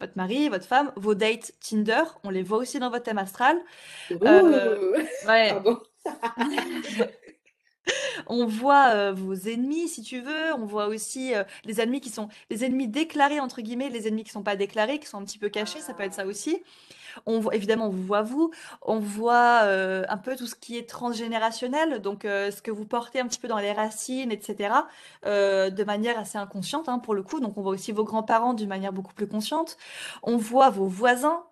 votre 0.00 0.12
mari, 0.16 0.48
votre 0.50 0.66
femme, 0.66 0.92
vos 0.96 1.14
dates 1.14 1.52
Tinder, 1.60 2.02
on 2.24 2.30
les 2.30 2.42
voit 2.42 2.58
aussi 2.58 2.78
dans 2.78 2.90
votre 2.90 3.04
thème 3.04 3.18
astral. 3.18 3.58
Euh, 4.10 5.04
ouais. 5.26 5.54
On 8.26 8.46
voit 8.46 8.88
euh, 8.88 9.12
vos 9.12 9.34
ennemis, 9.34 9.88
si 9.88 10.02
tu 10.02 10.20
veux. 10.20 10.52
On 10.54 10.66
voit 10.66 10.86
aussi 10.86 11.34
euh, 11.34 11.44
les 11.64 11.80
ennemis 11.80 12.00
qui 12.00 12.10
sont 12.10 12.28
les 12.50 12.64
ennemis 12.64 12.88
déclarés 12.88 13.40
entre 13.40 13.60
guillemets, 13.60 13.88
les 13.88 14.08
ennemis 14.08 14.24
qui 14.24 14.30
sont 14.30 14.42
pas 14.42 14.56
déclarés, 14.56 14.98
qui 14.98 15.06
sont 15.06 15.18
un 15.18 15.24
petit 15.24 15.38
peu 15.38 15.48
cachés. 15.48 15.80
Ça 15.80 15.94
peut 15.94 16.02
être 16.02 16.14
ça 16.14 16.26
aussi. 16.26 16.62
On 17.24 17.40
voit 17.40 17.54
évidemment, 17.54 17.86
on 17.86 17.90
voit 17.90 18.22
vous. 18.22 18.50
On 18.82 18.98
voit 18.98 19.60
euh, 19.64 20.04
un 20.08 20.18
peu 20.18 20.36
tout 20.36 20.46
ce 20.46 20.54
qui 20.54 20.76
est 20.76 20.88
transgénérationnel, 20.88 22.00
donc 22.00 22.22
ce 22.24 22.60
que 22.60 22.70
vous 22.70 22.84
portez 22.84 23.20
un 23.20 23.26
petit 23.26 23.40
peu 23.40 23.48
dans 23.48 23.58
les 23.58 23.72
racines, 23.72 24.30
etc. 24.30 24.74
de 25.24 25.84
manière 25.84 26.18
assez 26.18 26.36
inconsciente 26.38 26.88
hein, 26.88 26.98
pour 26.98 27.14
le 27.14 27.22
coup. 27.22 27.40
Donc 27.40 27.56
on 27.56 27.62
voit 27.62 27.72
aussi 27.72 27.92
vos 27.92 28.04
grands-parents 28.04 28.54
d'une 28.54 28.68
manière 28.68 28.92
beaucoup 28.92 29.14
plus 29.14 29.26
consciente. 29.26 29.78
On 30.22 30.36
voit 30.36 30.68
vos 30.70 30.86
voisins 30.86 31.44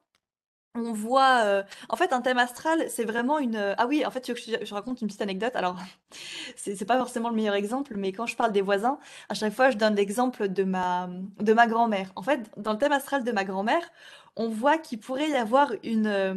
on 0.75 0.93
voit, 0.93 1.43
euh, 1.45 1.63
en 1.89 1.97
fait, 1.97 2.13
un 2.13 2.21
thème 2.21 2.39
astral, 2.39 2.87
c'est 2.89 3.05
vraiment 3.05 3.39
une. 3.39 3.57
Euh, 3.57 3.75
ah 3.79 3.87
oui, 3.87 4.05
en 4.05 4.11
fait, 4.11 4.27
je, 4.27 4.75
raconte 4.75 5.01
une 5.01 5.07
petite 5.07 5.23
anecdote? 5.23 5.55
Alors, 5.55 5.77
c'est 6.57 6.75
c'est 6.77 6.85
pas 6.85 6.99
forcément 6.99 7.29
le 7.31 7.37
meilleur 7.37 7.55
exemple, 7.55 7.95
mais 7.97 8.13
quand 8.13 8.27
je 8.27 8.37
parle 8.37 8.53
des 8.53 8.61
voisins, 8.61 8.99
à 9.29 9.35
chaque 9.35 9.53
fois, 9.53 9.71
je 9.71 9.77
donne 9.77 9.95
l'exemple 9.95 10.49
de 10.49 10.65
ma, 10.65 11.09
de 11.41 11.53
ma 11.53 11.67
grand-mère. 11.67 12.13
En 12.17 12.23
fait, 12.23 12.51
dans 12.57 12.73
le 12.73 12.79
thème 12.79 12.93
astral 12.93 13.25
de 13.25 13.33
ma 13.33 13.45
grand-mère, 13.45 13.89
on 14.37 14.49
voit 14.49 14.79
qu'il 14.79 14.99
pourrait 15.01 15.31
y 15.31 15.35
avoir 15.37 15.73
une. 15.85 16.07
Euh, 16.07 16.35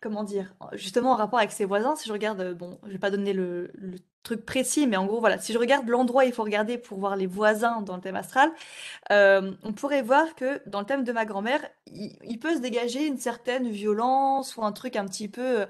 comment 0.00 0.24
dire? 0.24 0.54
Justement, 0.72 1.12
en 1.12 1.16
rapport 1.16 1.38
avec 1.38 1.52
ses 1.52 1.64
voisins, 1.66 1.96
si 1.96 2.08
je 2.08 2.12
regarde, 2.12 2.54
bon, 2.54 2.78
je 2.86 2.92
vais 2.92 2.98
pas 2.98 3.10
donner 3.10 3.32
le 3.32 3.70
truc 4.26 4.44
précis, 4.44 4.86
mais 4.86 4.96
en 4.96 5.06
gros, 5.06 5.20
voilà, 5.20 5.38
si 5.38 5.52
je 5.52 5.58
regarde 5.58 5.88
l'endroit, 5.88 6.24
il 6.24 6.32
faut 6.32 6.42
regarder 6.42 6.78
pour 6.78 6.98
voir 6.98 7.16
les 7.16 7.26
voisins 7.26 7.80
dans 7.80 7.96
le 7.96 8.02
thème 8.02 8.16
astral, 8.16 8.50
euh, 9.12 9.52
on 9.62 9.72
pourrait 9.72 10.02
voir 10.02 10.34
que 10.34 10.60
dans 10.66 10.80
le 10.80 10.86
thème 10.86 11.04
de 11.04 11.12
ma 11.12 11.24
grand-mère, 11.24 11.60
il, 11.86 12.38
peut 12.38 12.54
se 12.54 12.60
dégager 12.60 13.06
une 13.06 13.18
certaine 13.18 13.70
violence 13.70 14.56
ou 14.56 14.64
un 14.64 14.72
truc 14.72 14.96
un 14.96 15.06
petit 15.06 15.28
peu 15.28 15.60
euh, 15.60 15.66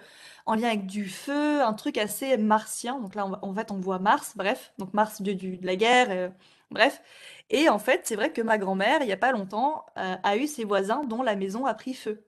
en 0.47 0.55
lien 0.55 0.69
avec 0.69 0.87
du 0.87 1.09
feu, 1.09 1.63
un 1.63 1.75
truc 1.75 1.99
assez 1.99 2.37
martien. 2.39 2.99
Donc 2.99 3.15
là, 3.15 3.29
en 3.43 3.55
fait, 3.55 3.71
on 3.71 3.79
voit 3.79 3.99
Mars, 3.99 4.33
bref, 4.37 4.73
donc 4.79 4.95
Mars, 4.95 5.21
de 5.23 5.37
la 5.63 5.77
guerre, 5.77 6.09
euh, 6.11 6.29
bref. 6.71 7.03
Et 7.51 7.69
en 7.69 7.79
fait, 7.79 8.03
c'est 8.05 8.17
vrai 8.17 8.33
que 8.33 8.41
ma 8.43 8.59
grand-mère, 8.59 8.99
il 9.03 9.07
n'y 9.07 9.13
a 9.13 9.17
pas 9.19 9.33
longtemps, 9.33 9.87
a 9.97 10.37
eu 10.37 10.47
ses 10.49 10.65
voisins 10.65 11.05
dont 11.05 11.23
la 11.23 11.37
maison 11.37 11.67
a 11.67 11.75
pris 11.75 11.95
feu. 11.95 12.27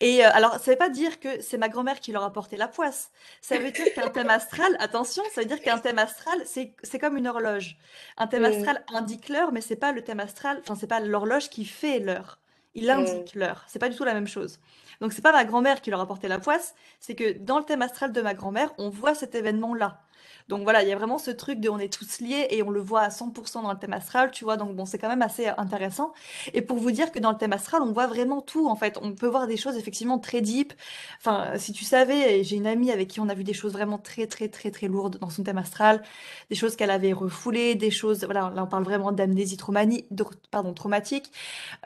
Et 0.00 0.24
euh, 0.24 0.30
alors, 0.32 0.54
ça 0.58 0.70
veut 0.70 0.78
pas 0.78 0.88
dire 0.88 1.20
que 1.20 1.40
c'est 1.40 1.58
ma 1.58 1.68
grand-mère 1.68 2.00
qui 2.00 2.10
leur 2.10 2.24
a 2.24 2.32
porté 2.32 2.56
la 2.56 2.68
poisse. 2.68 3.10
Ça 3.42 3.58
veut 3.58 3.70
dire 3.70 3.92
qu'un 3.94 4.08
thème 4.08 4.30
astral, 4.30 4.74
attention, 4.80 5.22
ça 5.34 5.42
veut 5.42 5.46
dire 5.46 5.60
qu'un 5.60 5.78
thème 5.78 5.98
astral, 5.98 6.42
c'est 6.46 6.98
comme 6.98 7.16
une 7.18 7.28
horloge. 7.28 7.76
Un 8.16 8.26
thème 8.26 8.42
mmh. 8.42 8.46
astral 8.46 8.84
indique 8.94 9.28
l'heure, 9.28 9.52
mais 9.52 9.60
c'est 9.60 9.76
pas 9.76 9.92
le 9.92 10.02
thème 10.02 10.20
astral, 10.20 10.58
enfin, 10.62 10.74
c'est 10.74 10.86
pas 10.86 11.00
l'horloge 11.00 11.50
qui 11.50 11.66
fait 11.66 11.98
l'heure. 11.98 12.38
Il 12.74 12.86
mmh. 12.86 12.90
indique 12.90 13.34
l'heure. 13.34 13.64
C'est 13.68 13.78
pas 13.78 13.90
du 13.90 13.96
tout 13.96 14.04
la 14.04 14.14
même 14.14 14.28
chose. 14.28 14.58
Donc, 15.02 15.12
c'est 15.12 15.22
pas 15.22 15.32
ma 15.32 15.44
grand-mère 15.44 15.82
qui 15.82 15.90
leur 15.90 16.00
a 16.00 16.06
porté 16.06 16.28
la 16.28 16.38
poisse, 16.38 16.74
c'est 16.98 17.14
que 17.14 17.38
dans 17.38 17.58
le 17.58 17.64
thème 17.64 17.82
astral 17.82 18.12
de 18.12 18.22
ma 18.22 18.32
grand-mère, 18.32 18.72
on 18.78 18.88
voit 18.88 19.14
cet 19.14 19.34
événement-là. 19.34 20.00
Donc 20.48 20.62
voilà, 20.62 20.82
il 20.82 20.88
y 20.88 20.92
a 20.92 20.96
vraiment 20.96 21.18
ce 21.18 21.30
truc 21.30 21.60
de 21.60 21.68
on 21.68 21.78
est 21.78 21.92
tous 21.92 22.20
liés 22.20 22.46
et 22.50 22.62
on 22.62 22.70
le 22.70 22.80
voit 22.80 23.02
à 23.02 23.10
100% 23.10 23.62
dans 23.62 23.72
le 23.72 23.78
thème 23.78 23.92
astral, 23.92 24.30
tu 24.30 24.44
vois. 24.44 24.56
Donc 24.56 24.74
bon, 24.74 24.84
c'est 24.84 24.98
quand 24.98 25.08
même 25.08 25.22
assez 25.22 25.46
intéressant. 25.48 26.12
Et 26.54 26.62
pour 26.62 26.78
vous 26.78 26.90
dire 26.90 27.12
que 27.12 27.18
dans 27.18 27.30
le 27.32 27.38
thème 27.38 27.52
astral, 27.52 27.82
on 27.82 27.92
voit 27.92 28.06
vraiment 28.06 28.40
tout 28.40 28.68
en 28.68 28.76
fait. 28.76 28.98
On 29.02 29.12
peut 29.14 29.26
voir 29.26 29.46
des 29.46 29.56
choses 29.56 29.76
effectivement 29.76 30.18
très 30.18 30.40
deep. 30.40 30.72
Enfin, 31.18 31.56
si 31.58 31.72
tu 31.72 31.84
savais, 31.84 32.42
j'ai 32.44 32.56
une 32.56 32.66
amie 32.66 32.90
avec 32.90 33.08
qui 33.08 33.20
on 33.20 33.28
a 33.28 33.34
vu 33.34 33.44
des 33.44 33.54
choses 33.54 33.72
vraiment 33.72 33.98
très 33.98 34.26
très 34.26 34.48
très 34.48 34.70
très 34.70 34.88
lourdes 34.88 35.18
dans 35.18 35.30
son 35.30 35.42
thème 35.44 35.58
astral, 35.58 36.02
des 36.48 36.56
choses 36.56 36.76
qu'elle 36.76 36.90
avait 36.90 37.12
refoulées, 37.12 37.74
des 37.74 37.90
choses. 37.90 38.24
Voilà, 38.24 38.52
là 38.54 38.64
on 38.64 38.66
parle 38.66 38.84
vraiment 38.84 39.12
d'amnésie 39.12 39.56
traumatique. 39.56 41.32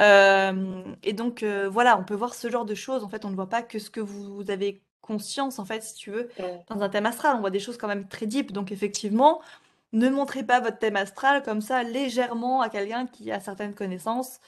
Euh, 0.00 0.82
et 1.02 1.12
donc 1.12 1.42
euh, 1.42 1.68
voilà, 1.68 1.98
on 1.98 2.04
peut 2.04 2.14
voir 2.14 2.34
ce 2.34 2.50
genre 2.50 2.64
de 2.64 2.74
choses. 2.74 3.04
En 3.04 3.08
fait, 3.08 3.24
on 3.24 3.30
ne 3.30 3.36
voit 3.36 3.48
pas 3.48 3.62
que 3.62 3.78
ce 3.78 3.90
que 3.90 4.00
vous 4.00 4.50
avez 4.50 4.82
conscience, 5.04 5.58
en 5.58 5.64
fait, 5.64 5.82
si 5.82 5.94
tu 5.94 6.10
veux. 6.10 6.30
Dans 6.68 6.80
un 6.80 6.88
thème 6.88 7.06
astral, 7.06 7.36
on 7.36 7.40
voit 7.40 7.50
des 7.50 7.60
choses 7.60 7.76
quand 7.76 7.88
même 7.88 8.08
très 8.08 8.26
deep. 8.26 8.52
Donc, 8.52 8.72
effectivement, 8.72 9.40
ne 9.92 10.08
montrez 10.08 10.42
pas 10.42 10.60
votre 10.60 10.78
thème 10.78 10.96
astral 10.96 11.42
comme 11.42 11.60
ça 11.60 11.82
légèrement 11.82 12.62
à 12.62 12.68
quelqu'un 12.68 13.06
qui 13.06 13.30
a 13.30 13.40
certaines 13.40 13.74
connaissances. 13.74 14.40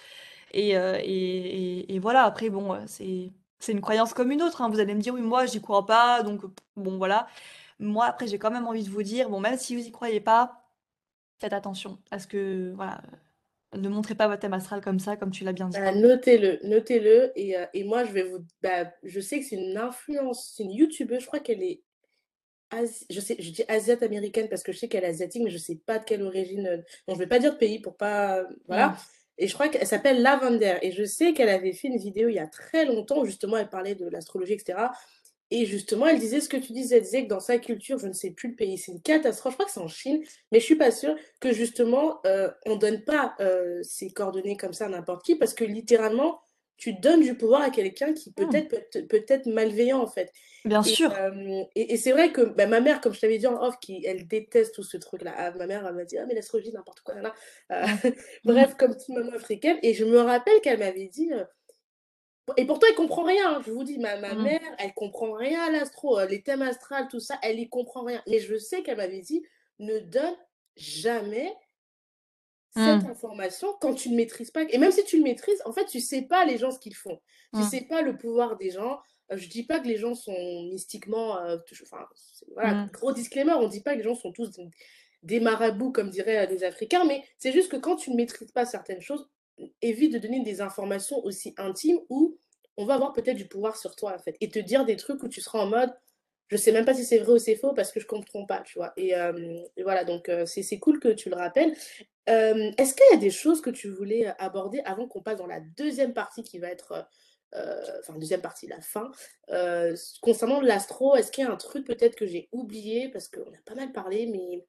Et, 0.53 0.77
euh, 0.77 0.99
et, 1.03 1.99
voilà, 2.01 2.25
après, 2.25 2.49
bon, 2.51 2.73
euh, 2.75 2.81
c'est, 2.87 3.33
c'est 3.59 3.73
une 3.73 3.81
croyance 3.81 4.15
comme 4.15 4.31
une 4.31 4.43
autre. 4.43 4.63
Hein. 4.63 4.71
Vous 4.71 4.81
allez 4.81 4.95
me 4.95 5.01
dire, 5.01 5.15
oui, 5.15 5.21
moi, 5.21 5.47
j'y 5.47 5.61
crois 5.61 5.87
pas. 5.87 6.23
Donc, 6.23 6.43
bon, 6.77 6.97
voilà. 6.97 7.29
Moi, 7.79 8.07
après, 8.07 8.27
j'ai 8.27 8.39
quand 8.39 8.51
même 8.51 8.67
envie 8.67 8.85
de 8.85 8.91
vous 8.91 9.03
dire, 9.03 9.29
bon, 9.29 9.41
même 9.41 9.59
si 9.59 9.77
vous 9.77 9.87
y 9.87 9.93
croyez 9.93 10.21
pas, 10.21 10.65
faites 11.39 11.53
attention 11.53 11.99
à 12.11 12.19
ce 12.19 12.27
que, 12.27 12.73
voilà, 12.75 13.01
ne 13.75 13.89
montrez 13.89 14.14
pas 14.14 14.29
votre 14.29 14.41
thème 14.41 14.53
astral 14.53 14.81
comme 14.81 15.01
ça, 15.01 15.17
comme 15.17 15.31
tu 15.31 15.45
l'as 15.45 15.53
bien 15.53 15.69
dit. 15.69 15.79
Bah, 15.79 15.93
notez-le, 15.93 16.61
notez-le. 16.64 17.33
Et, 17.37 17.57
euh, 17.57 17.67
et, 17.75 17.85
moi, 17.85 18.05
je 18.05 18.12
vais 18.12 18.23
vous. 18.23 18.39
Bah, 18.62 18.93
je 19.03 19.21
sais 19.21 19.41
que 19.41 19.45
c'est 19.45 19.57
une 19.57 19.77
influence, 19.77 20.53
c'est 20.57 20.62
une 20.62 20.73
youtubeuse, 20.73 21.21
je 21.21 21.27
crois 21.27 21.41
qu'elle 21.41 21.62
est. 21.62 21.83
je, 23.11 23.21
sais, 23.21 23.37
je 23.39 23.51
dis 23.51 23.64
asiate 23.69 24.03
américaine 24.03 24.49
parce 24.49 24.62
que 24.62 24.73
je 24.73 24.79
sais 24.79 24.89
qu'elle 24.89 25.05
est 25.05 25.09
asiatique, 25.09 25.43
mais 25.43 25.51
je 25.51 25.59
sais 25.59 25.77
pas 25.77 25.99
de 25.99 26.05
quelle 26.05 26.23
origine. 26.23 26.85
Donc, 27.07 27.17
je 27.17 27.21
vais 27.21 27.27
pas 27.27 27.39
dire 27.39 27.53
de 27.53 27.59
pays 27.59 27.81
pour 27.81 27.97
pas. 27.97 28.45
Voilà. 28.69 28.97
Et 29.39 29.49
je 29.49 29.55
crois 29.55 29.69
qu'elle 29.69 29.87
s'appelle 29.87 30.23
Lavender. 30.23 30.79
Et 30.83 30.93
je 30.93 31.05
sais 31.05 31.35
qu'elle 31.35 31.51
avait 31.51 31.73
fait 31.73 31.89
une 31.89 31.99
vidéo 31.99 32.29
il 32.29 32.37
y 32.37 32.39
a 32.39 32.47
très 32.47 32.87
longtemps, 32.87 33.21
où 33.21 33.27
justement, 33.27 33.57
elle 33.57 33.69
parlait 33.69 33.95
de 33.95 34.09
l'astrologie, 34.09 34.55
etc. 34.55 34.79
Et 35.51 35.64
justement, 35.66 36.07
elle 36.07 36.18
disait 36.18 36.40
ce 36.40 36.49
que 36.49 36.57
tu 36.57 36.72
disais, 36.72 36.97
elle 36.97 37.03
disait 37.03 37.22
que 37.24 37.28
dans 37.28 37.40
sa 37.40 37.59
culture, 37.59 37.99
je 37.99 38.07
ne 38.09 38.12
sais 38.12 38.32
plus 38.32 38.51
le 38.51 38.57
pays, 38.57 38.78
c'est 38.78 38.92
une 38.92 39.01
catastrophe, 39.03 39.53
je 39.53 39.57
crois 39.57 39.66
que 39.66 39.72
c'est 39.72 39.80
en 39.80 39.88
Chine, 39.88 40.20
mais 40.53 40.59
je 40.61 40.64
suis 40.64 40.76
pas 40.76 40.90
sûre 40.90 41.14
que 41.40 41.53
justement, 41.53 42.18
euh, 42.26 42.51
on 42.66 42.76
donne 42.76 43.05
pas 43.05 43.34
euh, 43.40 43.80
ces 43.84 44.11
coordonnées 44.11 44.57
comme 44.57 44.72
ça 44.72 44.86
à 44.86 44.88
n'importe 44.88 45.24
qui, 45.24 45.36
parce 45.36 45.55
que 45.55 45.64
littéralement, 45.64 46.40
tu 46.78 46.92
donnes 46.94 47.20
du 47.22 47.36
pouvoir 47.36 47.62
à 47.62 47.70
quelqu'un 47.70 48.12
qui 48.12 48.32
Mmh. 48.38 48.51
peut-être 48.51 48.68
peut, 48.90 49.07
peut 49.07 49.24
être 49.28 49.47
malveillant 49.47 50.01
en 50.03 50.07
fait. 50.09 50.32
Bien 50.64 50.82
Et, 50.84 50.94
sûr. 50.94 51.11
euh, 51.11 51.62
et, 51.74 51.94
et 51.94 51.97
c'est 51.97 52.12
vrai 52.12 52.32
que 52.32 52.42
bah, 52.42 52.66
ma 52.66 52.80
mère, 52.80 53.01
comme 53.01 53.14
je 53.14 53.20
t'avais 53.20 53.38
dit 53.38 53.47
en 53.47 53.62
off, 53.62 53.76
qui, 53.80 54.05
elle 54.07 54.26
déteste 54.26 54.74
tout 54.74 54.82
ce 54.82 54.97
truc-là. 54.97 55.34
Ah, 55.36 55.51
ma 55.53 55.66
mère, 55.66 55.86
elle 55.86 55.94
m'a 55.94 56.05
dit, 56.05 56.18
ah 56.18 56.26
mais 56.26 56.34
l'astrologie, 56.34 56.72
n'importe 56.72 57.01
quoi. 57.01 57.14
Là, 57.14 57.22
là. 57.22 57.34
Mmh. 57.70 58.07
Euh, 58.07 58.11
bref, 58.44 58.74
comme 58.76 58.92
toute 58.97 59.09
maman 59.09 59.32
africaine. 59.32 59.78
Et 59.82 59.94
je 59.94 60.05
me 60.05 60.18
rappelle 60.18 60.61
qu'elle 60.62 60.78
m'avait 60.78 61.09
dit, 61.09 61.32
euh, 61.32 61.44
et 62.57 62.64
pourtant, 62.66 62.86
elle 62.88 62.94
comprend 62.97 63.24
rien. 63.24 63.57
hein. 63.57 63.62
Je 63.66 63.72
vous 63.72 63.84
dis, 63.84 63.99
ma, 63.99 64.16
ma 64.18 64.34
Mmh. 64.34 64.42
mère, 64.42 64.76
elle 64.78 64.94
comprend 64.94 65.32
rien 65.32 65.61
à 65.66 65.70
l'astro, 65.70 66.18
euh, 66.18 66.26
les 66.26 66.42
thèmes 66.42 66.62
astrales, 66.62 67.09
tout 67.09 67.20
ça, 67.20 67.38
elle 67.42 67.59
y 67.61 67.68
comprend 67.68 68.05
rien. 68.05 68.22
Mais 68.28 68.38
je 68.40 68.57
sais 68.57 68.82
qu'elle 68.82 68.99
m'avait 68.99 69.20
dit, 69.20 69.42
ne 69.78 69.99
donne 69.99 70.36
jamais 70.76 71.53
cette 72.70 73.05
Mmh. 73.05 73.11
information 73.11 73.74
quand 73.80 73.94
tu 73.94 74.11
ne 74.11 74.16
maîtrises 74.16 74.51
pas. 74.51 74.62
Et 74.68 74.78
même 74.78 74.92
si 74.92 75.05
tu 75.05 75.16
le 75.16 75.22
maîtrises, 75.22 75.62
en 75.64 75.72
fait, 75.72 75.86
tu 75.86 76.01
sais 76.01 76.22
pas 76.22 76.44
les 76.44 76.59
gens 76.59 76.70
ce 76.70 76.78
qu'ils 76.78 76.94
font. 76.94 77.18
Tu 77.55 77.61
Mmh. 77.61 77.62
sais 77.62 77.80
pas 77.82 78.03
le 78.03 78.16
pouvoir 78.16 78.57
des 78.57 78.70
gens. 78.70 79.01
Euh, 79.32 79.36
je 79.38 79.49
dis 79.49 79.64
pas 79.64 79.80
que 79.80 79.86
les 79.88 79.97
gens 79.97 80.14
sont 80.14 80.62
mystiquement. 80.70 81.38
euh, 81.38 81.57
enfin, 81.82 82.05
voilà, 82.55 82.74
Mmh. 82.74 82.90
gros 82.92 83.12
disclaimer, 83.12 83.55
on 83.55 83.66
dit 83.68 83.80
pas 83.82 83.92
que 83.92 83.99
les 83.99 84.05
gens 84.05 84.14
sont 84.14 84.32
tous 84.32 84.51
des, 85.22 85.40
marabouts, 85.40 85.90
comme 85.92 86.11
diraient 86.11 86.47
euh, 86.47 86.51
les 86.51 86.64
Africains, 86.64 87.05
mais 87.07 87.24
c'est 87.38 87.51
juste 87.53 87.70
que 87.72 87.76
quand 87.76 87.97
tu 87.97 88.11
ne 88.11 88.16
maîtrises 88.16 88.53
pas 88.53 88.64
certaines 88.66 89.01
choses, 89.01 89.28
évite 89.83 90.13
de 90.13 90.19
donner 90.19 90.41
des 90.43 90.61
informations 90.61 91.25
aussi 91.25 91.55
intimes 91.57 92.01
où 92.11 92.39
on 92.77 92.85
va 92.85 92.95
avoir 92.95 93.13
peut-être 93.13 93.37
du 93.37 93.47
pouvoir 93.49 93.77
sur 93.77 93.97
toi, 93.97 94.15
en 94.15 94.19
fait, 94.19 94.37
et 94.41 94.49
te 94.51 94.59
dire 94.59 94.85
des 94.85 94.97
trucs 94.97 95.23
où 95.23 95.29
tu 95.29 95.41
seras 95.41 95.61
en 95.61 95.67
mode. 95.67 95.93
Je 96.49 96.57
sais 96.57 96.71
même 96.71 96.85
pas 96.85 96.95
si 96.95 97.05
c'est 97.05 97.19
vrai 97.19 97.33
ou 97.33 97.39
c'est 97.39 97.57
faux 97.57 97.73
parce 97.73 97.91
que 97.91 97.99
je 97.99 98.07
comprends 98.07 98.47
pas, 98.47 98.61
tu 98.61 98.79
vois. 98.79 98.93
Et, 98.97 99.17
euh, 99.17 99.59
et 99.77 99.83
voilà, 99.83 100.05
donc 100.05 100.29
euh, 100.29 100.47
c'est 100.47 100.79
cool 100.79 101.01
que 101.01 101.09
tu 101.09 101.29
le 101.29 101.37
rappelles. 101.37 101.75
Euh, 102.29 102.71
est-ce 102.79 102.95
qu'il 102.95 103.07
y 103.13 103.15
a 103.15 103.19
des 103.19 103.31
choses 103.31 103.61
que 103.61 103.71
tu 103.71 103.89
voulais 103.89 104.29
euh, 104.29 104.33
aborder 104.39 104.81
avant 104.85 105.09
qu'on 105.09 105.23
passe 105.23 105.39
dans 105.39 105.47
la 105.47 105.61
deuxième 105.61 106.13
partie 106.15 106.45
qui 106.45 106.59
va 106.61 106.69
être, 106.69 107.09
euh, 107.55 107.81
enfin 108.01 108.17
deuxième 108.19 108.43
partie, 108.43 108.67
la 108.69 108.81
fin, 108.81 109.11
euh, 109.51 109.97
concernant 110.21 110.61
l'astro, 110.61 111.17
est-ce 111.17 111.33
qu'il 111.33 111.45
y 111.45 111.47
a 111.47 111.51
un 111.51 111.57
truc 111.57 111.85
peut-être 111.85 112.15
que 112.15 112.27
j'ai 112.27 112.49
oublié 112.53 113.09
parce 113.09 113.29
qu'on 113.29 113.41
a 113.53 113.63
pas 113.65 113.75
mal 113.75 113.91
parlé, 113.93 114.27
mais 114.27 114.65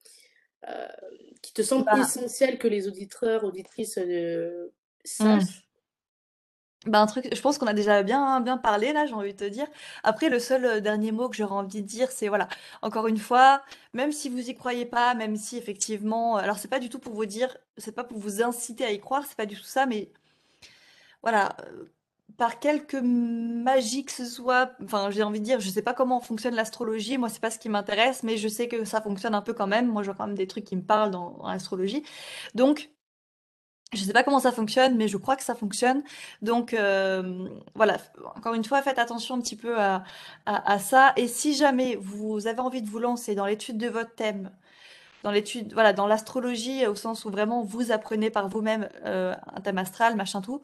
euh, 0.68 0.88
qui 1.44 1.54
te 1.54 1.62
semble 1.62 1.86
Bah, 1.86 2.00
essentiel 2.00 2.58
que 2.58 2.68
les 2.68 2.88
auditeurs, 2.88 3.44
auditrices 3.44 3.98
euh, 5.22 5.38
mmh. 5.38 5.46
Bah, 6.86 7.02
un 7.02 7.08
truc, 7.08 7.28
je 7.34 7.42
pense 7.42 7.58
qu'on 7.58 7.68
a 7.68 7.74
déjà 7.74 8.02
bien, 8.04 8.40
bien 8.40 8.58
parlé 8.58 8.94
là, 8.94 9.06
j'ai 9.06 9.14
envie 9.14 9.34
de 9.34 9.38
te 9.38 9.44
dire. 9.44 9.68
Après, 10.04 10.30
le 10.30 10.40
seul 10.40 10.82
dernier 10.82 11.12
mot 11.12 11.28
que 11.28 11.36
j'aurais 11.36 11.56
envie 11.56 11.82
de 11.82 11.88
dire, 11.88 12.12
c'est 12.12 12.28
voilà, 12.30 12.48
encore 12.82 13.08
une 13.08 13.18
fois, 13.18 13.62
même 13.94 14.12
si 14.12 14.30
vous 14.30 14.50
y 14.50 14.56
croyez 14.56 14.86
pas, 14.86 15.14
même 15.16 15.36
si 15.36 15.58
effectivement, 15.58 16.38
alors 16.38 16.58
c'est 16.60 16.68
pas 16.70 16.80
du 16.80 16.90
tout 16.90 17.00
pour 17.00 17.14
vous 17.14 17.26
dire, 17.26 17.58
c'est 17.78 17.94
pas 17.94 18.04
pour 18.04 18.20
vous 18.20 18.42
inciter 18.42 18.86
à 18.86 18.92
y 18.92 19.00
croire, 19.00 19.24
c'est 19.28 19.36
pas 19.36 19.46
du 19.46 19.56
tout 19.58 19.64
ça, 19.64 19.86
mais 19.86 20.12
voilà, 21.24 21.58
par 22.38 22.60
quelque 22.60 22.98
magie 22.98 24.06
que 24.06 24.12
ce 24.12 24.26
soit, 24.26 24.72
enfin, 24.84 25.10
j'ai 25.12 25.24
envie 25.24 25.40
de 25.40 25.46
dire, 25.46 25.60
je 25.60 25.70
sais 25.70 25.82
pas 25.82 25.94
comment 25.94 26.22
fonctionne 26.22 26.56
l'astrologie, 26.56 27.18
moi 27.18 27.30
c'est 27.30 27.42
pas 27.42 27.52
ce 27.52 27.60
qui 27.60 27.70
m'intéresse, 27.70 28.24
mais 28.24 28.38
je 28.38 28.48
sais 28.48 28.68
que 28.68 28.86
ça 28.86 29.02
fonctionne 29.02 29.36
un 29.36 29.42
peu 29.42 29.54
quand 29.54 29.68
même. 29.68 29.88
Moi, 29.88 30.04
je 30.04 30.08
vois 30.08 30.16
quand 30.16 30.28
même 30.28 30.38
des 30.38 30.48
trucs 30.48 30.66
qui 30.66 30.76
me 30.76 30.84
parlent 30.84 31.12
dans, 31.12 31.32
dans 31.32 31.48
l'astrologie. 31.50 32.04
Donc, 32.56 32.92
je 33.94 34.04
sais 34.04 34.14
pas 34.14 34.24
comment 34.24 34.40
ça 34.40 34.52
fonctionne, 34.52 34.98
mais 34.98 35.08
je 35.08 35.18
crois 35.18 35.36
que 35.38 35.44
ça 35.44 35.56
fonctionne. 35.56 36.04
Donc 36.42 36.74
euh, 36.74 37.48
voilà, 37.76 37.98
encore 38.36 38.54
une 38.54 38.66
fois, 38.66 38.82
faites 38.82 39.00
attention 39.00 39.36
un 39.36 39.42
petit 39.42 39.56
peu 39.56 39.78
à, 39.80 40.80
ça. 40.80 41.14
Et 41.16 41.28
si 41.28 41.56
jamais 41.56 41.96
vous 41.96 42.48
avez 42.48 42.60
envie 42.60 42.82
de 42.82 42.90
vous 42.90 43.00
lancer 43.00 43.36
dans 43.36 43.46
l'étude 43.46 43.78
de 43.78 43.88
votre 43.88 44.14
thème, 44.16 44.52
dans 45.24 45.32
l'étude, 45.32 45.74
voilà, 45.74 45.94
dans 45.94 46.08
l'astrologie, 46.08 46.86
au 46.88 46.96
sens 46.96 47.26
où 47.26 47.30
vraiment 47.30 47.64
vous 47.64 47.92
apprenez 47.92 48.30
par 48.30 48.50
vous-même 48.50 48.90
euh, 49.06 49.36
un 49.56 49.62
thème 49.62 49.78
astral, 49.78 50.16
machin 50.16 50.42
tout. 50.42 50.62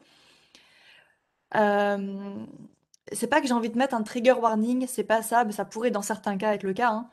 Euh, 1.56 2.44
c'est 3.12 3.26
pas 3.26 3.40
que 3.40 3.46
j'ai 3.46 3.52
envie 3.54 3.70
de 3.70 3.78
mettre 3.78 3.94
un 3.94 4.02
trigger 4.02 4.32
warning, 4.32 4.86
c'est 4.86 5.04
pas 5.04 5.22
ça, 5.22 5.44
mais 5.44 5.52
ça 5.52 5.64
pourrait 5.64 5.90
dans 5.90 6.02
certains 6.02 6.36
cas 6.36 6.54
être 6.54 6.62
le 6.62 6.72
cas. 6.74 6.90
Hein. 6.90 7.10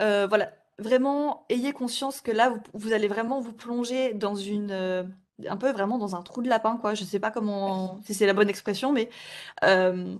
Euh, 0.00 0.26
voilà, 0.26 0.52
vraiment, 0.78 1.44
ayez 1.48 1.72
conscience 1.72 2.20
que 2.20 2.30
là, 2.30 2.52
vous, 2.74 2.92
allez 2.92 3.08
vraiment 3.08 3.40
vous 3.40 3.52
plonger 3.52 4.14
dans 4.14 4.34
une, 4.34 5.14
un 5.48 5.56
peu 5.56 5.70
vraiment 5.72 5.98
dans 5.98 6.16
un 6.16 6.22
trou 6.22 6.42
de 6.42 6.48
lapin, 6.48 6.76
quoi. 6.76 6.94
Je 6.94 7.04
sais 7.04 7.20
pas 7.20 7.30
comment, 7.30 8.00
si 8.04 8.14
c'est 8.14 8.26
la 8.26 8.34
bonne 8.34 8.48
expression, 8.48 8.92
mais 8.92 9.10
euh, 9.64 10.16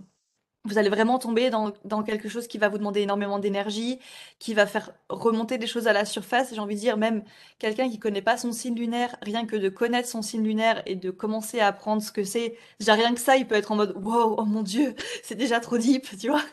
vous 0.65 0.77
allez 0.79 0.89
vraiment 0.89 1.19
tomber 1.19 1.49
dans, 1.51 1.73
dans 1.85 2.03
quelque 2.03 2.29
chose 2.29 2.47
qui 2.47 2.57
va 2.57 2.69
vous 2.69 2.79
demander 2.79 3.01
énormément 3.01 3.39
d'énergie, 3.39 3.99
qui 4.39 4.53
va 4.55 4.65
faire 4.65 4.93
remonter 5.09 5.57
des 5.59 5.67
choses 5.67 5.87
à 5.87 5.93
la 5.93 6.05
surface. 6.05 6.53
J'ai 6.53 6.59
envie 6.59 6.75
de 6.75 6.79
dire, 6.79 6.97
même 6.97 7.23
quelqu'un 7.59 7.89
qui 7.89 7.99
connaît 7.99 8.21
pas 8.23 8.37
son 8.37 8.51
signe 8.51 8.75
lunaire, 8.75 9.15
rien 9.21 9.45
que 9.45 9.55
de 9.55 9.69
connaître 9.69 10.09
son 10.09 10.21
signe 10.23 10.43
lunaire 10.43 10.81
et 10.87 10.95
de 10.95 11.11
commencer 11.11 11.59
à 11.59 11.67
apprendre 11.67 12.01
ce 12.01 12.11
que 12.11 12.23
c'est, 12.23 12.57
déjà 12.79 12.95
rien 12.95 13.13
que 13.13 13.19
ça, 13.21 13.37
il 13.37 13.47
peut 13.47 13.55
être 13.55 13.71
en 13.71 13.75
mode, 13.75 13.95
wow, 13.97 14.35
oh 14.39 14.45
mon 14.45 14.63
Dieu, 14.63 14.95
c'est 15.23 15.35
déjà 15.35 15.59
trop 15.59 15.77
deep, 15.77 16.07
tu 16.19 16.29
vois. 16.29 16.43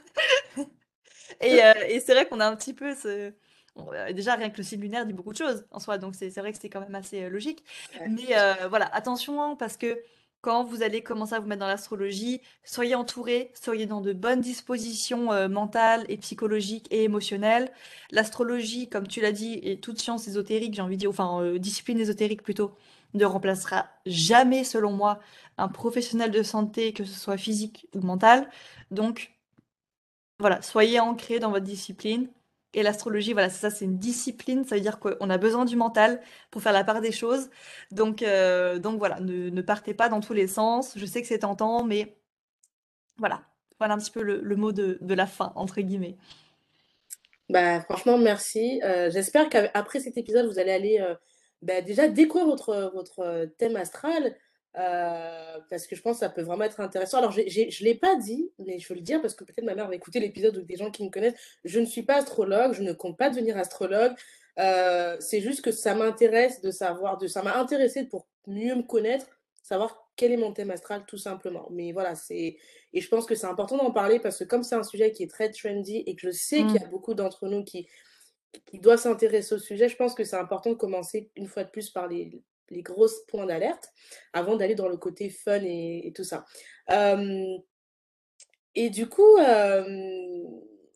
Et, 1.40 1.62
euh, 1.64 1.72
et 1.88 2.00
c'est 2.00 2.12
vrai 2.14 2.26
qu'on 2.28 2.40
a 2.40 2.46
un 2.46 2.56
petit 2.56 2.74
peu 2.74 2.94
ce... 2.94 3.32
bon, 3.76 3.92
euh, 3.92 4.12
déjà, 4.12 4.34
rien 4.34 4.50
que 4.50 4.58
le 4.58 4.62
signe 4.62 4.80
lunaire 4.80 5.06
dit 5.06 5.12
beaucoup 5.12 5.32
de 5.32 5.38
choses 5.38 5.64
en 5.70 5.78
soi, 5.80 5.98
donc 5.98 6.14
c'est 6.14 6.30
vrai 6.38 6.52
que 6.52 6.58
c'est 6.60 6.68
quand 6.68 6.80
même 6.80 6.94
assez 6.94 7.24
euh, 7.24 7.28
logique. 7.30 7.64
Ouais. 8.00 8.08
Mais 8.08 8.36
euh, 8.36 8.68
voilà, 8.68 8.86
attention, 8.94 9.42
hein, 9.42 9.56
parce 9.56 9.76
que 9.76 10.02
quand 10.42 10.64
vous 10.64 10.82
allez 10.82 11.02
commencer 11.02 11.34
à 11.34 11.40
vous 11.40 11.46
mettre 11.46 11.60
dans 11.60 11.68
l'astrologie, 11.68 12.40
soyez 12.64 12.96
entourés, 12.96 13.52
soyez 13.54 13.86
dans 13.86 14.00
de 14.00 14.12
bonnes 14.12 14.40
dispositions 14.40 15.32
euh, 15.32 15.48
mentales 15.48 16.04
et 16.08 16.16
psychologiques 16.16 16.88
et 16.90 17.04
émotionnelles. 17.04 17.70
L'astrologie, 18.10 18.88
comme 18.88 19.06
tu 19.06 19.20
l'as 19.20 19.30
dit, 19.30 19.60
et 19.62 19.78
toute 19.78 20.00
science 20.00 20.26
ésotérique, 20.26 20.74
j'ai 20.74 20.82
envie 20.82 20.96
de 20.96 21.00
dire, 21.00 21.10
enfin, 21.10 21.40
euh, 21.42 21.58
discipline 21.60 22.00
ésotérique 22.00 22.42
plutôt, 22.42 22.74
ne 23.14 23.24
remplacera 23.24 23.86
jamais, 24.04 24.64
selon 24.64 24.90
moi, 24.92 25.20
un 25.58 25.68
professionnel 25.68 26.32
de 26.32 26.42
santé, 26.42 26.92
que 26.92 27.04
ce 27.04 27.18
soit 27.18 27.36
physique 27.36 27.86
ou 27.94 28.00
mental. 28.00 28.50
Donc, 28.90 29.32
voilà, 30.40 30.60
soyez 30.60 30.98
ancrés 30.98 31.38
dans 31.38 31.50
votre 31.50 31.64
discipline. 31.64 32.28
Et 32.74 32.82
l'astrologie, 32.82 33.32
voilà, 33.32 33.50
ça, 33.50 33.70
c'est 33.70 33.84
une 33.84 33.98
discipline. 33.98 34.64
Ça 34.64 34.76
veut 34.76 34.80
dire 34.80 34.98
qu'on 34.98 35.28
a 35.28 35.38
besoin 35.38 35.64
du 35.64 35.76
mental 35.76 36.20
pour 36.50 36.62
faire 36.62 36.72
la 36.72 36.84
part 36.84 37.00
des 37.00 37.12
choses. 37.12 37.50
Donc, 37.90 38.22
euh, 38.22 38.78
donc 38.78 38.98
voilà, 38.98 39.20
ne, 39.20 39.60
partez 39.60 39.92
pas 39.94 40.08
dans 40.08 40.20
tous 40.20 40.32
les 40.32 40.46
sens. 40.46 40.92
Je 40.96 41.04
sais 41.04 41.20
que 41.20 41.28
c'est 41.28 41.40
tentant, 41.40 41.84
mais 41.84 42.16
voilà. 43.18 43.42
Voilà 43.78 43.94
un 43.94 43.98
petit 43.98 44.10
peu 44.10 44.22
le, 44.22 44.56
mot 44.56 44.72
de, 44.72 44.98
de 45.00 45.14
la 45.14 45.26
fin, 45.26 45.52
entre 45.56 45.80
guillemets. 45.80 46.16
Bah, 47.50 47.80
franchement, 47.80 48.16
merci. 48.16 48.80
Euh, 48.84 49.10
j'espère 49.10 49.48
qu'après 49.48 50.00
cet 50.00 50.16
épisode, 50.16 50.46
vous 50.46 50.58
allez 50.58 50.72
aller 50.72 50.98
euh, 51.00 51.14
bah, 51.60 51.82
déjà 51.82 52.08
découvrir 52.08 52.46
votre, 52.46 52.92
votre 52.94 53.46
thème 53.58 53.76
astral. 53.76 54.34
Euh, 54.78 55.58
parce 55.68 55.86
que 55.86 55.94
je 55.94 56.00
pense 56.00 56.16
que 56.16 56.20
ça 56.20 56.30
peut 56.30 56.42
vraiment 56.42 56.64
être 56.64 56.80
intéressant. 56.80 57.18
Alors, 57.18 57.30
je 57.32 57.40
ne 57.40 57.84
l'ai 57.84 57.94
pas 57.94 58.16
dit, 58.16 58.50
mais 58.58 58.78
je 58.78 58.88
veux 58.88 58.94
le 58.94 59.02
dire 59.02 59.20
parce 59.20 59.34
que 59.34 59.44
peut-être 59.44 59.64
ma 59.64 59.74
mère 59.74 59.88
va 59.88 59.94
écouter 59.94 60.18
l'épisode 60.20 60.56
ou 60.56 60.62
des 60.62 60.76
gens 60.76 60.90
qui 60.90 61.04
me 61.04 61.10
connaissent. 61.10 61.38
Je 61.64 61.78
ne 61.78 61.84
suis 61.84 62.02
pas 62.02 62.16
astrologue, 62.16 62.72
je 62.72 62.82
ne 62.82 62.92
compte 62.92 63.18
pas 63.18 63.28
devenir 63.30 63.56
astrologue. 63.58 64.14
Euh, 64.58 65.16
c'est 65.20 65.40
juste 65.40 65.62
que 65.62 65.72
ça 65.72 65.94
m'intéresse 65.94 66.60
de 66.60 66.70
savoir, 66.70 67.18
de, 67.18 67.26
ça 67.26 67.42
m'a 67.42 67.56
intéressé 67.56 68.04
pour 68.04 68.26
mieux 68.46 68.74
me 68.74 68.82
connaître, 68.82 69.26
savoir 69.62 70.10
quel 70.16 70.32
est 70.32 70.36
mon 70.36 70.52
thème 70.52 70.70
astral, 70.70 71.04
tout 71.06 71.18
simplement. 71.18 71.68
Mais 71.70 71.92
voilà, 71.92 72.14
c'est, 72.14 72.56
et 72.92 73.00
je 73.00 73.08
pense 73.08 73.26
que 73.26 73.34
c'est 73.34 73.46
important 73.46 73.76
d'en 73.76 73.90
parler 73.90 74.20
parce 74.20 74.38
que 74.38 74.44
comme 74.44 74.62
c'est 74.62 74.74
un 74.74 74.82
sujet 74.82 75.12
qui 75.12 75.22
est 75.22 75.30
très 75.30 75.50
trendy 75.50 75.98
et 76.06 76.14
que 76.14 76.20
je 76.22 76.30
sais 76.30 76.58
qu'il 76.58 76.76
y 76.76 76.78
Mm. 76.80 76.84
a 76.84 76.88
beaucoup 76.88 77.14
d'entre 77.14 77.46
nous 77.46 77.64
qui, 77.64 77.88
qui 78.66 78.78
doivent 78.78 79.00
s'intéresser 79.00 79.54
au 79.54 79.58
sujet, 79.58 79.88
je 79.88 79.96
pense 79.96 80.14
que 80.14 80.24
c'est 80.24 80.36
important 80.36 80.70
de 80.70 80.76
commencer 80.76 81.30
une 81.36 81.46
fois 81.46 81.64
de 81.64 81.70
plus 81.70 81.88
par 81.90 82.06
les, 82.08 82.42
les 82.70 82.82
gros 82.82 83.08
points 83.28 83.46
d'alerte 83.46 83.88
avant 84.32 84.56
d'aller 84.56 84.74
dans 84.74 84.88
le 84.88 84.96
côté 84.96 85.30
fun 85.30 85.60
et, 85.62 86.12
tout 86.14 86.24
ça. 86.24 86.44
Euh, 86.90 87.58
et 88.74 88.90
du 88.90 89.08
coup, 89.08 89.36
euh, 89.38 90.44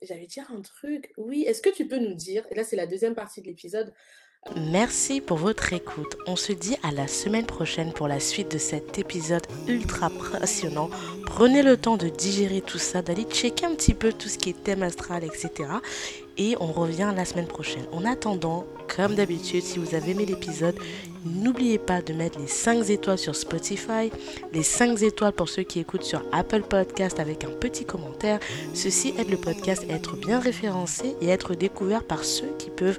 j'allais 0.03 0.27
dire 0.27 0.51
un 0.51 0.63
truc. 0.63 1.13
Oui, 1.17 1.43
est-ce 1.43 1.63
que 1.63 1.71
tu 1.71 1.87
peux 1.87 1.99
nous 1.99 2.15
dire, 2.15 2.47
et 2.51 2.55
là 2.55 2.65
c'est 2.65 2.77
la 2.77 2.87
deuxième 2.87 3.15
partie 3.15 3.43
de 3.43 3.47
l'épisode, 3.47 3.93
Merci 4.55 5.21
pour 5.21 5.39
votre 5.39 5.73
écoute. 5.73 6.17
On 6.27 6.37
se 6.37 6.53
dit 6.53 6.77
à 6.83 6.93
la 6.93 7.09
semaine 7.09 7.47
prochaine 7.47 7.93
pour 7.93 8.07
la 8.07 8.21
suite 8.21 8.53
de 8.53 8.59
cet 8.59 8.99
épisode 8.99 9.47
ultra 9.67 10.11
passionnant. 10.11 10.89
Prenez 11.25 11.63
le 11.63 11.77
temps 11.77 11.97
de 11.97 12.09
digérer 12.09 12.61
tout 12.61 12.79
ça, 12.79 13.03
d'aller 13.03 13.25
checker 13.25 13.67
un 13.67 13.75
petit 13.75 13.95
peu 13.95 14.13
tout 14.13 14.29
ce 14.29 14.39
qui 14.39 14.51
est 14.51 14.63
thème 14.63 14.83
astral, 14.83 15.25
etc. 15.25 15.69
Et 16.39 16.57
on 16.61 16.73
revient 16.73 17.13
la 17.17 17.25
semaine 17.25 17.47
prochaine. 17.47 17.85
En 17.93 18.05
attendant, 18.05 18.67
comme 18.95 19.15
d'habitude, 19.15 19.63
si 19.63 19.79
vous 19.79 19.95
avez 19.95 20.13
aimé 20.13 20.27
l'épisode, 20.27 20.77
n'oubliez 21.25 21.79
pas 21.79 22.03
de 22.03 22.13
mettre 22.13 22.39
les 22.39 22.47
5 22.47 22.89
étoiles 22.91 23.19
sur 23.19 23.35
Spotify, 23.35 24.11
les 24.53 24.63
5 24.63 25.03
étoiles 25.03 25.33
pour 25.33 25.49
ceux 25.49 25.63
qui 25.63 25.81
écoutent 25.81 26.05
sur 26.05 26.23
Apple 26.33 26.63
Podcast 26.63 27.21
avec 27.21 27.45
un 27.45 27.51
petit 27.51 27.85
commentaire. 27.85 28.39
Ceci 28.75 29.15
aide 29.19 29.31
le 29.31 29.37
podcast 29.37 29.85
à 29.89 29.95
être 29.95 30.17
bien 30.17 30.39
référencé 30.39 31.17
et 31.21 31.31
à 31.31 31.35
être 31.35 31.55
découvert 31.55 32.05
par 32.05 32.25
ceux 32.25 32.53
qui 32.59 32.71
peuvent 32.71 32.99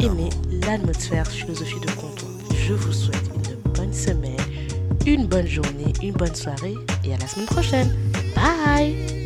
aimer 0.00 0.30
l'atmosphère 0.66 1.26
philosophie 1.26 1.80
de 1.80 1.90
comptoir. 1.92 2.30
Je 2.66 2.74
vous 2.74 2.92
souhaite 2.92 3.30
une 3.34 3.72
bonne 3.72 3.92
semaine, 3.92 4.36
une 5.06 5.26
bonne 5.26 5.46
journée, 5.46 5.92
une 6.02 6.12
bonne 6.12 6.34
soirée 6.34 6.74
et 7.04 7.14
à 7.14 7.18
la 7.18 7.26
semaine 7.26 7.46
prochaine. 7.46 7.94
Bye 8.34 9.25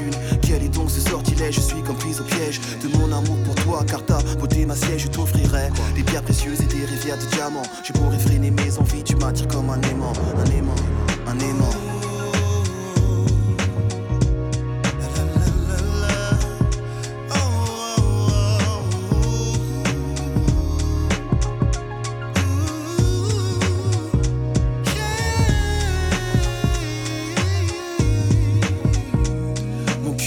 Quel 0.41 0.63
est 0.63 0.69
donc 0.69 0.89
ce 0.89 1.01
sortilège? 1.01 1.55
Je 1.55 1.61
suis 1.61 1.81
comme 1.81 1.97
prise 1.97 2.19
au 2.19 2.23
piège 2.23 2.59
de 2.83 2.97
mon 2.97 3.05
amour 3.05 3.37
pour 3.45 3.55
toi. 3.55 3.83
Car 3.87 4.05
ta 4.05 4.19
beauté, 4.39 4.65
ma 4.65 4.75
siège, 4.75 5.03
je 5.03 5.07
t'offrirai 5.07 5.69
des 5.95 6.03
pierres 6.03 6.23
précieuses 6.23 6.61
et 6.61 6.65
des 6.65 6.85
rivières 6.85 7.17
de 7.17 7.25
diamants. 7.35 7.63
Je 7.83 7.93
pourrais 7.93 8.19
freiner 8.19 8.51
mes 8.51 8.77
envies, 8.77 9.03
tu 9.03 9.15
m'attires 9.15 9.47
comme 9.47 9.69
un 9.69 9.81
aimant, 9.81 10.13
un 10.37 10.51
aimant, 10.51 10.75
un 11.27 11.39
aimant. 11.39 12.00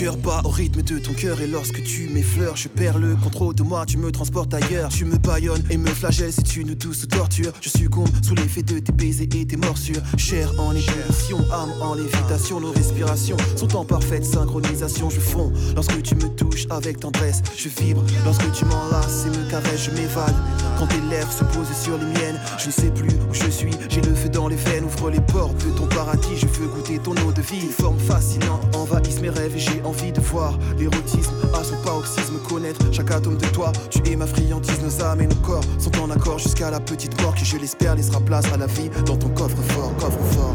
Cœur 0.04 0.16
bat 0.18 0.42
au 0.44 0.50
rythme 0.50 0.82
de 0.82 0.98
ton 0.98 1.14
cœur 1.14 1.40
et 1.40 1.46
lorsque 1.46 1.82
tu 1.82 2.10
m'effleures, 2.10 2.56
je 2.56 2.68
perds 2.68 2.98
le 2.98 3.16
contrôle 3.16 3.54
de 3.54 3.62
moi, 3.62 3.86
tu 3.86 3.96
me 3.96 4.12
transportes 4.12 4.52
ailleurs. 4.52 4.90
Tu 4.90 5.06
me 5.06 5.16
baillonnes 5.16 5.64
et 5.70 5.78
me 5.78 5.86
flagelles, 5.86 6.30
c'est 6.30 6.56
une 6.56 6.74
douce 6.74 7.08
torture. 7.08 7.52
Je 7.62 7.70
succombe 7.70 8.10
sous 8.20 8.34
l'effet 8.34 8.62
de 8.62 8.80
tes 8.80 8.92
baisers 8.92 9.28
et 9.34 9.46
tes 9.46 9.56
morsures. 9.56 10.02
Chair 10.18 10.52
en 10.58 10.72
ébullition, 10.72 11.38
âme 11.50 11.72
en 11.80 11.94
lévitation, 11.94 12.60
nos 12.60 12.72
respirations 12.72 13.38
sont 13.56 13.74
en 13.76 13.86
parfaite 13.86 14.26
synchronisation. 14.26 15.08
Je 15.08 15.20
fonds 15.20 15.50
lorsque 15.74 16.02
tu 16.02 16.14
me 16.16 16.28
touches 16.36 16.66
avec 16.68 17.00
tendresse, 17.00 17.40
je 17.56 17.70
vibre 17.70 18.04
lorsque 18.26 18.52
tu 18.52 18.66
m'enlaces 18.66 19.24
et 19.24 19.30
me 19.30 19.50
caresses, 19.50 19.84
je 19.84 19.90
m'évade. 19.92 20.34
Quand 20.78 20.86
tes 20.86 21.00
lèvres 21.10 21.32
se 21.32 21.44
posent 21.44 21.72
sur 21.72 21.96
les 21.98 22.04
miennes, 22.04 22.40
je 22.58 22.66
ne 22.66 22.72
sais 22.72 22.90
plus 22.90 23.10
où 23.28 23.32
je 23.32 23.48
suis, 23.48 23.72
j'ai 23.88 24.00
le 24.00 24.14
feu 24.14 24.28
dans 24.28 24.48
les 24.48 24.56
veines, 24.56 24.84
ouvre 24.84 25.10
les 25.10 25.20
portes 25.20 25.56
de 25.64 25.70
ton 25.70 25.86
paradis, 25.86 26.36
je 26.36 26.46
veux 26.46 26.66
goûter 26.66 26.98
ton 26.98 27.12
eau 27.12 27.32
de 27.32 27.42
vie. 27.42 27.68
Forme 27.78 27.98
fascinante 27.98 28.74
envahissent 28.74 29.20
mes 29.20 29.30
rêves 29.30 29.54
et 29.56 29.58
j'ai 29.58 29.82
envie 29.84 30.12
de 30.12 30.20
voir 30.20 30.58
l'érotisme 30.78 31.34
à 31.54 31.62
son 31.62 31.76
paroxysme, 31.84 32.38
connaître 32.48 32.80
chaque 32.92 33.10
atome 33.10 33.36
de 33.36 33.46
toi. 33.46 33.72
Tu 33.90 34.00
es 34.10 34.16
ma 34.16 34.26
friandise, 34.26 34.80
nos 34.82 35.02
âmes 35.02 35.20
et 35.20 35.26
nos 35.26 35.34
corps 35.36 35.64
sont 35.78 35.96
en 36.00 36.10
accord 36.10 36.38
jusqu'à 36.38 36.70
la 36.70 36.80
petite 36.80 37.20
mort 37.22 37.34
qui, 37.34 37.44
je 37.44 37.56
l'espère, 37.56 37.94
laissera 37.94 38.20
place 38.20 38.46
à 38.52 38.56
la 38.56 38.66
vie 38.66 38.90
dans 39.06 39.16
ton 39.16 39.28
coffre 39.28 39.62
fort, 39.68 39.94
coffre 39.96 40.24
fort. 40.32 40.54